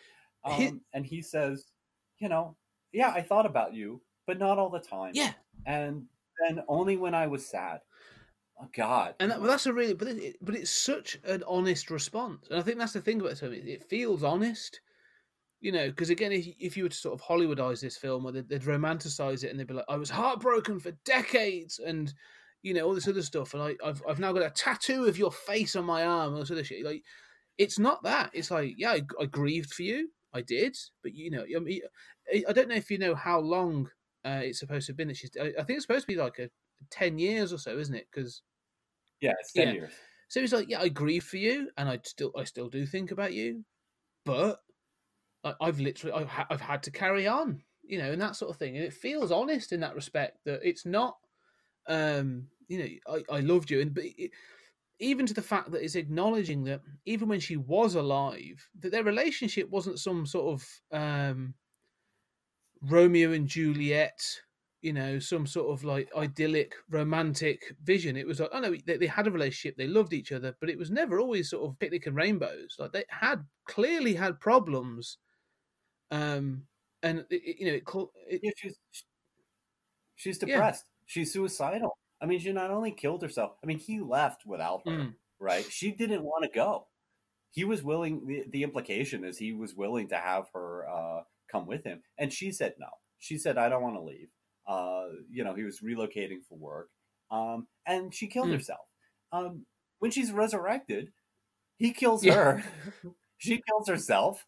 Um, 0.44 0.52
He- 0.54 0.72
and 0.94 1.06
he 1.06 1.22
says 1.22 1.66
you 2.18 2.28
know 2.28 2.56
yeah 2.92 3.10
i 3.14 3.20
thought 3.22 3.46
about 3.46 3.72
you 3.74 4.00
but 4.26 4.38
not 4.38 4.58
all 4.58 4.70
the 4.70 4.80
time. 4.80 5.12
Yeah, 5.14 5.32
and 5.66 6.04
then 6.46 6.64
only 6.68 6.96
when 6.96 7.14
i 7.14 7.26
was 7.26 7.46
sad 7.46 7.80
oh 8.60 8.68
god 8.74 9.14
and 9.20 9.30
that, 9.30 9.40
well, 9.40 9.50
that's 9.50 9.66
a 9.66 9.72
really, 9.72 9.94
but 9.94 10.08
it, 10.08 10.36
but 10.40 10.54
it's 10.54 10.70
such 10.70 11.18
an 11.24 11.42
honest 11.46 11.90
response, 11.90 12.48
and 12.50 12.58
I 12.58 12.62
think 12.62 12.78
that's 12.78 12.92
the 12.92 13.00
thing 13.00 13.20
about 13.20 13.42
it. 13.42 13.68
It, 13.68 13.84
feels 13.88 14.22
honest, 14.22 14.80
you 15.60 15.72
know, 15.72 15.88
because 15.88 16.10
again, 16.10 16.32
if, 16.32 16.46
if 16.58 16.76
you 16.76 16.84
were 16.84 16.88
to 16.90 16.96
sort 16.96 17.18
of 17.18 17.26
Hollywoodize 17.26 17.80
this 17.80 17.96
film, 17.96 18.26
or 18.26 18.32
they'd, 18.32 18.48
they'd 18.48 18.62
romanticize 18.62 19.44
it, 19.44 19.50
and 19.50 19.58
they'd 19.58 19.66
be 19.66 19.74
like, 19.74 19.84
"I 19.88 19.96
was 19.96 20.10
heartbroken 20.10 20.78
for 20.78 20.92
decades," 21.04 21.78
and 21.78 22.12
you 22.62 22.74
know 22.74 22.86
all 22.86 22.94
this 22.94 23.08
other 23.08 23.22
stuff, 23.22 23.54
and 23.54 23.62
I, 23.62 23.76
I've 23.84 24.02
I've 24.08 24.18
now 24.18 24.32
got 24.32 24.42
a 24.42 24.50
tattoo 24.50 25.06
of 25.06 25.18
your 25.18 25.32
face 25.32 25.74
on 25.76 25.84
my 25.84 26.04
arm, 26.04 26.28
and 26.28 26.34
all 26.34 26.40
this 26.40 26.50
other 26.50 26.64
shit. 26.64 26.84
Like, 26.84 27.02
it's 27.58 27.78
not 27.78 28.02
that. 28.04 28.30
It's 28.32 28.50
like, 28.50 28.74
yeah, 28.76 28.92
I, 28.92 29.02
I 29.20 29.26
grieved 29.26 29.72
for 29.72 29.82
you, 29.82 30.10
I 30.32 30.42
did, 30.42 30.76
but 31.02 31.14
you 31.14 31.30
know, 31.30 31.44
I, 31.44 31.58
mean, 31.58 31.80
I 32.48 32.52
don't 32.52 32.68
know 32.68 32.74
if 32.74 32.90
you 32.90 32.98
know 32.98 33.14
how 33.14 33.40
long 33.40 33.90
uh, 34.24 34.40
it's 34.42 34.60
supposed 34.60 34.86
to 34.86 34.92
have 34.92 34.96
been 34.96 35.08
that 35.08 35.16
she's. 35.16 35.30
I, 35.40 35.62
think 35.62 35.76
it's 35.76 35.82
supposed 35.82 36.06
to 36.06 36.12
be 36.12 36.20
like 36.20 36.38
a 36.38 36.50
ten 36.90 37.18
years 37.18 37.52
or 37.52 37.58
so, 37.58 37.78
isn't 37.78 37.94
it? 37.94 38.06
Because 38.12 38.42
yeah 39.20 39.34
it's 39.38 39.52
10 39.52 39.68
yeah. 39.68 39.74
years 39.74 39.92
so 40.30 40.40
he's 40.40 40.52
like, 40.52 40.70
yeah, 40.70 40.80
I 40.80 40.88
grieve 40.88 41.24
for 41.24 41.38
you, 41.38 41.70
and 41.76 41.88
I 41.88 41.98
still, 42.04 42.30
I 42.38 42.44
still 42.44 42.68
do 42.68 42.86
think 42.86 43.10
about 43.10 43.34
you, 43.34 43.64
but 44.24 44.60
I, 45.42 45.54
I've 45.60 45.80
literally, 45.80 46.14
I've, 46.14 46.28
ha- 46.28 46.46
I've 46.48 46.60
had 46.60 46.84
to 46.84 46.92
carry 46.92 47.26
on, 47.26 47.62
you 47.82 47.98
know, 47.98 48.12
and 48.12 48.22
that 48.22 48.36
sort 48.36 48.52
of 48.52 48.56
thing, 48.56 48.76
and 48.76 48.86
it 48.86 48.94
feels 48.94 49.32
honest 49.32 49.72
in 49.72 49.80
that 49.80 49.96
respect 49.96 50.38
that 50.44 50.60
it's 50.62 50.86
not, 50.86 51.16
um, 51.88 52.46
you 52.68 52.78
know, 52.78 53.18
I, 53.28 53.38
I 53.38 53.40
loved 53.40 53.72
you, 53.72 53.80
and 53.80 53.92
but 53.92 54.04
it, 54.04 54.30
even 55.00 55.26
to 55.26 55.34
the 55.34 55.42
fact 55.42 55.72
that 55.72 55.82
it's 55.82 55.96
acknowledging 55.96 56.62
that 56.64 56.82
even 57.06 57.26
when 57.26 57.40
she 57.40 57.56
was 57.56 57.96
alive, 57.96 58.68
that 58.78 58.92
their 58.92 59.02
relationship 59.02 59.68
wasn't 59.68 59.98
some 59.98 60.26
sort 60.26 60.60
of 60.60 60.96
um, 60.96 61.54
Romeo 62.82 63.32
and 63.32 63.46
Juliet 63.48 64.20
you 64.82 64.94
know, 64.94 65.18
some 65.18 65.46
sort 65.46 65.70
of 65.70 65.84
like 65.84 66.08
idyllic, 66.16 66.74
romantic 66.88 67.74
vision. 67.82 68.16
It 68.16 68.26
was 68.26 68.40
like, 68.40 68.48
oh 68.50 68.60
no, 68.60 68.74
they, 68.86 68.96
they 68.96 69.06
had 69.06 69.26
a 69.26 69.30
relationship, 69.30 69.76
they 69.76 69.86
loved 69.86 70.14
each 70.14 70.32
other, 70.32 70.56
but 70.58 70.70
it 70.70 70.78
was 70.78 70.90
never 70.90 71.20
always 71.20 71.50
sort 71.50 71.68
of 71.68 71.78
picnic 71.78 72.06
and 72.06 72.16
rainbows. 72.16 72.76
Like 72.78 72.92
they 72.92 73.04
had 73.10 73.44
clearly 73.66 74.14
had 74.14 74.40
problems, 74.40 75.18
um, 76.10 76.66
and 77.02 77.20
it, 77.20 77.26
it- 77.30 77.60
you 77.60 77.66
know, 77.66 77.74
it, 77.74 77.84
call- 77.84 78.12
it 78.26 78.40
yeah, 78.42 78.52
she's 78.56 78.78
she's 80.16 80.38
Yeah. 80.42 80.54
depressed 80.54 80.84
she's 81.06 81.32
suicidal 81.32 81.96
i 82.20 82.26
mean 82.26 82.38
she 82.40 82.52
not 82.52 82.70
only 82.70 82.92
killed 82.92 83.22
herself 83.22 83.52
i 83.62 83.66
mean 83.66 83.78
he 83.78 84.00
left 84.00 84.44
without 84.46 84.82
her 84.86 84.92
Mm. 84.92 85.14
right 85.38 85.64
she 85.70 85.90
didn't 85.92 86.22
want 86.22 86.44
to 86.44 86.50
go 86.50 86.86
he 87.50 87.64
was 87.64 87.82
willing 87.82 88.26
the, 88.26 88.44
the 88.50 88.62
implication 88.62 89.24
is 89.24 89.38
he 89.38 89.52
was 89.52 89.74
willing 89.74 90.08
to 90.08 90.16
have 90.16 90.48
her 90.54 90.88
uh, 90.88 91.22
come 91.50 91.66
with 91.66 91.84
him. 91.84 92.02
And 92.18 92.32
she 92.32 92.52
said 92.52 92.74
no. 92.78 92.88
She 93.18 93.38
said 93.38 93.58
i 93.58 93.68
don't 93.68 93.82
want 93.82 93.96
to 93.96 94.02
leave. 94.02 94.28
Uh, 94.66 95.08
you 95.30 95.44
know 95.44 95.54
he 95.54 95.64
was 95.64 95.80
relocating 95.80 96.44
for 96.48 96.58
work. 96.58 96.90
Um, 97.30 97.68
and 97.86 98.14
she 98.14 98.26
killed 98.28 98.50
Mm. 98.50 98.54
herself. 98.54 98.86
Um, 99.32 99.66
when 100.00 100.10
she's 100.10 100.32
resurrected 100.32 101.12
he 101.78 101.92
kills 101.92 102.24
Yeah. 102.24 102.34
her. 102.34 102.64
She 103.38 103.62
kills 103.68 103.88
herself. 103.88 104.46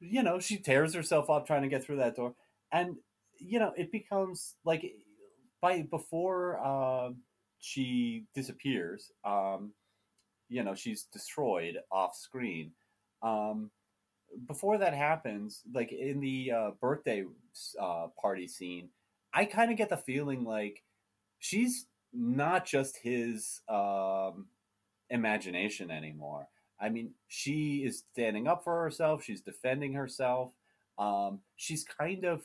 You 0.00 0.22
know 0.22 0.38
she 0.40 0.58
tears 0.58 0.94
herself 0.94 1.30
up 1.30 1.46
trying 1.46 1.62
to 1.62 1.68
get 1.68 1.84
through 1.84 1.96
that 1.98 2.16
door. 2.16 2.34
And 2.72 2.96
you 3.38 3.58
know 3.58 3.72
it 3.76 3.92
becomes 3.92 4.56
like 4.64 4.84
by 5.60 5.82
before 5.82 6.58
uh, 6.64 7.10
she 7.58 8.26
disappears 8.34 9.12
um, 9.24 9.74
you 10.48 10.62
know 10.64 10.74
she's 10.74 11.04
destroyed 11.04 11.76
off 11.92 12.16
screen 12.16 12.72
um, 13.22 13.70
before 14.46 14.78
that 14.78 14.94
happens 14.94 15.62
like 15.72 15.92
in 15.92 16.20
the 16.20 16.52
uh, 16.52 16.70
birthday 16.80 17.24
uh, 17.80 18.06
party 18.20 18.46
scene 18.46 18.88
i 19.34 19.44
kind 19.44 19.70
of 19.70 19.76
get 19.76 19.88
the 19.88 19.96
feeling 19.96 20.44
like 20.44 20.82
she's 21.40 21.86
not 22.12 22.66
just 22.66 22.98
his 22.98 23.60
um, 23.68 24.46
imagination 25.10 25.90
anymore. 25.90 26.48
I 26.80 26.88
mean 26.88 27.12
she 27.28 27.82
is 27.84 28.04
standing 28.12 28.46
up 28.46 28.64
for 28.64 28.82
herself 28.82 29.22
she's 29.22 29.42
defending 29.42 29.92
herself 29.92 30.52
um, 30.98 31.40
she's 31.56 31.84
kind 31.84 32.24
of 32.24 32.42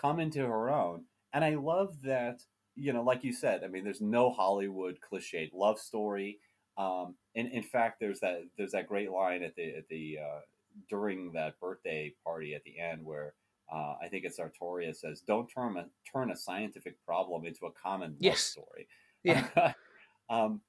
come 0.00 0.20
into 0.20 0.40
her 0.40 0.70
own. 0.70 1.04
And 1.32 1.44
i 1.44 1.54
love 1.54 1.96
that 2.02 2.40
you 2.74 2.92
know 2.94 3.02
like 3.02 3.22
you 3.24 3.32
said 3.32 3.62
i 3.62 3.68
mean 3.68 3.84
there's 3.84 4.00
no 4.00 4.30
hollywood 4.30 4.98
cliched 5.00 5.50
love 5.52 5.78
story 5.78 6.38
um, 6.78 7.14
and 7.34 7.52
in 7.52 7.62
fact 7.62 8.00
there's 8.00 8.20
that 8.20 8.42
there's 8.56 8.72
that 8.72 8.86
great 8.88 9.10
line 9.10 9.42
at 9.42 9.54
the 9.56 9.76
at 9.76 9.88
the 9.88 10.18
uh, 10.22 10.40
during 10.88 11.32
that 11.32 11.58
birthday 11.60 12.12
party 12.24 12.54
at 12.54 12.64
the 12.64 12.78
end 12.78 13.04
where 13.04 13.34
uh, 13.72 13.94
I 14.00 14.08
think 14.08 14.24
it's 14.24 14.38
Artoria 14.38 14.94
says, 14.94 15.22
"Don't 15.26 15.48
turn 15.48 15.76
a 15.76 15.86
turn 16.10 16.30
a 16.30 16.36
scientific 16.36 17.04
problem 17.04 17.44
into 17.44 17.66
a 17.66 17.72
common 17.72 18.10
love 18.12 18.18
Yes. 18.20 18.40
story." 18.40 18.86
yeah, 19.24 19.72
um, 20.30 20.60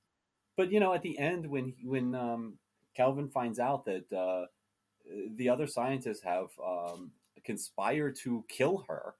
but 0.56 0.72
you 0.72 0.80
know, 0.80 0.94
at 0.94 1.04
the 1.04 1.18
end, 1.20 1.46
when 1.48 1.74
when 1.84 2.16
um, 2.16 2.58
Kelvin 2.96 3.30
finds 3.30 3.60
out 3.60 3.86
that 3.86 4.12
uh, 4.12 4.46
the 5.36 5.50
other 5.50 5.68
scientists 5.68 6.24
have 6.24 6.48
um, 6.66 7.12
conspired 7.44 8.16
to 8.24 8.44
kill 8.50 8.84
her, 8.88 9.14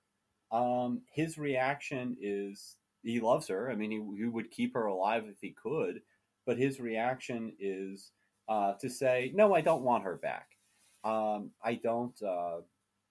um, 0.52 1.02
his 1.14 1.38
reaction 1.38 2.18
is 2.20 2.78
he 3.04 3.20
loves 3.20 3.48
her. 3.48 3.70
I 3.70 3.76
mean, 3.76 3.92
he, 3.92 4.24
he 4.24 4.28
would 4.28 4.50
keep 4.50 4.74
her 4.74 4.88
alive 4.88 5.26
if 5.30 5.38
he 5.40 5.52
could, 5.52 6.02
but 6.48 6.58
his 6.58 6.80
reaction 6.80 7.54
is 7.60 8.12
uh, 8.50 8.74
to 8.82 8.90
say, 8.90 9.32
"No, 9.36 9.54
I 9.54 9.62
don't 9.62 9.84
want 9.84 10.04
her 10.04 10.16
back. 10.18 10.57
Um, 11.04 11.52
I 11.64 11.76
don't. 11.76 12.20
Uh, 12.22 12.62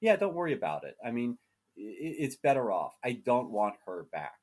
yeah, 0.00 0.16
don't 0.16 0.34
worry 0.34 0.52
about 0.52 0.84
it. 0.84 0.96
I 1.04 1.10
mean, 1.10 1.38
it's 1.76 2.36
better 2.36 2.70
off. 2.70 2.96
I 3.04 3.12
don't 3.24 3.50
want 3.50 3.76
her 3.86 4.04
back." 4.12 4.34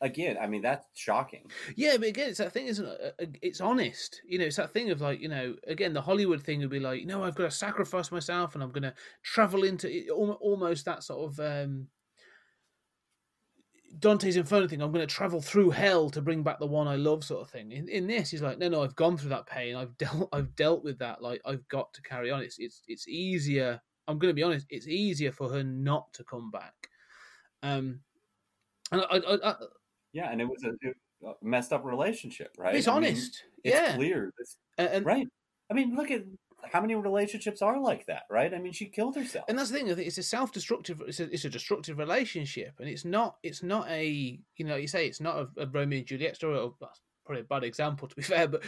again, 0.00 0.38
I 0.40 0.46
mean, 0.46 0.62
that's 0.62 0.86
shocking. 0.94 1.50
Yeah, 1.76 1.96
but 1.98 2.08
again, 2.08 2.30
it's 2.30 2.38
that 2.38 2.52
thing, 2.52 2.66
isn't 2.66 2.86
it? 2.86 3.14
Uh, 3.20 3.26
It's 3.42 3.60
honest. 3.60 4.20
You 4.24 4.38
know, 4.38 4.46
it's 4.46 4.56
that 4.56 4.72
thing 4.72 4.90
of 4.90 5.00
like, 5.00 5.20
you 5.20 5.28
know, 5.28 5.56
again, 5.66 5.92
the 5.92 6.00
Hollywood 6.00 6.42
thing 6.42 6.60
would 6.60 6.70
be 6.70 6.80
like, 6.80 7.04
no, 7.04 7.22
I've 7.22 7.34
got 7.34 7.44
to 7.44 7.50
sacrifice 7.50 8.10
myself 8.10 8.54
and 8.54 8.62
I'm 8.62 8.70
going 8.70 8.82
to 8.84 8.94
travel 9.22 9.64
into 9.64 9.88
it- 9.90 10.10
almost 10.10 10.84
that 10.86 11.02
sort 11.02 11.30
of 11.32 11.40
um, 11.40 11.88
Dante's 13.98 14.36
Inferno 14.36 14.68
thing. 14.68 14.80
I'm 14.80 14.92
going 14.92 15.06
to 15.06 15.12
travel 15.14 15.40
through 15.40 15.70
hell 15.70 16.10
to 16.10 16.22
bring 16.22 16.42
back 16.42 16.58
the 16.58 16.66
one 16.66 16.86
I 16.86 16.96
love, 16.96 17.24
sort 17.24 17.42
of 17.42 17.50
thing. 17.50 17.72
In, 17.72 17.88
in 17.88 18.06
this, 18.06 18.30
he's 18.30 18.42
like, 18.42 18.58
no, 18.58 18.68
no, 18.68 18.82
I've 18.82 18.94
gone 18.94 19.16
through 19.16 19.30
that 19.30 19.46
pain. 19.46 19.74
I've 19.74 19.96
dealt, 19.98 20.28
I've 20.32 20.54
dealt 20.54 20.84
with 20.84 20.98
that. 20.98 21.22
Like, 21.22 21.40
I've 21.44 21.66
got 21.68 21.92
to 21.94 22.02
carry 22.02 22.30
on. 22.30 22.42
It's, 22.42 22.58
it's, 22.58 22.82
it's 22.86 23.08
easier. 23.08 23.80
I'm 24.06 24.18
going 24.18 24.30
to 24.30 24.34
be 24.34 24.42
honest. 24.42 24.66
It's 24.70 24.86
easier 24.86 25.32
for 25.32 25.48
her 25.50 25.64
not 25.64 26.12
to 26.14 26.24
come 26.24 26.50
back. 26.50 26.74
Um, 27.62 28.00
and 28.92 29.02
I, 29.02 29.16
I, 29.16 29.50
I, 29.50 29.54
Yeah, 30.12 30.30
and 30.30 30.40
it 30.40 30.48
was 30.48 30.64
a, 30.64 31.28
a 31.28 31.34
messed 31.42 31.72
up 31.72 31.84
relationship, 31.84 32.54
right? 32.58 32.74
it's 32.74 32.88
I 32.88 32.94
mean, 32.94 33.08
honest. 33.08 33.44
it's 33.64 33.74
yeah. 33.74 33.96
clear. 33.96 34.32
It's, 34.38 34.56
and, 34.78 35.04
right. 35.04 35.26
I 35.70 35.74
mean, 35.74 35.94
look 35.94 36.10
at 36.10 36.24
how 36.72 36.80
many 36.80 36.94
relationships 36.94 37.62
are 37.62 37.80
like 37.80 38.06
that, 38.06 38.22
right? 38.30 38.52
I 38.52 38.58
mean, 38.58 38.72
she 38.72 38.86
killed 38.86 39.16
herself. 39.16 39.44
and 39.48 39.58
that's 39.58 39.70
the 39.70 39.78
thing. 39.78 39.88
It's 39.88 40.18
a 40.18 40.22
self-destructive. 40.22 41.02
It's 41.06 41.20
a, 41.20 41.32
it's 41.32 41.44
a 41.44 41.50
destructive 41.50 41.98
relationship, 41.98 42.74
and 42.78 42.88
it's 42.88 43.04
not. 43.04 43.36
It's 43.42 43.62
not 43.62 43.88
a. 43.88 44.38
You 44.56 44.64
know, 44.64 44.76
you 44.76 44.88
say 44.88 45.06
it's 45.06 45.20
not 45.20 45.36
a, 45.36 45.62
a 45.62 45.66
Romeo 45.66 45.98
and 45.98 46.06
Juliet 46.06 46.36
story. 46.36 46.58
Or 46.58 46.74
that's 46.80 47.00
probably 47.24 47.42
a 47.42 47.44
bad 47.44 47.64
example, 47.64 48.08
to 48.08 48.16
be 48.16 48.22
fair, 48.22 48.48
but 48.48 48.62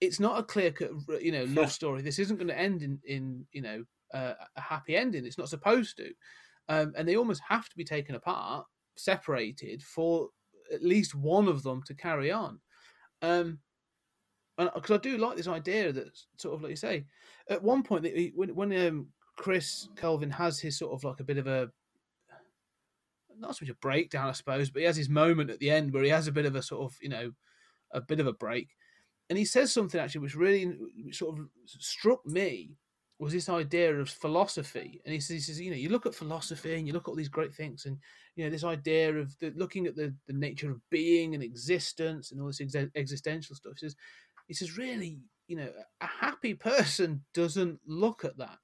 it's 0.00 0.20
not 0.20 0.38
a 0.38 0.42
clear-cut. 0.42 0.90
You 1.20 1.32
know, 1.32 1.44
love 1.48 1.72
story. 1.72 2.02
This 2.02 2.18
isn't 2.18 2.36
going 2.36 2.48
to 2.48 2.58
end 2.58 2.82
in 2.82 2.98
in 3.06 3.46
you 3.52 3.62
know 3.62 3.84
uh, 4.12 4.34
a 4.56 4.60
happy 4.60 4.96
ending. 4.96 5.26
It's 5.26 5.38
not 5.38 5.48
supposed 5.48 5.96
to, 5.98 6.12
um, 6.68 6.92
and 6.96 7.08
they 7.08 7.16
almost 7.16 7.42
have 7.48 7.68
to 7.68 7.76
be 7.76 7.84
taken 7.84 8.14
apart, 8.14 8.66
separated 8.96 9.82
for 9.82 10.28
at 10.72 10.82
least 10.82 11.14
one 11.14 11.48
of 11.48 11.62
them 11.62 11.82
to 11.86 11.94
carry 11.94 12.30
on. 12.32 12.60
Um, 13.22 13.58
because 14.56 14.90
I 14.90 14.98
do 14.98 15.18
like 15.18 15.36
this 15.36 15.48
idea 15.48 15.92
that 15.92 16.16
sort 16.36 16.54
of 16.54 16.62
like 16.62 16.70
you 16.70 16.76
say, 16.76 17.04
at 17.48 17.62
one 17.62 17.82
point 17.82 18.06
when 18.34 18.54
when 18.54 18.86
um, 18.86 19.08
Chris 19.36 19.88
Kelvin 19.96 20.30
has 20.30 20.60
his 20.60 20.78
sort 20.78 20.92
of 20.92 21.04
like 21.04 21.20
a 21.20 21.24
bit 21.24 21.38
of 21.38 21.46
a 21.46 21.70
not 23.38 23.56
so 23.56 23.64
much 23.64 23.70
a 23.70 23.78
breakdown, 23.80 24.28
I 24.28 24.32
suppose, 24.32 24.70
but 24.70 24.80
he 24.80 24.86
has 24.86 24.96
his 24.96 25.08
moment 25.08 25.50
at 25.50 25.58
the 25.58 25.70
end 25.70 25.92
where 25.92 26.04
he 26.04 26.10
has 26.10 26.28
a 26.28 26.32
bit 26.32 26.46
of 26.46 26.54
a 26.54 26.62
sort 26.62 26.82
of 26.82 26.96
you 27.02 27.08
know 27.08 27.32
a 27.92 28.00
bit 28.00 28.20
of 28.20 28.26
a 28.26 28.32
break, 28.32 28.68
and 29.28 29.38
he 29.38 29.44
says 29.44 29.72
something 29.72 30.00
actually 30.00 30.20
which 30.20 30.36
really 30.36 30.76
sort 31.12 31.38
of 31.38 31.46
struck 31.66 32.24
me 32.26 32.76
was 33.18 33.32
this 33.32 33.48
idea 33.48 33.94
of 33.94 34.08
philosophy, 34.08 35.00
and 35.04 35.14
he 35.14 35.20
says, 35.20 35.34
he 35.34 35.40
says 35.40 35.60
you 35.60 35.70
know 35.70 35.76
you 35.76 35.88
look 35.88 36.06
at 36.06 36.14
philosophy 36.14 36.74
and 36.74 36.86
you 36.86 36.92
look 36.92 37.08
at 37.08 37.10
all 37.10 37.16
these 37.16 37.28
great 37.28 37.54
things 37.54 37.86
and 37.86 37.98
you 38.36 38.44
know 38.44 38.50
this 38.50 38.64
idea 38.64 39.14
of 39.14 39.36
the, 39.38 39.52
looking 39.56 39.86
at 39.86 39.96
the, 39.96 40.14
the 40.26 40.32
nature 40.32 40.70
of 40.70 40.80
being 40.90 41.34
and 41.34 41.42
existence 41.42 42.32
and 42.32 42.40
all 42.40 42.48
this 42.48 42.60
ex- 42.60 42.90
existential 42.94 43.54
stuff. 43.54 43.74
He 43.78 43.86
says 43.86 43.96
he 44.46 44.54
says 44.54 44.76
really 44.76 45.20
you 45.46 45.56
know 45.56 45.68
a 46.00 46.06
happy 46.06 46.54
person 46.54 47.24
doesn't 47.34 47.80
look 47.86 48.24
at 48.24 48.38
that 48.38 48.58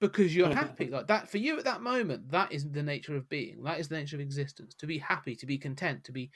because 0.00 0.34
you're 0.34 0.52
happy. 0.52 0.88
Like 0.88 1.08
that 1.08 1.30
for 1.30 1.38
you 1.38 1.58
at 1.58 1.64
that 1.64 1.82
moment 1.82 2.30
that 2.30 2.52
is 2.52 2.68
the 2.70 2.82
nature 2.82 3.16
of 3.16 3.28
being. 3.28 3.62
That 3.64 3.78
is 3.78 3.88
the 3.88 3.96
nature 3.96 4.16
of 4.16 4.20
existence 4.20 4.74
to 4.76 4.86
be 4.86 4.98
happy 4.98 5.36
to 5.36 5.46
be 5.46 5.58
content 5.58 6.04
to 6.04 6.12
be 6.12 6.30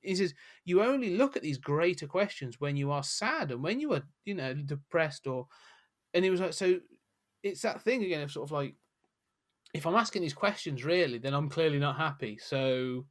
he 0.00 0.16
says 0.16 0.34
you 0.64 0.82
only 0.82 1.16
look 1.16 1.36
at 1.36 1.42
these 1.42 1.58
greater 1.58 2.06
questions 2.06 2.58
when 2.58 2.76
you 2.76 2.90
are 2.90 3.02
sad 3.02 3.50
and 3.50 3.62
when 3.62 3.80
you 3.80 3.92
are 3.92 4.02
you 4.24 4.34
know 4.34 4.54
depressed 4.54 5.26
or 5.26 5.46
and 6.14 6.24
he 6.24 6.30
was 6.30 6.40
like 6.40 6.54
so 6.54 6.80
it's 7.42 7.62
that 7.62 7.82
thing 7.82 8.02
again 8.02 8.22
of 8.22 8.30
sort 8.30 8.48
of 8.48 8.52
like 8.52 8.74
if 9.74 9.86
i'm 9.86 9.94
asking 9.94 10.22
these 10.22 10.32
questions 10.32 10.84
really 10.84 11.18
then 11.18 11.34
i'm 11.34 11.48
clearly 11.48 11.78
not 11.78 11.96
happy. 11.96 12.38
So 12.38 13.04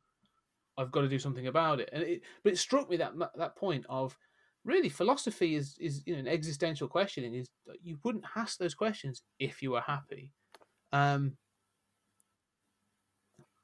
i've 0.77 0.91
got 0.91 1.01
to 1.01 1.07
do 1.07 1.19
something 1.19 1.47
about 1.47 1.79
it. 1.79 1.89
And 1.93 2.03
it 2.03 2.21
but 2.43 2.53
it 2.53 2.57
struck 2.57 2.89
me 2.89 2.97
that 2.97 3.13
that 3.35 3.55
point 3.55 3.85
of 3.87 4.17
really 4.65 4.89
philosophy 4.89 5.55
is 5.55 5.77
is 5.79 6.01
you 6.05 6.13
know 6.13 6.19
an 6.19 6.27
existential 6.27 6.87
questioning 6.87 7.33
is 7.33 7.47
you 7.81 7.97
wouldn't 8.03 8.25
ask 8.35 8.57
those 8.57 8.75
questions 8.75 9.21
if 9.39 9.61
you 9.61 9.71
were 9.71 9.81
happy 9.81 10.31
um 10.91 11.37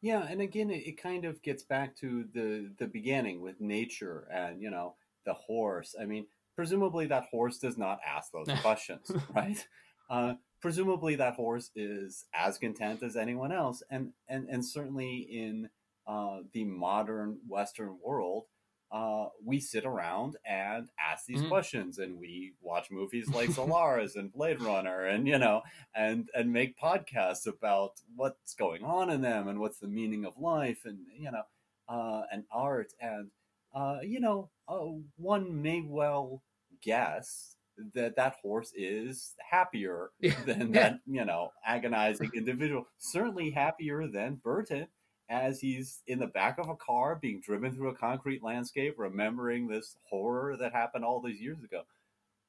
Yeah, 0.06 0.28
and 0.30 0.39
again, 0.39 0.70
it, 0.70 0.86
it 0.86 1.02
kind 1.02 1.26
of 1.26 1.41
gets 1.41 1.64
back 1.64 1.96
to 1.98 2.26
the 2.32 2.70
the 2.78 2.86
beginning 2.86 3.41
with 3.41 3.60
nature 3.60 4.28
and 4.32 4.62
you 4.62 4.70
know 4.70 4.93
the 5.26 5.34
horse. 5.34 5.96
I 6.00 6.06
mean, 6.06 6.28
presumably 6.56 7.08
that 7.08 7.26
horse 7.32 7.58
does 7.58 7.76
not 7.76 8.00
ask 8.06 8.32
those 8.32 8.48
questions, 8.62 9.12
right? 9.34 9.68
Uh, 10.08 10.36
presumably 10.62 11.16
that 11.16 11.34
horse 11.34 11.72
is 11.76 12.26
as 12.36 12.60
content 12.60 13.02
as 13.02 13.16
anyone 13.16 13.52
else, 13.52 13.82
and 13.89 14.12
and 14.30 14.48
and 14.48 14.64
certainly 14.64 15.28
in 15.32 15.70
uh, 16.06 16.41
the 16.54 16.66
modern 16.66 17.39
Western 17.48 17.98
world, 18.04 18.46
uh, 18.92 19.28
we 19.44 19.60
sit 19.60 19.86
around 19.86 20.38
and 20.46 20.90
ask 21.00 21.26
these 21.26 21.42
Mhm. 21.42 21.48
questions, 21.50 21.98
and 22.00 22.18
we 22.20 22.54
watch 22.62 22.92
movies 22.92 23.28
like 23.30 23.50
Solaris 23.52 24.16
and 24.16 24.32
Blade 24.32 24.62
Runner, 24.62 25.06
and 25.06 25.28
you 25.28 25.38
know, 25.38 25.62
and 25.96 26.30
and 26.34 26.54
make 26.54 26.78
podcasts 26.80 27.48
about 27.48 28.02
what's 28.16 28.54
going 28.56 28.84
on 28.84 29.10
in 29.10 29.22
them 29.22 29.48
and 29.48 29.60
what's 29.60 29.80
the 29.80 29.88
meaning 29.88 30.26
of 30.26 30.38
life, 30.38 30.86
and 30.86 31.00
you 31.18 31.32
know, 31.32 31.44
uh, 31.90 32.24
and 32.32 32.46
art, 32.52 32.94
and 33.00 33.32
uh, 33.74 34.00
you 34.04 34.20
know, 34.20 34.50
uh, 34.68 34.86
one 35.18 35.62
may 35.62 35.82
well 35.82 36.44
guess 36.82 37.58
that 37.94 38.16
that 38.16 38.36
horse 38.42 38.72
is 38.74 39.36
happier 39.52 40.12
Yeah. 40.22 40.42
than 40.46 40.72
that 40.72 41.00
you 41.06 41.26
know 41.26 41.52
agonizing 41.66 42.32
individual. 42.34 42.88
Certainly 42.98 43.52
happier 43.52 44.08
than 44.08 44.36
Berton 44.36 44.88
as 45.30 45.59
he's 45.59 46.01
in 46.07 46.19
the 46.19 46.28
back 46.28 46.57
of 46.59 46.69
a 46.69 46.76
car 46.76 47.17
being 47.19 47.41
driven 47.41 47.73
through 47.73 47.89
a 47.89 47.95
concrete 47.95 48.43
landscape, 48.43 48.95
remembering 48.97 49.67
this 49.67 49.97
horror 50.03 50.55
that 50.57 50.71
happened 50.71 51.03
all 51.03 51.21
these 51.21 51.41
years 51.41 51.63
ago. 51.63 51.82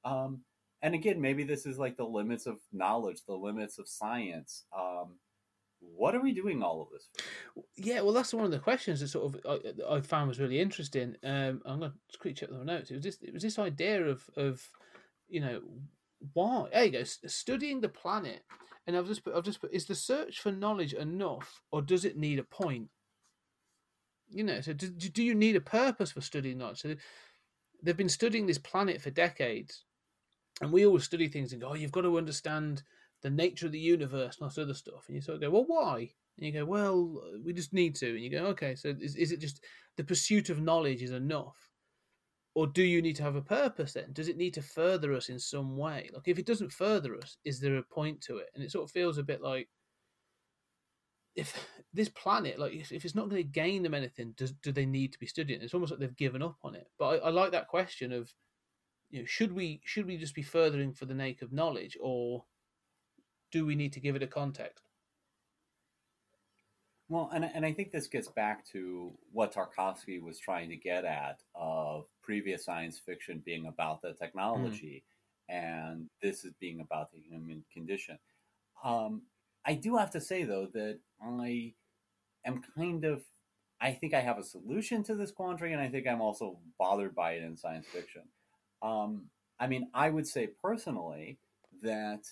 Um, 0.04 0.40
and 0.82 0.94
again, 0.94 1.20
maybe 1.20 1.44
this 1.44 1.66
is 1.66 1.78
like 1.78 1.96
the 1.96 2.04
limits 2.04 2.46
of 2.46 2.58
knowledge, 2.72 3.24
the 3.26 3.34
limits 3.34 3.78
of 3.78 3.88
science. 3.88 4.64
Um, 4.76 5.14
what 5.80 6.14
are 6.14 6.20
we 6.20 6.32
doing 6.32 6.62
all 6.62 6.82
of 6.82 6.88
this 6.90 7.08
for? 7.54 7.62
yeah 7.76 8.00
well 8.00 8.12
that's 8.12 8.32
one 8.32 8.44
of 8.44 8.50
the 8.50 8.58
questions 8.58 9.00
that 9.00 9.08
sort 9.08 9.34
of 9.34 9.40
i, 9.46 9.96
I 9.96 10.00
found 10.00 10.28
was 10.28 10.40
really 10.40 10.58
interesting 10.58 11.16
um 11.22 11.62
i'm 11.64 11.80
going 11.80 11.92
to 11.92 12.18
quickly 12.18 12.34
check 12.34 12.48
the 12.50 12.64
notes 12.64 12.90
it 12.90 12.94
was 12.94 13.04
this 13.04 13.18
it 13.22 13.32
was 13.32 13.42
this 13.42 13.58
idea 13.58 14.04
of 14.04 14.28
of 14.36 14.68
you 15.28 15.40
know 15.40 15.60
why? 16.32 16.68
There 16.72 16.84
you 16.84 16.90
go 16.92 17.04
studying 17.04 17.80
the 17.80 17.88
planet 17.88 18.42
and 18.86 18.96
i've 18.96 19.06
just 19.06 19.24
put 19.24 19.34
i've 19.34 19.44
just 19.44 19.60
put 19.60 19.72
is 19.72 19.86
the 19.86 19.94
search 19.94 20.40
for 20.40 20.52
knowledge 20.52 20.94
enough 20.94 21.60
or 21.70 21.82
does 21.82 22.04
it 22.04 22.16
need 22.16 22.38
a 22.38 22.44
point? 22.44 22.88
You 24.28 24.44
know 24.44 24.60
so 24.60 24.72
do, 24.72 24.88
do 24.88 25.22
you 25.22 25.34
need 25.34 25.56
a 25.56 25.60
purpose 25.60 26.12
for 26.12 26.20
studying 26.20 26.58
knowledge? 26.58 26.80
So 26.80 26.94
they've 27.82 27.96
been 27.96 28.08
studying 28.08 28.46
this 28.46 28.58
planet 28.58 29.00
for 29.00 29.10
decades 29.10 29.84
and 30.60 30.72
we 30.72 30.86
always 30.86 31.04
study 31.04 31.28
things 31.28 31.52
and 31.52 31.60
go 31.60 31.68
oh 31.68 31.74
you've 31.74 31.92
got 31.92 32.02
to 32.02 32.18
understand 32.18 32.82
the 33.22 33.30
nature 33.30 33.66
of 33.66 33.72
the 33.72 33.78
universe 33.78 34.36
and 34.36 34.42
all 34.42 34.48
this 34.48 34.58
other 34.58 34.74
stuff. 34.74 35.04
And 35.06 35.16
you 35.16 35.22
sort 35.22 35.36
of 35.36 35.40
go 35.42 35.50
well 35.50 35.64
why? 35.66 36.10
And 36.36 36.46
you 36.46 36.52
go 36.52 36.64
well 36.64 37.22
we 37.44 37.52
just 37.52 37.72
need 37.72 37.94
to. 37.96 38.10
And 38.10 38.20
you 38.20 38.30
go 38.30 38.46
okay 38.46 38.74
so 38.74 38.94
is, 39.00 39.16
is 39.16 39.32
it 39.32 39.40
just 39.40 39.64
the 39.96 40.04
pursuit 40.04 40.50
of 40.50 40.60
knowledge 40.60 41.02
is 41.02 41.12
enough 41.12 41.56
or 42.56 42.66
do 42.66 42.82
you 42.82 43.02
need 43.02 43.16
to 43.16 43.22
have 43.22 43.36
a 43.36 43.42
purpose 43.42 43.92
then? 43.92 44.14
Does 44.14 44.28
it 44.28 44.38
need 44.38 44.54
to 44.54 44.62
further 44.62 45.12
us 45.12 45.28
in 45.28 45.38
some 45.38 45.76
way? 45.76 46.08
Like 46.14 46.26
if 46.26 46.38
it 46.38 46.46
doesn't 46.46 46.72
further 46.72 47.14
us 47.14 47.36
is 47.44 47.60
there 47.60 47.76
a 47.76 47.82
point 47.82 48.22
to 48.22 48.38
it? 48.38 48.48
And 48.54 48.64
it 48.64 48.72
sort 48.72 48.84
of 48.84 48.90
feels 48.90 49.18
a 49.18 49.22
bit 49.22 49.42
like 49.42 49.68
if 51.34 51.68
this 51.92 52.08
planet 52.08 52.58
like 52.58 52.72
if, 52.72 52.92
if 52.92 53.04
it's 53.04 53.14
not 53.14 53.28
going 53.28 53.42
to 53.42 53.48
gain 53.48 53.82
them 53.82 53.92
anything 53.92 54.32
does 54.38 54.52
do 54.52 54.72
they 54.72 54.86
need 54.86 55.12
to 55.12 55.18
be 55.18 55.26
studying? 55.26 55.60
It's 55.60 55.74
almost 55.74 55.90
like 55.92 56.00
they've 56.00 56.16
given 56.16 56.42
up 56.42 56.56
on 56.64 56.74
it. 56.74 56.86
But 56.98 57.22
I, 57.22 57.26
I 57.26 57.28
like 57.28 57.52
that 57.52 57.68
question 57.68 58.10
of 58.10 58.32
you 59.10 59.20
know 59.20 59.26
should 59.26 59.52
we 59.52 59.82
should 59.84 60.06
we 60.06 60.16
just 60.16 60.34
be 60.34 60.42
furthering 60.42 60.94
for 60.94 61.04
the 61.04 61.14
sake 61.14 61.42
of 61.42 61.52
knowledge 61.52 61.98
or 62.00 62.46
do 63.52 63.66
we 63.66 63.74
need 63.74 63.92
to 63.92 64.00
give 64.00 64.16
it 64.16 64.22
a 64.22 64.26
context 64.26 64.85
Well, 67.08 67.30
and, 67.32 67.44
and 67.44 67.64
I 67.64 67.72
think 67.72 67.92
this 67.92 68.08
gets 68.08 68.28
back 68.28 68.66
to 68.72 69.12
what 69.32 69.54
Tarkovsky 69.54 70.20
was 70.20 70.40
trying 70.40 70.68
to 70.70 70.76
get 70.76 71.04
at 71.04 71.40
of 71.54 72.06
previous 72.22 72.64
science 72.64 72.98
fiction 72.98 73.42
being 73.44 73.66
about 73.66 74.02
the 74.02 74.12
technology 74.12 75.04
and 75.48 76.08
this 76.22 76.44
is 76.44 76.52
being 76.60 76.80
about 76.80 77.12
the 77.12 77.20
human 77.20 77.64
condition. 77.72 78.18
Um, 78.84 79.22
I 79.64 79.74
do 79.74 79.96
have 79.96 80.10
to 80.10 80.20
say, 80.20 80.44
though, 80.44 80.68
that 80.74 80.98
I 81.22 81.72
am 82.44 82.62
kind 82.76 83.04
of, 83.04 83.22
I 83.80 83.92
think 83.92 84.14
I 84.14 84.20
have 84.20 84.38
a 84.38 84.44
solution 84.44 85.02
to 85.04 85.14
this 85.14 85.30
quandary, 85.30 85.72
and 85.72 85.80
I 85.80 85.88
think 85.88 86.06
I'm 86.06 86.20
also 86.20 86.58
bothered 86.78 87.14
by 87.14 87.32
it 87.32 87.42
in 87.42 87.56
science 87.56 87.86
fiction. 87.86 88.22
Um, 88.82 89.26
I 89.58 89.66
mean, 89.66 89.88
I 89.94 90.10
would 90.10 90.26
say 90.26 90.48
personally 90.62 91.38
that 91.82 92.24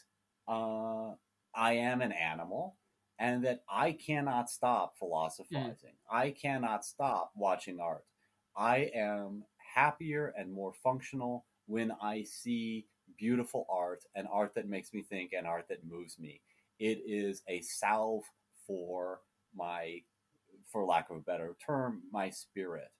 uh, 0.48 1.12
I 1.54 1.74
am 1.74 2.02
an 2.02 2.12
animal 2.12 2.76
and 3.18 3.44
that 3.44 3.62
I 3.68 3.92
cannot 3.92 4.50
stop 4.50 4.94
philosophizing. 4.98 5.94
I 6.10 6.30
cannot 6.30 6.84
stop 6.84 7.32
watching 7.36 7.80
art. 7.80 8.04
I 8.56 8.90
am 8.94 9.44
happier 9.74 10.32
and 10.36 10.52
more 10.52 10.72
functional 10.82 11.44
when 11.66 11.92
I 12.02 12.24
see 12.24 12.86
beautiful 13.18 13.66
art 13.70 14.04
and 14.14 14.26
art 14.32 14.54
that 14.54 14.68
makes 14.68 14.92
me 14.92 15.02
think 15.02 15.32
and 15.36 15.46
art 15.46 15.66
that 15.68 15.84
moves 15.88 16.18
me. 16.18 16.40
It 16.78 17.02
is 17.06 17.42
a 17.48 17.60
salve 17.60 18.24
for 18.66 19.20
my 19.56 20.00
for 20.70 20.84
lack 20.84 21.10
of 21.10 21.16
a 21.16 21.20
better 21.20 21.56
term, 21.64 22.02
my 22.12 22.30
spirit. 22.30 22.90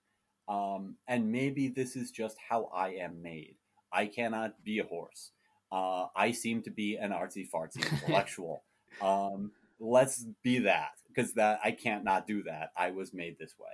Um, 0.48 0.96
and 1.08 1.32
maybe 1.32 1.68
this 1.68 1.96
is 1.96 2.10
just 2.10 2.36
how 2.48 2.70
I 2.74 2.90
am 2.90 3.22
made. 3.22 3.56
I 3.92 4.06
cannot 4.06 4.62
be 4.62 4.78
a 4.78 4.84
horse. 4.84 5.30
Uh, 5.72 6.06
I 6.14 6.32
seem 6.32 6.62
to 6.62 6.70
be 6.70 6.96
an 6.96 7.10
artsy 7.10 7.48
fartsy 7.50 7.90
intellectual. 8.02 8.62
um, 9.00 9.50
let's 9.84 10.24
be 10.42 10.60
that 10.60 10.90
because 11.08 11.34
that 11.34 11.60
I 11.62 11.70
can't 11.70 12.04
not 12.04 12.26
do 12.26 12.42
that. 12.44 12.70
I 12.76 12.90
was 12.90 13.12
made 13.12 13.36
this 13.38 13.54
way. 13.58 13.70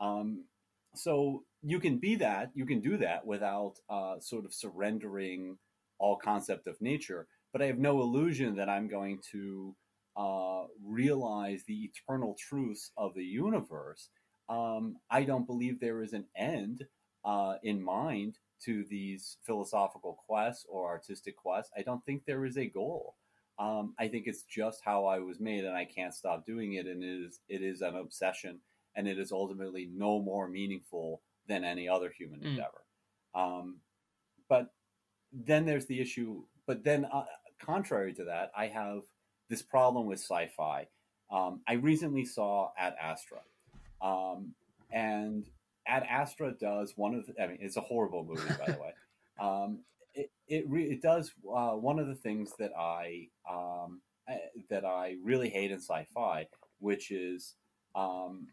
Um, 0.00 0.44
so 0.94 1.44
you 1.62 1.80
can 1.80 1.98
be 1.98 2.16
that. 2.16 2.50
You 2.54 2.66
can 2.66 2.80
do 2.80 2.96
that 2.98 3.26
without 3.26 3.74
uh, 3.88 4.20
sort 4.20 4.44
of 4.44 4.52
surrendering 4.52 5.58
all 5.98 6.16
concept 6.16 6.66
of 6.66 6.80
nature. 6.80 7.26
But 7.52 7.62
I 7.62 7.66
have 7.66 7.78
no 7.78 8.00
illusion 8.00 8.56
that 8.56 8.68
I'm 8.68 8.88
going 8.88 9.20
to 9.32 9.74
uh, 10.16 10.64
realize 10.84 11.62
the 11.66 11.90
eternal 11.90 12.36
truths 12.38 12.90
of 12.96 13.14
the 13.14 13.24
universe. 13.24 14.10
Um, 14.48 14.96
I 15.10 15.24
don't 15.24 15.46
believe 15.46 15.80
there 15.80 16.02
is 16.02 16.12
an 16.12 16.26
end 16.36 16.84
uh, 17.24 17.54
in 17.62 17.82
mind 17.82 18.38
to 18.64 18.84
these 18.88 19.38
philosophical 19.44 20.18
quests 20.26 20.66
or 20.68 20.86
artistic 20.86 21.36
quests. 21.36 21.72
I 21.76 21.82
don't 21.82 22.04
think 22.04 22.24
there 22.24 22.44
is 22.44 22.56
a 22.56 22.66
goal. 22.66 23.14
Um, 23.58 23.94
I 23.98 24.08
think 24.08 24.26
it's 24.26 24.42
just 24.42 24.80
how 24.84 25.06
I 25.06 25.18
was 25.20 25.38
made, 25.40 25.64
and 25.64 25.76
I 25.76 25.84
can't 25.84 26.14
stop 26.14 26.44
doing 26.46 26.74
it. 26.74 26.86
And 26.86 27.02
it 27.02 27.06
is 27.26 27.40
it 27.48 27.62
is 27.62 27.82
an 27.82 27.94
obsession, 27.96 28.60
and 28.96 29.06
it 29.06 29.18
is 29.18 29.32
ultimately 29.32 29.88
no 29.92 30.20
more 30.20 30.48
meaningful 30.48 31.22
than 31.46 31.64
any 31.64 31.88
other 31.88 32.10
human 32.10 32.40
Mm. 32.40 32.46
endeavor. 32.46 32.84
Um, 33.34 33.80
but 34.48 34.72
then 35.32 35.66
there's 35.66 35.86
the 35.86 36.00
issue. 36.00 36.44
But 36.66 36.84
then, 36.84 37.04
uh, 37.04 37.26
contrary 37.58 38.14
to 38.14 38.24
that, 38.24 38.50
I 38.56 38.68
have 38.68 39.02
this 39.48 39.62
problem 39.62 40.06
with 40.06 40.18
sci-fi. 40.20 40.86
Um, 41.30 41.60
I 41.66 41.74
recently 41.74 42.24
saw 42.24 42.70
Ad 42.78 42.94
Astra, 43.00 43.40
um, 44.00 44.54
and 44.90 45.46
Ad 45.86 46.04
Astra 46.08 46.52
does 46.52 46.96
one 46.96 47.14
of 47.14 47.26
the, 47.26 47.42
I 47.42 47.46
mean, 47.48 47.58
it's 47.60 47.76
a 47.76 47.80
horrible 47.82 48.24
movie, 48.24 48.48
by 48.58 48.72
the 48.72 48.78
way. 48.80 48.94
Um, 49.38 49.80
it 50.48 50.54
it, 50.56 50.64
re- 50.68 50.90
it 50.90 51.02
does 51.02 51.32
uh, 51.54 51.72
one 51.72 51.98
of 51.98 52.06
the 52.06 52.14
things 52.14 52.52
that 52.58 52.72
I 52.78 53.28
um, 53.50 54.00
I- 54.28 54.40
that 54.70 54.84
I 54.84 55.16
really 55.22 55.48
hate 55.50 55.70
in 55.70 55.78
sci-fi, 55.78 56.46
which 56.78 57.10
is 57.10 57.54
um, 57.94 58.48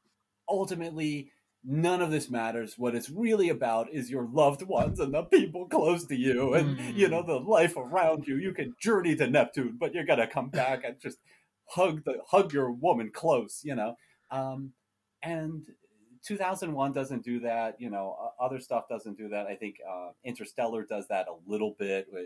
ultimately 0.49 1.31
none 1.63 2.01
of 2.01 2.11
this 2.11 2.29
matters. 2.29 2.75
What 2.77 2.95
it's 2.95 3.09
really 3.09 3.49
about 3.49 3.91
is 3.93 4.09
your 4.09 4.27
loved 4.31 4.63
ones 4.63 4.99
and 4.99 5.13
the 5.13 5.23
people 5.23 5.67
close 5.67 6.05
to 6.07 6.15
you, 6.15 6.53
and 6.53 6.79
you 6.97 7.07
know 7.07 7.23
the 7.23 7.39
life 7.39 7.77
around 7.77 8.27
you. 8.27 8.37
You 8.37 8.53
can 8.53 8.75
journey 8.79 9.15
to 9.15 9.27
Neptune, 9.27 9.77
but 9.79 9.93
you're 9.93 10.05
gonna 10.05 10.27
come 10.27 10.49
back 10.49 10.83
and 10.83 10.99
just 10.99 11.17
hug 11.69 12.03
the 12.05 12.17
hug 12.29 12.53
your 12.53 12.71
woman 12.71 13.11
close. 13.13 13.61
You 13.63 13.75
know, 13.75 13.95
um, 14.31 14.73
and 15.23 15.63
2001 16.25 16.93
doesn't 16.93 17.23
do 17.23 17.39
that. 17.41 17.75
You 17.79 17.89
know, 17.89 18.31
other 18.39 18.59
stuff 18.59 18.85
doesn't 18.89 19.17
do 19.17 19.29
that. 19.29 19.47
I 19.47 19.55
think 19.55 19.77
uh, 19.89 20.09
Interstellar 20.23 20.83
does 20.85 21.07
that 21.09 21.27
a 21.27 21.35
little 21.49 21.75
bit. 21.79 22.07
uh, 22.13 22.19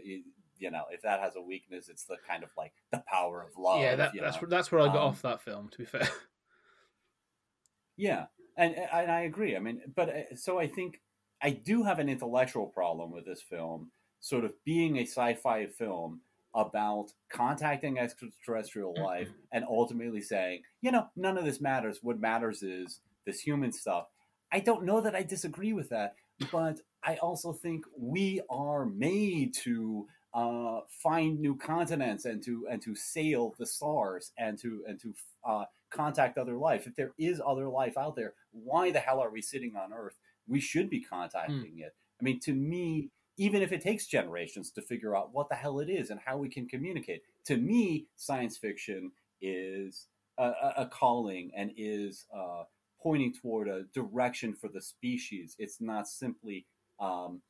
You 0.58 0.72
know, 0.72 0.84
if 0.92 1.02
that 1.02 1.20
has 1.20 1.36
a 1.36 1.42
weakness, 1.42 1.90
it's 1.90 2.06
the 2.06 2.18
kind 2.28 2.44
of 2.44 2.50
like 2.58 2.74
the 2.92 3.04
power 3.08 3.42
of 3.42 3.58
love. 3.58 3.82
yeah, 3.82 3.96
that, 3.96 4.12
that's 4.20 4.36
know? 4.38 4.42
where- 4.42 4.50
that's 4.50 4.72
where 4.72 4.82
I 4.82 4.88
got 4.88 4.98
Um, 4.98 5.10
off 5.10 5.22
that 5.24 5.42
film. 5.42 5.70
To 5.70 5.78
be 5.78 5.86
fair, 5.86 6.08
Yeah, 7.98 8.26
and 8.58 8.76
and 8.76 9.12
I 9.12 9.22
agree. 9.22 9.56
I 9.56 9.60
mean, 9.60 9.82
but 9.96 10.10
uh, 10.10 10.36
so 10.36 10.60
I 10.60 10.68
think 10.68 11.02
I 11.42 11.52
do 11.52 11.84
have 11.84 12.00
an 12.00 12.10
intellectual 12.10 12.68
problem 12.68 13.12
with 13.12 13.26
this 13.26 13.42
film, 13.42 13.92
sort 14.20 14.44
of 14.46 14.52
being 14.66 14.98
a 14.98 15.02
sci-fi 15.06 15.68
film 15.68 16.22
about 16.54 17.08
contacting 17.30 18.00
extraterrestrial 18.00 18.94
life 19.04 19.30
and 19.52 19.64
ultimately 19.70 20.22
saying, 20.22 20.62
you 20.82 20.92
know, 20.92 21.08
none 21.16 21.38
of 21.38 21.46
this 21.46 21.60
matters. 21.62 22.00
What 22.02 22.20
matters 22.20 22.64
is 22.64 23.00
this 23.26 23.40
human 23.40 23.72
stuff. 23.72 24.08
I 24.52 24.60
don't 24.60 24.86
know 24.86 25.02
that 25.02 25.16
I 25.16 25.24
disagree 25.24 25.74
with 25.74 25.90
that, 25.90 26.16
but 26.52 26.80
I 27.04 27.16
also 27.16 27.54
think 27.54 27.86
we 27.98 28.42
are 28.50 28.86
made 28.86 29.54
to 29.64 30.08
uh, 30.34 30.82
find 30.90 31.40
new 31.40 31.56
continents 31.56 32.26
and 32.26 32.44
to 32.44 32.68
and 32.70 32.82
to 32.82 32.96
sail 32.96 33.56
the 33.58 33.66
stars 33.66 34.32
and 34.38 34.58
to 34.60 34.84
and 34.88 35.00
to 35.00 35.14
uh, 35.48 35.66
contact 35.90 36.38
other 36.38 36.58
life. 36.58 36.88
If 36.88 36.96
there 36.96 37.14
is 37.18 37.42
other 37.46 37.70
life 37.70 37.98
out 37.98 38.16
there, 38.16 38.34
why 38.52 38.92
the 38.92 39.00
hell 39.00 39.20
are 39.20 39.30
we 39.30 39.42
sitting 39.42 39.76
on 39.76 39.94
Earth? 39.94 40.18
We 40.48 40.60
should 40.60 40.90
be 40.90 41.02
contacting 41.02 41.80
it. 41.80 41.96
I 42.20 42.24
mean, 42.24 42.40
to 42.42 42.54
me, 42.54 43.10
even 43.38 43.62
if 43.62 43.72
it 43.72 43.82
takes 43.82 44.08
generations 44.08 44.72
to 44.72 44.82
figure 44.82 45.16
out 45.16 45.34
what 45.34 45.50
the 45.50 45.56
hell 45.56 45.80
it 45.80 45.90
is 45.90 46.10
and 46.10 46.20
how 46.24 46.38
we 46.38 46.50
can 46.50 46.68
communicate, 46.68 47.24
to 47.46 47.58
me, 47.58 48.08
science 48.16 48.58
fiction 48.58 49.12
is 49.42 50.08
a, 50.38 50.44
a, 50.44 50.74
a 50.78 50.86
calling 50.88 51.52
and 51.56 51.72
is 51.78 52.26
uh, 52.36 52.64
pointing 53.06 53.32
toward 53.32 53.68
a 53.68 53.84
direction 53.94 54.54
for 54.54 54.68
the 54.68 54.82
species. 54.82 55.56
It's 55.60 55.80
not 55.80 56.08
simply 56.08 56.66
um, 57.00 57.42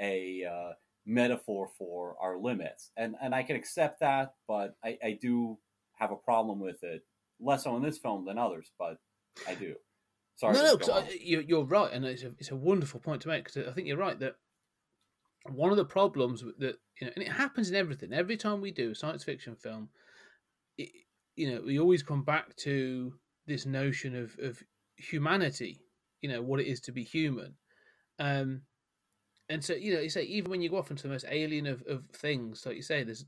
a 0.00 0.44
uh, 0.44 0.72
metaphor 1.06 1.70
for 1.78 2.16
our 2.20 2.36
limits, 2.36 2.90
and 2.96 3.14
and 3.22 3.32
I 3.34 3.44
can 3.44 3.54
accept 3.56 4.00
that, 4.00 4.34
but 4.48 4.74
I, 4.84 4.98
I 5.02 5.18
do 5.22 5.58
have 5.98 6.10
a 6.10 6.16
problem 6.16 6.58
with 6.58 6.82
it. 6.82 7.02
Less 7.38 7.64
so 7.64 7.76
in 7.76 7.82
this 7.82 7.98
film 7.98 8.24
than 8.24 8.38
others, 8.38 8.72
but 8.78 8.96
I 9.46 9.54
do. 9.54 9.74
Sorry. 10.36 10.54
no, 10.54 10.62
no, 10.64 10.76
go 10.76 10.86
'cause 10.86 10.88
on. 10.88 11.08
You, 11.20 11.44
you're 11.46 11.64
right, 11.64 11.92
and 11.92 12.04
it's 12.04 12.24
a 12.24 12.32
it's 12.38 12.50
a 12.50 12.56
wonderful 12.56 12.98
point 13.00 13.22
to 13.22 13.28
make 13.28 13.44
because 13.44 13.68
I 13.68 13.72
think 13.72 13.86
you're 13.86 13.96
right 13.96 14.18
that 14.18 14.34
one 15.48 15.70
of 15.70 15.76
the 15.76 15.84
problems 15.84 16.42
that 16.58 16.76
you 17.00 17.06
know, 17.06 17.12
and 17.14 17.24
it 17.24 17.30
happens 17.30 17.70
in 17.70 17.76
everything. 17.76 18.12
Every 18.12 18.36
time 18.36 18.60
we 18.60 18.72
do 18.72 18.90
a 18.90 18.94
science 18.94 19.22
fiction 19.22 19.54
film, 19.54 19.90
it, 20.76 20.90
you 21.36 21.52
know, 21.52 21.62
we 21.64 21.78
always 21.78 22.02
come 22.02 22.24
back 22.24 22.56
to 22.56 23.14
this 23.46 23.66
notion 23.66 24.16
of 24.16 24.36
of 24.40 24.62
humanity. 24.96 25.80
You 26.22 26.30
know 26.30 26.42
what 26.42 26.60
it 26.60 26.66
is 26.66 26.80
to 26.82 26.92
be 26.92 27.04
human, 27.04 27.54
um, 28.18 28.62
and 29.48 29.64
so 29.64 29.74
you 29.74 29.94
know, 29.94 30.00
you 30.00 30.10
say 30.10 30.24
even 30.24 30.50
when 30.50 30.60
you 30.60 30.68
go 30.68 30.78
off 30.78 30.90
into 30.90 31.04
the 31.04 31.08
most 31.08 31.26
alien 31.30 31.66
of, 31.66 31.82
of 31.88 32.04
things, 32.12 32.66
like 32.66 32.76
you 32.76 32.82
say, 32.82 33.04
there's 33.04 33.24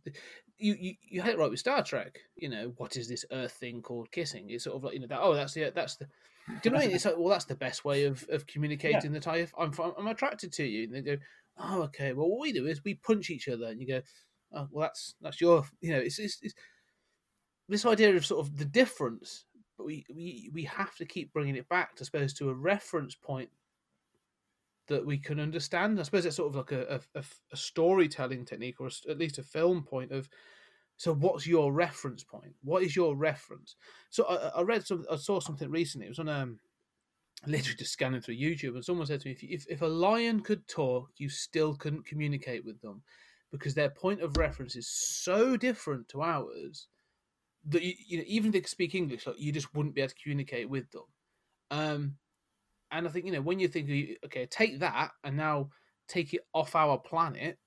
you, 0.58 0.76
you 0.78 0.94
you 1.02 1.20
had 1.20 1.34
it 1.34 1.38
right 1.38 1.50
with 1.50 1.60
Star 1.60 1.82
Trek. 1.84 2.18
You 2.36 2.48
know, 2.48 2.72
what 2.76 2.96
is 2.96 3.08
this 3.08 3.24
Earth 3.30 3.52
thing 3.52 3.82
called 3.82 4.10
kissing? 4.10 4.46
It's 4.50 4.64
sort 4.64 4.76
of 4.76 4.84
like 4.84 4.94
you 4.94 5.00
know 5.00 5.06
that. 5.06 5.20
Oh, 5.20 5.34
that's 5.34 5.54
the 5.54 5.70
that's 5.74 5.96
the. 5.96 6.06
Do 6.06 6.54
you 6.64 6.70
know 6.70 6.76
what 6.76 6.84
I 6.84 6.86
mean? 6.86 6.96
It's 6.96 7.04
like, 7.04 7.18
well, 7.18 7.28
that's 7.28 7.44
the 7.44 7.54
best 7.54 7.84
way 7.84 8.04
of, 8.04 8.26
of 8.30 8.46
communicating 8.46 9.12
that 9.12 9.28
I 9.28 9.46
I'm 9.58 9.72
I'm 9.96 10.06
attracted 10.08 10.52
to 10.54 10.64
you. 10.64 10.84
And 10.84 10.94
they 10.94 11.02
go, 11.02 11.16
oh, 11.58 11.82
okay. 11.82 12.14
Well, 12.14 12.28
what 12.28 12.40
we 12.40 12.52
do 12.52 12.66
is 12.66 12.82
we 12.82 12.94
punch 12.94 13.30
each 13.30 13.48
other, 13.48 13.66
and 13.66 13.80
you 13.80 13.86
go, 13.86 14.02
oh, 14.54 14.66
well, 14.72 14.88
that's 14.88 15.14
that's 15.20 15.40
your. 15.40 15.64
You 15.80 15.92
know, 15.92 16.00
it's 16.00 16.18
it's, 16.18 16.38
it's 16.42 16.54
this 17.68 17.86
idea 17.86 18.16
of 18.16 18.26
sort 18.26 18.44
of 18.44 18.56
the 18.56 18.64
difference, 18.64 19.44
but 19.78 19.86
we 19.86 20.04
we 20.14 20.50
we 20.52 20.64
have 20.64 20.94
to 20.96 21.06
keep 21.06 21.32
bringing 21.32 21.56
it 21.56 21.68
back, 21.68 21.92
I 21.98 22.04
suppose, 22.04 22.34
to 22.34 22.50
a 22.50 22.54
reference 22.54 23.14
point 23.14 23.48
that 24.88 25.06
we 25.06 25.18
can 25.18 25.38
understand. 25.38 25.98
I 25.98 26.02
suppose 26.02 26.26
it's 26.26 26.36
sort 26.36 26.48
of 26.48 26.56
like 26.56 26.72
a, 26.72 27.00
a, 27.14 27.22
a 27.52 27.56
storytelling 27.56 28.44
technique, 28.44 28.80
or 28.80 28.88
a 28.88 29.10
at 29.10 29.18
least 29.18 29.38
a 29.38 29.42
film 29.42 29.84
point 29.84 30.12
of. 30.12 30.28
So, 30.96 31.14
what's 31.14 31.46
your 31.46 31.72
reference 31.72 32.24
point? 32.24 32.56
What 32.64 32.82
is 32.82 32.96
your 32.96 33.14
reference? 33.14 33.76
So, 34.10 34.24
I, 34.24 34.58
I 34.58 34.62
read 34.62 34.84
some, 34.84 35.04
I 35.08 35.14
saw 35.14 35.38
something 35.38 35.70
recently. 35.70 36.06
It 36.06 36.10
was 36.10 36.18
on 36.18 36.28
um, 36.28 36.58
literally 37.46 37.76
just 37.76 37.92
scanning 37.92 38.20
through 38.20 38.34
YouTube, 38.34 38.74
and 38.74 38.84
someone 38.84 39.06
said 39.06 39.20
to 39.20 39.28
me, 39.28 39.32
if, 39.32 39.44
if 39.44 39.66
if 39.70 39.82
a 39.82 39.86
lion 39.86 40.40
could 40.40 40.66
talk, 40.66 41.10
you 41.16 41.28
still 41.28 41.76
couldn't 41.76 42.04
communicate 42.04 42.64
with 42.64 42.80
them 42.82 43.02
because 43.52 43.74
their 43.74 43.90
point 43.90 44.20
of 44.20 44.36
reference 44.36 44.74
is 44.74 44.88
so 44.88 45.56
different 45.56 46.08
to 46.08 46.20
ours 46.20 46.88
that 47.68 47.82
you, 47.82 47.94
you 48.06 48.18
know, 48.18 48.24
even 48.26 48.48
if 48.48 48.52
they 48.52 48.60
could 48.60 48.70
speak 48.70 48.94
English, 48.94 49.26
like 49.26 49.38
you 49.38 49.52
just 49.52 49.74
wouldn't 49.74 49.94
be 49.94 50.00
able 50.00 50.10
to 50.10 50.22
communicate 50.22 50.68
with 50.68 50.90
them. 50.90 51.04
Um, 51.70 52.14
and 52.90 53.06
I 53.06 53.10
think 53.10 53.26
you 53.26 53.32
know 53.32 53.42
when 53.42 53.58
you 53.58 53.68
think, 53.68 53.90
okay, 54.24 54.46
take 54.46 54.80
that 54.80 55.10
and 55.24 55.36
now 55.36 55.70
take 56.08 56.32
it 56.32 56.40
off 56.54 56.74
our 56.74 56.98
planet, 56.98 57.58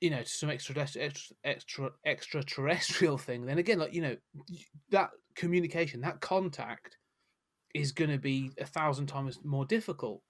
you 0.00 0.10
know, 0.10 0.22
to 0.22 0.28
some 0.28 0.50
extra 0.50 0.76
extra 0.76 1.36
extra 1.44 1.90
extraterrestrial 2.04 3.18
thing. 3.18 3.46
Then 3.46 3.58
again, 3.58 3.78
like 3.78 3.94
you 3.94 4.02
know, 4.02 4.16
that 4.90 5.10
communication, 5.36 6.00
that 6.00 6.20
contact, 6.20 6.96
is 7.74 7.92
going 7.92 8.10
to 8.10 8.18
be 8.18 8.50
a 8.58 8.66
thousand 8.66 9.06
times 9.06 9.38
more 9.44 9.64
difficult. 9.64 10.22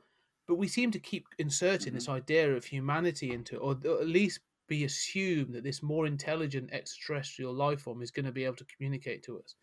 But 0.46 0.56
we 0.56 0.68
seem 0.68 0.92
to 0.92 1.00
keep 1.00 1.26
inserting 1.38 1.94
this 1.94 2.08
idea 2.08 2.54
of 2.54 2.64
humanity 2.64 3.32
into, 3.32 3.56
or 3.56 3.72
at 3.72 4.06
least 4.06 4.40
be 4.68 4.84
assumed 4.84 5.54
that 5.54 5.64
this 5.64 5.82
more 5.82 6.06
intelligent 6.06 6.70
extraterrestrial 6.72 7.52
life 7.52 7.82
form 7.82 8.02
is 8.02 8.10
going 8.10 8.26
to 8.26 8.32
be 8.32 8.44
able 8.44 8.56
to 8.56 8.64
communicate 8.64 9.22
to 9.24 9.38
us, 9.38 9.54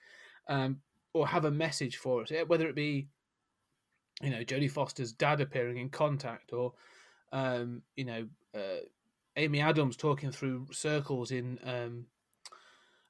um, 0.49 0.79
or 1.13 1.27
have 1.27 1.45
a 1.45 1.51
message 1.51 1.97
for 1.97 2.21
us, 2.21 2.31
eh, 2.31 2.43
whether 2.47 2.67
it 2.67 2.75
be, 2.75 3.07
you 4.21 4.29
know, 4.29 4.43
Jodie 4.43 4.71
Foster's 4.71 5.13
dad 5.13 5.41
appearing 5.41 5.77
in 5.77 5.89
Contact, 5.89 6.53
or, 6.53 6.73
um, 7.31 7.81
you 7.95 8.05
know, 8.05 8.27
uh, 8.55 8.81
Amy 9.35 9.59
Adams 9.59 9.97
talking 9.97 10.31
through 10.31 10.67
circles 10.71 11.31
in 11.31 11.59
um, 11.63 12.05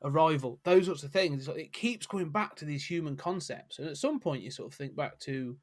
Arrival. 0.04 0.60
Those 0.64 0.86
sorts 0.86 1.04
of 1.04 1.12
things. 1.12 1.48
Like, 1.48 1.58
it 1.58 1.74
keeps 1.74 2.06
going 2.06 2.30
back 2.30 2.56
to 2.56 2.66
these 2.66 2.86
human 2.86 3.16
concepts, 3.16 3.80
and 3.80 3.88
at 3.88 3.98
some 3.98 4.20
point 4.20 4.44
you 4.44 4.52
sort 4.52 4.72
of 4.72 4.78
think 4.78 4.96
back 4.96 5.20
to. 5.20 5.58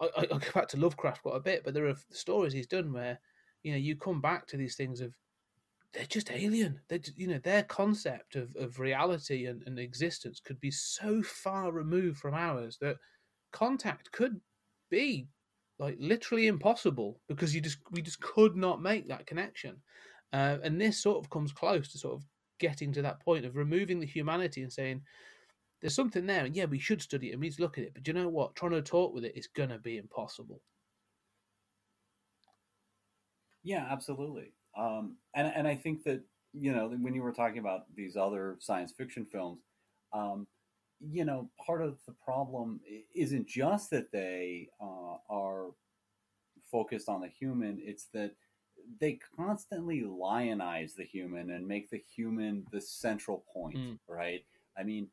I, 0.00 0.08
I 0.16 0.26
go 0.26 0.38
back 0.52 0.66
to 0.68 0.76
Lovecraft 0.78 1.22
quite 1.22 1.36
a 1.36 1.40
bit, 1.40 1.62
but 1.64 1.74
there 1.74 1.86
are 1.86 1.94
stories 2.10 2.52
he's 2.52 2.66
done 2.66 2.92
where, 2.92 3.20
you 3.62 3.70
know, 3.70 3.78
you 3.78 3.94
come 3.94 4.20
back 4.20 4.48
to 4.48 4.56
these 4.56 4.74
things 4.74 5.00
of 5.00 5.14
they're 5.92 6.06
just 6.06 6.30
alien. 6.30 6.80
They, 6.88 7.00
you 7.16 7.26
know, 7.26 7.38
their 7.38 7.62
concept 7.64 8.36
of, 8.36 8.54
of 8.56 8.78
reality 8.78 9.46
and, 9.46 9.62
and 9.66 9.78
existence 9.78 10.40
could 10.40 10.60
be 10.60 10.70
so 10.70 11.22
far 11.22 11.70
removed 11.72 12.18
from 12.18 12.34
ours 12.34 12.78
that 12.80 12.96
contact 13.52 14.10
could 14.12 14.40
be 14.90 15.28
like 15.78 15.96
literally 15.98 16.46
impossible 16.46 17.20
because 17.28 17.54
you 17.54 17.60
just 17.60 17.78
we 17.90 18.00
just 18.02 18.20
could 18.20 18.56
not 18.56 18.80
make 18.82 19.08
that 19.08 19.26
connection. 19.26 19.76
Uh, 20.32 20.56
and 20.62 20.80
this 20.80 21.02
sort 21.02 21.22
of 21.22 21.30
comes 21.30 21.52
close 21.52 21.92
to 21.92 21.98
sort 21.98 22.14
of 22.14 22.24
getting 22.58 22.92
to 22.92 23.02
that 23.02 23.20
point 23.20 23.44
of 23.44 23.56
removing 23.56 24.00
the 24.00 24.06
humanity 24.06 24.62
and 24.62 24.72
saying 24.72 25.02
there's 25.80 25.94
something 25.94 26.26
there, 26.26 26.44
and 26.44 26.56
yeah, 26.56 26.64
we 26.64 26.78
should 26.78 27.02
study 27.02 27.28
it 27.28 27.32
and 27.32 27.40
we 27.40 27.48
need 27.48 27.56
to 27.56 27.62
look 27.62 27.76
at 27.76 27.84
it. 27.84 27.92
But 27.94 28.06
you 28.06 28.14
know 28.14 28.28
what? 28.28 28.54
Trying 28.54 28.70
to 28.72 28.82
talk 28.82 29.12
with 29.12 29.24
it 29.24 29.36
is 29.36 29.48
gonna 29.48 29.78
be 29.78 29.98
impossible. 29.98 30.62
Yeah, 33.62 33.86
absolutely. 33.90 34.52
Um, 34.76 35.16
and 35.34 35.52
and 35.54 35.66
I 35.68 35.74
think 35.74 36.04
that 36.04 36.22
you 36.52 36.72
know 36.72 36.88
when 36.88 37.14
you 37.14 37.22
were 37.22 37.32
talking 37.32 37.58
about 37.58 37.84
these 37.94 38.16
other 38.16 38.56
science 38.60 38.92
fiction 38.92 39.26
films, 39.30 39.60
um, 40.12 40.46
you 41.00 41.24
know, 41.24 41.50
part 41.64 41.82
of 41.82 41.98
the 42.06 42.12
problem 42.24 42.80
isn't 43.14 43.46
just 43.46 43.90
that 43.90 44.12
they 44.12 44.68
uh, 44.80 45.16
are 45.28 45.66
focused 46.70 47.08
on 47.08 47.20
the 47.20 47.28
human; 47.28 47.78
it's 47.82 48.06
that 48.14 48.32
they 49.00 49.18
constantly 49.36 50.02
lionize 50.02 50.94
the 50.94 51.04
human 51.04 51.50
and 51.50 51.66
make 51.66 51.90
the 51.90 52.02
human 52.14 52.64
the 52.72 52.80
central 52.80 53.44
point, 53.52 53.76
Mm. 53.76 53.98
right? 54.08 54.44
I 54.76 54.82
mean, 54.82 55.08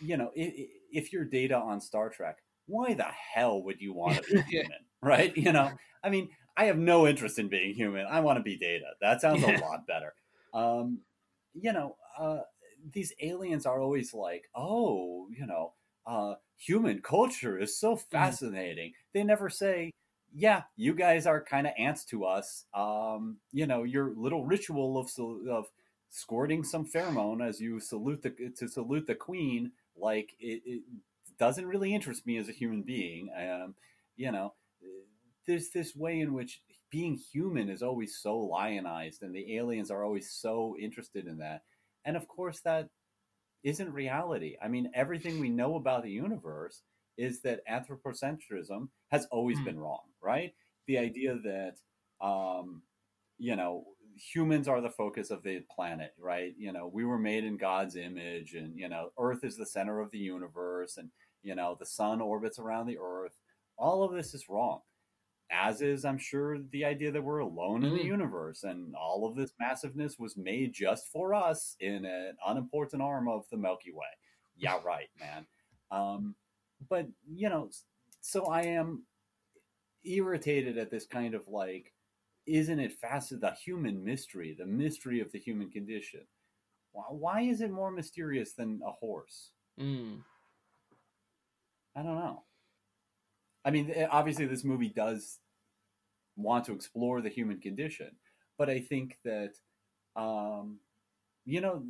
you 0.00 0.16
know, 0.16 0.30
if, 0.34 0.68
if 0.92 1.12
you're 1.12 1.24
Data 1.24 1.56
on 1.56 1.80
Star 1.80 2.08
Trek, 2.10 2.38
why 2.66 2.94
the 2.94 3.04
hell 3.34 3.62
would 3.62 3.80
you 3.80 3.92
want 3.92 4.16
to 4.16 4.22
be 4.34 4.40
human, 4.50 4.78
right? 5.02 5.36
You 5.36 5.52
know, 5.52 5.70
I 6.04 6.10
mean, 6.10 6.28
I 6.60 6.64
have 6.64 6.76
no 6.76 7.08
interest 7.08 7.38
in 7.38 7.48
being 7.48 7.72
human. 7.72 8.04
I 8.04 8.20
want 8.20 8.38
to 8.38 8.42
be 8.42 8.54
Data. 8.54 8.84
That 9.00 9.22
sounds 9.22 9.42
a 9.42 9.46
lot 9.62 9.86
better. 9.86 10.12
Um, 10.52 10.98
you 11.54 11.72
know, 11.72 11.96
uh, 12.18 12.40
these 12.92 13.14
aliens 13.22 13.64
are 13.64 13.80
always 13.80 14.12
like, 14.12 14.50
oh, 14.54 15.26
you 15.30 15.46
know, 15.46 15.72
uh, 16.06 16.34
human 16.58 17.00
culture 17.00 17.58
is 17.58 17.78
so 17.78 17.96
fascinating. 17.96 18.92
They 19.14 19.24
never 19.24 19.48
say, 19.48 19.90
yeah, 20.34 20.64
you 20.76 20.92
guys 20.92 21.26
are 21.26 21.42
kind 21.42 21.66
of 21.66 21.72
ants 21.78 22.04
to 22.06 22.26
us. 22.26 22.66
Um, 22.74 23.38
you 23.52 23.66
know, 23.66 23.84
your 23.84 24.12
little 24.14 24.44
ritual 24.44 24.98
of 24.98 25.10
of 25.48 25.64
squirting 26.10 26.62
some 26.62 26.84
pheromone 26.84 27.42
as 27.42 27.58
you 27.58 27.80
salute 27.80 28.20
the 28.20 28.52
to 28.58 28.68
salute 28.68 29.06
the 29.06 29.14
queen, 29.14 29.72
like 29.96 30.36
it, 30.38 30.60
it 30.66 30.82
doesn't 31.38 31.66
really 31.66 31.94
interest 31.94 32.26
me 32.26 32.36
as 32.36 32.50
a 32.50 32.52
human 32.52 32.82
being. 32.82 33.30
Um, 33.34 33.74
you 34.18 34.30
know, 34.30 34.52
there's 35.50 35.70
this 35.70 35.96
way 35.96 36.20
in 36.20 36.32
which 36.32 36.62
being 36.90 37.16
human 37.16 37.68
is 37.68 37.82
always 37.82 38.16
so 38.16 38.38
lionized, 38.38 39.22
and 39.22 39.34
the 39.34 39.56
aliens 39.56 39.90
are 39.90 40.04
always 40.04 40.30
so 40.30 40.76
interested 40.80 41.26
in 41.26 41.38
that. 41.38 41.62
And 42.04 42.16
of 42.16 42.28
course, 42.28 42.60
that 42.60 42.88
isn't 43.62 43.92
reality. 43.92 44.56
I 44.62 44.68
mean, 44.68 44.90
everything 44.94 45.38
we 45.40 45.50
know 45.50 45.74
about 45.74 46.04
the 46.04 46.10
universe 46.10 46.82
is 47.16 47.42
that 47.42 47.66
anthropocentrism 47.66 48.88
has 49.10 49.26
always 49.26 49.58
Hmm. 49.58 49.64
been 49.64 49.78
wrong, 49.78 50.04
right? 50.20 50.54
The 50.86 50.98
idea 50.98 51.36
that, 51.38 51.76
um, 52.20 52.82
you 53.38 53.56
know, 53.56 53.86
humans 54.16 54.68
are 54.68 54.80
the 54.80 54.90
focus 54.90 55.30
of 55.30 55.42
the 55.42 55.60
planet, 55.74 56.14
right? 56.18 56.54
You 56.56 56.72
know, 56.72 56.86
we 56.86 57.04
were 57.04 57.18
made 57.18 57.44
in 57.44 57.56
God's 57.56 57.96
image, 57.96 58.54
and, 58.54 58.78
you 58.78 58.88
know, 58.88 59.12
Earth 59.18 59.44
is 59.44 59.56
the 59.56 59.66
center 59.66 60.00
of 60.00 60.10
the 60.10 60.18
universe, 60.18 60.96
and, 60.96 61.10
you 61.42 61.54
know, 61.54 61.76
the 61.78 61.86
sun 61.86 62.20
orbits 62.20 62.58
around 62.58 62.86
the 62.86 62.98
Earth. 62.98 63.36
All 63.76 64.02
of 64.04 64.12
this 64.12 64.32
is 64.34 64.48
wrong. 64.48 64.80
As 65.50 65.82
is, 65.82 66.04
I'm 66.04 66.18
sure, 66.18 66.58
the 66.70 66.84
idea 66.84 67.10
that 67.10 67.22
we're 67.22 67.40
alone 67.40 67.82
in 67.84 67.92
the 67.94 68.00
Mm. 68.00 68.04
universe, 68.04 68.62
and 68.62 68.94
all 68.94 69.26
of 69.26 69.34
this 69.34 69.52
massiveness 69.58 70.18
was 70.18 70.36
made 70.36 70.72
just 70.72 71.08
for 71.08 71.34
us 71.34 71.76
in 71.80 72.04
an 72.04 72.36
unimportant 72.46 73.02
arm 73.02 73.28
of 73.28 73.48
the 73.50 73.56
Milky 73.56 73.90
Way. 73.92 74.06
Yeah, 74.56 74.80
right, 74.84 75.10
man. 75.18 75.46
Um, 75.90 76.36
but 76.88 77.08
you 77.28 77.48
know, 77.48 77.70
so 78.20 78.46
I 78.46 78.62
am 78.62 79.04
irritated 80.04 80.78
at 80.78 80.90
this 80.90 81.06
kind 81.06 81.34
of 81.34 81.48
like, 81.48 81.92
isn't 82.46 82.78
it 82.78 82.92
fascinating? 82.92 83.40
The 83.48 83.54
human 83.56 84.04
mystery, 84.04 84.54
the 84.56 84.66
mystery 84.66 85.20
of 85.20 85.32
the 85.32 85.38
human 85.38 85.70
condition. 85.70 86.26
Why, 86.92 87.04
why 87.08 87.40
is 87.42 87.60
it 87.60 87.70
more 87.70 87.90
mysterious 87.90 88.52
than 88.54 88.80
a 88.84 88.92
horse? 88.92 89.50
Mm. 89.78 90.22
I 91.96 92.02
don't 92.02 92.14
know. 92.18 92.44
I 93.64 93.70
mean, 93.70 93.92
eh, 93.94 94.06
obviously, 94.10 94.46
this 94.46 94.64
movie 94.64 94.92
does 94.94 95.38
want 96.36 96.64
to 96.66 96.72
explore 96.72 97.20
the 97.20 97.28
human 97.28 97.60
condition, 97.60 98.12
but 98.58 98.70
I 98.70 98.80
think 98.80 99.18
that, 99.24 99.52
um, 100.16 100.78
you 101.44 101.60
know, 101.60 101.82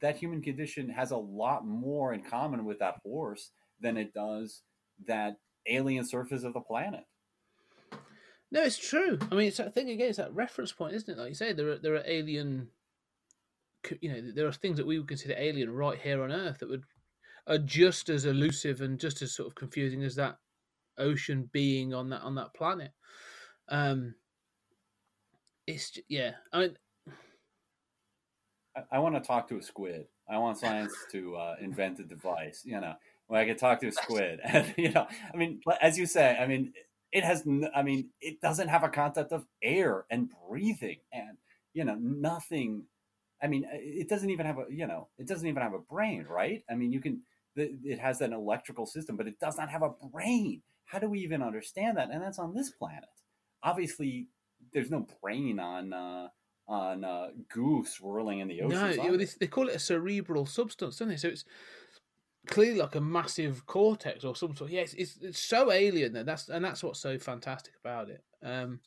that 0.00 0.16
human 0.16 0.42
condition 0.42 0.88
has 0.90 1.10
a 1.10 1.16
lot 1.16 1.66
more 1.66 2.12
in 2.12 2.22
common 2.22 2.64
with 2.64 2.80
that 2.80 2.96
horse 3.04 3.52
than 3.80 3.96
it 3.96 4.12
does 4.12 4.62
that 5.06 5.36
alien 5.66 6.04
surface 6.04 6.44
of 6.44 6.54
the 6.54 6.60
planet. 6.60 7.04
No, 8.50 8.62
it's 8.62 8.76
true. 8.76 9.18
I 9.30 9.34
mean, 9.34 9.48
it's 9.48 9.56
that 9.56 9.72
thing 9.72 9.88
again. 9.88 10.08
It's 10.08 10.18
that 10.18 10.34
reference 10.34 10.72
point, 10.72 10.94
isn't 10.94 11.08
it? 11.08 11.18
Like 11.18 11.30
you 11.30 11.34
say, 11.34 11.54
there 11.54 11.70
are 11.70 11.78
there 11.78 11.94
are 11.94 12.04
alien. 12.04 12.68
You 14.00 14.12
know, 14.12 14.32
there 14.32 14.46
are 14.46 14.52
things 14.52 14.76
that 14.76 14.86
we 14.86 14.98
would 14.98 15.08
consider 15.08 15.34
alien 15.36 15.70
right 15.70 15.98
here 15.98 16.22
on 16.22 16.30
Earth 16.30 16.58
that 16.58 16.68
would 16.68 16.84
are 17.46 17.58
just 17.58 18.10
as 18.10 18.26
elusive 18.26 18.80
and 18.82 19.00
just 19.00 19.22
as 19.22 19.34
sort 19.34 19.48
of 19.48 19.54
confusing 19.54 20.04
as 20.04 20.14
that 20.16 20.38
ocean 20.98 21.48
being 21.52 21.94
on 21.94 22.10
that 22.10 22.22
on 22.22 22.34
that 22.36 22.54
planet. 22.54 22.92
Um, 23.68 24.14
it's 25.66 25.98
yeah. 26.08 26.32
I 26.52 26.58
mean, 26.60 26.76
I, 28.76 28.82
I 28.92 28.98
want 28.98 29.14
to 29.14 29.20
talk 29.20 29.48
to 29.48 29.58
a 29.58 29.62
squid. 29.62 30.06
I 30.28 30.38
want 30.38 30.58
science 30.58 30.94
to 31.12 31.36
uh, 31.36 31.56
invent 31.60 31.98
a 32.00 32.04
device, 32.04 32.62
you 32.64 32.80
know, 32.80 32.94
where 33.26 33.40
I 33.40 33.46
can 33.46 33.56
talk 33.56 33.80
to 33.80 33.88
a 33.88 33.92
squid. 33.92 34.40
And, 34.44 34.74
you 34.76 34.90
know, 34.92 35.06
I 35.32 35.36
mean, 35.36 35.60
as 35.80 35.98
you 35.98 36.06
say, 36.06 36.36
I 36.38 36.46
mean, 36.46 36.72
it 37.10 37.24
has, 37.24 37.46
n- 37.46 37.68
I 37.74 37.82
mean, 37.82 38.10
it 38.20 38.40
doesn't 38.40 38.68
have 38.68 38.84
a 38.84 38.88
concept 38.88 39.32
of 39.32 39.46
air 39.62 40.06
and 40.10 40.30
breathing 40.48 41.00
and, 41.12 41.36
you 41.74 41.84
know, 41.84 41.96
nothing. 41.96 42.84
I 43.42 43.48
mean, 43.48 43.64
uh, 43.64 43.70
it 43.74 44.08
doesn't 44.08 44.30
even 44.30 44.46
have 44.46 44.58
a, 44.58 44.64
you 44.70 44.86
know, 44.86 45.08
it 45.18 45.26
doesn't 45.26 45.46
even 45.46 45.62
have 45.62 45.74
a 45.74 45.78
brain, 45.80 46.24
right? 46.28 46.62
I 46.70 46.74
mean, 46.74 46.92
you 46.92 47.00
can, 47.00 47.22
the- 47.56 47.76
it 47.84 47.98
has 47.98 48.20
an 48.20 48.32
electrical 48.32 48.86
system, 48.86 49.16
but 49.16 49.26
it 49.28 49.38
does 49.38 49.58
not 49.58 49.68
have 49.70 49.82
a 49.82 49.90
brain. 49.90 50.62
How 50.92 50.98
do 50.98 51.08
we 51.08 51.20
even 51.20 51.42
understand 51.42 51.96
that? 51.96 52.10
And 52.10 52.22
that's 52.22 52.38
on 52.38 52.54
this 52.54 52.68
planet. 52.68 53.08
Obviously, 53.62 54.28
there's 54.74 54.90
no 54.90 55.06
brain 55.22 55.58
on, 55.58 55.94
uh, 55.94 56.28
on 56.68 57.02
uh, 57.02 57.28
goo 57.48 57.82
swirling 57.86 58.40
in 58.40 58.48
the 58.48 58.60
ocean. 58.60 58.98
no, 58.98 59.16
they, 59.16 59.24
they 59.24 59.46
call 59.46 59.70
it 59.70 59.74
a 59.74 59.78
cerebral 59.78 60.44
substance, 60.44 60.98
don't 60.98 61.08
they? 61.08 61.16
So 61.16 61.28
it's 61.28 61.46
clearly 62.46 62.78
like 62.78 62.94
a 62.94 63.00
massive 63.00 63.64
cortex 63.64 64.22
or 64.22 64.36
some 64.36 64.54
sort. 64.54 64.70
Yeah, 64.70 64.82
it's, 64.82 64.92
it's, 64.92 65.16
it's 65.22 65.38
so 65.38 65.72
alien 65.72 66.12
that 66.12 66.26
that's 66.26 66.50
and 66.50 66.62
that's 66.62 66.84
what's 66.84 67.00
so 67.00 67.18
fantastic 67.18 67.72
about 67.82 68.10
it. 68.10 68.22
Um, 68.42 68.80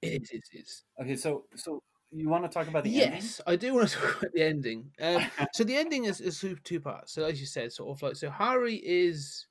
it 0.00 0.22
is. 0.22 0.30
It's, 0.30 0.48
it's 0.52 0.84
Okay, 1.02 1.16
so 1.16 1.46
so 1.56 1.82
you 2.12 2.28
want 2.28 2.44
to 2.44 2.48
talk 2.48 2.68
about 2.68 2.84
the 2.84 3.02
ending? 3.02 3.20
yes, 3.20 3.40
I 3.48 3.56
do 3.56 3.74
want 3.74 3.88
to 3.88 3.96
talk 3.98 4.18
about 4.20 4.32
the 4.32 4.44
ending. 4.44 4.92
Um, 5.00 5.24
so 5.54 5.64
the 5.64 5.74
ending 5.74 6.04
is, 6.04 6.20
is 6.20 6.38
two- 6.38 6.54
two 6.62 6.78
parts. 6.78 7.12
So 7.12 7.24
as 7.24 7.40
you 7.40 7.46
said, 7.46 7.72
sort 7.72 7.96
of 7.96 8.00
like 8.00 8.14
so 8.14 8.30
Hari 8.30 8.76
is 8.76 9.48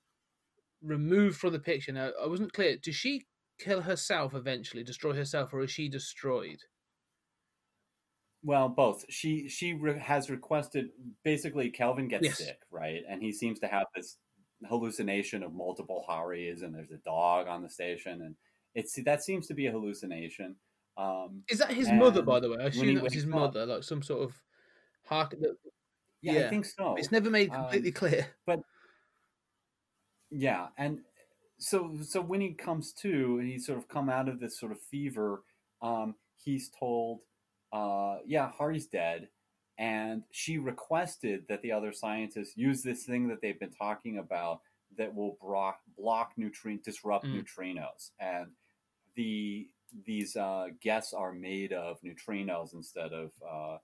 removed 0.84 1.38
from 1.38 1.54
the 1.54 1.60
picture. 1.60 1.92
Now 1.92 2.12
I 2.22 2.28
wasn't 2.28 2.54
clear. 2.54 2.78
Does 2.78 2.96
she 2.96 3.26
kill 3.60 3.82
herself 3.82 4.34
eventually, 4.34 4.84
destroy 4.84 5.14
herself, 5.14 5.54
or 5.54 5.62
is 5.64 5.72
she 5.72 5.88
destroyed? 5.90 6.60
Well, 8.44 8.68
both. 8.70 9.06
She 9.10 9.48
she 9.48 9.74
re- 9.74 9.98
has 10.00 10.30
requested. 10.30 10.90
Basically, 11.24 11.70
Kelvin 11.70 12.08
gets 12.10 12.26
Yes. 12.26 12.38
sick, 12.40 12.60
right? 12.72 13.02
And 13.08 13.22
he 13.22 13.32
seems 13.32 13.60
to 13.60 13.68
have 13.68 13.88
this 13.96 14.18
hallucination 14.68 15.44
of 15.44 15.54
multiple 15.54 16.04
Haris, 16.08 16.62
and 16.62 16.76
there's 16.76 16.92
a 16.92 16.98
dog 16.98 17.48
on 17.48 17.64
the 17.64 17.70
station, 17.70 18.22
and 18.22 18.36
it's 18.76 19.02
that 19.04 19.24
seems 19.24 19.48
to 19.48 19.54
be 19.54 19.68
a 19.68 19.72
hallucination. 19.72 20.56
Um, 20.98 21.44
Is 21.50 21.60
that 21.60 21.72
his 21.72 21.90
mother, 21.92 22.22
by 22.22 22.40
the 22.40 22.50
way? 22.52 22.58
I 22.64 22.68
assume 22.68 22.96
that 22.96 23.04
was 23.04 23.14
his 23.14 23.24
up- 23.24 23.30
mother, 23.30 23.66
like 23.66 23.84
some 23.84 24.02
sort 24.04 24.24
of 24.24 24.42
hark. 25.06 25.32
that- 25.40 25.58
yeah, 26.22 26.34
Yeah. 26.34 26.46
I 26.46 26.50
think 26.50 26.66
so. 26.66 26.96
It's 26.96 27.12
never 27.12 27.30
made 27.30 27.50
Um, 27.50 27.62
completely 27.64 27.92
clear. 27.92 28.28
Yeah, 30.36 30.68
and 30.78 31.00
so 31.60 31.98
so 32.02 32.22
when 32.22 32.42
he 32.42 32.54
comes 32.54 32.92
to 33.02 33.38
and 33.40 33.48
he's 33.48 33.66
sort 33.66 33.78
of 33.78 33.88
come 33.88 34.10
out 34.10 34.28
of 34.28 34.40
this 34.40 34.60
sort 34.60 34.72
of 34.72 34.82
fever, 34.82 35.44
um, 35.82 36.16
he's 36.44 36.70
told, 36.70 37.20
uh, 37.72 38.18
yeah, 38.26 38.52
Hari's 38.58 38.88
dead, 38.88 39.30
and 39.78 40.24
she 40.32 40.58
requested 40.58 41.46
that 41.50 41.62
the 41.62 41.72
other 41.72 41.94
scientists 41.94 42.58
use 42.58 42.82
this 42.82 43.04
thing 43.04 43.28
that 43.28 43.42
they've 43.42 43.60
been 43.60 43.72
talking 43.74 44.18
about 44.18 44.62
that 44.98 45.14
will 45.14 45.38
block 45.42 45.80
block 45.98 46.32
neutrino 46.38 46.82
disrupt 46.84 47.26
Mm. 47.26 47.44
neutrinos, 47.44 48.12
and 48.20 48.48
the 49.16 49.70
these 50.06 50.36
uh, 50.36 50.70
guests 50.82 51.14
are 51.14 51.32
made 51.32 51.72
of 51.72 52.02
neutrinos 52.02 52.74
instead 52.74 53.14
of 53.14 53.32
uh, 53.48 53.78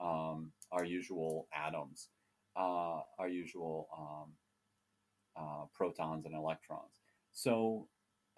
um, 0.00 0.52
our 0.70 0.84
usual 0.84 1.48
atoms, 1.52 2.08
uh, 2.54 3.00
our 3.18 3.28
usual 3.28 3.88
um, 3.96 4.32
uh, 5.38 5.64
protons 5.74 6.26
and 6.26 6.34
electrons. 6.34 7.00
So 7.32 7.88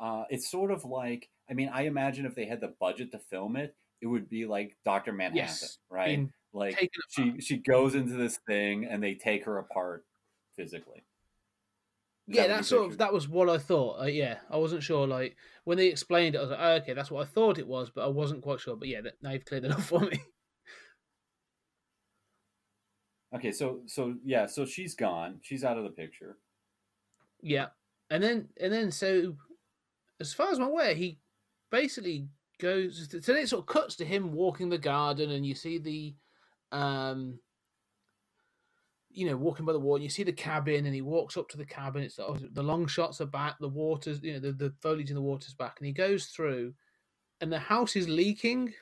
uh, 0.01 0.25
it's 0.31 0.51
sort 0.51 0.71
of 0.71 0.85
like, 0.85 1.29
I 1.51 1.55
mean, 1.55 1.71
I 1.73 1.83
imagine 1.83 2.27
if 2.27 2.35
they 2.35 2.47
had 2.47 2.61
the 2.61 2.75
budget 2.81 3.13
to 3.13 3.19
film 3.19 3.57
it, 3.57 3.75
it 4.01 4.07
would 4.07 4.29
be 4.29 4.47
like 4.47 4.77
Doctor 4.85 5.13
Manhattan, 5.13 5.37
Yes, 5.37 5.79
right? 5.91 6.07
being 6.07 6.33
like 6.53 6.91
she 7.11 7.41
she 7.41 7.59
goes 7.59 7.95
into 7.95 8.15
this 8.15 8.39
thing 8.47 8.85
and 8.87 9.03
they 9.03 9.15
take 9.15 9.45
her 9.45 9.59
apart 9.59 10.05
physically. 10.57 11.05
Is 12.29 12.37
yeah, 12.37 12.47
that 12.49 12.59
you 12.59 12.63
sort 12.63 12.91
of 12.91 12.99
that 12.99 13.13
was 13.13 13.29
what 13.29 13.49
I 13.49 13.59
thought. 13.59 14.03
Uh, 14.03 14.07
yeah, 14.07 14.39
I 14.51 14.57
wasn't 14.59 14.83
sure. 14.83 15.07
Like 15.07 15.37
when 15.65 15.79
they 15.79 15.89
explained 15.89 16.35
it, 16.35 16.39
I 16.39 16.43
was 16.43 16.51
like, 16.51 16.61
oh, 16.61 16.73
okay, 16.83 16.93
that's 16.93 17.11
what 17.11 17.23
I 17.23 17.31
thought 17.31 17.59
it 17.59 17.67
was, 17.67 17.91
but 17.91 18.05
I 18.05 18.09
wasn't 18.09 18.43
quite 18.43 18.61
sure. 18.61 18.77
But 18.77 18.89
yeah, 18.89 19.01
that, 19.01 19.15
now 19.23 19.31
you've 19.31 19.45
cleared 19.45 19.65
it 19.65 19.71
up 19.73 19.81
for 19.81 20.01
me. 20.01 20.21
Okay, 23.35 23.53
so 23.53 23.81
so 23.87 24.15
yeah, 24.25 24.47
so 24.47 24.65
she's 24.65 24.95
gone. 24.95 25.39
She's 25.43 25.65
out 25.65 25.79
of 25.79 25.85
the 25.85 25.91
picture. 25.91 26.39
Yeah, 27.41 27.67
and 28.11 28.23
then 28.23 28.49
and 28.61 28.73
then 28.73 28.91
so, 28.91 29.37
as 30.21 30.33
far 30.33 30.51
as 30.51 30.59
I'm 30.59 30.65
aware, 30.65 30.95
he 30.95 31.19
basically 31.71 32.29
goes. 32.59 33.09
So 33.11 33.19
then 33.33 33.43
it 33.43 33.49
sort 33.49 33.63
of 33.63 33.67
cuts 33.67 33.97
to 33.97 34.05
him 34.05 34.33
walking 34.33 34.69
the 34.69 34.79
garden, 34.79 35.31
and 35.31 35.47
you 35.47 35.55
see 35.55 35.79
the, 35.79 36.15
um, 36.77 37.39
you 39.11 39.27
know, 39.27 39.37
walking 39.37 39.65
by 39.65 39.73
the 39.73 39.79
wall. 39.79 39.95
And 39.95 40.05
you 40.05 40.11
see 40.11 40.25
the 40.25 40.33
cabin, 40.33 40.87
and 40.87 40.95
he 40.95 41.03
walks 41.03 41.37
up 41.37 41.49
to 41.51 41.57
the 41.57 41.65
cabin. 41.65 42.03
It's 42.03 42.17
the 42.17 42.63
long 42.63 42.87
shots 42.87 43.21
are 43.21 43.27
back, 43.27 43.57
the 43.61 43.69
water's, 43.69 44.23
you 44.23 44.35
know, 44.35 44.41
the, 44.41 44.53
the 44.53 44.75
foliage 44.81 45.11
in 45.11 45.17
the 45.17 45.23
water's 45.23 45.55
back, 45.55 45.77
and 45.79 45.87
he 45.87 45.93
goes 45.93 46.27
through, 46.27 46.75
and 47.41 47.53
the 47.53 47.59
house 47.59 47.97
is 47.97 48.09
leaking. 48.09 48.73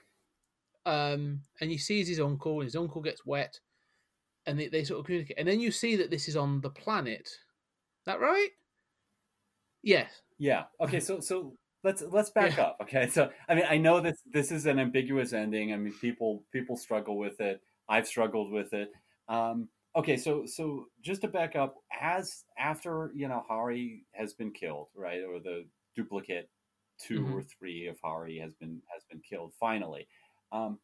Um, 0.87 1.41
and 1.61 1.69
he 1.69 1.79
sees 1.79 2.07
his 2.07 2.21
uncle, 2.21 2.61
and 2.61 2.65
his 2.65 2.77
uncle 2.77 3.03
gets 3.03 3.27
wet, 3.27 3.59
and 4.47 4.57
they, 4.57 4.69
they 4.69 4.85
sort 4.85 5.01
of 5.01 5.07
communicate. 5.07 5.37
And 5.37 5.49
then 5.49 5.59
you 5.59 5.73
see 5.73 5.97
that 5.97 6.11
this 6.11 6.29
is 6.29 6.37
on 6.37 6.61
the 6.61 6.71
planet. 6.71 7.29
That 8.07 8.21
right? 8.21 8.49
Yes. 9.83 10.11
Yeah. 10.39 10.65
Okay. 10.81 11.01
So 11.01 11.21
so 11.21 11.55
let's 11.85 12.03
let's 12.03 12.31
back 12.31 12.59
up. 12.59 12.79
Okay. 12.83 13.09
So 13.09 13.31
I 13.49 13.55
mean, 13.55 13.65
I 13.69 13.77
know 13.79 14.01
this 14.01 14.17
this 14.33 14.51
is 14.51 14.67
an 14.67 14.79
ambiguous 14.79 15.33
ending. 15.33 15.73
I 15.73 15.77
mean, 15.77 15.93
people 16.01 16.45
people 16.53 16.77
struggle 16.77 17.17
with 17.19 17.41
it. 17.41 17.61
I've 17.89 18.07
struggled 18.07 18.51
with 18.53 18.73
it. 18.73 18.91
Um, 19.29 19.69
okay. 19.95 20.17
So 20.17 20.47
so 20.47 20.87
just 21.03 21.23
to 21.23 21.29
back 21.29 21.57
up, 21.57 21.77
as 22.01 22.45
after 22.59 23.13
you 23.15 23.29
know 23.29 23.45
Hari 23.49 24.05
has 24.13 24.35
been 24.35 24.53
killed, 24.53 24.89
right, 24.95 25.23
or 25.23 25.41
the 25.41 25.67
duplicate 25.95 26.51
2 26.99 27.21
Mhm. 27.21 27.33
or 27.35 27.43
three 27.43 27.87
of 27.89 27.99
Hari 28.03 28.39
has 28.39 28.55
been 28.55 28.83
has 28.93 29.05
been 29.05 29.21
killed 29.21 29.53
finally. 29.59 30.07
Um, 30.53 30.79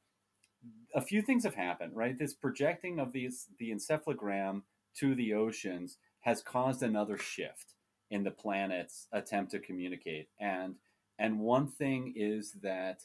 a 0.94 1.00
few 1.00 1.22
things 1.22 1.44
have 1.44 1.54
happened, 1.54 1.94
right? 1.96 2.18
This 2.18 2.34
projecting 2.34 2.98
of 3.00 3.12
these 3.12 3.48
the 3.58 3.70
encephalogram 3.70 4.62
to 4.98 5.14
the 5.14 5.34
oceans 5.34 5.98
has 6.22 6.42
caused 6.42 6.82
another 6.82 7.16
shift 7.18 7.74
in 8.10 8.24
the 8.24 8.30
planet's 8.30 9.06
attempt 9.12 9.52
to 9.52 9.58
communicate. 9.58 10.28
And 10.40 10.76
and 11.18 11.38
one 11.40 11.68
thing 11.68 12.14
is 12.16 12.52
that 12.62 13.02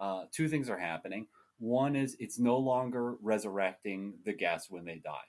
uh, 0.00 0.24
two 0.32 0.48
things 0.48 0.68
are 0.68 0.78
happening. 0.78 1.28
One 1.58 1.94
is 1.94 2.16
it's 2.18 2.38
no 2.38 2.58
longer 2.58 3.14
resurrecting 3.22 4.14
the 4.24 4.32
guests 4.32 4.70
when 4.70 4.84
they 4.84 5.00
die. 5.04 5.28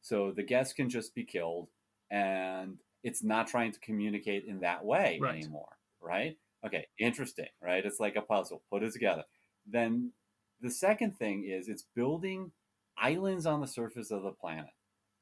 So 0.00 0.32
the 0.32 0.42
guests 0.42 0.72
can 0.72 0.88
just 0.88 1.14
be 1.14 1.24
killed, 1.24 1.68
and 2.10 2.78
it's 3.02 3.22
not 3.22 3.48
trying 3.48 3.72
to 3.72 3.80
communicate 3.80 4.44
in 4.44 4.60
that 4.60 4.84
way 4.84 5.18
Right. 5.20 5.36
anymore, 5.36 5.76
right? 6.00 6.36
Okay, 6.64 6.86
interesting, 6.98 7.48
right? 7.62 7.84
It's 7.84 8.00
like 8.00 8.16
a 8.16 8.22
puzzle. 8.22 8.62
Put 8.70 8.82
it 8.82 8.92
together. 8.92 9.24
Then 9.66 10.12
the 10.60 10.70
second 10.70 11.18
thing 11.18 11.44
is 11.44 11.68
it's 11.68 11.84
building 11.94 12.52
islands 12.96 13.44
on 13.44 13.60
the 13.60 13.66
surface 13.66 14.10
of 14.10 14.22
the 14.22 14.30
planet. 14.32 14.70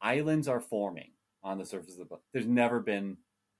Islands 0.00 0.46
are 0.46 0.60
forming 0.60 1.12
on 1.42 1.58
the 1.58 1.64
surface 1.66 1.98
of 1.98 2.08
the. 2.08 2.16
There's 2.32 2.46
never 2.46 2.80
been 2.80 3.16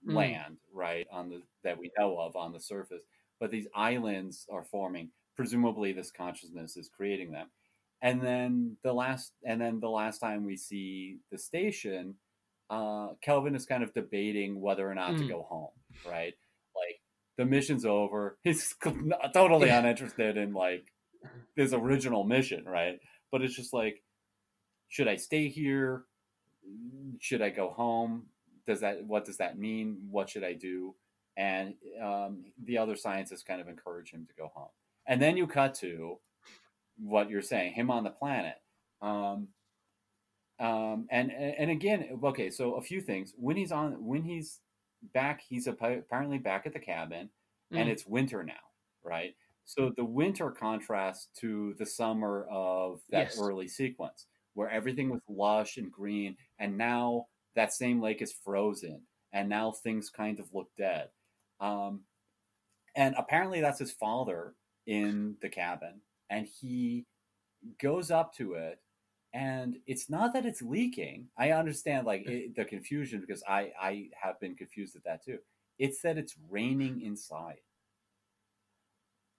Mm. 0.06 0.14
land, 0.14 0.56
right, 0.72 1.06
on 1.12 1.28
the 1.28 1.42
that 1.62 1.78
we 1.78 1.92
know 1.96 2.18
of 2.18 2.34
on 2.34 2.52
the 2.52 2.58
surface, 2.58 3.04
but 3.38 3.50
these 3.52 3.68
islands 3.74 4.46
are 4.50 4.64
forming. 4.64 5.10
Presumably, 5.36 5.92
this 5.92 6.10
consciousness 6.10 6.76
is 6.76 6.88
creating 6.88 7.30
them. 7.30 7.48
And 8.02 8.20
then 8.20 8.76
the 8.82 8.92
last, 8.92 9.32
and 9.44 9.60
then 9.60 9.78
the 9.78 9.88
last 9.88 10.18
time 10.18 10.44
we 10.44 10.56
see 10.56 11.18
the 11.30 11.38
station, 11.38 12.16
uh, 12.68 13.10
Kelvin 13.22 13.54
is 13.54 13.64
kind 13.64 13.84
of 13.84 13.94
debating 13.94 14.60
whether 14.60 14.90
or 14.90 14.94
not 14.94 15.16
to 15.18 15.24
Mm. 15.24 15.28
go 15.28 15.42
home, 15.42 15.70
right? 16.04 16.34
Like 16.74 17.00
the 17.36 17.44
mission's 17.44 17.84
over. 17.84 18.38
He's 18.44 18.74
totally 19.32 19.68
Yeah. 19.68 19.78
uninterested 19.78 20.36
in 20.36 20.52
like 20.52 20.92
his 21.54 21.72
original 21.72 22.24
mission, 22.24 22.64
right? 22.64 22.98
But 23.30 23.42
it's 23.42 23.54
just 23.54 23.72
like, 23.72 24.02
should 24.88 25.06
I 25.06 25.14
stay 25.16 25.48
here? 25.48 26.06
Should 27.18 27.42
I 27.42 27.50
go 27.50 27.70
home? 27.70 28.26
Does 28.66 28.80
that 28.80 29.04
what 29.04 29.24
does 29.24 29.36
that 29.38 29.58
mean? 29.58 29.98
What 30.10 30.28
should 30.30 30.44
I 30.44 30.52
do? 30.54 30.94
And 31.36 31.74
um, 32.00 32.44
the 32.64 32.78
other 32.78 32.94
scientists 32.96 33.42
kind 33.42 33.60
of 33.60 33.68
encourage 33.68 34.10
him 34.10 34.26
to 34.26 34.34
go 34.34 34.50
home. 34.54 34.68
And 35.06 35.20
then 35.20 35.36
you 35.36 35.46
cut 35.46 35.74
to 35.76 36.18
what 36.98 37.30
you're 37.30 37.42
saying, 37.42 37.72
him 37.72 37.90
on 37.90 38.04
the 38.04 38.10
planet. 38.10 38.56
Um, 39.00 39.48
um, 40.60 41.06
and 41.10 41.32
and 41.32 41.70
again, 41.70 42.20
okay, 42.22 42.50
so 42.50 42.74
a 42.74 42.82
few 42.82 43.00
things. 43.00 43.34
When 43.36 43.56
he's 43.56 43.72
on, 43.72 44.04
when 44.04 44.22
he's 44.22 44.60
back, 45.12 45.40
he's 45.40 45.66
apparently 45.66 46.38
back 46.38 46.66
at 46.66 46.72
the 46.72 46.78
cabin, 46.78 47.30
and 47.72 47.88
Mm. 47.88 47.92
it's 47.92 48.06
winter 48.06 48.44
now, 48.44 48.60
right? 49.02 49.34
So 49.64 49.90
the 49.96 50.04
winter 50.04 50.50
contrasts 50.50 51.28
to 51.40 51.74
the 51.74 51.86
summer 51.86 52.46
of 52.50 53.00
that 53.10 53.28
Yes. 53.30 53.38
early 53.40 53.66
sequence, 53.66 54.26
where 54.54 54.70
everything 54.70 55.10
was 55.10 55.20
lush 55.28 55.76
and 55.76 55.90
green, 55.90 56.36
and 56.58 56.76
now 56.76 57.26
that 57.54 57.72
same 57.72 58.00
lake 58.00 58.22
is 58.22 58.34
frozen, 58.44 59.02
and 59.32 59.48
now 59.48 59.72
things 59.72 60.10
kind 60.10 60.40
of 60.40 60.52
look 60.52 60.68
dead. 60.76 61.08
Um, 61.60 62.02
and 62.94 63.14
apparently, 63.16 63.60
that's 63.60 63.78
his 63.78 63.92
father 63.92 64.54
in 64.86 65.36
the 65.40 65.48
cabin, 65.48 66.00
and 66.30 66.46
he 66.46 67.06
goes 67.78 68.10
up 68.10 68.34
to 68.34 68.54
it 68.54 68.80
and 69.34 69.76
it's 69.86 70.10
not 70.10 70.34
that 70.34 70.44
it's 70.44 70.62
leaking. 70.62 71.28
I 71.38 71.52
understand 71.52 72.06
like 72.06 72.26
it, 72.26 72.54
the 72.54 72.64
confusion 72.64 73.20
because 73.20 73.42
i 73.48 73.72
i 73.80 74.08
have 74.20 74.38
been 74.40 74.54
confused 74.54 74.96
at 74.96 75.04
that 75.04 75.24
too. 75.24 75.38
It's 75.78 76.02
that 76.02 76.18
it's 76.18 76.34
raining 76.50 77.00
inside. 77.00 77.60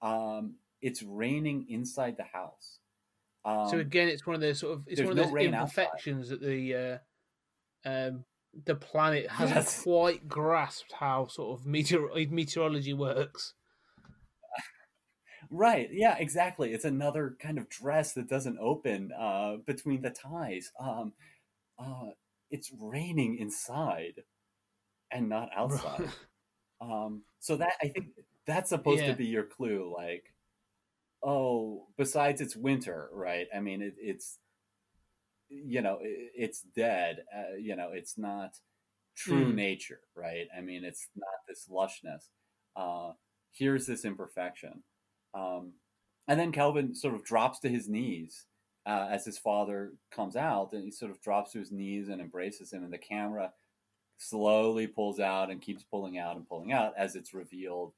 Um 0.02 0.56
it's 0.82 1.04
raining 1.04 1.66
inside 1.70 2.18
the 2.18 2.24
house 2.24 2.80
um, 3.46 3.68
so 3.70 3.78
again, 3.80 4.08
it's 4.08 4.26
one 4.26 4.36
of 4.36 4.42
those 4.42 4.60
sort 4.60 4.74
of 4.74 4.84
it's 4.88 5.02
one 5.02 5.12
of 5.12 5.16
no 5.18 5.24
those 5.24 5.32
rain 5.34 5.54
outside. 5.54 5.84
imperfections 5.84 6.30
that 6.30 6.42
the 6.42 7.00
uh, 7.86 7.90
um, 7.90 8.26
the 8.66 8.76
planet 8.76 9.28
hasn't 9.30 9.56
Yes. 9.58 9.84
quite 9.84 10.28
grasped 10.28 10.94
how 10.94 11.28
sort 11.28 11.60
of 11.60 11.66
meteor 11.66 12.08
meteorology 12.30 12.94
works. 12.94 13.54
Right. 15.50 15.90
Yeah, 15.92 16.16
exactly. 16.18 16.74
It's 16.74 16.86
another 16.86 17.36
kind 17.40 17.58
of 17.58 17.70
dress 17.70 18.14
that 18.14 18.30
doesn't 18.30 18.58
open 18.60 19.12
uh, 19.18 19.58
between 19.66 20.02
the 20.02 20.10
ties. 20.10 20.72
Um, 20.80 21.14
uh, 21.78 22.12
it's 22.50 22.72
raining 22.80 23.38
inside 23.38 24.24
and 25.12 25.30
not 25.30 25.50
outside. 25.56 26.10
um, 26.82 27.24
so 27.40 27.58
that 27.58 27.74
I 27.82 27.90
think 27.90 28.08
that's 28.48 28.70
supposed 28.70 29.02
Yeah. 29.02 29.12
to 29.12 29.18
be 29.18 29.26
your 29.26 29.44
clue. 29.44 29.94
Like, 29.96 30.33
oh, 31.24 31.88
besides 31.98 32.42
it's 32.42 32.56
winter, 32.56 33.10
right? 33.14 33.48
I 33.56 33.60
mean, 33.60 33.82
it, 33.82 33.96
it's 33.98 34.40
you 35.50 35.82
know, 35.82 36.00
it, 36.02 36.32
it's 36.36 36.62
dead. 36.76 37.24
Uh, 37.36 37.56
you 37.60 37.76
know, 37.76 37.92
it's 37.94 38.18
not 38.18 38.58
true 39.16 39.52
Mm. 39.52 39.56
nature, 39.56 40.02
right? 40.16 40.48
I 40.58 40.62
mean, 40.62 40.84
it's 40.84 41.08
not 41.16 41.28
this 41.48 41.68
lushness. 41.70 42.30
Uh, 42.76 43.14
here's 43.52 43.86
this 43.86 44.06
imperfection. 44.06 44.84
Um, 45.34 45.74
and 46.28 46.40
then 46.40 46.52
Kelvin 46.52 46.96
sort 46.96 47.14
of 47.16 47.24
drops 47.24 47.60
to 47.60 47.70
his 47.70 47.88
knees 47.90 48.46
uh, 48.86 49.08
as 49.12 49.26
his 49.26 49.38
father 49.38 49.94
comes 50.12 50.36
out, 50.36 50.74
and 50.74 50.84
he 50.84 50.92
sort 50.92 51.12
of 51.12 51.22
drops 51.22 51.52
to 51.52 51.60
his 51.60 51.72
knees 51.72 52.10
and 52.10 52.20
embraces 52.22 52.72
him. 52.74 52.84
And 52.84 52.92
the 52.94 52.98
camera 52.98 53.52
slowly 54.18 54.88
pulls 54.88 55.20
out 55.20 55.52
and 55.52 55.62
keeps 55.62 55.84
pulling 55.84 56.18
out 56.18 56.36
and 56.36 56.48
pulling 56.48 56.72
out 56.72 56.94
as 56.98 57.16
it's 57.16 57.34
revealed. 57.34 57.94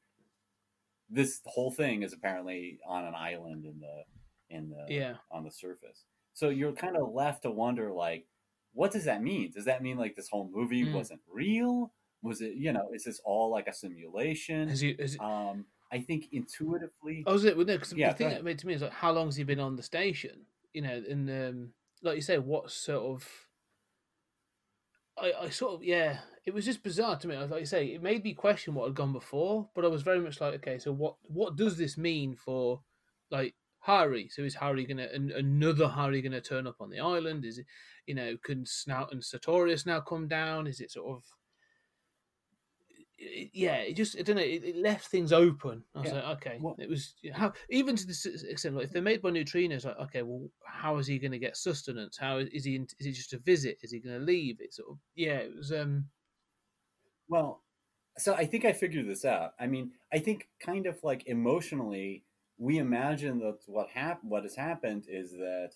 This 1.10 1.41
whole 1.45 1.72
thing 1.72 2.03
is 2.03 2.14
apparently 2.14 2.80
on 2.88 3.06
an 3.06 3.14
island 3.15 3.65
in 3.65 3.80
the 3.80 4.03
in 4.49 4.69
the 4.69 4.86
Yeah. 4.90 5.15
on 5.32 5.44
the 5.44 5.52
surface. 5.52 6.06
So 6.34 6.49
you're 6.49 6.73
kind 6.73 6.98
of 6.98 7.14
left 7.14 7.44
to 7.44 7.52
wonder, 7.52 7.91
like, 7.91 8.27
what 8.73 8.91
does 8.91 9.06
that 9.06 9.22
mean? 9.23 9.52
Does 9.52 9.65
that 9.65 9.82
mean 9.82 9.98
like 9.98 10.15
this 10.15 10.30
whole 10.30 10.49
movie 10.52 10.84
Mm. 10.84 10.94
wasn't 10.94 11.22
real? 11.32 11.94
Was 12.22 12.41
it, 12.41 12.56
you 12.56 12.73
know, 12.73 12.90
is 12.94 13.03
this 13.03 13.19
all 13.23 13.49
like 13.52 13.68
a 13.68 13.73
simulation? 13.73 14.68
Has 14.69 14.82
he, 14.82 14.95
has, 14.99 15.18
Um, 15.19 15.65
I 15.91 16.02
think 16.02 16.27
intuitively, 16.34 17.23
Oh, 17.27 17.34
was 17.34 17.45
it? 17.45 17.56
Well, 17.56 17.65
no, 17.65 17.76
because 17.77 17.94
Yeah, 17.94 18.11
the 18.11 18.18
thing 18.18 18.30
that 18.30 18.44
made 18.44 18.60
to 18.60 18.68
me 18.68 18.73
is 18.73 18.82
like, 18.82 18.91
how 18.91 19.11
long 19.11 19.27
has 19.27 19.36
he 19.36 19.44
been 19.44 19.60
on 19.60 19.76
the 19.76 19.84
station? 19.84 20.45
You 20.73 20.82
know, 20.82 21.03
and 21.07 21.30
um, 21.30 21.73
like 22.02 22.15
you 22.15 22.22
say, 22.22 22.38
what 22.40 22.72
sort 22.72 23.03
of? 23.03 23.48
I, 25.18 25.32
I 25.44 25.49
sort 25.49 25.76
of 25.76 25.84
yeah, 25.84 26.19
it 26.46 26.54
was 26.54 26.66
just 26.66 26.84
bizarre 26.84 27.18
to 27.18 27.28
me. 27.28 27.36
I 27.36 27.42
was 27.42 27.52
like 27.52 27.62
you 27.62 27.66
say, 27.66 27.88
it 27.88 28.04
made 28.04 28.24
me 28.24 28.34
question 28.34 28.74
what 28.76 28.86
had 28.88 28.96
gone 28.96 29.14
before, 29.14 29.68
but 29.74 29.84
I 29.86 29.88
was 29.88 30.04
very 30.04 30.20
much 30.20 30.40
like, 30.42 30.54
okay, 30.56 30.78
so 30.80 30.92
what 30.92 31.16
what 31.24 31.56
does 31.56 31.78
this 31.78 31.98
mean 31.98 32.36
for 32.36 32.82
like 33.32 33.56
Hari? 33.80 34.30
So 34.30 34.44
is 34.44 34.56
Hari 34.56 34.86
gonna 34.86 35.08
an, 35.14 35.32
another 35.36 35.88
Hari 35.88 36.22
gonna 36.22 36.42
turn 36.42 36.68
up 36.68 36.76
on 36.80 36.90
the 36.90 37.00
island? 37.00 37.46
Is 37.46 37.58
it 37.58 37.66
you 38.06 38.16
know 38.16 38.38
can 38.44 38.66
Snaut 38.66 39.12
and 39.12 39.24
Sartorius 39.24 39.86
now 39.86 40.02
come 40.02 40.28
down? 40.28 40.68
Is 40.68 40.80
it 40.82 40.92
sort 40.92 41.18
of 41.18 41.24
it- 43.18 43.50
yeah, 43.54 43.78
it 43.78 43.94
just 43.96 44.18
I 44.20 44.22
don't 44.24 44.36
know. 44.36 44.42
It, 44.42 44.64
it 44.64 44.76
left 44.76 45.08
things 45.08 45.32
open. 45.32 45.84
I 45.96 46.00
was 46.02 46.10
Yeah. 46.12 46.16
like, 46.16 46.38
okay, 46.38 46.58
Well- 46.62 46.76
it 46.78 46.90
was 46.90 47.16
how 47.34 47.54
even 47.70 47.96
to 47.96 48.06
this 48.06 48.26
extent. 48.26 48.76
Like, 48.76 48.86
if 48.86 48.92
they're 48.92 49.02
made 49.02 49.22
by 49.22 49.32
neutrinos, 49.32 49.86
like, 49.86 49.98
okay, 49.98 50.22
well, 50.22 50.50
how 50.66 50.98
is 50.98 51.08
he 51.08 51.18
going 51.18 51.32
to 51.32 51.40
get 51.40 51.58
sustenance? 51.58 52.18
How 52.18 52.38
is 52.38 52.66
he? 52.66 52.76
Is 53.00 53.06
he 53.06 53.12
just 53.12 53.34
a 53.34 53.40
visit? 53.40 53.78
Is 53.82 53.92
he 53.92 54.00
going 54.00 54.20
to 54.20 54.26
leave? 54.26 54.60
It 54.62 54.74
sort 54.74 54.90
of 54.92 54.98
yeah. 55.16 55.38
It 55.38 55.56
was 55.56 55.72
um 55.72 56.06
Well, 57.27 57.61
so 58.18 58.34
I 58.34 58.45
think 58.45 58.65
I 58.65 58.73
figured 58.73 59.07
this 59.07 59.26
out. 59.26 59.53
I 59.60 59.68
mean, 59.68 59.91
I 60.14 60.19
think 60.19 60.47
kind 60.60 60.85
of 60.85 61.03
like 61.03 61.27
emotionally, 61.27 62.23
we 62.57 62.77
imagine 62.77 63.39
that 63.39 63.60
what 63.65 63.89
hap- 63.89 64.23
what 64.23 64.43
has 64.43 64.56
happened 64.56 65.06
is 65.10 65.31
that 65.31 65.72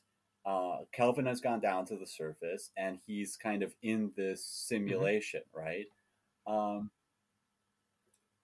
uh, 0.46 0.78
Kelvin 0.92 1.26
has 1.26 1.42
gone 1.42 1.60
down 1.60 1.86
to 1.88 1.96
the 1.98 2.08
surface 2.08 2.72
and 2.78 3.00
he's 3.06 3.36
kind 3.36 3.62
of 3.62 3.74
in 3.84 4.12
this 4.16 4.44
simulation, 4.46 5.42
right? 5.54 5.88
Um, 6.48 6.92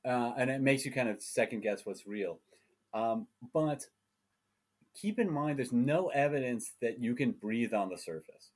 uh, 0.06 0.34
and 0.38 0.49
it 0.49 0.61
makes 0.61 0.86
you 0.86 0.91
kind 0.91 1.10
of 1.10 1.22
second 1.22 1.61
guess 1.61 1.86
what's 1.86 2.06
real. 2.06 2.40
Um, 2.94 3.27
but 3.53 3.88
keep 4.94 5.19
in 5.19 5.32
mind, 5.32 5.57
there's 5.57 5.73
no 5.73 6.10
evidence 6.10 6.73
that 6.82 6.99
you 6.99 7.15
can 7.15 7.32
breathe 7.32 7.73
on 7.73 7.90
the 7.90 7.98
surface. 7.98 8.52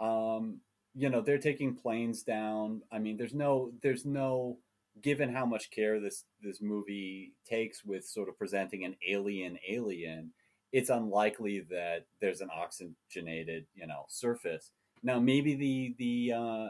Um, 0.00 0.60
you 0.96 1.10
know, 1.10 1.20
they're 1.20 1.38
taking 1.38 1.74
planes 1.74 2.22
down. 2.22 2.82
I 2.90 2.98
mean, 2.98 3.16
there's 3.16 3.34
no, 3.34 3.72
there's 3.82 4.04
no, 4.04 4.58
given 5.02 5.30
how 5.30 5.44
much 5.44 5.70
care 5.70 6.00
this 6.00 6.24
this 6.40 6.62
movie 6.62 7.34
takes 7.44 7.84
with 7.84 8.06
sort 8.06 8.30
of 8.30 8.38
presenting 8.38 8.84
an 8.84 8.96
alien 9.06 9.58
alien, 9.68 10.32
it's 10.72 10.88
unlikely 10.88 11.60
that 11.68 12.06
there's 12.20 12.40
an 12.40 12.48
oxygenated, 12.54 13.66
you 13.74 13.86
know, 13.86 14.04
surface. 14.08 14.70
Now, 15.02 15.20
maybe 15.20 15.54
the 15.54 15.94
the 15.98 16.32
uh, 16.34 16.68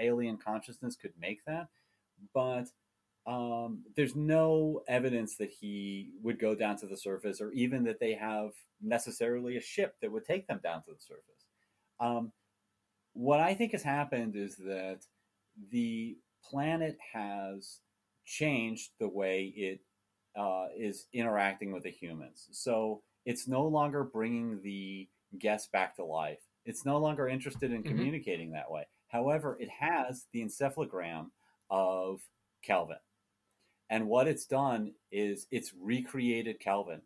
alien 0.00 0.38
consciousness 0.38 0.96
could 0.96 1.12
make 1.20 1.44
that, 1.44 1.68
but 2.32 2.68
um, 3.26 3.82
there's 3.94 4.16
no 4.16 4.82
evidence 4.88 5.36
that 5.36 5.50
he 5.50 6.12
would 6.22 6.38
go 6.38 6.54
down 6.54 6.76
to 6.78 6.86
the 6.86 6.96
surface, 6.96 7.42
or 7.42 7.52
even 7.52 7.84
that 7.84 8.00
they 8.00 8.14
have 8.14 8.52
necessarily 8.82 9.58
a 9.58 9.60
ship 9.60 9.96
that 10.00 10.10
would 10.10 10.24
take 10.24 10.46
them 10.46 10.60
down 10.62 10.82
to 10.84 10.92
the 10.92 11.00
surface. 11.00 11.44
Um, 12.00 12.32
what 13.14 13.40
I 13.40 13.54
think 13.54 13.72
has 13.72 13.82
happened 13.82 14.36
is 14.36 14.56
that 14.56 15.00
the 15.70 16.18
planet 16.44 16.98
has 17.12 17.80
changed 18.24 18.90
the 19.00 19.08
way 19.08 19.52
it 19.56 19.80
uh, 20.36 20.66
is 20.76 21.06
interacting 21.12 21.72
with 21.72 21.84
the 21.84 21.90
humans. 21.90 22.48
So 22.50 23.02
it's 23.24 23.46
no 23.46 23.66
longer 23.66 24.02
bringing 24.02 24.60
the 24.62 25.08
guests 25.38 25.68
back 25.68 25.94
to 25.96 26.04
life. 26.04 26.40
It's 26.64 26.84
no 26.84 26.98
longer 26.98 27.28
interested 27.28 27.72
in 27.72 27.82
Mhm. 27.84 27.88
communicating 27.88 28.50
that 28.50 28.70
way. 28.70 28.84
However, 29.08 29.56
it 29.60 29.70
has 29.70 30.26
the 30.32 30.42
encephalogram 30.42 31.30
of 31.70 32.20
Kelvin. 32.62 32.98
And 33.90 34.08
what 34.08 34.26
it's 34.26 34.44
done 34.46 34.94
is 35.12 35.46
it's 35.52 35.72
recreated 35.74 36.58
Kelvin. 36.58 37.02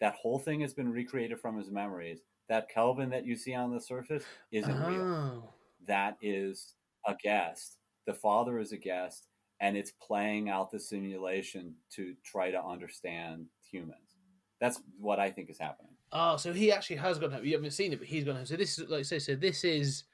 That 0.00 0.16
whole 0.16 0.38
thing 0.38 0.60
has 0.60 0.74
been 0.74 0.90
recreated 0.90 1.40
from 1.40 1.56
his 1.56 1.70
memories. 1.70 2.20
That 2.48 2.68
Kelvin 2.68 3.10
that 3.10 3.26
you 3.26 3.36
see 3.36 3.54
on 3.54 3.72
the 3.72 3.80
surface 3.80 4.24
isn't 4.52 4.82
real 4.84 5.02
oh 5.02 5.50
that 5.86 6.16
is 6.22 6.74
a 7.06 7.14
guest. 7.22 7.78
The 8.06 8.14
father 8.14 8.58
is 8.58 8.72
a 8.72 8.76
guest, 8.76 9.26
and 9.60 9.76
it's 9.76 9.92
playing 9.92 10.48
out 10.48 10.70
the 10.70 10.80
simulation 10.80 11.74
to 11.94 12.14
try 12.24 12.50
to 12.50 12.62
understand 12.62 13.46
humans. 13.68 14.16
That's 14.60 14.80
what 14.98 15.18
I 15.18 15.30
think 15.30 15.50
is 15.50 15.58
happening. 15.58 15.92
oh. 16.12 16.36
So 16.36 16.52
he 16.52 16.72
actually 16.72 16.96
has 16.96 17.18
gone 17.18 17.32
home. 17.32 17.44
You 17.44 17.54
haven't 17.54 17.72
seen 17.72 17.92
it, 17.92 17.98
but 17.98 18.08
he's 18.08 18.24
gone 18.24 18.36
home. 18.36 18.46
So 18.46 18.56
this 18.56 18.78
is 18.78 18.88
like 18.88 19.00
I 19.00 19.02
say. 19.02 19.18
So 19.18 19.34
this 19.34 19.64
is 19.64 20.04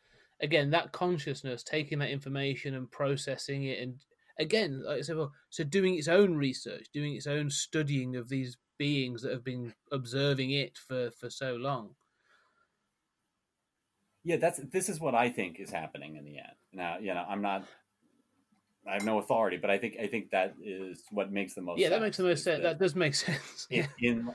again 0.40 0.70
that 0.70 0.92
consciousness 0.92 1.62
taking 1.62 1.98
that 2.00 2.10
information 2.10 2.74
and 2.74 2.90
processing 2.90 3.64
it, 3.64 3.80
and 3.80 3.96
again, 4.38 4.82
like 4.84 4.98
I 4.98 5.02
said, 5.02 5.16
well, 5.16 5.32
so 5.50 5.64
doing 5.64 5.96
its 5.96 6.08
own 6.08 6.34
research, 6.36 6.86
doing 6.92 7.14
its 7.14 7.26
own 7.26 7.50
studying 7.50 8.16
of 8.16 8.28
these 8.28 8.56
beings 8.78 9.22
that 9.22 9.32
have 9.32 9.44
been 9.44 9.72
observing 9.92 10.50
it 10.50 10.76
for 10.76 11.10
for 11.12 11.30
so 11.30 11.54
long. 11.54 11.94
Yeah, 14.24 14.36
that's 14.36 14.60
this 14.72 14.88
is 14.88 15.00
what 15.00 15.14
I 15.14 15.28
think 15.30 15.58
is 15.58 15.70
happening 15.70 16.16
in 16.16 16.24
the 16.24 16.38
end. 16.38 16.56
Now, 16.72 16.98
you 16.98 17.12
know, 17.14 17.24
I'm 17.28 17.42
not. 17.42 17.64
I 18.86 18.94
have 18.94 19.04
no 19.04 19.18
authority, 19.18 19.56
but 19.58 19.70
I 19.70 19.78
think 19.78 19.96
I 20.00 20.06
think 20.06 20.30
that 20.30 20.54
is 20.62 21.02
what 21.10 21.30
makes 21.32 21.54
the 21.54 21.62
most. 21.62 21.80
yeah, 21.80 21.88
that 21.88 22.00
makes 22.00 22.16
the 22.16 22.24
most 22.24 22.44
sense. 22.44 22.62
That 22.62 22.78
does 22.78 22.94
make 22.94 23.14
sense. 23.26 23.66
Yeah. 23.70 23.86
in 24.00 24.28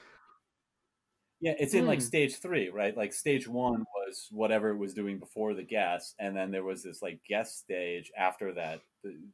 yeah 1.39 1.53
it's 1.59 1.73
in 1.75 1.85
like 1.85 1.99
Hmm. 1.99 2.05
stage 2.05 2.37
three 2.37 2.69
right 2.69 2.97
like 2.97 3.13
stage 3.13 3.47
one 3.47 3.85
was 3.95 4.27
whatever 4.31 4.71
it 4.71 4.77
was 4.77 4.95
doing 4.95 5.19
before 5.19 5.53
the 5.53 5.61
guest 5.63 6.15
and 6.17 6.35
then 6.35 6.49
there 6.49 6.63
was 6.63 6.81
this 6.81 7.01
like 7.03 7.19
guest 7.29 7.59
stage 7.59 8.11
after 8.17 8.51
that 8.53 8.81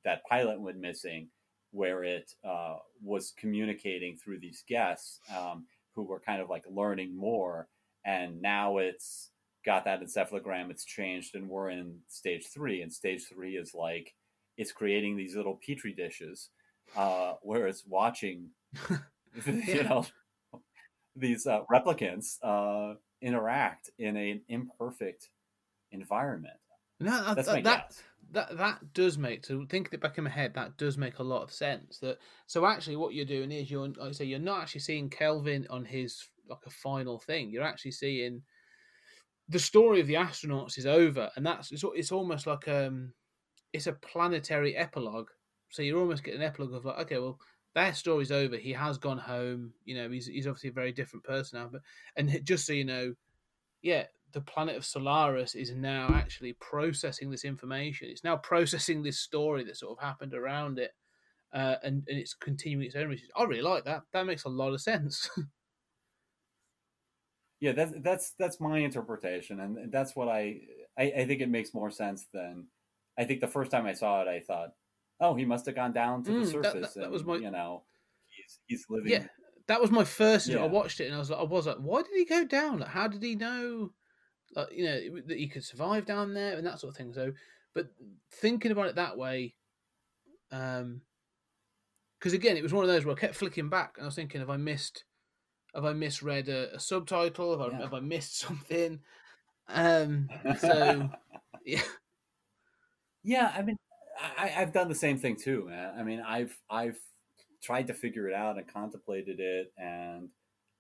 that 0.04 0.22
pilot 0.30 0.60
went 0.60 0.78
missing 0.78 1.30
where 1.72 2.04
it 2.04 2.34
uh, 2.44 2.76
was 3.02 3.32
communicating 3.38 4.18
through 4.18 4.38
these 4.40 4.64
guests 4.68 5.20
um, 5.36 5.66
who 5.96 6.04
were 6.04 6.20
kind 6.20 6.42
of 6.42 6.50
like 6.50 6.66
learning 6.70 7.16
more 7.16 7.70
and 8.06 8.42
now 8.42 8.78
it's 8.80 9.30
got 9.66 9.86
that 9.86 10.02
encephalogram 10.02 10.70
it's 10.70 10.86
changed 10.86 11.36
and 11.36 11.50
we're 11.50 11.70
in 11.70 11.98
stage 12.08 12.48
three 12.54 12.82
and 12.82 12.92
stage 12.92 13.24
three 13.32 13.56
is 13.56 13.74
like 13.74 14.14
it's 14.58 14.72
creating 14.72 15.16
these 15.16 15.36
little 15.36 15.60
petri 15.66 15.94
dishes 15.94 16.50
uh, 16.96 17.34
where 17.42 17.68
it's 17.68 17.84
watching 17.88 18.50
you 19.46 19.84
know 19.84 20.06
these 21.16 21.46
uh, 21.48 21.62
replicants 21.72 22.38
uh, 22.44 22.96
interact 23.22 23.90
in 24.00 24.18
an 24.18 24.42
imperfect 24.48 25.30
environment. 25.92 26.56
No, 27.00 27.34
that, 27.34 27.46
that, 27.46 27.64
that, 27.64 27.96
that 28.32 28.58
that 28.58 28.94
does 28.94 29.18
make 29.18 29.46
so 29.46 29.66
thinking 29.70 29.94
it 29.94 30.02
back 30.02 30.18
in 30.18 30.24
my 30.24 30.30
head 30.30 30.54
that 30.54 30.78
does 30.78 30.98
make 30.98 31.20
a 31.20 31.24
lot 31.24 31.44
of 31.44 31.52
sense 31.52 32.00
that 32.00 32.18
so 32.48 32.66
actually 32.66 32.96
what 32.96 33.14
you're 33.14 33.26
doing 33.26 33.52
is 33.52 33.70
you're 33.70 33.88
like 33.88 33.98
I 34.00 34.12
say 34.12 34.26
you're 34.26 34.40
not 34.40 34.62
actually 34.62 34.82
seeing 34.82 35.10
Kelvin 35.10 35.68
on 35.70 35.84
his 35.84 36.30
like 36.50 36.60
a 36.66 36.70
final 36.70 37.20
thing 37.20 37.50
you're 37.50 37.64
actually 37.64 37.92
seeing 37.92 38.42
the 39.50 39.60
story 39.60 40.00
of 40.00 40.08
the 40.08 40.14
astronauts 40.14 40.78
is 40.78 40.86
over 40.86 41.30
and 41.36 41.46
that's 41.46 41.72
it's, 41.72 41.84
it's 41.96 42.12
almost 42.12 42.48
like 42.48 42.68
um 42.68 43.14
it's 43.74 43.88
a 43.88 43.94
planetary 43.94 44.76
epilogue 44.76 45.30
so 45.70 45.82
you're 45.82 46.00
almost 46.00 46.24
getting 46.24 46.42
an 46.42 46.48
epilogue 46.48 46.74
of 46.74 46.86
like 46.86 47.00
okay 47.00 47.18
well 47.18 47.38
their 47.76 47.94
story's 47.94 48.32
over 48.32 48.56
he 48.56 48.72
has 48.72 48.98
gone 48.98 49.18
home 49.18 49.74
you 49.84 49.96
know 49.96 50.10
he's 50.10 50.28
he's 50.28 50.48
obviously 50.48 50.70
a 50.70 50.74
very 50.74 50.92
different 50.92 51.26
person 51.26 51.60
now 51.60 51.70
but 51.72 51.82
and 52.16 52.40
just 52.46 52.66
so 52.66 52.74
you 52.74 52.86
know 52.86 53.14
yeah, 53.84 54.06
the 54.32 54.42
planet 54.42 54.78
of 54.78 54.86
Solaris 54.86 55.54
is 55.54 55.72
now 55.76 56.08
actually 56.16 56.54
processing 56.54 57.30
this 57.30 57.46
information. 57.46 58.08
It's 58.10 58.24
now 58.24 58.38
processing 58.38 59.04
this 59.04 59.20
story 59.20 59.64
that 59.66 59.78
sort 59.78 59.98
of 59.98 60.04
happened 60.04 60.34
around 60.34 60.80
it, 60.80 60.92
uh, 61.54 61.76
and 61.84 62.04
and 62.08 62.18
it's 62.18 62.34
continuing 62.34 62.88
its 62.88 62.96
own 62.96 63.10
research. 63.10 63.30
I 63.36 63.44
really 63.44 63.62
like 63.62 63.84
that. 63.84 64.04
That 64.14 64.26
makes 64.26 64.46
a 64.46 64.50
lot 64.50 64.74
of 64.74 64.82
sense. 64.82 65.30
Yeah, 67.64 67.72
that's 67.72 67.94
that's 68.02 68.32
that's 68.32 68.60
my 68.60 68.80
interpretation, 68.80 69.62
and 69.62 69.90
that's 69.90 70.18
what 70.18 70.28
I, 70.28 70.60
I 70.98 71.04
I 71.20 71.26
think 71.26 71.40
it 71.42 71.48
makes 71.48 71.74
more 71.74 71.90
sense 71.90 72.26
than 72.34 72.68
I 73.18 73.24
think 73.24 73.40
the 73.40 73.48
first 73.48 73.72
time 73.72 73.86
I 73.86 73.94
saw 73.94 74.22
it, 74.22 74.28
I 74.28 74.42
thought, 74.42 74.74
oh, 75.22 75.34
he 75.34 75.46
must 75.46 75.66
have 75.68 75.76
gone 75.76 75.94
down 75.94 76.24
to 76.24 76.32
Mm, 76.34 76.40
the 76.42 76.46
surface, 76.46 76.74
that- 76.74 76.96
that 76.96 77.04
and 77.06 77.14
was 77.14 77.24
my- 77.24 77.38
you 77.38 77.52
know, 77.52 77.84
he's 78.36 78.60
he's 78.68 78.86
living. 78.90 79.12
yeah, 79.12 79.28
that 79.68 79.80
was 79.80 79.92
my 79.92 80.04
first. 80.04 80.50
I 80.50 80.66
watched 80.66 81.00
it 81.00 81.06
and 81.06 81.16
I 81.16 81.20
was 81.20 81.30
like, 81.30 81.40
I 81.40 81.44
was 81.44 81.66
like, 81.66 81.78
why 81.78 82.02
did 82.02 82.12
he 82.14 82.26
go 82.26 82.44
down? 82.44 82.80
Like, 82.80 82.90
how 82.90 83.08
did 83.08 83.24
he 83.24 83.36
know, 83.36 83.94
like, 84.54 84.74
you 84.74 84.84
know, 84.84 85.22
that 85.28 85.38
he 85.38 85.48
could 85.48 85.64
survive 85.64 86.06
down 86.06 86.34
there 86.34 86.58
and 86.58 86.68
that 86.68 86.82
sort 86.82 86.92
of 86.92 86.98
thing. 86.98 87.14
So, 87.14 87.32
but 87.74 87.88
thinking 88.30 88.74
about 88.74 88.88
it 88.88 88.96
that 88.96 89.18
way, 89.18 89.56
um, 90.52 91.04
because 92.20 92.34
again, 92.34 92.58
it 92.58 92.64
was 92.64 92.74
one 92.74 92.84
of 92.84 92.90
those 92.90 93.06
where 93.06 93.16
I 93.16 93.20
kept 93.20 93.36
flicking 93.36 93.70
back 93.70 93.94
and 93.96 94.04
I 94.04 94.08
was 94.08 94.16
thinking, 94.16 94.42
have 94.42 94.50
I 94.50 94.58
missed, 94.58 95.06
have 95.76 95.86
I 95.86 95.94
misread 95.94 96.50
a, 96.50 96.76
a 96.76 96.80
subtitle? 96.80 97.58
Have 97.60 97.74
I, 97.80 97.82
Yeah. 97.82 97.84
have 97.84 97.94
I 97.94 98.00
missed 98.02 98.38
something? 98.38 99.02
Um, 99.68 100.32
so 100.54 101.10
yeah, 101.66 101.84
Yeah, 103.24 103.52
I 103.56 103.62
mean, 103.62 103.78
I, 104.20 104.54
I've 104.58 104.74
done 104.74 104.90
the 104.90 104.96
same 104.96 105.18
thing 105.18 105.36
too, 105.36 105.66
man. 105.66 105.98
I 105.98 106.04
mean, 106.04 106.20
I've 106.20 106.62
I've 106.70 107.00
tried 107.62 107.88
to 107.88 107.94
figure 107.94 108.28
it 108.28 108.34
out 108.34 108.58
and 108.58 108.68
contemplated 108.68 109.40
it, 109.40 109.74
and 109.78 110.30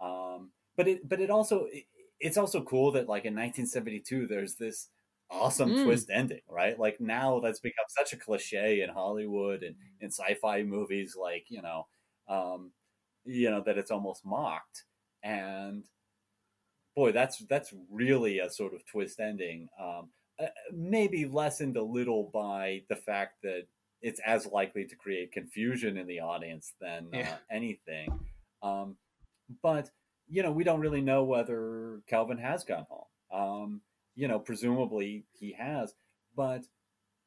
um, 0.01 0.51
but 0.75 0.87
it 0.87 1.07
but 1.07 1.19
it 1.21 1.29
also 1.29 1.65
it, 1.65 1.85
it's 2.19 2.37
also 2.37 2.63
cool 2.63 2.91
that 2.93 3.07
like 3.07 3.25
in 3.25 3.35
1972 3.35 4.27
there's 4.27 4.55
this 4.55 4.89
awesome 5.29 5.73
Mm. 5.73 5.73
twist 5.75 6.09
ending, 6.09 6.41
right? 6.49 6.77
Like 6.77 6.99
now 6.99 7.39
that's 7.39 7.59
become 7.59 7.85
such 7.89 8.13
a 8.13 8.17
cliche 8.17 8.81
in 8.81 8.89
Hollywood 8.89 9.63
and 9.63 9.75
in 9.99 10.11
sci-fi 10.11 10.63
movies, 10.63 11.15
like 11.15 11.45
you 11.49 11.61
know, 11.61 11.87
um, 12.27 12.73
you 13.25 13.49
know 13.49 13.61
that 13.65 13.77
it's 13.77 13.91
almost 13.91 14.25
mocked, 14.25 14.83
and 15.23 15.85
boy, 16.95 17.11
that's 17.11 17.39
that's 17.49 17.73
really 17.91 18.39
a 18.39 18.49
sort 18.49 18.73
of 18.73 18.85
twist 18.85 19.19
ending. 19.19 19.67
Um, 19.79 20.09
uh, 20.39 20.47
maybe 20.71 21.25
lessened 21.25 21.77
a 21.77 21.83
little 21.83 22.29
by 22.33 22.81
the 22.89 22.95
fact 22.95 23.35
that 23.43 23.63
it's 24.01 24.19
as 24.25 24.45
likely 24.47 24.85
to 24.85 24.95
create 24.95 25.31
confusion 25.31 25.97
in 25.97 26.07
the 26.07 26.19
audience 26.19 26.73
than 26.81 27.07
uh, 27.13 27.17
Yeah. 27.17 27.35
anything. 27.51 28.09
Um, 28.61 28.97
but 29.61 29.89
you 30.27 30.41
know, 30.41 30.51
we 30.51 30.63
don't 30.63 30.79
really 30.79 31.01
know 31.01 31.23
whether 31.23 32.01
Kelvin 32.07 32.37
has 32.37 32.63
gone 32.63 32.85
home. 32.89 33.05
Um, 33.31 33.81
you 34.15 34.27
know, 34.27 34.39
presumably 34.39 35.25
he 35.33 35.53
has, 35.53 35.93
but 36.35 36.63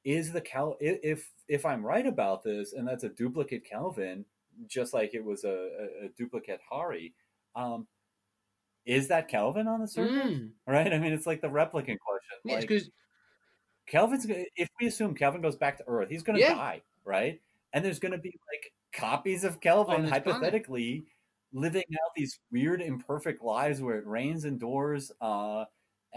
is 0.05 0.33
the 0.33 0.41
Cal 0.41 0.77
if 0.81 1.31
if 1.49 1.65
I'm 1.67 1.85
right 1.85 2.07
about 2.07 2.43
this, 2.43 2.73
and 2.73 2.87
that's 2.87 3.05
a 3.05 3.09
duplicate 3.09 3.65
Kelvin, 3.65 4.25
just 4.67 4.95
like 4.95 5.15
it 5.15 5.25
was 5.25 5.45
a, 5.45 5.49
a, 6.03 6.07
a 6.07 6.09
duplicate 6.17 6.61
Hari, 6.69 7.15
um, 7.55 7.87
is 8.85 9.09
that 9.09 9.29
Kelvin 9.29 9.67
on 9.69 9.81
the 9.81 9.89
surface? 9.89 10.15
Mm. 10.25 10.51
Right? 10.67 10.93
I 10.93 10.99
mean, 10.99 11.13
it's 11.13 11.27
like 11.27 11.41
the 11.41 11.49
replicant 11.49 11.99
question. 11.99 12.39
Yeah, 12.45 12.55
like, 12.57 12.69
because 12.69 12.91
Kelvin's 13.87 14.27
gonna- 14.27 14.45
if 14.57 14.69
we 14.81 14.87
assume 14.87 15.15
Kelvin 15.15 15.43
goes 15.43 15.57
back 15.57 15.77
to 15.79 15.85
Earth, 15.87 16.09
he's 16.11 16.23
going 16.23 16.37
to 16.39 16.45
Yeah. 16.45 16.55
die, 16.55 16.83
right? 17.05 17.41
And 17.73 17.85
there's 17.85 17.99
going 17.99 18.13
to 18.13 18.19
be 18.19 18.39
like 18.53 18.73
copies 18.93 19.45
of 19.45 19.61
Kelvin, 19.61 20.03
this 20.03 20.11
planet. 20.11 20.27
hypothetically 20.27 21.05
living 21.53 21.85
out 21.93 22.11
these 22.17 22.39
weird 22.51 22.81
imperfect 22.83 23.43
lives 23.43 23.81
where 23.81 23.99
it 23.99 24.07
rains 24.07 24.45
indoors, 24.45 25.13
uh, 25.21 25.65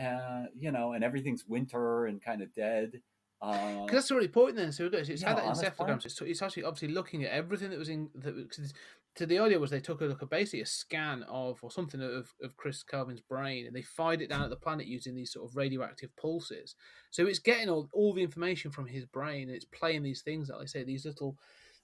uh, 0.01 0.45
you 0.57 0.71
know, 0.71 0.93
and 0.93 1.03
everything's 1.03 1.45
winter 1.47 2.05
and 2.05 2.21
kind 2.21 2.41
of 2.41 2.53
dead. 2.53 3.01
Uh, 3.41 3.83
Because 3.85 3.95
that's 4.03 4.11
really 4.11 4.25
important 4.25 4.57
then. 4.57 4.71
So 4.71 4.85
it's, 4.91 5.09
Yeah, 5.21 5.29
had 5.29 5.37
that 5.37 5.45
encephalograms. 5.45 5.75
planet. 5.77 6.05
It's, 6.05 6.21
it's 6.21 6.41
actually 6.41 6.63
obviously 6.63 6.89
looking 6.89 7.23
at 7.23 7.31
everything 7.31 7.69
that 7.69 7.79
was 7.79 7.89
in. 7.89 8.09
That, 8.15 8.35
was- 8.35 8.73
to 9.15 9.25
the 9.25 9.39
idea 9.39 9.59
was 9.59 9.71
they 9.71 9.79
took 9.79 10.01
a 10.01 10.05
look 10.05 10.21
at 10.21 10.29
basically 10.29 10.61
a 10.61 10.65
scan 10.65 11.23
of 11.23 11.59
or 11.63 11.71
something 11.71 12.01
of, 12.01 12.33
of 12.41 12.55
Chris 12.57 12.83
Kelvin's 12.83 13.21
brain 13.21 13.65
and 13.65 13.75
they 13.75 13.81
fired 13.81 14.21
it 14.21 14.29
down 14.29 14.43
at 14.43 14.49
the 14.49 14.55
planet 14.55 14.85
using 14.85 15.15
these 15.15 15.33
sort 15.33 15.49
of 15.49 15.57
radioactive 15.57 16.15
pulses. 16.15 16.75
So 17.09 17.25
it's 17.25 17.39
getting 17.39 17.69
all, 17.69 17.89
all 17.91 18.13
the 18.13 18.21
information 18.21 18.71
from 18.71 18.87
his 18.87 19.05
brain 19.05 19.47
and 19.47 19.55
it's 19.55 19.65
playing 19.65 20.03
these 20.03 20.21
things, 20.21 20.49
like 20.49 20.61
I 20.61 20.65
say, 20.65 20.83
these 20.83 21.05
little 21.05 21.37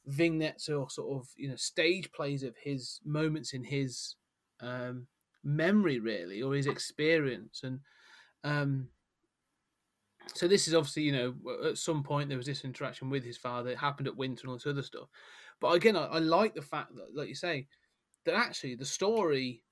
vignettes 0.06 0.69
or 0.69 0.90
sort 0.90 1.19
of 1.19 1.27
you 1.36 1.49
know 1.49 1.56
stage 1.56 2.11
plays 2.11 2.44
of 2.44 2.56
his 2.64 2.99
moments 3.03 3.53
in 3.53 3.64
his 3.64 4.15
um, 4.61 5.07
memory 5.44 5.99
really 5.99 6.41
or 6.41 6.53
his 6.53 6.68
experience 6.68 7.61
and 7.64 7.80
um, 8.44 8.88
so 10.34 10.47
this 10.47 10.68
is 10.68 10.73
obviously 10.73 11.03
you 11.03 11.11
know 11.11 11.34
at 11.65 11.77
some 11.77 12.03
point 12.03 12.30
there 12.30 12.38
was 12.38 12.47
this 12.47 12.65
interaction 12.65 13.10
with 13.10 13.23
his 13.23 13.38
father 13.38 13.69
it 13.69 13.77
happened 13.77 14.07
at 14.07 14.18
winter 14.18 14.41
and 14.43 14.49
all 14.49 14.56
this 14.56 14.68
other 14.68 14.81
stuff. 14.81 15.07
But 15.61 15.73
again 15.73 15.95
I, 15.95 16.06
I 16.06 16.19
like 16.19 16.53
the 16.53 16.61
fact 16.61 16.95
that 16.95 17.15
like 17.15 17.30
you 17.30 17.35
say 17.35 17.68
that 18.26 18.35
actually 18.35 18.76
the 18.76 18.85
story 18.85 19.64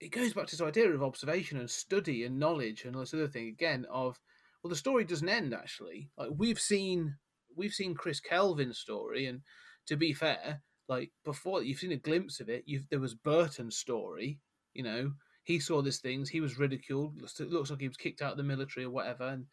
it 0.00 0.10
goes 0.12 0.32
back 0.32 0.46
to 0.46 0.56
this 0.56 0.66
idea 0.66 0.90
of 0.90 1.02
observation 1.02 1.58
and 1.58 1.68
study 1.68 2.24
and 2.24 2.38
knowledge 2.38 2.84
and 2.84 2.96
all 2.96 3.02
this 3.02 3.14
other 3.14 3.28
thing 3.28 3.48
again 3.48 3.86
of 3.90 4.18
well 4.62 4.70
the 4.70 4.76
story 4.76 5.04
doesn't 5.04 5.28
end 5.28 5.54
actually. 5.54 6.08
Like 6.16 6.30
we've 6.36 6.60
seen 6.60 7.16
we've 7.56 7.72
seen 7.72 7.94
chris 7.94 8.20
kelvin's 8.20 8.78
story 8.78 9.26
and 9.26 9.40
to 9.86 9.96
be 9.96 10.12
fair 10.12 10.62
like 10.88 11.10
before 11.24 11.62
you've 11.62 11.78
seen 11.78 11.92
a 11.92 11.96
glimpse 11.96 12.40
of 12.40 12.48
it 12.48 12.62
you've 12.66 12.88
there 12.90 13.00
was 13.00 13.14
berton's 13.14 13.76
story 13.76 14.38
you 14.72 14.82
know. 14.82 15.12
He 15.42 15.58
saw 15.58 15.82
these 15.82 15.98
things 15.98 16.28
he 16.28 16.40
was 16.40 16.58
ridiculed 16.58 17.14
it 17.20 17.50
looks 17.50 17.70
like 17.70 17.80
he 17.80 17.88
was 17.88 17.96
kicked 17.96 18.22
out 18.22 18.32
of 18.32 18.36
the 18.36 18.44
military 18.44 18.86
or 18.86 18.90
whatever 18.90 19.26
and 19.26 19.46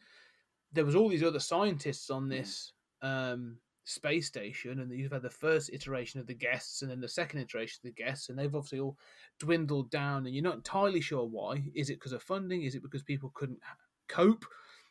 there 0.73 0.85
was 0.85 0.95
all 0.95 1.10
these 1.10 1.23
other 1.23 1.39
scientists 1.39 2.10
on 2.10 2.27
this 2.27 2.73
um, 3.02 3.57
space 3.88 4.27
station, 4.27 4.80
and 4.80 4.91
you've 4.91 5.11
had 5.11 5.22
the 5.22 5.30
first 5.30 5.69
iteration 5.72 6.19
of 6.19 6.27
the 6.27 6.34
guests, 6.34 6.81
and 6.81 6.91
then 6.91 6.99
the 6.99 7.07
second 7.07 7.39
iteration 7.39 7.80
of 7.80 7.84
the 7.95 8.03
guests, 8.03 8.30
and 8.30 8.38
they've 8.38 8.53
obviously 8.53 8.80
all 8.80 8.98
dwindled 9.39 9.89
down, 9.89 10.26
and 10.26 10.35
you're 10.35 10.44
not 10.44 10.56
entirely 10.56 11.02
sure 11.02 11.26
why. 11.26 11.64
Is 11.73 11.89
it 11.89 11.94
because 11.95 12.14
of 12.14 12.22
funding? 12.22 12.64
Is 12.64 12.76
it 12.76 12.84
because 12.84 13.03
people 13.03 13.31
couldn't 13.34 13.60
cope 14.10 14.45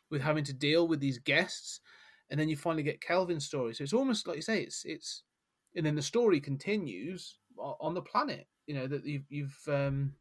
with 0.09 0.21
having 0.21 0.43
to 0.45 0.53
deal 0.53 0.87
with 0.87 0.99
these 0.99 1.19
guests? 1.19 1.79
And 2.29 2.39
then 2.39 2.49
you 2.49 2.57
finally 2.57 2.83
get 2.83 3.01
Kelvin's 3.01 3.45
story. 3.45 3.73
So 3.73 3.83
it's 3.83 3.93
almost 3.93 4.27
like 4.27 4.35
you 4.35 4.41
say, 4.41 4.61
it's 4.61 4.83
it's, 4.83 5.23
and 5.75 5.85
then 5.85 5.95
the 5.95 6.01
story 6.01 6.39
continues 6.39 7.37
on 7.57 7.93
the 7.93 8.01
planet. 8.01 8.47
You 8.65 8.75
know 8.75 8.87
that 8.87 9.05
you've 9.05 9.25
you've 9.29 9.67
um, 9.67 10.13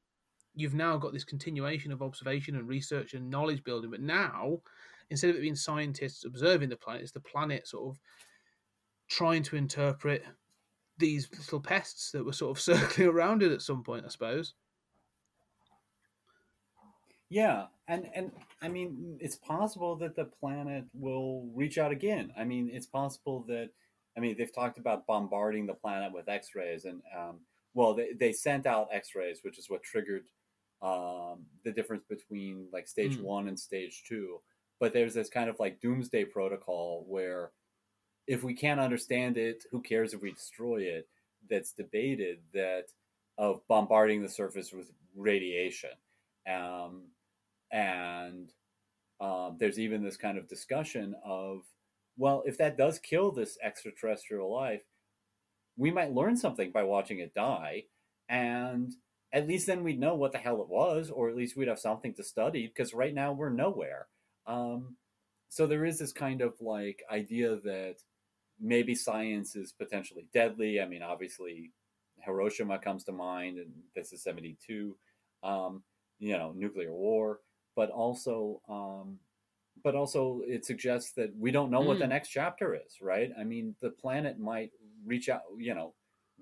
you've 0.55 0.74
now 0.74 0.99
got 0.99 1.12
this 1.12 1.24
continuation 1.24 1.93
of 1.93 2.03
observation 2.03 2.57
and 2.57 2.69
research 2.69 3.15
and 3.15 3.31
knowledge 3.31 3.65
building, 3.65 3.91
but 3.91 4.01
now 4.01 4.59
instead 5.11 5.31
of 5.31 5.37
it 5.37 5.43
being 5.43 5.57
scientists 5.57 6.24
observing 6.24 6.69
the 6.69 6.77
planet, 6.77 7.03
it's 7.03 7.12
the 7.12 7.20
planet 7.20 7.66
sort 7.66 7.95
of 7.95 8.01
trying 9.09 9.43
to 9.45 9.57
interpret 9.57 10.24
these 10.99 11.28
little 11.31 11.61
pests 11.61 12.11
that 12.12 12.24
were 12.24 12.33
sort 12.33 12.57
of 12.57 12.61
circling 12.62 13.09
around 13.09 13.43
it 13.43 13.53
at 13.53 13.62
some 13.62 13.83
point, 13.83 14.05
I 14.05 14.09
suppose. 14.09 14.55
Yeah, 17.28 17.66
and 17.89 18.09
and 18.15 18.33
I 18.62 18.69
mean, 18.69 19.19
it's 19.20 19.37
possible 19.37 19.97
that 19.97 20.15
the 20.15 20.27
planet 20.27 20.85
will 20.95 21.51
reach 21.55 21.77
out 21.78 21.91
again. 21.91 22.33
I 22.37 22.45
mean, 22.45 22.70
it's 22.73 22.87
possible 22.87 23.43
that 23.49 23.70
I 24.16 24.20
mean 24.20 24.37
they've 24.39 24.53
talked 24.55 24.78
about 24.78 25.07
bombarding 25.07 25.66
the 25.66 25.74
planet 25.74 26.12
with 26.12 26.28
X-rays, 26.28 26.85
and 26.85 27.03
um, 27.16 27.41
well, 27.74 27.95
they 27.95 28.12
they 28.12 28.33
sent 28.33 28.65
out 28.66 28.89
X-rays, 28.93 29.41
which 29.43 29.59
is 29.59 29.69
what 29.69 29.83
triggered 29.83 30.28
um, 30.83 31.47
the 31.65 31.73
difference 31.73 32.05
between 32.09 32.69
like 32.73 32.87
stage 32.87 33.16
Mm. 33.16 33.23
one 33.23 33.49
and 33.49 33.59
stage 33.59 34.05
two. 34.09 34.41
But 34.78 34.93
there's 34.93 35.15
this 35.15 35.31
kind 35.31 35.48
of 35.48 35.59
like 35.59 35.81
doomsday 35.81 36.27
protocol 36.27 37.05
where 37.09 37.53
if 38.27 38.43
we 38.43 38.55
can't 38.55 38.81
understand 38.81 39.39
it, 39.39 39.65
who 39.70 39.81
cares 39.81 40.12
if 40.12 40.20
we 40.20 40.32
destroy 40.32 40.82
it? 40.82 41.09
That's 41.48 41.73
debated 41.73 42.39
that 42.53 42.86
of 43.39 43.61
bombarding 43.69 44.23
the 44.23 44.28
surface 44.28 44.73
with 44.73 44.90
radiation. 45.15 45.90
Um, 46.51 47.05
and 47.70 48.53
um, 49.20 49.57
there's 49.59 49.78
even 49.78 50.03
this 50.03 50.16
kind 50.16 50.39
of 50.39 50.48
discussion 50.48 51.15
of, 51.24 51.62
well, 52.19 52.43
if 52.47 52.59
that 52.59 52.77
does 52.77 52.98
kill 52.98 53.31
this 53.31 53.59
extraterrestrial 53.62 54.53
life, 54.53 54.82
we 55.77 55.90
might 55.90 56.12
learn 56.12 56.36
something 56.36 56.70
by 56.73 56.82
watching 56.82 57.19
it 57.19 57.35
die. 57.35 57.85
And 58.28 58.93
at 59.32 59.47
least 59.47 59.66
then 59.66 59.85
we'd 59.85 60.01
know 60.01 60.15
what 60.15 60.32
the 60.32 60.39
hell 60.39 60.61
it 60.62 60.69
was, 60.69 61.11
or 61.11 61.28
at 61.28 61.36
least 61.36 61.57
we'd 61.57 61.69
have 61.69 61.78
something 61.78 62.15
to 62.15 62.24
study, 62.24 62.66
because 62.66 62.94
right 62.94 63.15
now 63.15 63.32
we're 63.32 63.51
nowhere. 63.51 64.09
Um, 64.47 64.97
so 65.48 65.66
there 65.66 65.85
is 65.85 65.98
this 65.98 66.12
kind 66.12 66.40
of 66.40 66.55
like 66.60 67.02
idea 67.10 67.56
that 67.56 67.97
maybe 68.60 68.94
science 68.94 69.56
is 69.56 69.73
potentially 69.73 70.27
deadly. 70.32 70.81
I 70.81 70.86
mean, 70.86 71.02
obviously, 71.02 71.73
Hiroshima 72.24 72.78
comes 72.78 73.05
to 73.05 73.12
mind, 73.12 73.59
and 73.59 73.70
this 73.94 74.12
is 74.12 74.23
72, 74.23 74.97
um, 75.43 75.82
you 76.18 76.36
know, 76.36 76.52
nuclear 76.52 76.93
war, 76.93 77.40
but 77.74 77.90
also, 77.90 78.60
um, 78.68 79.18
but 79.85 79.94
also 79.94 80.40
it 80.47 80.64
suggests 80.64 81.12
that 81.12 81.35
we 81.36 81.51
don't 81.51 81.70
know 81.70 81.82
what 81.82 81.98
the 81.98 82.06
Mm. 82.06 82.10
next 82.10 82.31
chapter 82.31 82.74
is, 82.74 83.01
right? 83.01 83.31
I 83.39 83.44
mean, 83.44 83.77
the 83.81 83.90
planet 83.90 84.39
might 84.39 84.73
reach 85.05 85.28
out, 85.28 85.43
you 85.59 85.74
know, 85.74 85.94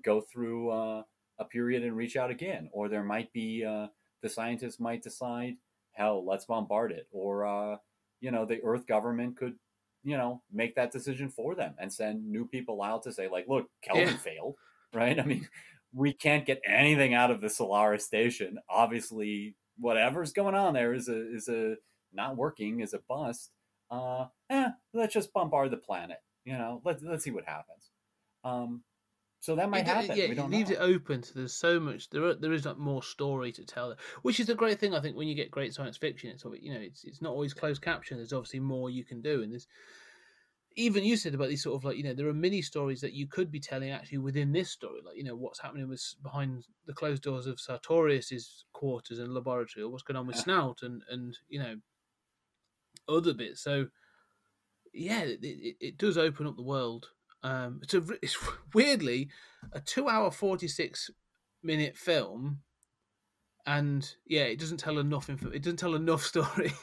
go 0.03 0.21
through 0.21 0.69
uh, 0.71 1.03
a 1.39 1.45
period 1.45 1.83
and 1.83 1.95
reach 1.97 2.15
out 2.15 2.31
again, 2.31 2.69
or 2.71 2.87
there 2.87 3.03
might 3.03 3.31
be 3.33 3.63
uh, 3.65 3.87
the 4.21 4.29
scientists 4.29 4.79
might 4.79 5.03
decide, 5.03 5.57
hell, 5.91 6.25
let's 6.25 6.45
bombard 6.45 6.91
it, 6.93 7.07
or 7.11 7.45
uh, 7.45 7.77
you 8.21 8.31
know, 8.31 8.45
the 8.45 8.61
Earth 8.63 8.85
government 8.87 9.37
could, 9.37 9.55
you 10.03 10.17
know, 10.17 10.41
make 10.51 10.75
that 10.75 10.91
decision 10.91 11.29
for 11.29 11.55
them 11.55 11.75
and 11.79 11.91
send 11.91 12.25
new 12.29 12.45
people 12.47 12.81
out 12.83 13.03
to 13.03 13.11
say, 13.13 13.27
like, 13.27 13.47
look, 13.47 13.67
Kelvin 13.81 14.07
Yeah. 14.09 14.17
failed, 14.17 14.55
right? 14.93 15.19
I 15.19 15.23
mean, 15.23 15.47
we 15.93 16.13
can't 16.13 16.45
get 16.45 16.61
anything 16.65 17.13
out 17.13 17.31
of 17.31 17.41
the 17.41 17.49
Solaris 17.49 18.05
station. 18.05 18.59
Obviously, 18.69 19.55
whatever's 19.77 20.33
going 20.33 20.55
on 20.55 20.73
there 20.73 20.93
is 20.93 21.07
a 21.09 21.33
is 21.35 21.47
a 21.47 21.75
not 22.13 22.37
working, 22.37 22.79
is 22.81 22.93
a 22.93 22.99
bust. 23.07 23.51
Uh, 23.91 24.25
eh, 24.49 24.69
let's 24.93 25.13
just 25.13 25.33
bombard 25.33 25.71
the 25.71 25.77
planet. 25.77 26.17
You 26.45 26.53
know, 26.57 26.81
let's 26.85 27.01
let's 27.03 27.23
see 27.23 27.31
what 27.31 27.45
happens. 27.45 27.91
Um, 28.43 28.83
so 29.45 29.55
that 29.55 29.69
might 29.69 29.81
It- 29.81 29.87
happen. 29.87 30.17
Yeah, 30.17 30.27
we 30.29 30.37
it 30.37 30.49
leaves 30.49 30.69
know. 30.71 30.75
it 30.77 30.79
open 30.79 31.21
to 31.21 31.33
there's 31.35 31.53
so 31.53 31.79
much. 31.79 32.09
There 32.09 32.23
are, 32.23 32.33
there 32.33 32.51
is 32.51 32.65
like 32.65 32.77
more 32.77 33.03
story 33.03 33.51
to 33.51 33.63
tell, 33.63 33.95
which 34.23 34.39
is 34.39 34.47
the 34.47 34.55
great 34.55 34.79
thing 34.79 34.95
I 34.95 34.99
think 35.01 35.15
when 35.15 35.27
you 35.27 35.35
get 35.35 35.51
great 35.51 35.73
science 35.73 35.97
fiction. 35.97 36.31
It's 36.31 36.43
you 36.61 36.73
know 36.73 36.79
it's 36.79 37.03
it's 37.03 37.21
not 37.21 37.31
always 37.33 37.53
closed 37.53 37.83
caption. 37.83 38.17
There's 38.17 38.33
obviously 38.33 38.59
more 38.61 38.89
you 38.89 39.03
can 39.05 39.21
do, 39.21 39.43
and 39.43 39.51
there's 39.51 39.67
even 40.77 41.05
you 41.05 41.15
said 41.15 41.35
about 41.35 41.49
these 41.49 41.61
sort 41.63 41.75
of 41.75 41.85
like 41.85 41.95
you 41.95 42.03
know 42.03 42.13
there 42.15 42.27
are 42.27 42.33
mini 42.33 42.61
stories 42.61 43.01
that 43.01 43.13
you 43.13 43.27
could 43.27 43.51
be 43.51 43.59
telling 43.59 43.91
actually 43.91 44.17
within 44.17 44.51
this 44.51 44.71
story, 44.71 44.99
like 45.05 45.15
you 45.15 45.23
know 45.23 45.35
what's 45.35 45.59
happening 45.59 45.87
with 45.87 46.03
behind 46.23 46.65
the 46.87 46.93
closed 46.93 47.21
doors 47.21 47.45
of 47.45 47.59
Sartorius's 47.59 48.65
quarters 48.73 49.19
and 49.19 49.31
laboratory, 49.33 49.83
or 49.83 49.89
what's 49.89 50.03
going 50.03 50.17
on 50.17 50.25
with 50.27 50.37
Yeah. 50.37 50.41
Snaut 50.43 50.81
and 50.81 51.03
and 51.09 51.37
you 51.47 51.59
know 51.59 51.75
other 53.07 53.33
bits. 53.35 53.61
So 53.61 53.87
yeah, 54.93 55.21
it, 55.21 55.39
it, 55.43 55.75
it 55.79 55.97
does 55.97 56.17
open 56.17 56.47
up 56.47 56.55
the 56.55 56.63
world. 56.63 57.09
Um, 57.45 57.79
it's 57.83 57.93
a 57.93 58.03
it's 58.23 58.37
weirdly 58.73 59.29
a 59.71 59.79
two-hour 59.79 60.31
forty-six 60.31 61.11
minute 61.61 61.95
film, 61.95 62.61
and 63.67 64.09
yeah, 64.25 64.43
it 64.45 64.59
doesn't 64.59 64.79
tell 64.79 64.97
enough. 64.97 65.29
Info- 65.29 65.51
it 65.51 65.61
doesn't 65.61 65.77
tell 65.77 65.93
enough 65.95 66.23
story. 66.33 66.73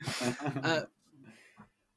uh, 0.62 0.82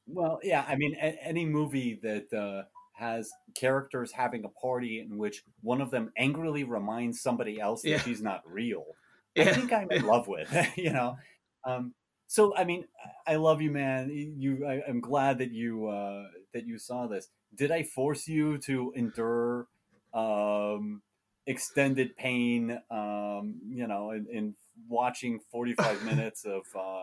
well, 0.06 0.40
yeah, 0.42 0.64
I 0.68 0.76
mean, 0.76 0.94
a- 1.00 1.18
any 1.24 1.46
movie 1.46 1.98
that 2.02 2.32
uh, 2.32 2.64
has 2.94 3.30
characters 3.54 4.12
having 4.12 4.44
a 4.44 4.48
party 4.48 5.00
in 5.00 5.16
which 5.16 5.42
one 5.62 5.80
of 5.80 5.90
them 5.90 6.10
angrily 6.18 6.64
reminds 6.64 7.20
somebody 7.20 7.60
else 7.60 7.82
that 7.82 7.88
Yeah. 7.90 7.98
she's 8.00 8.22
not 8.22 8.42
real, 8.46 8.84
Yeah. 9.34 9.44
I 9.44 9.52
think 9.54 9.72
I'm 9.72 9.90
in 9.90 10.04
love 10.04 10.28
with. 10.28 10.52
you 10.76 10.92
know, 10.92 11.16
um, 11.64 11.94
so 12.26 12.54
I 12.56 12.64
mean, 12.64 12.84
I 13.26 13.36
love 13.36 13.60
you, 13.60 13.70
man. 13.70 14.10
You, 14.10 14.66
I, 14.66 14.82
I'm 14.88 15.00
glad 15.00 15.38
that 15.38 15.50
you 15.50 15.88
uh, 15.88 16.24
that 16.52 16.66
you 16.66 16.78
saw 16.78 17.06
this. 17.06 17.28
Did 17.54 17.70
I 17.70 17.82
force 17.82 18.26
you 18.26 18.58
to 18.58 18.92
endure 18.96 19.68
um, 20.12 21.02
extended 21.46 22.16
pain? 22.16 22.78
Um, 22.90 23.60
you 23.68 23.86
know, 23.86 24.10
in, 24.10 24.26
in 24.32 24.54
watching 24.88 25.40
45 25.50 26.04
minutes 26.04 26.44
of 26.44 26.62
uh, 26.74 27.02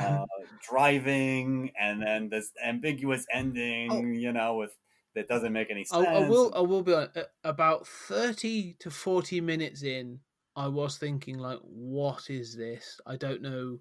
uh, 0.00 0.26
driving, 0.68 1.72
and 1.78 2.02
then 2.02 2.28
this 2.28 2.52
ambiguous 2.64 3.26
ending. 3.32 3.90
Oh. 3.90 4.02
You 4.02 4.32
know, 4.32 4.56
with 4.56 4.76
that 5.14 5.28
doesn't 5.28 5.52
make 5.52 5.70
any 5.70 5.84
sense. 5.84 6.06
I 6.06 6.28
will. 6.28 6.52
I 6.54 6.60
will 6.60 6.82
be 6.82 6.94
about 7.42 7.86
thirty 7.86 8.76
to 8.80 8.90
forty 8.90 9.40
minutes 9.40 9.82
in. 9.82 10.20
I 10.54 10.68
was 10.68 10.98
thinking 10.98 11.38
like, 11.38 11.60
what 11.62 12.30
is 12.30 12.56
this? 12.56 13.00
I 13.06 13.16
don't 13.16 13.42
know 13.42 13.78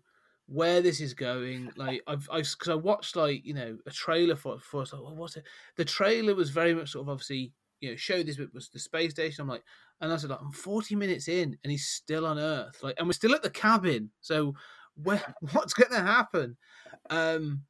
where 0.48 0.82
this 0.82 1.00
is 1.00 1.14
going. 1.14 1.72
Like 1.76 2.02
I've, 2.08 2.28
I've 2.32 2.50
because 2.50 2.70
I 2.70 2.76
watched 2.76 3.16
like 3.16 3.46
you 3.46 3.54
know 3.54 3.78
a 3.86 3.92
trailer 3.92 4.36
for 4.36 4.60
for 4.60 4.82
us. 4.82 4.94
Like, 4.94 5.04
well, 5.04 5.16
what's 5.16 5.38
it? 5.38 5.46
The 5.76 5.86
trailer 5.86 6.34
was 6.34 6.50
very 6.50 6.74
much 6.74 6.92
sort 6.92 7.04
of 7.04 7.10
obviously 7.10 7.54
you 7.80 7.92
know 7.92 7.96
showed 7.96 8.26
this 8.26 8.38
bit 8.38 8.54
was 8.54 8.70
the 8.70 8.80
space 8.80 9.12
station. 9.12 9.44
I'm 9.44 9.50
like, 9.50 9.64
and 10.02 10.12
I 10.12 10.18
said 10.18 10.30
like 10.30 10.42
I'm 10.42 10.52
40 10.52 10.96
minutes 10.96 11.28
in 11.28 11.58
and 11.64 11.72
he's 11.72 11.88
still 11.88 12.26
on 12.26 12.40
Earth. 12.40 12.80
Like, 12.82 12.96
and 12.98 13.08
we're 13.08 13.14
still 13.14 13.36
at 13.36 13.44
the 13.44 13.50
cabin. 13.50 14.10
So 14.22 14.56
where 14.96 15.22
what's 15.52 15.74
going 15.74 15.92
to 15.92 16.02
happen? 16.02 16.58
Um. 17.10 17.64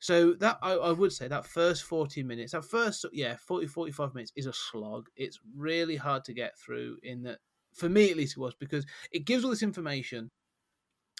So 0.00 0.34
that 0.34 0.58
I, 0.60 0.72
I 0.72 0.92
would 0.92 1.14
say 1.14 1.28
that 1.28 1.46
first 1.46 1.84
40 1.84 2.24
minutes, 2.24 2.52
that 2.52 2.66
first 2.66 3.06
yeah 3.12 3.36
40 3.36 3.66
45 3.68 4.14
minutes 4.14 4.32
is 4.36 4.44
a 4.44 4.52
slog. 4.52 5.06
It's 5.16 5.40
really 5.56 5.96
hard 5.96 6.24
to 6.24 6.34
get 6.34 6.58
through. 6.58 6.98
In 7.02 7.22
that, 7.22 7.38
for 7.72 7.88
me 7.88 8.10
at 8.10 8.16
least, 8.18 8.36
it 8.36 8.40
was 8.40 8.54
because 8.54 8.84
it 9.12 9.24
gives 9.24 9.44
all 9.44 9.50
this 9.50 9.62
information 9.62 10.30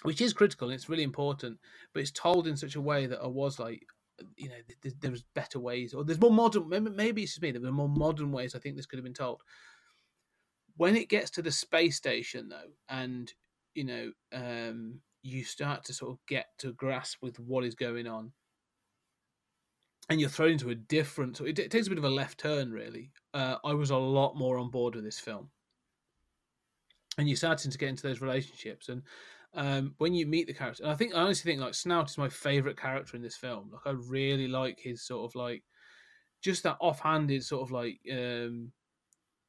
which 0.03 0.21
is 0.21 0.33
critical 0.33 0.69
and 0.69 0.75
it's 0.75 0.89
really 0.89 1.03
important, 1.03 1.57
but 1.93 2.01
it's 2.01 2.11
told 2.11 2.47
in 2.47 2.57
such 2.57 2.75
a 2.75 2.81
way 2.81 3.05
that 3.05 3.21
I 3.21 3.27
was 3.27 3.59
like, 3.59 3.85
you 4.37 4.49
know, 4.49 4.55
th- 4.67 4.79
th- 4.81 4.95
there's 4.99 5.23
better 5.33 5.59
ways, 5.59 5.93
or 5.93 6.03
there's 6.03 6.21
more 6.21 6.31
modern. 6.31 6.69
Maybe, 6.69 6.89
maybe 6.89 7.23
it's 7.23 7.33
just 7.33 7.41
me. 7.41 7.51
There 7.51 7.61
were 7.61 7.71
more 7.71 7.89
modern 7.89 8.31
ways. 8.31 8.55
I 8.55 8.59
think 8.59 8.75
this 8.75 8.85
could 8.85 8.97
have 8.97 9.03
been 9.03 9.13
told. 9.13 9.41
When 10.77 10.95
it 10.95 11.09
gets 11.09 11.31
to 11.31 11.41
the 11.41 11.51
space 11.51 11.95
station, 11.95 12.49
though, 12.49 12.71
and 12.89 13.31
you 13.73 13.83
know, 13.83 14.11
um, 14.33 15.01
you 15.21 15.43
start 15.43 15.83
to 15.85 15.93
sort 15.93 16.11
of 16.11 16.19
get 16.27 16.45
to 16.59 16.73
grasp 16.73 17.21
with 17.21 17.39
what 17.39 17.65
is 17.65 17.75
going 17.75 18.07
on, 18.07 18.31
and 20.09 20.19
you're 20.19 20.29
thrown 20.29 20.51
into 20.51 20.69
a 20.69 20.75
different. 20.75 21.37
So 21.37 21.45
it, 21.45 21.59
it 21.59 21.71
takes 21.71 21.87
a 21.87 21.89
bit 21.89 21.99
of 21.99 22.05
a 22.05 22.09
left 22.09 22.39
turn, 22.39 22.71
really. 22.71 23.11
Uh, 23.33 23.57
I 23.65 23.73
was 23.73 23.89
a 23.89 23.97
lot 23.97 24.35
more 24.35 24.57
on 24.57 24.69
board 24.69 24.95
with 24.95 25.03
this 25.03 25.19
film, 25.19 25.49
and 27.17 27.27
you're 27.27 27.37
starting 27.37 27.71
to 27.71 27.77
get 27.77 27.89
into 27.89 28.03
those 28.03 28.21
relationships 28.21 28.89
and 28.89 29.01
um, 29.55 29.95
when 29.97 30.13
you 30.13 30.25
meet 30.25 30.47
the 30.47 30.53
character, 30.53 30.83
and 30.83 30.91
I 30.91 30.95
think 30.95 31.15
I 31.15 31.21
honestly 31.21 31.51
think 31.51 31.61
like 31.61 31.73
Snaut 31.73 32.09
is 32.09 32.17
my 32.17 32.29
favorite 32.29 32.77
character 32.77 33.15
in 33.15 33.23
this 33.23 33.37
film. 33.37 33.71
Like 33.71 33.81
I 33.85 33.91
really 33.91 34.47
like 34.47 34.79
his 34.79 35.01
sort 35.01 35.29
of 35.29 35.35
like 35.35 35.63
just 36.41 36.63
that 36.63 36.77
offhanded 36.79 37.43
sort 37.43 37.63
of 37.63 37.71
like 37.71 37.99
um, 38.11 38.71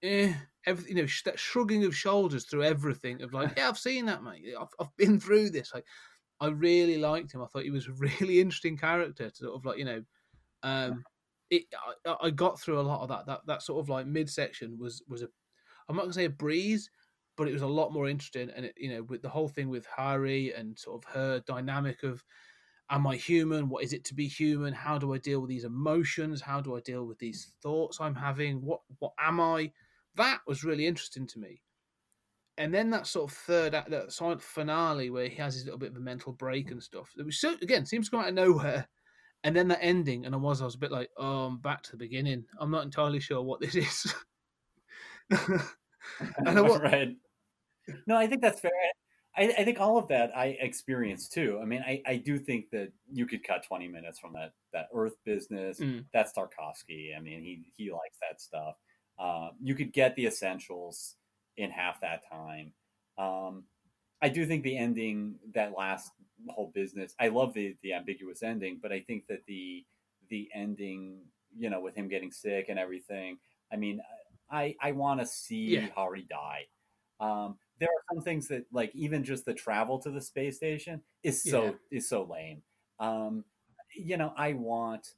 eh, 0.03 0.33
everything 0.65 0.97
you 0.97 1.03
know 1.03 1.07
sh- 1.07 1.25
that 1.25 1.39
shrugging 1.39 1.85
of 1.85 1.95
shoulders 1.95 2.45
through 2.45 2.65
everything 2.65 3.23
of 3.23 3.33
like 3.33 3.53
yeah 3.57 3.69
I've 3.69 3.79
seen 3.79 4.07
that 4.07 4.23
mate 4.23 4.55
I've 4.59 4.69
I've 4.81 4.97
been 4.97 5.21
through 5.21 5.51
this 5.51 5.75
like 5.75 5.85
I 6.41 6.49
really 6.49 6.99
liked 6.99 7.33
him. 7.33 7.43
I 7.43 7.47
thought 7.47 7.65
he 7.65 7.71
was 7.71 7.89
a 7.89 7.93
really 7.93 8.41
interesting 8.41 8.77
character 8.77 9.31
to 9.31 9.37
sort 9.37 9.55
of 9.55 9.65
like 9.65 9.79
you 9.79 9.85
know 9.85 10.03
um, 10.63 11.05
it 11.51 11.65
I, 12.07 12.17
I 12.23 12.31
got 12.31 12.61
through 12.61 12.81
a 12.81 12.83
lot 12.83 13.03
of 13.03 13.09
that 13.09 13.27
that 13.27 13.41
that 13.47 13.63
sort 13.63 13.81
of 13.81 13.89
like 13.89 14.07
midsection 14.07 14.79
was 14.79 15.03
was 15.09 15.23
a 15.23 15.29
I'm 15.89 15.97
not 15.97 16.03
gonna 16.03 16.13
say 16.13 16.25
a 16.25 16.31
breeze 16.31 16.91
but 17.37 17.49
it 17.49 17.53
was 17.53 17.63
a 17.63 17.67
lot 17.67 17.93
more 17.93 18.09
interesting. 18.09 18.51
And 18.55 18.67
it, 18.67 18.75
you 18.77 18.91
know, 18.91 19.03
with 19.03 19.23
the 19.23 19.29
whole 19.29 19.49
thing 19.49 19.69
with 19.69 19.87
Hari 19.87 20.53
and 20.53 20.79
sort 20.79 21.05
of 21.05 21.13
her 21.13 21.41
dynamic 21.41 22.03
of, 22.03 22.25
am 22.91 23.07
I 23.07 23.17
human? 23.17 23.69
What 23.69 23.85
is 23.85 23.93
it 23.93 24.05
to 24.07 24.15
be 24.15 24.27
human? 24.27 24.73
How 24.73 24.99
do 24.99 25.13
I 25.15 25.19
deal 25.19 25.41
with 25.41 25.51
these 25.51 25.65
emotions? 25.65 26.41
How 26.41 26.61
do 26.61 26.77
I 26.77 26.81
deal 26.81 27.05
with 27.05 27.19
these 27.19 27.53
thoughts 27.63 28.01
I'm 28.01 28.15
having? 28.15 28.65
What 28.65 28.81
what 28.99 29.13
am 29.19 29.41
I? 29.41 29.73
That 30.17 30.41
was 30.47 30.65
really 30.65 30.87
interesting 30.87 31.27
to 31.29 31.39
me. 31.39 31.63
And 32.59 32.73
then 32.73 32.89
that 32.91 33.07
sort 33.07 33.31
of 33.31 33.37
third 33.37 33.75
act, 33.75 33.91
that 33.91 34.13
silent 34.13 34.41
finale 34.41 35.11
where 35.11 35.29
he 35.29 35.37
has 35.37 35.55
his 35.55 35.65
little 35.65 35.79
bit 35.79 35.91
of 35.91 35.97
a 35.97 36.01
mental 36.01 36.33
break 36.33 36.71
and 36.71 36.83
stuff. 36.83 37.13
It 37.19 37.27
was 37.27 37.39
so 37.39 37.55
again 37.61 37.85
seems 37.85 38.07
to 38.07 38.13
come 38.13 38.21
out 38.21 38.29
of 38.29 38.35
nowhere. 38.35 38.89
And 39.45 39.55
then 39.55 39.69
that 39.69 39.79
ending, 39.83 40.25
and 40.25 40.35
I 40.35 40.39
was 40.39 40.63
I 40.63 40.65
was 40.65 40.75
a 40.75 40.79
bit 40.79 40.91
like, 40.91 41.11
oh, 41.19 41.47
I'm 41.47 41.59
back 41.59 41.83
to 41.83 41.91
the 41.93 41.99
beginning. 41.99 42.47
I'm 42.59 42.71
not 42.71 42.85
entirely 42.85 43.21
sure 43.21 43.43
what 43.43 43.61
this 43.61 43.75
is. 43.75 44.15
and 45.31 46.59
I, 46.59 46.61
wa- 46.61 46.77
right. 46.77 47.17
No, 48.07 48.17
I 48.17 48.27
think 48.27 48.43
that's 48.43 48.61
fair. 48.61 48.73
I, 49.37 49.55
I 49.59 49.65
think 49.65 49.79
all 49.81 49.99
of 49.99 50.09
that 50.09 50.37
I 50.37 50.57
experienced 50.61 51.33
too. 51.33 51.59
I 51.63 51.67
mean, 51.67 51.85
I, 51.87 52.03
I 52.07 52.17
do 52.17 52.39
think 52.39 52.71
that 52.71 52.91
you 53.13 53.27
could 53.27 53.45
cut 53.45 53.65
20 53.65 53.87
minutes 53.89 54.19
from 54.19 54.33
that 54.33 54.53
that 54.73 54.89
Earth 54.95 55.17
business. 55.25 55.79
Mm. 55.79 56.05
That's 56.13 56.33
Tarkovsky. 56.33 57.17
I 57.17 57.21
mean, 57.21 57.43
he 57.43 57.71
he 57.77 57.91
likes 57.91 58.19
that 58.21 58.41
stuff. 58.41 58.77
Uh, 59.19 59.51
you 59.63 59.75
could 59.75 59.93
get 59.93 60.15
the 60.17 60.27
essentials 60.27 61.17
in 61.57 61.71
half 61.71 62.01
that 62.01 62.23
time. 62.31 62.73
Um, 63.19 63.65
I 64.23 64.29
do 64.29 64.47
think 64.47 64.63
the 64.63 64.77
ending, 64.77 65.37
that 65.55 65.73
last 65.77 66.13
whole 66.49 66.71
business, 66.75 67.15
I 67.21 67.29
love 67.29 67.53
the 67.55 67.77
the 67.83 67.93
ambiguous 67.93 68.43
ending, 68.43 68.79
but 68.83 68.93
I 68.93 69.01
think 69.01 69.27
that 69.29 69.45
the 69.47 69.85
the 70.31 70.49
ending, 70.55 71.21
you 71.57 71.71
know, 71.71 71.81
with 71.81 71.95
him 71.95 72.09
getting 72.09 72.33
sick 72.33 72.67
and 72.69 72.79
everything. 72.79 73.39
I 73.73 73.77
mean, 73.77 74.01
I 74.51 74.75
I 74.81 74.93
want 74.93 75.21
to 75.21 75.27
see 75.27 75.75
Yeah. 75.77 75.89
Hari 75.95 76.27
die. 76.29 76.67
Um, 77.21 77.57
there 77.79 77.89
are 77.89 78.15
some 78.15 78.23
things 78.23 78.49
that, 78.49 78.65
like, 78.73 78.91
even 78.95 79.25
just 79.25 79.45
the 79.45 79.55
travel 79.55 79.99
to 80.01 80.11
the 80.11 80.21
space 80.21 80.57
station 80.57 81.03
is 81.23 81.43
so 81.43 81.63
Yeah. 81.65 81.73
is 81.91 82.09
so 82.09 82.25
lame. 82.25 82.63
Um, 82.99 83.45
you 83.95 84.17
know, 84.17 84.33
I 84.37 84.53
want, 84.55 85.09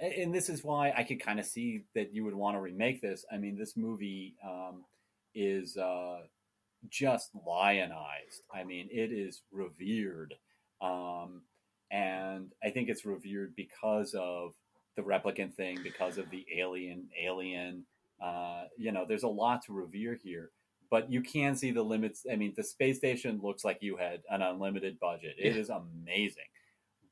and 0.00 0.34
this 0.34 0.48
is 0.48 0.64
why 0.64 0.92
I 0.96 1.02
could 1.02 1.20
kind 1.20 1.40
of 1.40 1.46
see 1.46 1.84
that 1.94 2.14
you 2.14 2.24
would 2.24 2.34
want 2.34 2.56
to 2.56 2.60
remake 2.60 3.00
this. 3.00 3.24
I 3.30 3.38
mean, 3.38 3.56
this 3.56 3.76
movie 3.76 4.36
um, 4.44 4.84
is 5.34 5.76
uh, 5.76 6.20
just 6.88 7.30
lionized. 7.46 8.42
I 8.52 8.64
mean, 8.64 8.88
it 8.90 9.12
is 9.12 9.42
revered, 9.50 10.34
um, 10.80 11.42
and 11.90 12.52
I 12.62 12.70
think 12.70 12.88
it's 12.88 13.04
revered 13.04 13.56
because 13.56 14.14
of 14.14 14.54
the 14.96 15.02
replicant 15.02 15.54
thing, 15.54 15.78
because 15.82 16.18
of 16.18 16.30
the 16.30 16.46
alien, 16.56 17.08
alien. 17.22 17.84
Uh, 18.22 18.64
you 18.76 18.92
know, 18.92 19.04
there's 19.06 19.22
a 19.22 19.28
lot 19.28 19.64
to 19.64 19.72
revere 19.72 20.14
here, 20.22 20.50
but 20.90 21.10
you 21.12 21.20
can 21.22 21.54
see 21.54 21.70
the 21.70 21.82
limits. 21.82 22.24
I 22.30 22.36
mean, 22.36 22.54
the 22.56 22.62
space 22.64 22.96
station 22.98 23.40
looks 23.42 23.64
like 23.64 23.78
you 23.82 23.96
had 23.96 24.22
an 24.30 24.42
unlimited 24.42 24.98
budget. 24.98 25.36
It 25.38 25.54
Yeah. 25.54 25.60
is 25.60 25.70
amazing, 25.70 26.48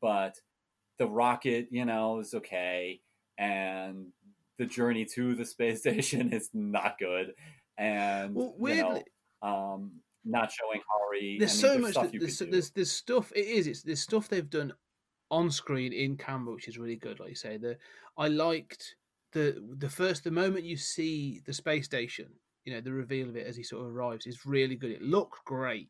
but 0.01 0.40
the 0.98 1.07
rocket, 1.07 1.69
you 1.70 1.85
know, 1.85 2.20
is 2.20 2.32
okay, 2.35 3.01
and 3.39 4.12
the 4.59 4.66
journey 4.66 5.05
to 5.15 5.35
the 5.35 5.44
space 5.44 5.81
station 5.85 6.32
is 6.32 6.48
not 6.55 6.98
good, 6.98 7.35
and 7.77 8.35
Well, 8.35 8.55
you 8.59 8.82
know, 8.82 9.03
um, 9.43 10.01
not 10.24 10.51
showing 10.51 10.81
Hari. 10.89 11.36
there's 11.39 11.53
I 11.65 11.69
so 11.69 11.78
much 11.78 11.90
stuff 11.93 12.11
that- 12.12 12.19
there's, 12.20 12.39
there's 12.39 12.70
there's 12.73 12.90
stuff 12.90 13.31
it 13.36 13.47
is 13.47 13.66
it's 13.69 13.82
there's 13.82 14.01
stuff 14.01 14.28
they've 14.28 14.51
done 14.51 14.73
on 15.31 15.51
screen 15.53 15.93
in 15.93 16.16
camera 16.16 16.53
which 16.55 16.66
is 16.66 16.78
really 16.78 16.97
good 16.97 17.20
like 17.20 17.28
you 17.28 17.35
say 17.36 17.57
the 17.59 17.77
i 18.16 18.27
liked 18.27 18.97
the 19.32 19.62
the 19.78 19.89
first 19.89 20.24
the 20.24 20.31
moment 20.31 20.65
you 20.65 20.77
see 20.77 21.40
the 21.47 21.53
space 21.53 21.85
station 21.85 22.28
you 22.66 22.74
know 22.74 22.80
the 22.80 22.93
reveal 22.93 23.28
of 23.28 23.36
it 23.36 23.47
as 23.47 23.56
he 23.56 23.62
sort 23.62 23.86
of 23.86 23.93
arrives 23.93 24.26
is 24.26 24.44
really 24.44 24.74
good. 24.74 24.90
It 24.90 25.01
looked 25.01 25.43
great. 25.47 25.88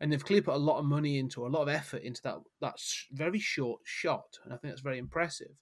And 0.00 0.12
they've 0.12 0.24
clearly 0.24 0.42
put 0.42 0.54
a 0.54 0.58
lot 0.58 0.78
of 0.78 0.84
money 0.84 1.18
into 1.18 1.46
a 1.46 1.48
lot 1.48 1.62
of 1.62 1.68
effort 1.68 2.02
into 2.02 2.20
that 2.22 2.36
that 2.60 2.76
very 3.12 3.38
short 3.38 3.80
shot 3.84 4.38
and 4.44 4.52
i 4.52 4.56
think 4.56 4.72
that's 4.72 4.82
very 4.82 4.98
impressive. 4.98 5.52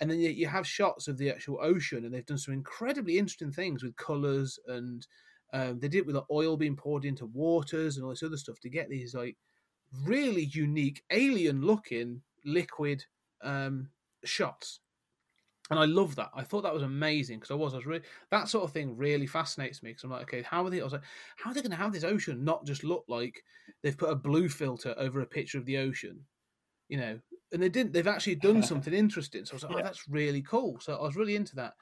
And 0.00 0.10
then 0.10 0.20
you, 0.20 0.30
you 0.30 0.46
have 0.48 0.66
shots 0.66 1.06
of 1.06 1.18
the 1.18 1.30
actual 1.30 1.58
ocean 1.62 2.04
and 2.04 2.12
they've 2.12 2.26
done 2.26 2.38
some 2.38 2.54
incredibly 2.54 3.18
interesting 3.18 3.52
things 3.52 3.82
with 3.82 3.96
colors 3.96 4.58
and 4.66 5.06
um, 5.52 5.78
they 5.80 5.88
did 5.88 5.98
it 5.98 6.06
with 6.06 6.14
the 6.14 6.24
oil 6.30 6.56
being 6.56 6.76
poured 6.76 7.04
into 7.04 7.26
waters 7.26 7.96
and 7.96 8.04
all 8.04 8.10
this 8.10 8.22
other 8.22 8.36
stuff 8.36 8.58
to 8.60 8.70
get 8.70 8.88
these 8.88 9.14
like 9.14 9.36
really 10.04 10.44
unique 10.52 11.02
alien 11.10 11.60
looking 11.60 12.22
liquid 12.44 13.04
um, 13.42 13.90
shots 14.24 14.80
and 15.72 15.80
I 15.80 15.86
love 15.86 16.16
that. 16.16 16.30
I 16.34 16.42
thought 16.42 16.62
that 16.62 16.74
was 16.74 16.82
amazing 16.82 17.38
because 17.38 17.50
I 17.50 17.54
was, 17.54 17.72
I 17.72 17.76
was 17.76 17.86
really 17.86 18.04
that 18.30 18.48
sort 18.48 18.64
of 18.64 18.72
thing 18.72 18.96
really 18.96 19.26
fascinates 19.26 19.82
me 19.82 19.90
because 19.90 20.04
I'm 20.04 20.10
like, 20.10 20.22
okay, 20.22 20.42
how 20.42 20.64
are 20.64 20.70
they? 20.70 20.80
I 20.80 20.84
was 20.84 20.92
like, 20.92 21.02
how 21.36 21.50
are 21.50 21.54
they 21.54 21.62
going 21.62 21.70
to 21.70 21.76
have 21.76 21.92
this 21.92 22.04
ocean 22.04 22.44
not 22.44 22.66
just 22.66 22.84
look 22.84 23.04
like 23.08 23.42
they've 23.82 23.96
put 23.96 24.10
a 24.10 24.14
blue 24.14 24.48
filter 24.48 24.94
over 24.98 25.20
a 25.20 25.26
picture 25.26 25.56
of 25.56 25.64
the 25.64 25.78
ocean, 25.78 26.20
you 26.88 26.98
know? 26.98 27.18
And 27.52 27.62
they 27.62 27.70
didn't. 27.70 27.92
They've 27.92 28.06
actually 28.06 28.34
done 28.34 28.62
something 28.62 28.92
interesting. 28.92 29.44
So 29.44 29.52
I 29.52 29.56
was 29.56 29.62
like, 29.64 29.72
oh, 29.76 29.82
that's 29.82 30.08
really 30.08 30.42
cool. 30.42 30.78
So 30.80 30.94
I 30.96 31.02
was 31.02 31.16
really 31.16 31.36
into 31.36 31.56
that. 31.56 31.72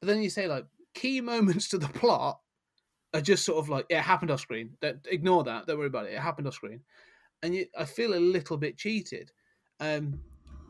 But 0.00 0.08
then 0.08 0.22
you 0.22 0.30
say 0.30 0.46
like 0.46 0.66
key 0.94 1.20
moments 1.22 1.68
to 1.68 1.78
the 1.78 1.88
plot 1.88 2.40
are 3.14 3.20
just 3.22 3.46
sort 3.46 3.58
of 3.58 3.70
like, 3.70 3.86
yeah, 3.88 4.00
it 4.00 4.04
happened 4.04 4.30
off 4.30 4.40
screen. 4.40 4.70
Don't, 4.82 4.98
ignore 5.10 5.44
that. 5.44 5.66
Don't 5.66 5.78
worry 5.78 5.86
about 5.86 6.06
it. 6.06 6.12
It 6.12 6.20
happened 6.20 6.46
off 6.46 6.54
screen, 6.54 6.80
and 7.42 7.54
you, 7.54 7.66
I 7.78 7.86
feel 7.86 8.14
a 8.14 8.20
little 8.20 8.58
bit 8.58 8.76
cheated. 8.76 9.32
Um, 9.80 10.20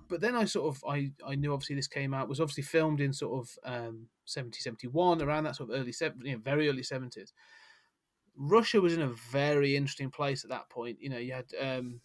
but 0.08 0.20
then 0.20 0.34
I 0.34 0.44
sort 0.44 0.74
of 0.74 0.84
I, 0.88 1.12
I 1.26 1.34
knew 1.34 1.52
obviously 1.52 1.76
this 1.76 1.86
came 1.88 2.14
out 2.14 2.28
was 2.28 2.40
obviously 2.40 2.62
filmed 2.64 3.00
in 3.00 3.12
sort 3.12 3.40
of 3.46 3.58
um 3.64 4.08
70 4.24 4.58
71 4.60 5.22
around 5.22 5.44
that 5.44 5.56
sort 5.56 5.70
of 5.70 5.80
early 5.80 5.92
seven 5.92 6.20
you 6.24 6.32
know, 6.32 6.38
very 6.38 6.68
early 6.68 6.82
70s 6.82 7.32
Russia 8.36 8.80
was 8.80 8.94
in 8.94 9.02
a 9.02 9.08
very 9.30 9.74
interesting 9.76 10.10
place 10.10 10.44
at 10.44 10.50
that 10.50 10.68
point 10.70 10.98
you 11.00 11.08
know 11.10 11.18
you 11.18 11.32
had 11.32 11.46
um 11.60 12.00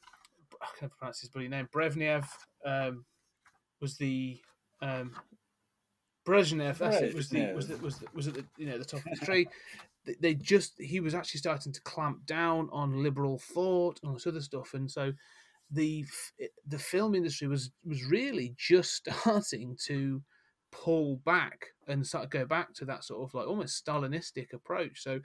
I 0.61 0.67
can't 0.79 0.91
pronounce 0.97 1.19
his 1.19 1.29
bloody 1.29 1.47
name 1.49 1.67
Brezhnev 1.73 2.25
um 2.65 3.05
was 3.81 3.97
the 3.97 4.39
um 4.81 5.15
Brezhnev 6.25 6.77
that's 6.77 6.97
it 7.09 7.15
was 7.15 7.29
the 7.29 7.39
was 7.55 7.67
the, 7.67 7.77
was 7.77 7.97
the, 7.99 8.07
was 8.13 8.27
at 8.29 8.33
the 8.35 8.45
you 8.57 8.65
know 8.65 8.77
the 8.77 8.85
top 8.85 9.05
of 9.05 9.19
the 9.19 9.25
tree. 9.25 9.47
They- 10.05 10.15
they 10.19 10.33
just 10.33 10.73
he 10.81 10.99
was 10.99 11.15
actually 11.15 11.37
starting 11.37 11.71
to 11.71 11.79
clamp 11.83 12.25
down 12.25 12.67
on 12.73 13.01
liberal 13.01 13.39
thought 13.39 14.01
and 14.01 14.09
all 14.09 14.15
this 14.15 14.27
other 14.27 14.41
stuff 14.41 14.73
and 14.73 14.91
so 14.91 15.13
the 15.73 16.05
eh, 16.39 16.47
the 16.67 16.79
film 16.79 17.15
industry 17.15 17.47
was 17.47 17.71
was 17.83 18.03
really 18.05 18.55
just 18.57 19.07
starting 19.15 19.77
to 19.85 20.23
pull 20.71 21.17
back 21.17 21.67
and 21.87 22.05
start 22.05 22.29
go 22.31 22.45
back 22.45 22.73
to 22.73 22.85
that 22.85 23.03
sort 23.03 23.23
of 23.23 23.33
like 23.33 23.47
almost 23.47 23.85
Stalinistic 23.85 24.53
approach. 24.53 25.01
So 25.03 25.19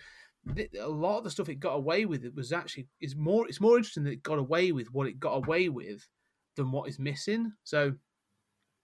th- 0.55 0.70
a 0.79 0.89
lot 0.89 1.19
of 1.19 1.25
the 1.25 1.31
stuff 1.31 1.49
it 1.49 1.57
got 1.61 1.75
away 1.75 2.05
with 2.07 2.25
it 2.25 2.35
was 2.35 2.53
actually 2.53 2.89
is 3.01 3.16
more 3.16 3.47
it's 3.49 3.61
more 3.61 3.77
interesting 3.77 4.05
that 4.05 4.12
it 4.12 4.23
got 4.23 4.39
away 4.39 4.73
with 4.73 4.93
what 4.93 5.07
it 5.07 5.20
got 5.20 5.35
away 5.37 5.69
with 5.69 6.09
than 6.57 6.70
what 6.73 6.89
is 6.89 6.99
missing. 6.99 7.53
So 7.65 7.95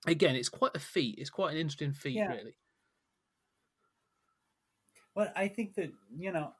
again, 0.07 0.37
it's 0.37 0.49
quite 0.49 0.77
a 0.77 0.81
feat. 0.81 1.17
It's 1.19 1.31
quite 1.31 1.53
an 1.53 1.59
interesting 1.59 1.93
feat, 1.93 2.17
Yeah. 2.17 2.29
really. 2.29 2.57
Well, 5.15 5.33
I 5.37 5.49
think 5.49 5.75
that 5.75 5.93
you 6.17 6.33
know, 6.33 6.53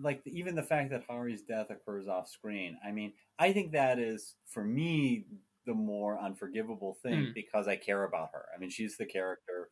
like 0.00 0.22
even 0.26 0.54
the 0.54 0.62
fact 0.62 0.90
that 0.90 1.04
Hari's 1.08 1.42
death 1.42 1.68
occurs 1.70 2.08
off 2.08 2.28
screen. 2.28 2.76
I 2.86 2.92
mean, 2.92 3.12
I 3.38 3.52
think 3.52 3.72
that 3.72 3.98
is 3.98 4.34
for 4.48 4.64
me 4.64 5.26
the 5.66 5.74
more 5.74 6.18
unforgivable 6.20 6.98
thing 7.02 7.26
Mm. 7.26 7.34
because 7.34 7.68
I 7.68 7.76
care 7.76 8.04
about 8.04 8.30
her. 8.32 8.46
I 8.54 8.58
mean, 8.58 8.70
she's 8.70 8.96
the 8.96 9.06
character, 9.06 9.70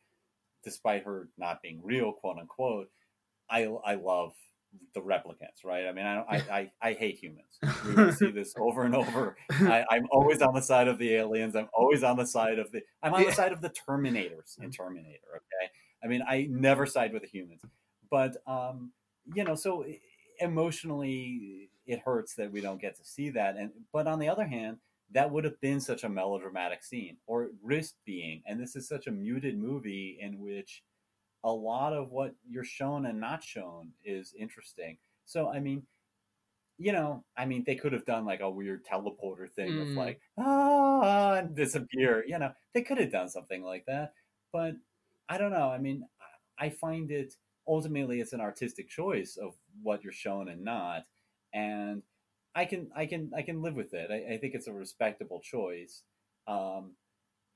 despite 0.65 1.05
her 1.05 1.29
not 1.37 1.63
being 1.63 1.81
real, 1.83 2.13
quote 2.13 2.39
unquote. 2.39 2.89
I 3.51 3.65
I 3.85 3.95
love 3.95 4.33
the 4.95 5.01
replicants, 5.01 5.65
right? 5.65 5.87
I 5.87 5.93
mean, 5.93 6.07
I 6.07 6.21
I, 6.21 6.37
I, 6.37 6.71
I 6.81 6.93
hate 6.93 7.19
humans. 7.19 7.59
We 7.97 8.13
see 8.13 8.31
this 8.31 8.55
over 8.57 8.83
and 8.85 8.95
over. 8.95 9.37
I, 9.51 9.85
I'm 9.91 10.07
always 10.13 10.41
on 10.43 10.55
the 10.55 10.63
side 10.63 10.87
of 10.87 10.99
the 10.99 11.15
aliens. 11.15 11.57
I'm 11.57 11.69
always 11.75 12.05
on 12.05 12.17
the 12.17 12.27
side 12.27 12.59
of 12.61 12.71
the. 12.71 12.83
I'm 13.03 13.13
on 13.15 13.25
the 13.25 13.33
side 13.33 13.51
of 13.53 13.61
the 13.63 13.71
Terminators 13.71 14.63
in 14.63 14.71
Terminator. 14.71 15.27
Okay, 15.37 15.73
I 16.05 16.07
mean, 16.07 16.23
I 16.23 16.47
never 16.49 16.87
side 16.87 17.13
with 17.13 17.23
the 17.23 17.29
humans, 17.29 17.63
but 18.11 18.37
um, 18.47 18.93
you 19.35 19.45
know, 19.45 19.55
so 19.55 19.85
emotionally, 20.41 21.71
it 21.87 22.01
hurts 22.01 22.35
that 22.37 22.51
we 22.53 22.61
don't 22.61 22.81
get 22.81 22.97
to 22.97 23.05
see 23.05 23.31
that. 23.31 23.57
And 23.57 23.71
but 23.93 24.07
on 24.07 24.19
the 24.19 24.29
other 24.29 24.47
hand, 24.47 24.79
that 25.13 25.31
would 25.31 25.45
have 25.45 25.61
been 25.61 25.81
such 25.81 26.05
a 26.05 26.09
melodramatic 26.09 26.83
scene, 26.85 27.17
or 27.27 27.45
it 27.45 27.51
risked 27.63 27.99
being. 28.05 28.43
And 28.47 28.61
this 28.61 28.77
is 28.77 28.89
such 28.89 29.07
a 29.07 29.11
muted 29.13 29.59
movie 29.59 30.19
in 30.21 30.39
which 30.39 30.83
a 31.45 31.53
lot 31.53 31.93
of 31.93 32.11
what 32.11 32.35
you're 32.49 32.65
shown 32.65 33.07
and 33.07 33.21
not 33.21 33.43
shown 33.43 33.93
is 34.05 34.35
interesting. 34.39 34.99
So 35.25 35.49
I 35.49 35.61
mean, 35.61 35.83
you 36.79 36.93
know, 36.93 37.25
I 37.37 37.45
mean, 37.47 37.65
they 37.67 37.75
could 37.77 37.93
have 37.93 38.07
done 38.07 38.25
like 38.25 38.41
a 38.41 38.51
weird 38.51 38.85
teleporter 38.87 39.51
thing 39.51 39.79
of 39.81 39.89
Mm. 39.89 39.97
like 39.97 40.21
ah 40.39 41.35
and 41.35 41.55
disappear. 41.55 42.25
You 42.27 42.39
know, 42.39 42.53
they 42.75 42.83
could 42.83 42.99
have 42.99 43.13
done 43.13 43.29
something 43.29 43.63
like 43.63 43.85
that. 43.87 44.15
But 44.53 44.77
I 45.29 45.39
don't 45.39 45.53
know. 45.53 45.71
I 45.71 45.79
mean, 45.79 46.05
I 46.59 46.71
find 46.71 47.11
it 47.11 47.35
ultimately 47.67 48.21
it's 48.21 48.33
an 48.33 48.41
artistic 48.41 48.89
choice 48.89 49.37
of 49.37 49.55
what 49.83 50.03
you're 50.03 50.13
shown 50.13 50.49
and 50.49 50.65
not, 50.65 51.05
and 51.53 52.03
I 52.55 52.65
can 52.65 52.91
I 52.97 53.07
can 53.07 53.31
I 53.37 53.43
can 53.43 53.63
live 53.63 53.77
with 53.77 53.95
it. 53.95 54.11
I, 54.11 54.35
I 54.35 54.39
think 54.39 54.55
it's 54.55 54.67
a 54.67 54.73
respectable 54.73 55.41
choice. 55.41 56.03
Um, 56.47 56.97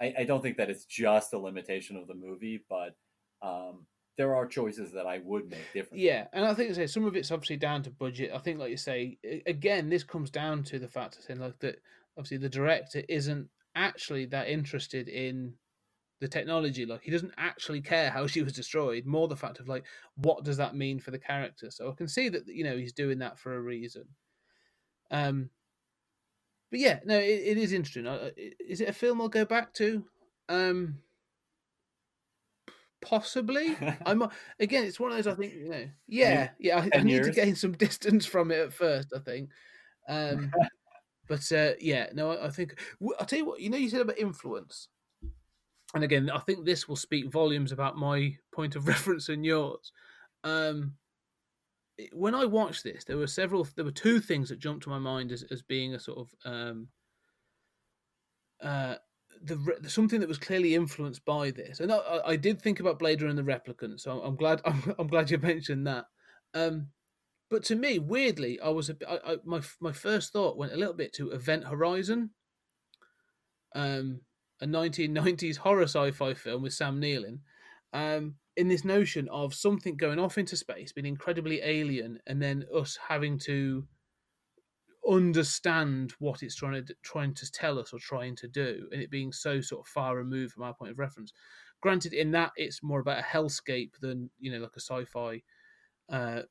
I, 0.01 0.15
I 0.19 0.25
don't 0.25 0.43
think 0.43 0.57
that 0.57 0.71
it's 0.71 0.85
just 0.85 1.33
a 1.33 1.39
limitation 1.39 1.97
of 1.97 2.07
the 2.07 2.15
movie, 2.15 2.65
but 2.69 2.97
um, 3.43 3.87
there 4.17 4.35
are 4.35 4.47
choices 4.47 4.93
that 4.93 5.07
I 5.07 5.19
would 5.25 5.51
make 5.51 5.73
differently. 5.73 6.07
Yeah, 6.07 6.27
and 6.33 6.45
I 6.45 6.55
think 6.55 6.75
say 6.75 6.87
some 6.87 7.05
of 7.05 7.17
it's 7.17 7.31
obviously 7.31 7.57
down 7.57 7.83
to 7.85 7.91
budget. 7.91 8.31
I 8.35 8.39
think, 8.39 8.59
like 8.59 8.71
you 8.71 8.77
say, 8.77 9.19
again, 9.47 9.89
this 9.89 10.05
comes 10.05 10.31
down 10.31 10.63
to 10.65 10.79
the 10.79 10.89
fact 10.89 11.19
saying 11.23 11.41
like 11.41 11.59
that. 11.61 11.81
Obviously, 12.17 12.37
the 12.37 12.49
director 12.49 13.03
isn't 13.09 13.49
actually 13.75 14.27
that 14.27 14.49
interested 14.49 15.09
in 15.09 15.55
the 16.25 16.29
technology. 16.29 16.87
Like 16.87 17.03
he 17.03 17.11
doesn't 17.11 17.35
actually 17.37 17.83
care 17.83 18.11
how 18.11 18.27
she 18.27 18.43
was 18.43 18.55
destroyed. 18.55 19.05
More 19.05 19.29
the 19.29 19.37
fact 19.37 19.61
of 19.61 19.69
like, 19.69 19.85
what 20.17 20.43
does 20.43 20.57
that 20.57 20.75
mean 20.75 20.99
for 20.99 21.11
the 21.11 21.19
character? 21.19 21.71
So 21.71 21.91
I 21.91 21.95
can 21.95 22.09
see 22.09 22.31
that 22.31 22.49
you 22.49 22.65
know 22.65 22.77
he's 22.77 22.95
doing 22.95 23.19
that 23.19 23.39
for 23.39 23.55
a 23.55 23.61
reason. 23.61 24.05
Um, 25.11 25.51
but 26.71 26.81
yeah, 26.81 27.01
no, 27.05 27.19
it, 27.19 27.43
it 27.45 27.59
is 27.59 27.75
interesting. 27.75 28.07
Is 28.59 28.81
it 28.81 28.89
a 28.89 28.95
film 28.95 29.21
I'll 29.21 29.29
go 29.29 29.45
back 29.45 29.75
to? 29.75 30.03
Um, 30.49 30.97
possibly. 33.03 33.77
I'm 34.07 34.23
again. 34.59 34.85
It's 34.85 34.99
one 34.99 35.11
of 35.11 35.19
those. 35.19 35.27
I 35.27 35.37
think 35.37 35.55
you 35.55 35.69
know. 35.69 35.87
Yeah, 36.09 36.49
yeah. 36.59 36.79
I, 36.79 36.87
I 36.87 36.89
10 36.89 37.05
need 37.05 37.23
to 37.25 37.31
gain 37.33 37.55
some 37.55 37.73
distance 37.87 38.25
from 38.25 38.51
it 38.51 38.61
at 38.61 38.73
first. 38.73 39.13
I 39.15 39.19
think. 39.19 39.51
Um, 40.09 40.51
but 41.29 41.53
uh, 41.53 41.73
yeah, 41.81 42.07
no. 42.15 42.31
I, 42.31 42.47
I 42.47 42.51
think 42.51 42.81
I'll 43.21 43.27
tell 43.27 43.39
you 43.39 43.45
what. 43.45 43.61
You 43.61 43.69
know, 43.69 43.77
you 43.77 43.91
said 43.91 44.01
about 44.01 44.19
influence, 44.19 44.89
and 45.95 46.05
again, 46.05 46.31
I 46.31 46.39
think 46.41 46.65
this 46.65 46.89
will 46.89 46.97
speak 46.97 47.31
volumes 47.31 47.73
about 47.73 47.97
my 47.97 48.37
point 48.53 48.77
of 48.77 48.89
reference 48.95 49.29
and 49.29 49.45
yours. 49.45 49.93
Um, 50.43 50.95
when 52.13 52.35
I 52.35 52.45
watched 52.45 52.83
this, 52.83 53.05
there 53.05 53.17
were 53.17 53.27
several. 53.29 53.67
There 53.77 53.85
were 53.85 53.93
two 53.93 54.21
things 54.21 54.49
that 54.49 54.59
jumped 54.59 54.83
to 54.85 54.91
my 54.91 54.99
mind 54.99 55.31
as 55.33 55.45
as 55.51 55.63
being 55.63 55.95
a 55.95 56.01
sort 56.01 56.19
of 56.19 56.35
um, 56.45 56.89
uh, 58.61 58.97
the 59.43 59.79
something 59.89 60.21
that 60.21 60.29
was 60.29 60.39
clearly 60.39 60.75
influenced 60.75 61.25
by 61.25 61.51
this. 61.51 61.81
And 61.81 61.93
I, 61.93 62.21
I- 62.27 62.37
did 62.37 62.61
think 62.61 62.81
about 62.81 62.99
Blade 62.99 63.23
Runner 63.23 63.31
and 63.31 63.39
the 63.39 63.53
Replicant, 63.53 64.01
so 64.01 64.21
I'm 64.23 64.37
glad 64.37 64.61
I'm, 64.65 64.95
I'm 64.99 65.07
glad 65.07 65.31
you 65.31 65.39
mentioned 65.39 65.87
that. 65.87 66.07
Um, 66.55 66.89
but 67.51 67.63
to 67.65 67.77
me, 67.77 67.99
weirdly, 67.99 68.59
I 68.61 68.71
was 68.71 68.91
a 68.91 68.97
I, 69.09 69.35
I, 69.35 69.37
my 69.45 69.61
my 69.81 69.93
first 69.93 70.33
thought 70.33 70.57
went 70.57 70.73
a 70.73 70.77
little 70.77 70.95
bit 70.95 71.13
to 71.15 71.31
Event 71.31 71.65
Horizon, 71.65 72.31
um, 73.75 74.21
a 74.61 74.67
1990s 74.67 75.57
horror 75.57 75.85
sci-fi 75.85 76.35
film 76.35 76.63
with 76.63 76.73
Sam 76.73 77.01
Neill 77.01 77.25
in. 77.25 77.41
Um, 77.93 78.37
in 78.57 78.69
this 78.69 78.85
notion 78.85 79.29
of 79.31 79.55
something 79.55 79.97
going 79.97 80.19
off 80.19 80.39
into 80.39 80.57
space, 80.57 80.93
being 80.93 81.07
incredibly 81.07 81.61
alien, 81.63 82.21
and 82.27 82.41
then 82.41 82.65
us 82.75 82.99
having 83.09 83.39
to 83.41 83.87
understand 85.09 86.13
what 86.19 86.43
it's 86.43 86.55
trying 86.55 86.85
to 86.85 86.95
trying 87.03 87.35
to 87.35 87.51
tell 87.51 87.79
us 87.79 87.93
or 87.93 87.99
trying 87.99 88.37
to 88.37 88.49
do, 88.49 88.89
and 88.93 89.03
it 89.03 89.11
being 89.11 89.33
so 89.33 89.61
sort 89.61 89.81
of 89.81 89.89
far 89.89 90.17
removed 90.17 90.53
from 90.53 90.63
our 90.63 90.75
point 90.75 90.93
of 90.93 90.99
reference. 90.99 91.33
Granted, 91.81 92.13
in 92.13 92.31
that 92.33 92.53
it's 92.57 92.83
more 92.83 93.01
about 93.01 93.19
a 93.19 93.23
hellscape 93.23 93.93
than 94.01 94.31
you 94.39 94.53
know, 94.53 94.59
like 94.59 94.77
a 94.77 94.81
sci-fi 94.81 95.43
uh, 96.09 96.43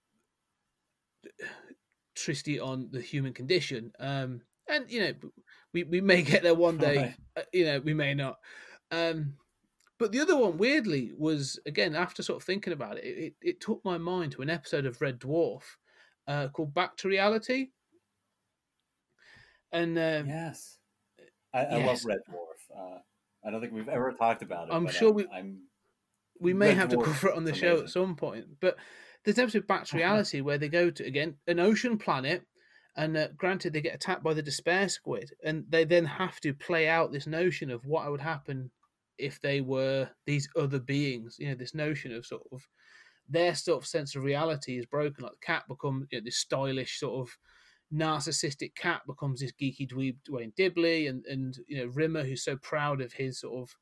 tristy 2.15 2.59
on 2.59 2.89
the 2.91 3.01
human 3.01 3.33
condition. 3.33 3.91
Um, 3.99 4.41
and 4.69 4.89
you 4.89 4.99
know, 4.99 5.13
we 5.73 5.83
we 5.83 6.01
may 6.01 6.21
get 6.21 6.43
there 6.43 6.55
one 6.55 6.77
day. 6.77 6.97
Right. 6.97 7.15
uh, 7.37 7.41
You 7.51 7.65
know, 7.65 7.79
we 7.79 7.93
may 7.93 8.13
not. 8.13 8.37
Um, 8.91 9.35
but 9.99 10.11
the 10.11 10.19
other 10.19 10.37
one, 10.37 10.57
weirdly, 10.57 11.11
was 11.17 11.59
again 11.65 11.95
after 11.95 12.21
sort 12.23 12.37
of 12.41 12.45
thinking 12.45 12.73
about 12.73 12.97
it, 12.97 13.05
it, 13.05 13.33
it 13.41 13.61
took 13.61 13.83
my 13.85 13.97
mind 13.97 14.33
to 14.33 14.41
an 14.41 14.49
episode 14.49 14.85
of 14.85 15.01
Red 15.01 15.19
Dwarf 15.19 15.61
uh, 16.27 16.47
called 16.49 16.73
Back 16.73 16.97
to 16.97 17.07
Reality. 17.07 17.69
And 19.71 19.97
um, 19.97 20.27
Yes, 20.27 20.77
I, 21.53 21.59
I 21.65 21.77
Yes. 21.77 21.87
love 21.87 22.05
Red 22.05 22.19
Dwarf. 22.29 22.77
Uh, 22.95 22.99
I 23.45 23.51
don't 23.51 23.61
think 23.61 23.73
we've 23.73 23.89
ever 23.89 24.11
talked 24.13 24.41
about 24.41 24.69
it. 24.69 24.73
I'm 24.73 24.85
but 24.85 24.93
sure 24.93 25.09
I'm, 25.09 25.15
we- 25.15 25.27
I'm 25.33 25.57
we 26.39 26.53
may 26.53 26.69
Red 26.69 26.77
have 26.77 26.89
to 26.89 26.97
Dwarf, 26.97 27.05
cover 27.05 27.29
it 27.29 27.35
on 27.37 27.43
the 27.45 27.53
show 27.53 27.79
at 27.79 27.89
some 27.89 28.15
point. 28.15 28.45
But 28.59 28.75
there's 29.23 29.37
an 29.37 29.43
episode 29.43 29.59
of 29.59 29.67
Back 29.67 29.85
to 29.85 29.97
Reality 29.97 30.41
where 30.41 30.57
they 30.57 30.69
go 30.69 30.89
to 30.89 31.03
again 31.05 31.35
an 31.47 31.59
ocean 31.59 31.97
planet, 31.97 32.43
and 32.95 33.17
uh, 33.17 33.27
granted 33.37 33.73
they 33.73 33.81
get 33.81 33.95
attacked 33.95 34.23
by 34.23 34.33
the 34.33 34.41
despair 34.41 34.87
squid, 34.87 35.31
and 35.43 35.65
they 35.69 35.83
then 35.83 36.05
have 36.05 36.39
to 36.41 36.53
play 36.53 36.87
out 36.87 37.11
this 37.11 37.27
notion 37.27 37.71
of 37.71 37.85
what 37.85 38.09
would 38.09 38.21
happen 38.21 38.69
if 39.17 39.39
they 39.41 39.61
were 39.61 40.09
these 40.25 40.47
other 40.55 40.79
beings. 40.79 41.37
You 41.39 41.49
know, 41.49 41.55
this 41.55 41.73
notion 41.73 42.13
of 42.13 42.25
sort 42.25 42.43
of 42.51 42.67
their 43.27 43.55
sort 43.55 43.81
of 43.81 43.87
sense 43.87 44.15
of 44.15 44.23
reality 44.23 44.77
is 44.77 44.85
broken. 44.85 45.23
Like 45.23 45.33
the 45.33 45.45
cat 45.45 45.63
becomes 45.67 46.07
you 46.11 46.19
know, 46.19 46.25
this 46.25 46.37
stylish 46.37 46.99
sort 46.99 47.27
of 47.27 47.37
narcissistic 47.93 48.75
cat 48.75 49.01
becomes 49.07 49.39
this 49.39 49.51
geeky 49.51 49.87
dweeb 49.87 50.17
Duane 50.25 50.53
Dibbley, 50.57 51.09
and 51.09 51.25
and 51.25 51.57
you 51.67 51.77
know 51.77 51.91
Rimmer 51.93 52.23
who's 52.23 52.43
so 52.43 52.57
proud 52.57 53.01
of 53.01 53.13
his 53.13 53.39
sort 53.39 53.63
of 53.63 53.75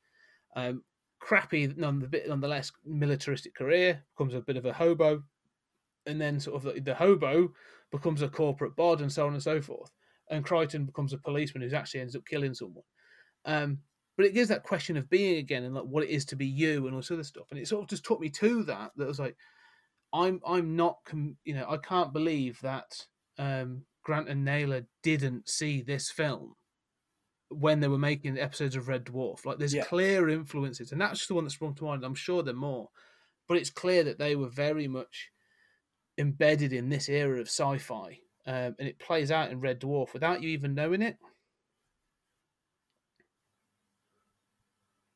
um, 0.55 0.83
crappy, 1.19 1.73
nonetheless 1.75 2.71
militaristic 2.85 3.55
career 3.55 4.03
becomes 4.15 4.33
a 4.33 4.41
bit 4.41 4.57
of 4.57 4.65
a 4.65 4.73
hobo, 4.73 5.23
and 6.05 6.19
then 6.19 6.39
sort 6.39 6.57
of 6.57 6.73
the, 6.73 6.81
the 6.81 6.95
hobo 6.95 7.51
becomes 7.91 8.21
a 8.21 8.29
corporate 8.29 8.75
bod, 8.75 9.01
and 9.01 9.11
so 9.11 9.27
on 9.27 9.33
and 9.33 9.43
so 9.43 9.61
forth. 9.61 9.91
And 10.29 10.45
Kryten 10.45 10.85
becomes 10.85 11.13
a 11.13 11.17
policeman 11.17 11.67
who 11.67 11.75
actually 11.75 11.99
ends 12.01 12.15
up 12.15 12.25
killing 12.25 12.53
someone. 12.53 12.85
Um, 13.45 13.79
but 14.17 14.25
it 14.25 14.33
gives 14.33 14.49
that 14.49 14.63
question 14.63 14.97
of 14.97 15.09
being 15.09 15.37
again 15.37 15.63
and 15.63 15.73
like 15.73 15.85
what 15.85 16.03
it 16.03 16.09
is 16.09 16.25
to 16.25 16.35
be 16.35 16.45
you 16.45 16.85
and 16.85 16.93
all 16.93 16.99
this 17.01 17.11
other 17.11 17.23
stuff. 17.23 17.47
And 17.49 17.59
it 17.59 17.67
sort 17.67 17.83
of 17.83 17.89
just 17.89 18.05
took 18.05 18.19
me 18.19 18.29
to 18.29 18.63
that. 18.63 18.91
That 18.95 19.07
was 19.07 19.19
like, 19.19 19.35
I'm 20.13 20.41
I'm 20.45 20.75
not 20.75 20.97
com- 21.05 21.37
you 21.43 21.53
know 21.53 21.65
I 21.69 21.77
can't 21.77 22.13
believe 22.13 22.59
that 22.61 23.05
um, 23.37 23.85
Grant 24.03 24.29
and 24.29 24.43
Naylor 24.45 24.85
didn't 25.03 25.49
see 25.49 25.81
this 25.81 26.11
film 26.11 26.53
when 27.49 27.79
they 27.79 27.87
were 27.87 27.97
making 27.97 28.37
episodes 28.37 28.75
of 28.75 28.87
Red 28.87 29.05
Dwarf. 29.05 29.45
Like 29.45 29.57
there's 29.57 29.73
Yeah. 29.73 29.83
clear 29.85 30.29
influences, 30.29 30.91
and 30.91 31.01
that's 31.01 31.19
just 31.19 31.27
the 31.29 31.35
one 31.35 31.43
that 31.45 31.51
sprung 31.51 31.75
to 31.75 31.83
mind. 31.83 32.03
I'm 32.03 32.15
sure 32.15 32.43
there 32.43 32.53
are 32.53 32.57
more, 32.57 32.89
but 33.47 33.57
it's 33.57 33.69
clear 33.69 34.03
that 34.03 34.19
they 34.19 34.35
were 34.35 34.49
very 34.49 34.87
much 34.87 35.31
embedded 36.21 36.71
in 36.71 36.87
this 36.87 37.09
era 37.09 37.39
of 37.39 37.47
sci-fi, 37.47 38.19
um, 38.45 38.75
and 38.79 38.87
it 38.87 38.99
plays 38.99 39.31
out 39.31 39.51
in 39.51 39.59
Red 39.59 39.81
Dwarf 39.81 40.13
without 40.13 40.41
you 40.41 40.49
even 40.49 40.73
knowing 40.73 41.01
it. 41.01 41.17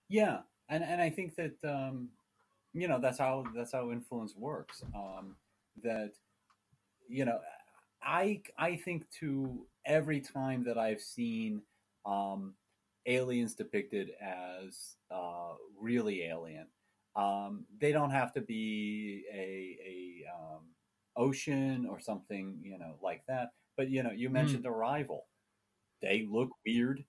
Yeah, 0.10 0.40
and 0.70 0.84
and 0.84 1.02
I 1.02 1.10
think 1.10 1.36
that 1.36 1.56
um, 1.64 2.10
you 2.74 2.88
know 2.88 3.00
that's 3.00 3.20
how 3.20 3.46
that's 3.56 3.72
how 3.72 3.92
influence 3.92 4.36
works. 4.36 4.84
Um, 4.94 5.36
that 5.84 6.12
you 7.08 7.26
know, 7.26 7.40
I 8.04 8.42
I 8.58 8.76
think 8.76 9.10
to 9.20 9.66
every 9.86 10.20
time 10.20 10.64
that 10.66 10.78
I've 10.78 11.02
seen 11.02 11.62
um, 12.06 12.56
aliens 13.06 13.56
depicted 13.56 14.12
as 14.22 14.98
uh, 15.12 15.54
really 15.80 16.24
alien, 16.24 16.68
um, 17.16 17.66
they 17.80 17.92
don't 17.92 18.12
have 18.12 18.34
to 18.34 18.42
be 18.42 19.24
a, 19.34 19.78
a 19.86 20.26
um, 20.36 20.62
ocean 21.18 21.86
or 21.86 22.00
something, 22.00 22.60
you 22.64 22.78
know, 22.78 22.96
like 23.02 23.24
that. 23.28 23.52
But 23.78 23.90
you 23.90 24.04
know, 24.04 24.12
you 24.12 24.30
mentioned 24.30 24.66
Arrival. 24.66 25.28
They 26.02 26.28
look 26.30 26.50
weird. 26.66 27.04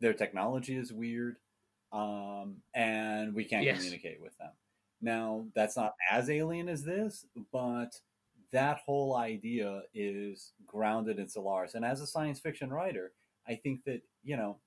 Their 0.00 0.14
technology 0.14 0.76
is 0.76 0.92
weird, 0.92 1.36
um, 1.92 2.62
and 2.74 3.34
we 3.34 3.44
can't 3.44 3.64
Yes. 3.64 3.76
communicate 3.76 4.20
with 4.20 4.36
them. 4.38 4.52
Now, 5.00 5.46
that's 5.54 5.76
not 5.76 5.94
as 6.10 6.28
alien 6.30 6.68
as 6.68 6.82
this, 6.82 7.26
but 7.52 8.00
that 8.50 8.78
whole 8.78 9.16
idea 9.16 9.82
is 9.94 10.52
grounded 10.66 11.18
in 11.18 11.28
Solaris. 11.28 11.74
And 11.74 11.84
as 11.84 12.00
a 12.00 12.06
science 12.06 12.40
fiction 12.40 12.70
writer, 12.72 13.12
I 13.46 13.54
think 13.56 13.84
that, 13.84 14.02
you 14.22 14.36
know, 14.36 14.60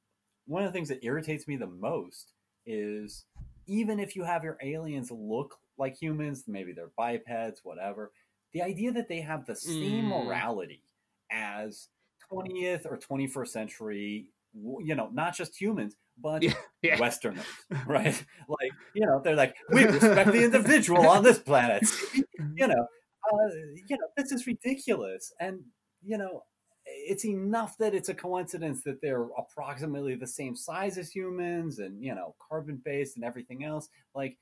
one 0.46 0.64
of 0.64 0.72
the 0.72 0.78
things 0.78 0.90
that 0.90 1.04
irritates 1.04 1.48
me 1.48 1.58
the 1.58 1.68
most 1.68 2.34
is 2.66 3.26
even 3.66 4.00
if 4.00 4.16
you 4.16 4.24
have 4.24 4.44
your 4.44 4.58
aliens 4.62 5.12
look 5.12 5.60
like 5.78 5.96
humans, 5.96 6.48
maybe 6.48 6.72
they're 6.74 6.92
bipeds, 6.98 7.64
whatever, 7.64 8.12
the 8.54 8.62
idea 8.62 8.92
that 8.94 9.08
they 9.10 9.22
have 9.22 9.46
the 9.46 9.56
same 9.56 10.06
Mm. 10.06 10.10
morality 10.10 10.84
as 11.32 11.90
20th 12.30 12.86
or 12.86 12.98
21st 12.98 13.52
century, 13.54 14.32
you 14.54 14.96
know, 14.96 15.10
not 15.14 15.36
just 15.36 15.60
humans, 15.60 15.96
but 16.18 16.44
Yeah, 16.44 16.54
yeah. 16.82 17.00
Westerners, 17.00 17.46
right? 17.88 18.26
Like, 18.48 18.72
you 18.94 19.06
know, 19.06 19.22
they're 19.24 19.36
like, 19.36 19.56
we 19.72 19.86
respect 19.86 20.32
the 20.32 20.44
individual 20.44 21.08
on 21.08 21.24
this 21.24 21.40
planet. 21.40 21.84
you 22.56 22.68
know, 22.68 22.88
uh, 23.32 23.50
you 23.88 23.98
know, 23.98 24.08
this 24.16 24.32
is 24.32 24.48
ridiculous. 24.48 25.32
And, 25.40 25.62
you 26.04 26.18
know, 26.18 26.44
it's 26.86 27.26
enough 27.26 27.78
that 27.78 27.94
it's 27.94 28.10
a 28.10 28.14
coincidence 28.14 28.82
that 28.84 29.02
they're 29.02 29.28
approximately 29.38 30.16
the 30.16 30.28
same 30.28 30.56
size 30.56 30.98
as 30.98 31.12
humans 31.12 31.80
and, 31.80 32.02
you 32.04 32.16
know, 32.16 32.36
carbon 32.50 32.82
based 32.84 33.16
and 33.18 33.26
everything 33.26 33.64
else. 33.64 33.90
Like, 34.16 34.38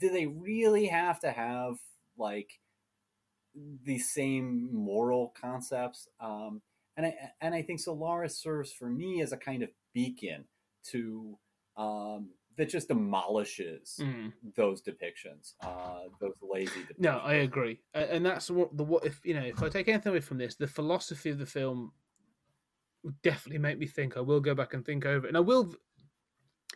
do 0.00 0.10
they 0.10 0.26
really 0.26 0.86
have 0.86 1.20
to 1.20 1.30
have, 1.30 1.76
like, 2.16 2.50
the 3.84 3.98
same 3.98 4.68
moral 4.72 5.34
concepts? 5.40 6.08
Um, 6.20 6.62
and 6.96 7.06
I, 7.06 7.14
and 7.40 7.54
I 7.54 7.62
think 7.62 7.80
Solaris 7.80 8.38
serves 8.38 8.72
for 8.72 8.88
me 8.88 9.22
as 9.22 9.32
a 9.32 9.36
kind 9.36 9.62
of 9.62 9.70
beacon 9.94 10.44
to 10.90 11.38
um, 11.76 12.30
that 12.56 12.68
just 12.68 12.88
demolishes 12.88 13.98
Mm. 14.00 14.32
those 14.56 14.82
depictions, 14.82 15.54
uh, 15.62 16.08
those 16.20 16.34
lazy 16.42 16.80
depictions. 16.80 16.98
No, 16.98 17.18
I 17.18 17.34
agree, 17.34 17.80
and 17.94 18.24
that's 18.26 18.50
what 18.50 18.76
the 18.76 18.84
what 18.84 19.04
if 19.06 19.20
you 19.24 19.34
know 19.34 19.42
if 19.42 19.62
I 19.62 19.68
take 19.68 19.88
anything 19.88 20.10
away 20.10 20.20
from 20.20 20.38
this, 20.38 20.56
the 20.56 20.66
philosophy 20.66 21.30
of 21.30 21.38
the 21.38 21.46
film 21.46 21.92
would 23.02 23.20
definitely 23.22 23.58
make 23.58 23.78
me 23.78 23.86
think. 23.86 24.16
I 24.16 24.20
will 24.20 24.40
go 24.40 24.54
back 24.54 24.74
and 24.74 24.84
think 24.84 25.06
over 25.06 25.26
it, 25.26 25.30
and 25.30 25.36
I 25.36 25.40
will 25.40 25.74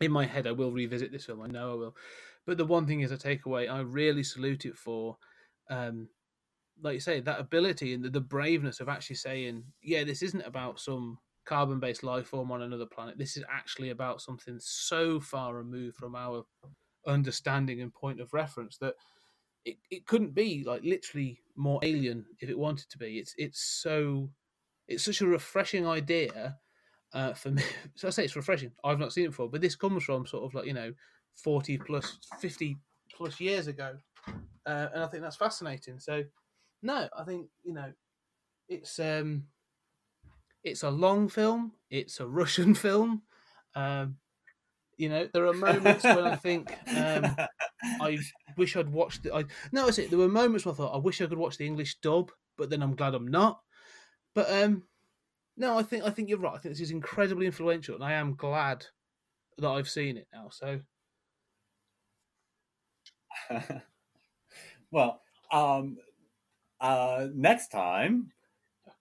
in 0.00 0.10
my 0.10 0.24
head. 0.26 0.46
I 0.46 0.52
will 0.52 0.72
revisit 0.72 1.12
this 1.12 1.26
film. 1.26 1.42
I 1.42 1.48
know 1.48 1.72
I 1.72 1.74
will, 1.74 1.96
but 2.46 2.56
the 2.56 2.64
one 2.64 2.86
thing 2.86 3.00
is, 3.00 3.12
I 3.12 3.16
take 3.16 3.44
away. 3.46 3.68
I 3.68 3.80
really 3.80 4.22
salute 4.22 4.64
it 4.64 4.76
for, 4.78 5.18
um, 5.68 6.08
like 6.82 6.94
you 6.94 7.00
say, 7.00 7.20
that 7.20 7.40
ability 7.40 7.94
and 7.94 8.04
the, 8.04 8.10
the 8.10 8.20
braveness 8.20 8.80
of 8.80 8.88
actually 8.88 9.16
saying, 9.16 9.64
yeah, 9.82 10.04
this 10.04 10.22
isn't 10.22 10.42
about 10.42 10.80
some 10.80 11.18
carbon-based 11.44 12.02
life 12.02 12.28
form 12.28 12.50
on 12.50 12.62
another 12.62 12.86
planet. 12.86 13.18
This 13.18 13.36
is 13.36 13.44
actually 13.50 13.90
about 13.90 14.20
something 14.20 14.58
so 14.58 15.20
far 15.20 15.54
removed 15.54 15.96
from 15.96 16.14
our 16.14 16.44
understanding 17.06 17.80
and 17.80 17.92
point 17.92 18.20
of 18.20 18.32
reference 18.32 18.78
that 18.78 18.94
it, 19.64 19.76
it 19.90 20.06
couldn't 20.06 20.34
be 20.34 20.64
like 20.66 20.82
literally 20.84 21.40
more 21.56 21.80
alien 21.82 22.24
if 22.40 22.48
it 22.48 22.58
wanted 22.58 22.88
to 22.90 22.98
be. 22.98 23.18
It's 23.18 23.34
it's 23.38 23.62
so 23.62 24.30
it's 24.88 25.04
such 25.04 25.20
a 25.20 25.26
refreshing 25.26 25.86
idea 25.86 26.58
uh, 27.12 27.34
for 27.34 27.50
me. 27.50 27.62
So 27.96 28.08
I 28.08 28.10
say 28.10 28.24
it's 28.24 28.36
refreshing. 28.36 28.72
I've 28.82 28.98
not 28.98 29.12
seen 29.12 29.24
it 29.24 29.28
before, 29.28 29.48
but 29.48 29.60
this 29.60 29.76
comes 29.76 30.04
from 30.04 30.26
sort 30.26 30.44
of 30.44 30.54
like 30.54 30.66
you 30.66 30.74
know 30.74 30.92
forty 31.42 31.78
plus, 31.78 32.18
fifty 32.40 32.76
plus 33.14 33.40
years 33.40 33.66
ago, 33.66 33.96
uh, 34.66 34.88
and 34.92 35.02
I 35.02 35.06
think 35.06 35.22
that's 35.22 35.36
fascinating. 35.36 35.98
So 35.98 36.24
no, 36.84 37.08
I 37.18 37.24
think 37.24 37.48
you 37.64 37.72
know 37.74 37.92
it's 38.68 39.00
um 39.00 39.44
it's 40.62 40.82
a 40.82 40.90
long 40.90 41.28
film. 41.28 41.72
It's 41.90 42.20
a 42.20 42.26
Russian 42.26 42.74
film. 42.86 43.22
Um, 43.74 44.16
you 44.96 45.08
know, 45.08 45.28
there 45.32 45.46
are 45.46 45.52
moments 45.52 46.04
when 46.04 46.20
I 46.20 46.36
think 46.36 46.72
um, 46.96 47.36
I 48.00 48.18
wish 48.56 48.76
I'd 48.76 48.88
watched 48.88 49.26
it. 49.26 49.32
I 49.34 49.44
no, 49.72 49.86
that's 49.86 49.98
it. 49.98 50.10
There 50.10 50.18
were 50.18 50.28
moments 50.28 50.64
where 50.64 50.72
I 50.72 50.76
thought 50.76 50.94
I 50.94 50.98
wish 50.98 51.20
I 51.20 51.26
could 51.26 51.38
watch 51.38 51.58
the 51.58 51.66
English 51.66 51.96
dub, 52.00 52.30
but 52.56 52.70
then 52.70 52.82
I'm 52.82 52.94
glad 52.94 53.14
I'm 53.14 53.26
not. 53.26 53.60
But 54.34 54.50
um, 54.52 54.84
no, 55.56 55.76
I 55.76 55.82
think 55.82 56.04
I 56.04 56.10
think 56.10 56.28
you're 56.28 56.38
right. 56.38 56.54
I 56.54 56.58
think 56.58 56.74
this 56.74 56.80
is 56.80 56.92
incredibly 56.92 57.46
influential, 57.46 57.96
and 57.96 58.04
I 58.04 58.12
am 58.12 58.36
glad 58.36 58.86
that 59.58 59.68
I've 59.68 59.88
seen 59.88 60.16
it 60.16 60.28
now. 60.32 60.50
So 60.50 60.80
well, 64.92 65.20
um, 65.52 65.96
uh, 66.80 67.28
next 67.34 67.68
time 67.68 68.32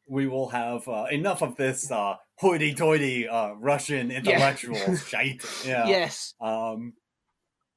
we 0.07 0.27
will 0.27 0.49
have 0.49 0.87
uh, 0.87 1.05
enough 1.11 1.41
of 1.41 1.55
this 1.55 1.89
uh, 1.91 2.15
hoity-toity 2.35 3.27
uh, 3.27 3.53
Russian 3.53 4.11
intellectual 4.11 4.95
shite. 5.07 5.43
Yeah. 5.65 5.87
yes, 5.87 6.33
Um, 6.41 6.93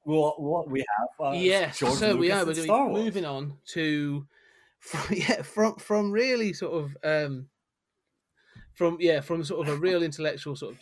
we'll, 0.05 0.35
we'll, 0.39 0.66
have 0.98 1.27
uh, 1.27 1.36
yes. 1.36 1.78
George 1.78 1.94
so 1.94 2.16
we 2.16 2.31
are. 2.31 2.44
We're 2.44 2.52
and 2.52 2.66
going 2.66 2.89
to 2.89 2.94
be 2.94 3.05
moving 3.05 3.24
on 3.24 3.59
to 3.73 4.27
from, 4.81 5.01
yeah 5.16 5.43
from 5.43 5.77
from 5.77 6.12
really 6.12 6.52
sort 6.52 6.85
of 6.85 6.97
um 7.02 7.48
from 8.74 8.98
yeah 9.01 9.20
from 9.20 9.43
sort 9.43 9.66
of 9.66 9.74
a 9.74 9.78
real 9.78 10.02
intellectual 10.02 10.55
sort 10.55 10.74
of 10.74 10.81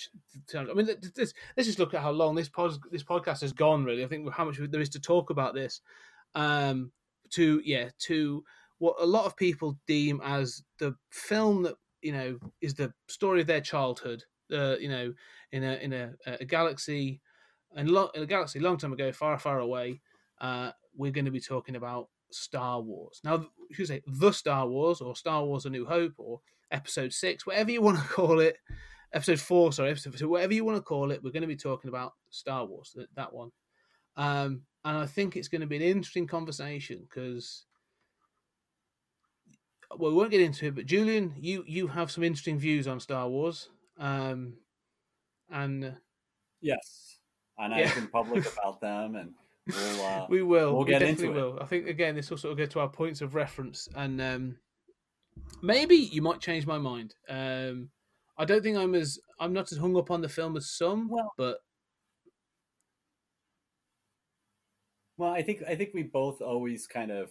I 0.68 0.74
mean, 0.74 0.86
th- 0.86 1.00
th- 1.00 1.14
this, 1.14 1.34
let's 1.56 1.66
just 1.66 1.78
look 1.78 1.94
at 1.94 2.02
how 2.02 2.10
long 2.10 2.34
this 2.34 2.48
pod, 2.48 2.76
this 2.90 3.04
podcast 3.04 3.40
has 3.42 3.52
gone. 3.52 3.84
Really, 3.84 4.04
I 4.04 4.08
think 4.08 4.30
how 4.32 4.44
much 4.44 4.58
there 4.58 4.80
is 4.80 4.88
to 4.90 5.00
talk 5.00 5.30
about 5.30 5.54
this. 5.54 5.80
Um, 6.34 6.90
to 7.30 7.60
yeah 7.64 7.88
to 7.98 8.44
what 8.78 8.96
a 9.00 9.06
lot 9.06 9.26
of 9.26 9.36
people 9.36 9.78
deem 9.86 10.20
as 10.24 10.62
the 10.78 10.94
film 11.10 11.62
that 11.62 11.76
you 12.02 12.12
know 12.12 12.38
is 12.60 12.74
the 12.74 12.92
story 13.08 13.40
of 13.40 13.46
their 13.46 13.60
childhood. 13.60 14.24
Uh, 14.52 14.76
you 14.78 14.88
know, 14.88 15.12
in 15.52 15.64
a 15.64 15.74
in 15.76 15.92
a, 15.92 16.12
a 16.26 16.44
galaxy 16.44 17.20
and 17.74 17.90
lo- 17.90 18.10
a 18.14 18.26
galaxy 18.26 18.60
long 18.60 18.76
time 18.76 18.92
ago, 18.92 19.12
far 19.12 19.38
far 19.38 19.60
away. 19.60 20.00
Uh, 20.40 20.70
we're 20.96 21.12
going 21.12 21.24
to 21.24 21.30
be 21.30 21.40
talking 21.40 21.76
about 21.76 22.08
Star 22.30 22.80
Wars. 22.80 23.20
Now, 23.24 23.46
should 23.72 23.88
say 23.88 24.02
the 24.06 24.32
Star 24.32 24.66
Wars 24.66 25.00
or 25.00 25.16
Star 25.16 25.44
Wars: 25.44 25.66
A 25.66 25.70
New 25.70 25.86
Hope 25.86 26.14
or 26.18 26.40
Episode 26.70 27.12
Six, 27.12 27.46
whatever 27.46 27.70
you 27.70 27.82
want 27.82 27.98
to 27.98 28.04
call 28.08 28.40
it. 28.40 28.58
Episode 29.12 29.38
Four, 29.38 29.72
sorry, 29.72 29.90
episode 29.90 30.18
so 30.18 30.26
whatever 30.26 30.54
you 30.54 30.64
want 30.64 30.76
to 30.76 30.82
call 30.82 31.12
it. 31.12 31.22
We're 31.22 31.30
going 31.30 31.42
to 31.42 31.48
be 31.48 31.56
talking 31.56 31.88
about 31.88 32.14
Star 32.30 32.66
Wars, 32.66 32.92
that, 32.96 33.14
that 33.14 33.32
one. 33.32 33.50
Um, 34.16 34.62
and 34.84 34.98
I 34.98 35.06
think 35.06 35.36
it's 35.36 35.48
going 35.48 35.60
to 35.60 35.68
be 35.68 35.76
an 35.76 35.82
interesting 35.82 36.26
conversation 36.26 37.06
because, 37.08 37.64
well, 39.90 40.10
we 40.10 40.16
won't 40.16 40.30
get 40.30 40.40
into 40.40 40.66
it. 40.66 40.74
But 40.74 40.86
Julian, 40.86 41.34
you 41.38 41.64
you 41.66 41.86
have 41.88 42.10
some 42.10 42.24
interesting 42.24 42.58
views 42.58 42.86
on 42.86 43.00
Star 43.00 43.28
Wars, 43.28 43.68
um, 43.98 44.54
and 45.50 45.84
uh, 45.84 45.90
Yes, 46.60 47.18
and 47.58 47.72
Yeah. 47.72 47.84
I've 47.86 47.94
been 47.94 48.08
public 48.08 48.44
about 48.58 48.80
them, 48.80 49.16
and 49.16 49.34
we'll. 49.66 50.02
Uh, 50.04 50.26
we 50.28 50.42
will. 50.42 50.72
we'll 50.74 50.84
we 50.84 50.90
get 50.90 51.00
definitely 51.00 51.26
into 51.28 51.56
it. 51.56 51.62
I 51.62 51.66
think 51.66 51.86
again, 51.88 52.14
this 52.14 52.30
will 52.30 52.38
sort 52.38 52.52
of 52.52 52.58
go 52.58 52.66
to 52.66 52.80
our 52.80 52.88
points 52.88 53.20
of 53.20 53.34
reference, 53.34 53.88
and 53.94 54.20
um, 54.20 54.56
maybe 55.62 55.96
you 55.96 56.22
might 56.22 56.40
change 56.40 56.66
my 56.66 56.78
mind. 56.78 57.14
Um, 57.28 57.90
I 58.38 58.44
don't 58.44 58.62
think 58.62 58.76
I'm 58.76 58.94
as 58.94 59.18
I'm 59.38 59.52
not 59.52 59.70
as 59.72 59.78
hung 59.78 59.96
up 59.96 60.10
on 60.10 60.20
the 60.22 60.28
film 60.28 60.56
as 60.56 60.70
some, 60.70 61.08
Well- 61.08 61.32
but 61.36 61.58
Well, 65.16 65.30
I 65.30 65.42
think 65.42 65.62
I 65.68 65.76
think 65.76 65.90
we 65.94 66.02
both 66.02 66.40
always 66.42 66.86
kind 66.88 67.10
of, 67.12 67.30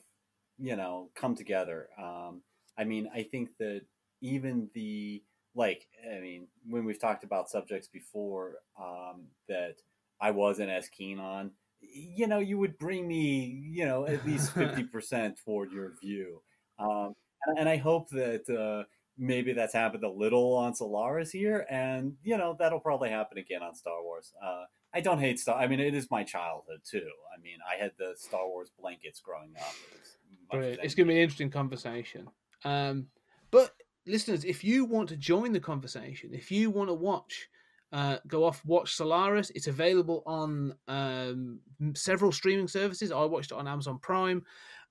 you 0.57 0.75
know, 0.75 1.09
come 1.15 1.35
together. 1.35 1.89
Um, 1.97 2.41
I 2.77 2.83
mean, 2.83 3.09
I 3.13 3.23
think 3.23 3.49
that 3.59 3.81
even 4.21 4.69
the 4.73 5.23
like, 5.55 5.87
I 6.11 6.19
mean, 6.19 6.47
when 6.67 6.85
we've 6.85 6.99
talked 6.99 7.23
about 7.23 7.49
subjects 7.49 7.87
before 7.87 8.55
um, 8.79 9.27
that 9.47 9.75
I 10.19 10.31
wasn't 10.31 10.71
as 10.71 10.87
keen 10.89 11.19
on, 11.19 11.51
you 11.81 12.27
know, 12.27 12.39
you 12.39 12.57
would 12.57 12.77
bring 12.79 13.07
me, 13.07 13.61
you 13.71 13.85
know, 13.85 14.05
at 14.07 14.25
least 14.25 14.51
fifty 14.55 14.83
percent 14.83 15.37
toward 15.43 15.71
your 15.71 15.93
view, 16.01 16.41
um, 16.79 17.13
and, 17.45 17.59
and 17.59 17.69
I 17.69 17.77
hope 17.77 18.09
that 18.11 18.49
uh, 18.49 18.85
maybe 19.17 19.53
that's 19.53 19.73
happened 19.73 20.03
a 20.03 20.09
little 20.09 20.55
on 20.55 20.73
Solaris 20.73 21.31
here, 21.31 21.65
and 21.69 22.13
you 22.23 22.37
know, 22.37 22.55
that'll 22.57 22.79
probably 22.79 23.09
happen 23.09 23.37
again 23.37 23.61
on 23.61 23.75
Star 23.75 24.01
Wars. 24.01 24.33
Uh, 24.43 24.63
I 24.93 25.01
don't 25.01 25.19
hate 25.19 25.39
Star. 25.39 25.59
I 25.59 25.67
mean, 25.67 25.79
it 25.79 25.93
is 25.93 26.09
my 26.09 26.23
childhood 26.23 26.79
too. 26.89 27.09
I 27.35 27.41
mean, 27.41 27.57
I 27.69 27.81
had 27.81 27.91
the 27.97 28.13
Star 28.15 28.47
Wars 28.47 28.71
blankets 28.79 29.19
growing 29.19 29.53
up. 29.59 29.73
It 29.91 29.99
was 29.99 30.17
Brilliant. 30.53 30.79
It's 30.83 30.95
going 30.95 31.07
to 31.07 31.13
be 31.13 31.17
an 31.17 31.23
interesting 31.23 31.49
conversation. 31.49 32.27
Um, 32.63 33.07
but 33.51 33.71
listeners, 34.05 34.45
if 34.45 34.63
you 34.63 34.85
want 34.85 35.09
to 35.09 35.17
join 35.17 35.51
the 35.51 35.59
conversation, 35.59 36.33
if 36.33 36.51
you 36.51 36.69
want 36.69 36.89
to 36.89 36.93
watch, 36.93 37.49
uh, 37.91 38.17
go 38.27 38.43
off 38.43 38.63
watch 38.65 38.95
Solaris. 38.95 39.51
It's 39.55 39.67
available 39.67 40.23
on 40.25 40.73
um, 40.87 41.59
several 41.95 42.31
streaming 42.31 42.67
services. 42.67 43.11
I 43.11 43.23
watched 43.25 43.51
it 43.51 43.57
on 43.57 43.67
Amazon 43.67 43.99
Prime. 43.99 44.43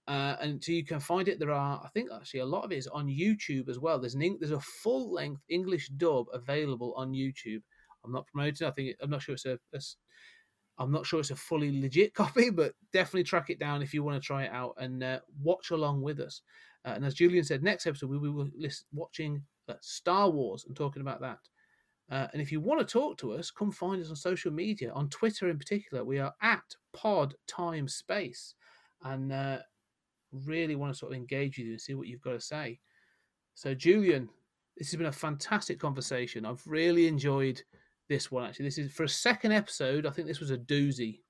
Uh, 0.09 0.37
and 0.41 0.63
so 0.63 0.73
you 0.73 0.85
can 0.85 0.99
find 0.99 1.29
it. 1.29 1.39
There 1.39 1.53
are, 1.53 1.81
I 1.85 1.89
think, 1.89 2.11
actually 2.13 2.41
a 2.41 2.47
lot 2.47 2.65
of 2.65 2.73
it 2.73 2.79
is 2.79 2.89
on 2.89 3.07
YouTube 3.07 3.69
as 3.69 3.79
well. 3.79 4.01
There's 4.01 4.15
an 4.15 4.37
there's 4.41 4.53
a 4.53 4.61
full 4.61 5.13
length 5.13 5.43
English 5.49 5.89
dub 5.91 6.27
available 6.33 6.93
on 6.97 7.13
YouTube. 7.13 7.63
I'm 8.05 8.13
not 8.13 8.27
promoting. 8.27 8.67
I 8.67 8.73
think 8.73 8.97
I'm 9.01 9.11
not 9.11 9.23
sure 9.23 9.35
it's 9.35 9.47
a, 9.47 9.59
a 9.73 9.81
I'm 10.83 10.93
not 10.93 11.07
sure 11.07 11.21
it's 11.21 11.31
a 11.31 11.37
fully 11.37 11.81
legit 11.81 12.15
copy, 12.15 12.51
but 12.51 12.75
definitely 12.93 13.25
track 13.25 13.51
it 13.51 13.59
down 13.59 13.83
if 13.83 13.95
you 13.95 14.03
want 14.03 14.21
to 14.21 14.27
try 14.27 14.45
it 14.45 14.53
out 14.53 14.75
and 14.79 15.03
uh, 15.03 15.21
watch 15.43 15.71
along 15.71 16.03
with 16.03 16.21
us. 16.21 16.43
Uh, 16.85 16.91
and 16.91 17.05
as 17.05 17.15
Julian 17.15 17.45
said, 17.45 17.63
next 17.63 17.87
episode 17.87 18.11
we 18.11 18.19
will 18.19 18.45
be 18.45 18.71
watching 18.93 19.43
uh, 19.69 19.75
Star 19.81 20.29
Wars 20.29 20.65
and 20.67 20.77
talking 20.77 21.03
about 21.03 21.21
that. 21.21 21.39
Uh, 22.11 22.27
and 22.33 22.43
if 22.43 22.53
you 22.53 22.61
want 22.61 22.81
to 22.81 22.93
talk 22.93 23.17
to 23.19 23.33
us, 23.33 23.51
come 23.51 23.71
find 23.71 24.03
us 24.03 24.11
on 24.11 24.17
social 24.17 24.53
media. 24.53 24.93
On 24.93 25.09
Twitter, 25.09 25.49
in 25.49 25.59
particular, 25.59 26.05
we 26.05 26.19
are 26.19 26.35
at 26.43 26.63
Pod 26.93 27.35
Time 27.47 27.89
Space, 27.89 28.55
and 29.03 29.33
uh, 29.33 29.59
really 30.33 30.77
want 30.77 30.93
to 30.93 30.99
sort 30.99 31.13
of 31.13 31.17
engage 31.17 31.57
with 31.57 31.67
you 31.67 31.73
and 31.73 31.81
see 31.81 31.95
what 31.95 32.09
you've 32.09 32.21
got 32.21 32.33
to 32.33 32.41
say. 32.41 32.81
So, 33.55 33.75
Julian, 33.75 34.29
this 34.77 34.91
has 34.91 34.99
been 34.99 35.07
a 35.07 35.13
fantastic 35.13 35.79
conversation. 35.79 36.45
I've 36.45 36.67
really 36.67 37.07
enjoyed 37.07 37.63
this 38.09 38.31
one. 38.31 38.45
Actually, 38.45 38.67
this 38.67 38.79
is 38.79 38.93
for 38.93 39.05
a 39.05 39.09
second 39.09 39.53
episode. 39.53 40.07
I 40.07 40.11
think 40.11 40.29
this 40.29 40.41
was 40.41 40.51
a 40.51 40.59
doozy. 40.59 41.21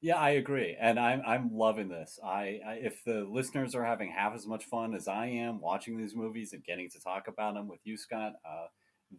Yeah, 0.00 0.16
I 0.16 0.30
agree, 0.30 0.76
and 0.80 0.98
I'm 0.98 1.22
I'm 1.26 1.50
loving 1.52 1.88
this. 1.88 2.20
I, 2.24 2.60
I 2.64 2.72
if 2.80 3.02
the 3.04 3.26
listeners 3.28 3.74
are 3.74 3.84
having 3.84 4.12
half 4.12 4.32
as 4.32 4.46
much 4.46 4.64
fun 4.66 4.94
as 4.94 5.08
I 5.08 5.26
am 5.26 5.60
watching 5.60 5.98
these 5.98 6.14
movies 6.14 6.52
and 6.52 6.62
getting 6.62 6.88
to 6.90 7.00
talk 7.00 7.26
about 7.26 7.54
them 7.54 7.66
with 7.66 7.80
you, 7.82 7.96
Scott, 7.96 8.34
uh, 8.48 8.66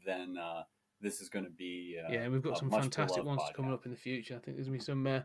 then 0.06 0.38
uh, 0.42 0.62
this 1.02 1.20
is 1.20 1.28
going 1.28 1.44
to 1.44 1.52
be 1.52 1.98
uh, 2.02 2.10
yeah, 2.10 2.30
we've 2.30 2.42
got 2.42 2.58
some 2.58 2.72
fantastic 2.72 3.26
ones 3.26 3.42
coming 3.58 3.74
up 3.74 3.86
in 3.86 3.92
the 3.92 3.98
future. 3.98 4.36
I 4.36 4.40
think 4.40 4.56
there's 4.56 4.68
gonna 4.68 4.78
be 4.78 4.84
some 4.84 5.06
uh, 5.06 5.20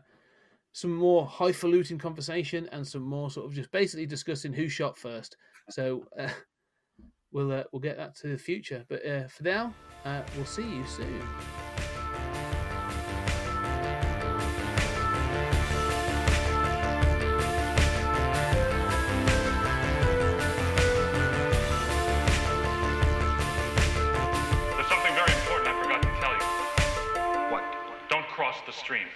some 0.73 0.93
more 0.93 1.25
highfalutin 1.25 1.97
conversation 1.97 2.67
and 2.73 2.85
some 2.85 3.03
more 3.03 3.31
sort 3.31 3.45
of 3.45 3.53
just 3.53 3.71
basically 3.71 4.05
discussing 4.05 4.51
who 4.51 4.67
shot 4.67 4.97
first. 4.97 5.37
So 5.69 6.05
uh, 6.19 6.27
we'll 7.35 7.51
uh, 7.51 7.63
we'll 7.71 7.81
get 7.81 7.97
that 7.97 8.15
to 8.15 8.27
the 8.29 8.37
future. 8.37 8.85
But 8.87 9.05
uh, 9.05 9.27
for 9.27 9.43
now, 9.43 9.73
uh, 10.05 10.21
we'll 10.35 10.45
see 10.45 10.63
you 10.63 10.85
soon. 10.87 11.19
There's 24.71 24.87
something 24.87 25.13
very 25.13 25.33
important 25.33 25.67
I 25.67 25.75
forgot 25.83 26.01
to 26.01 26.09
tell 26.21 26.33
you. 26.33 27.51
What? 27.51 27.63
Don't 28.09 28.27
cross 28.27 28.55
the 28.65 28.71
streams. 28.71 29.09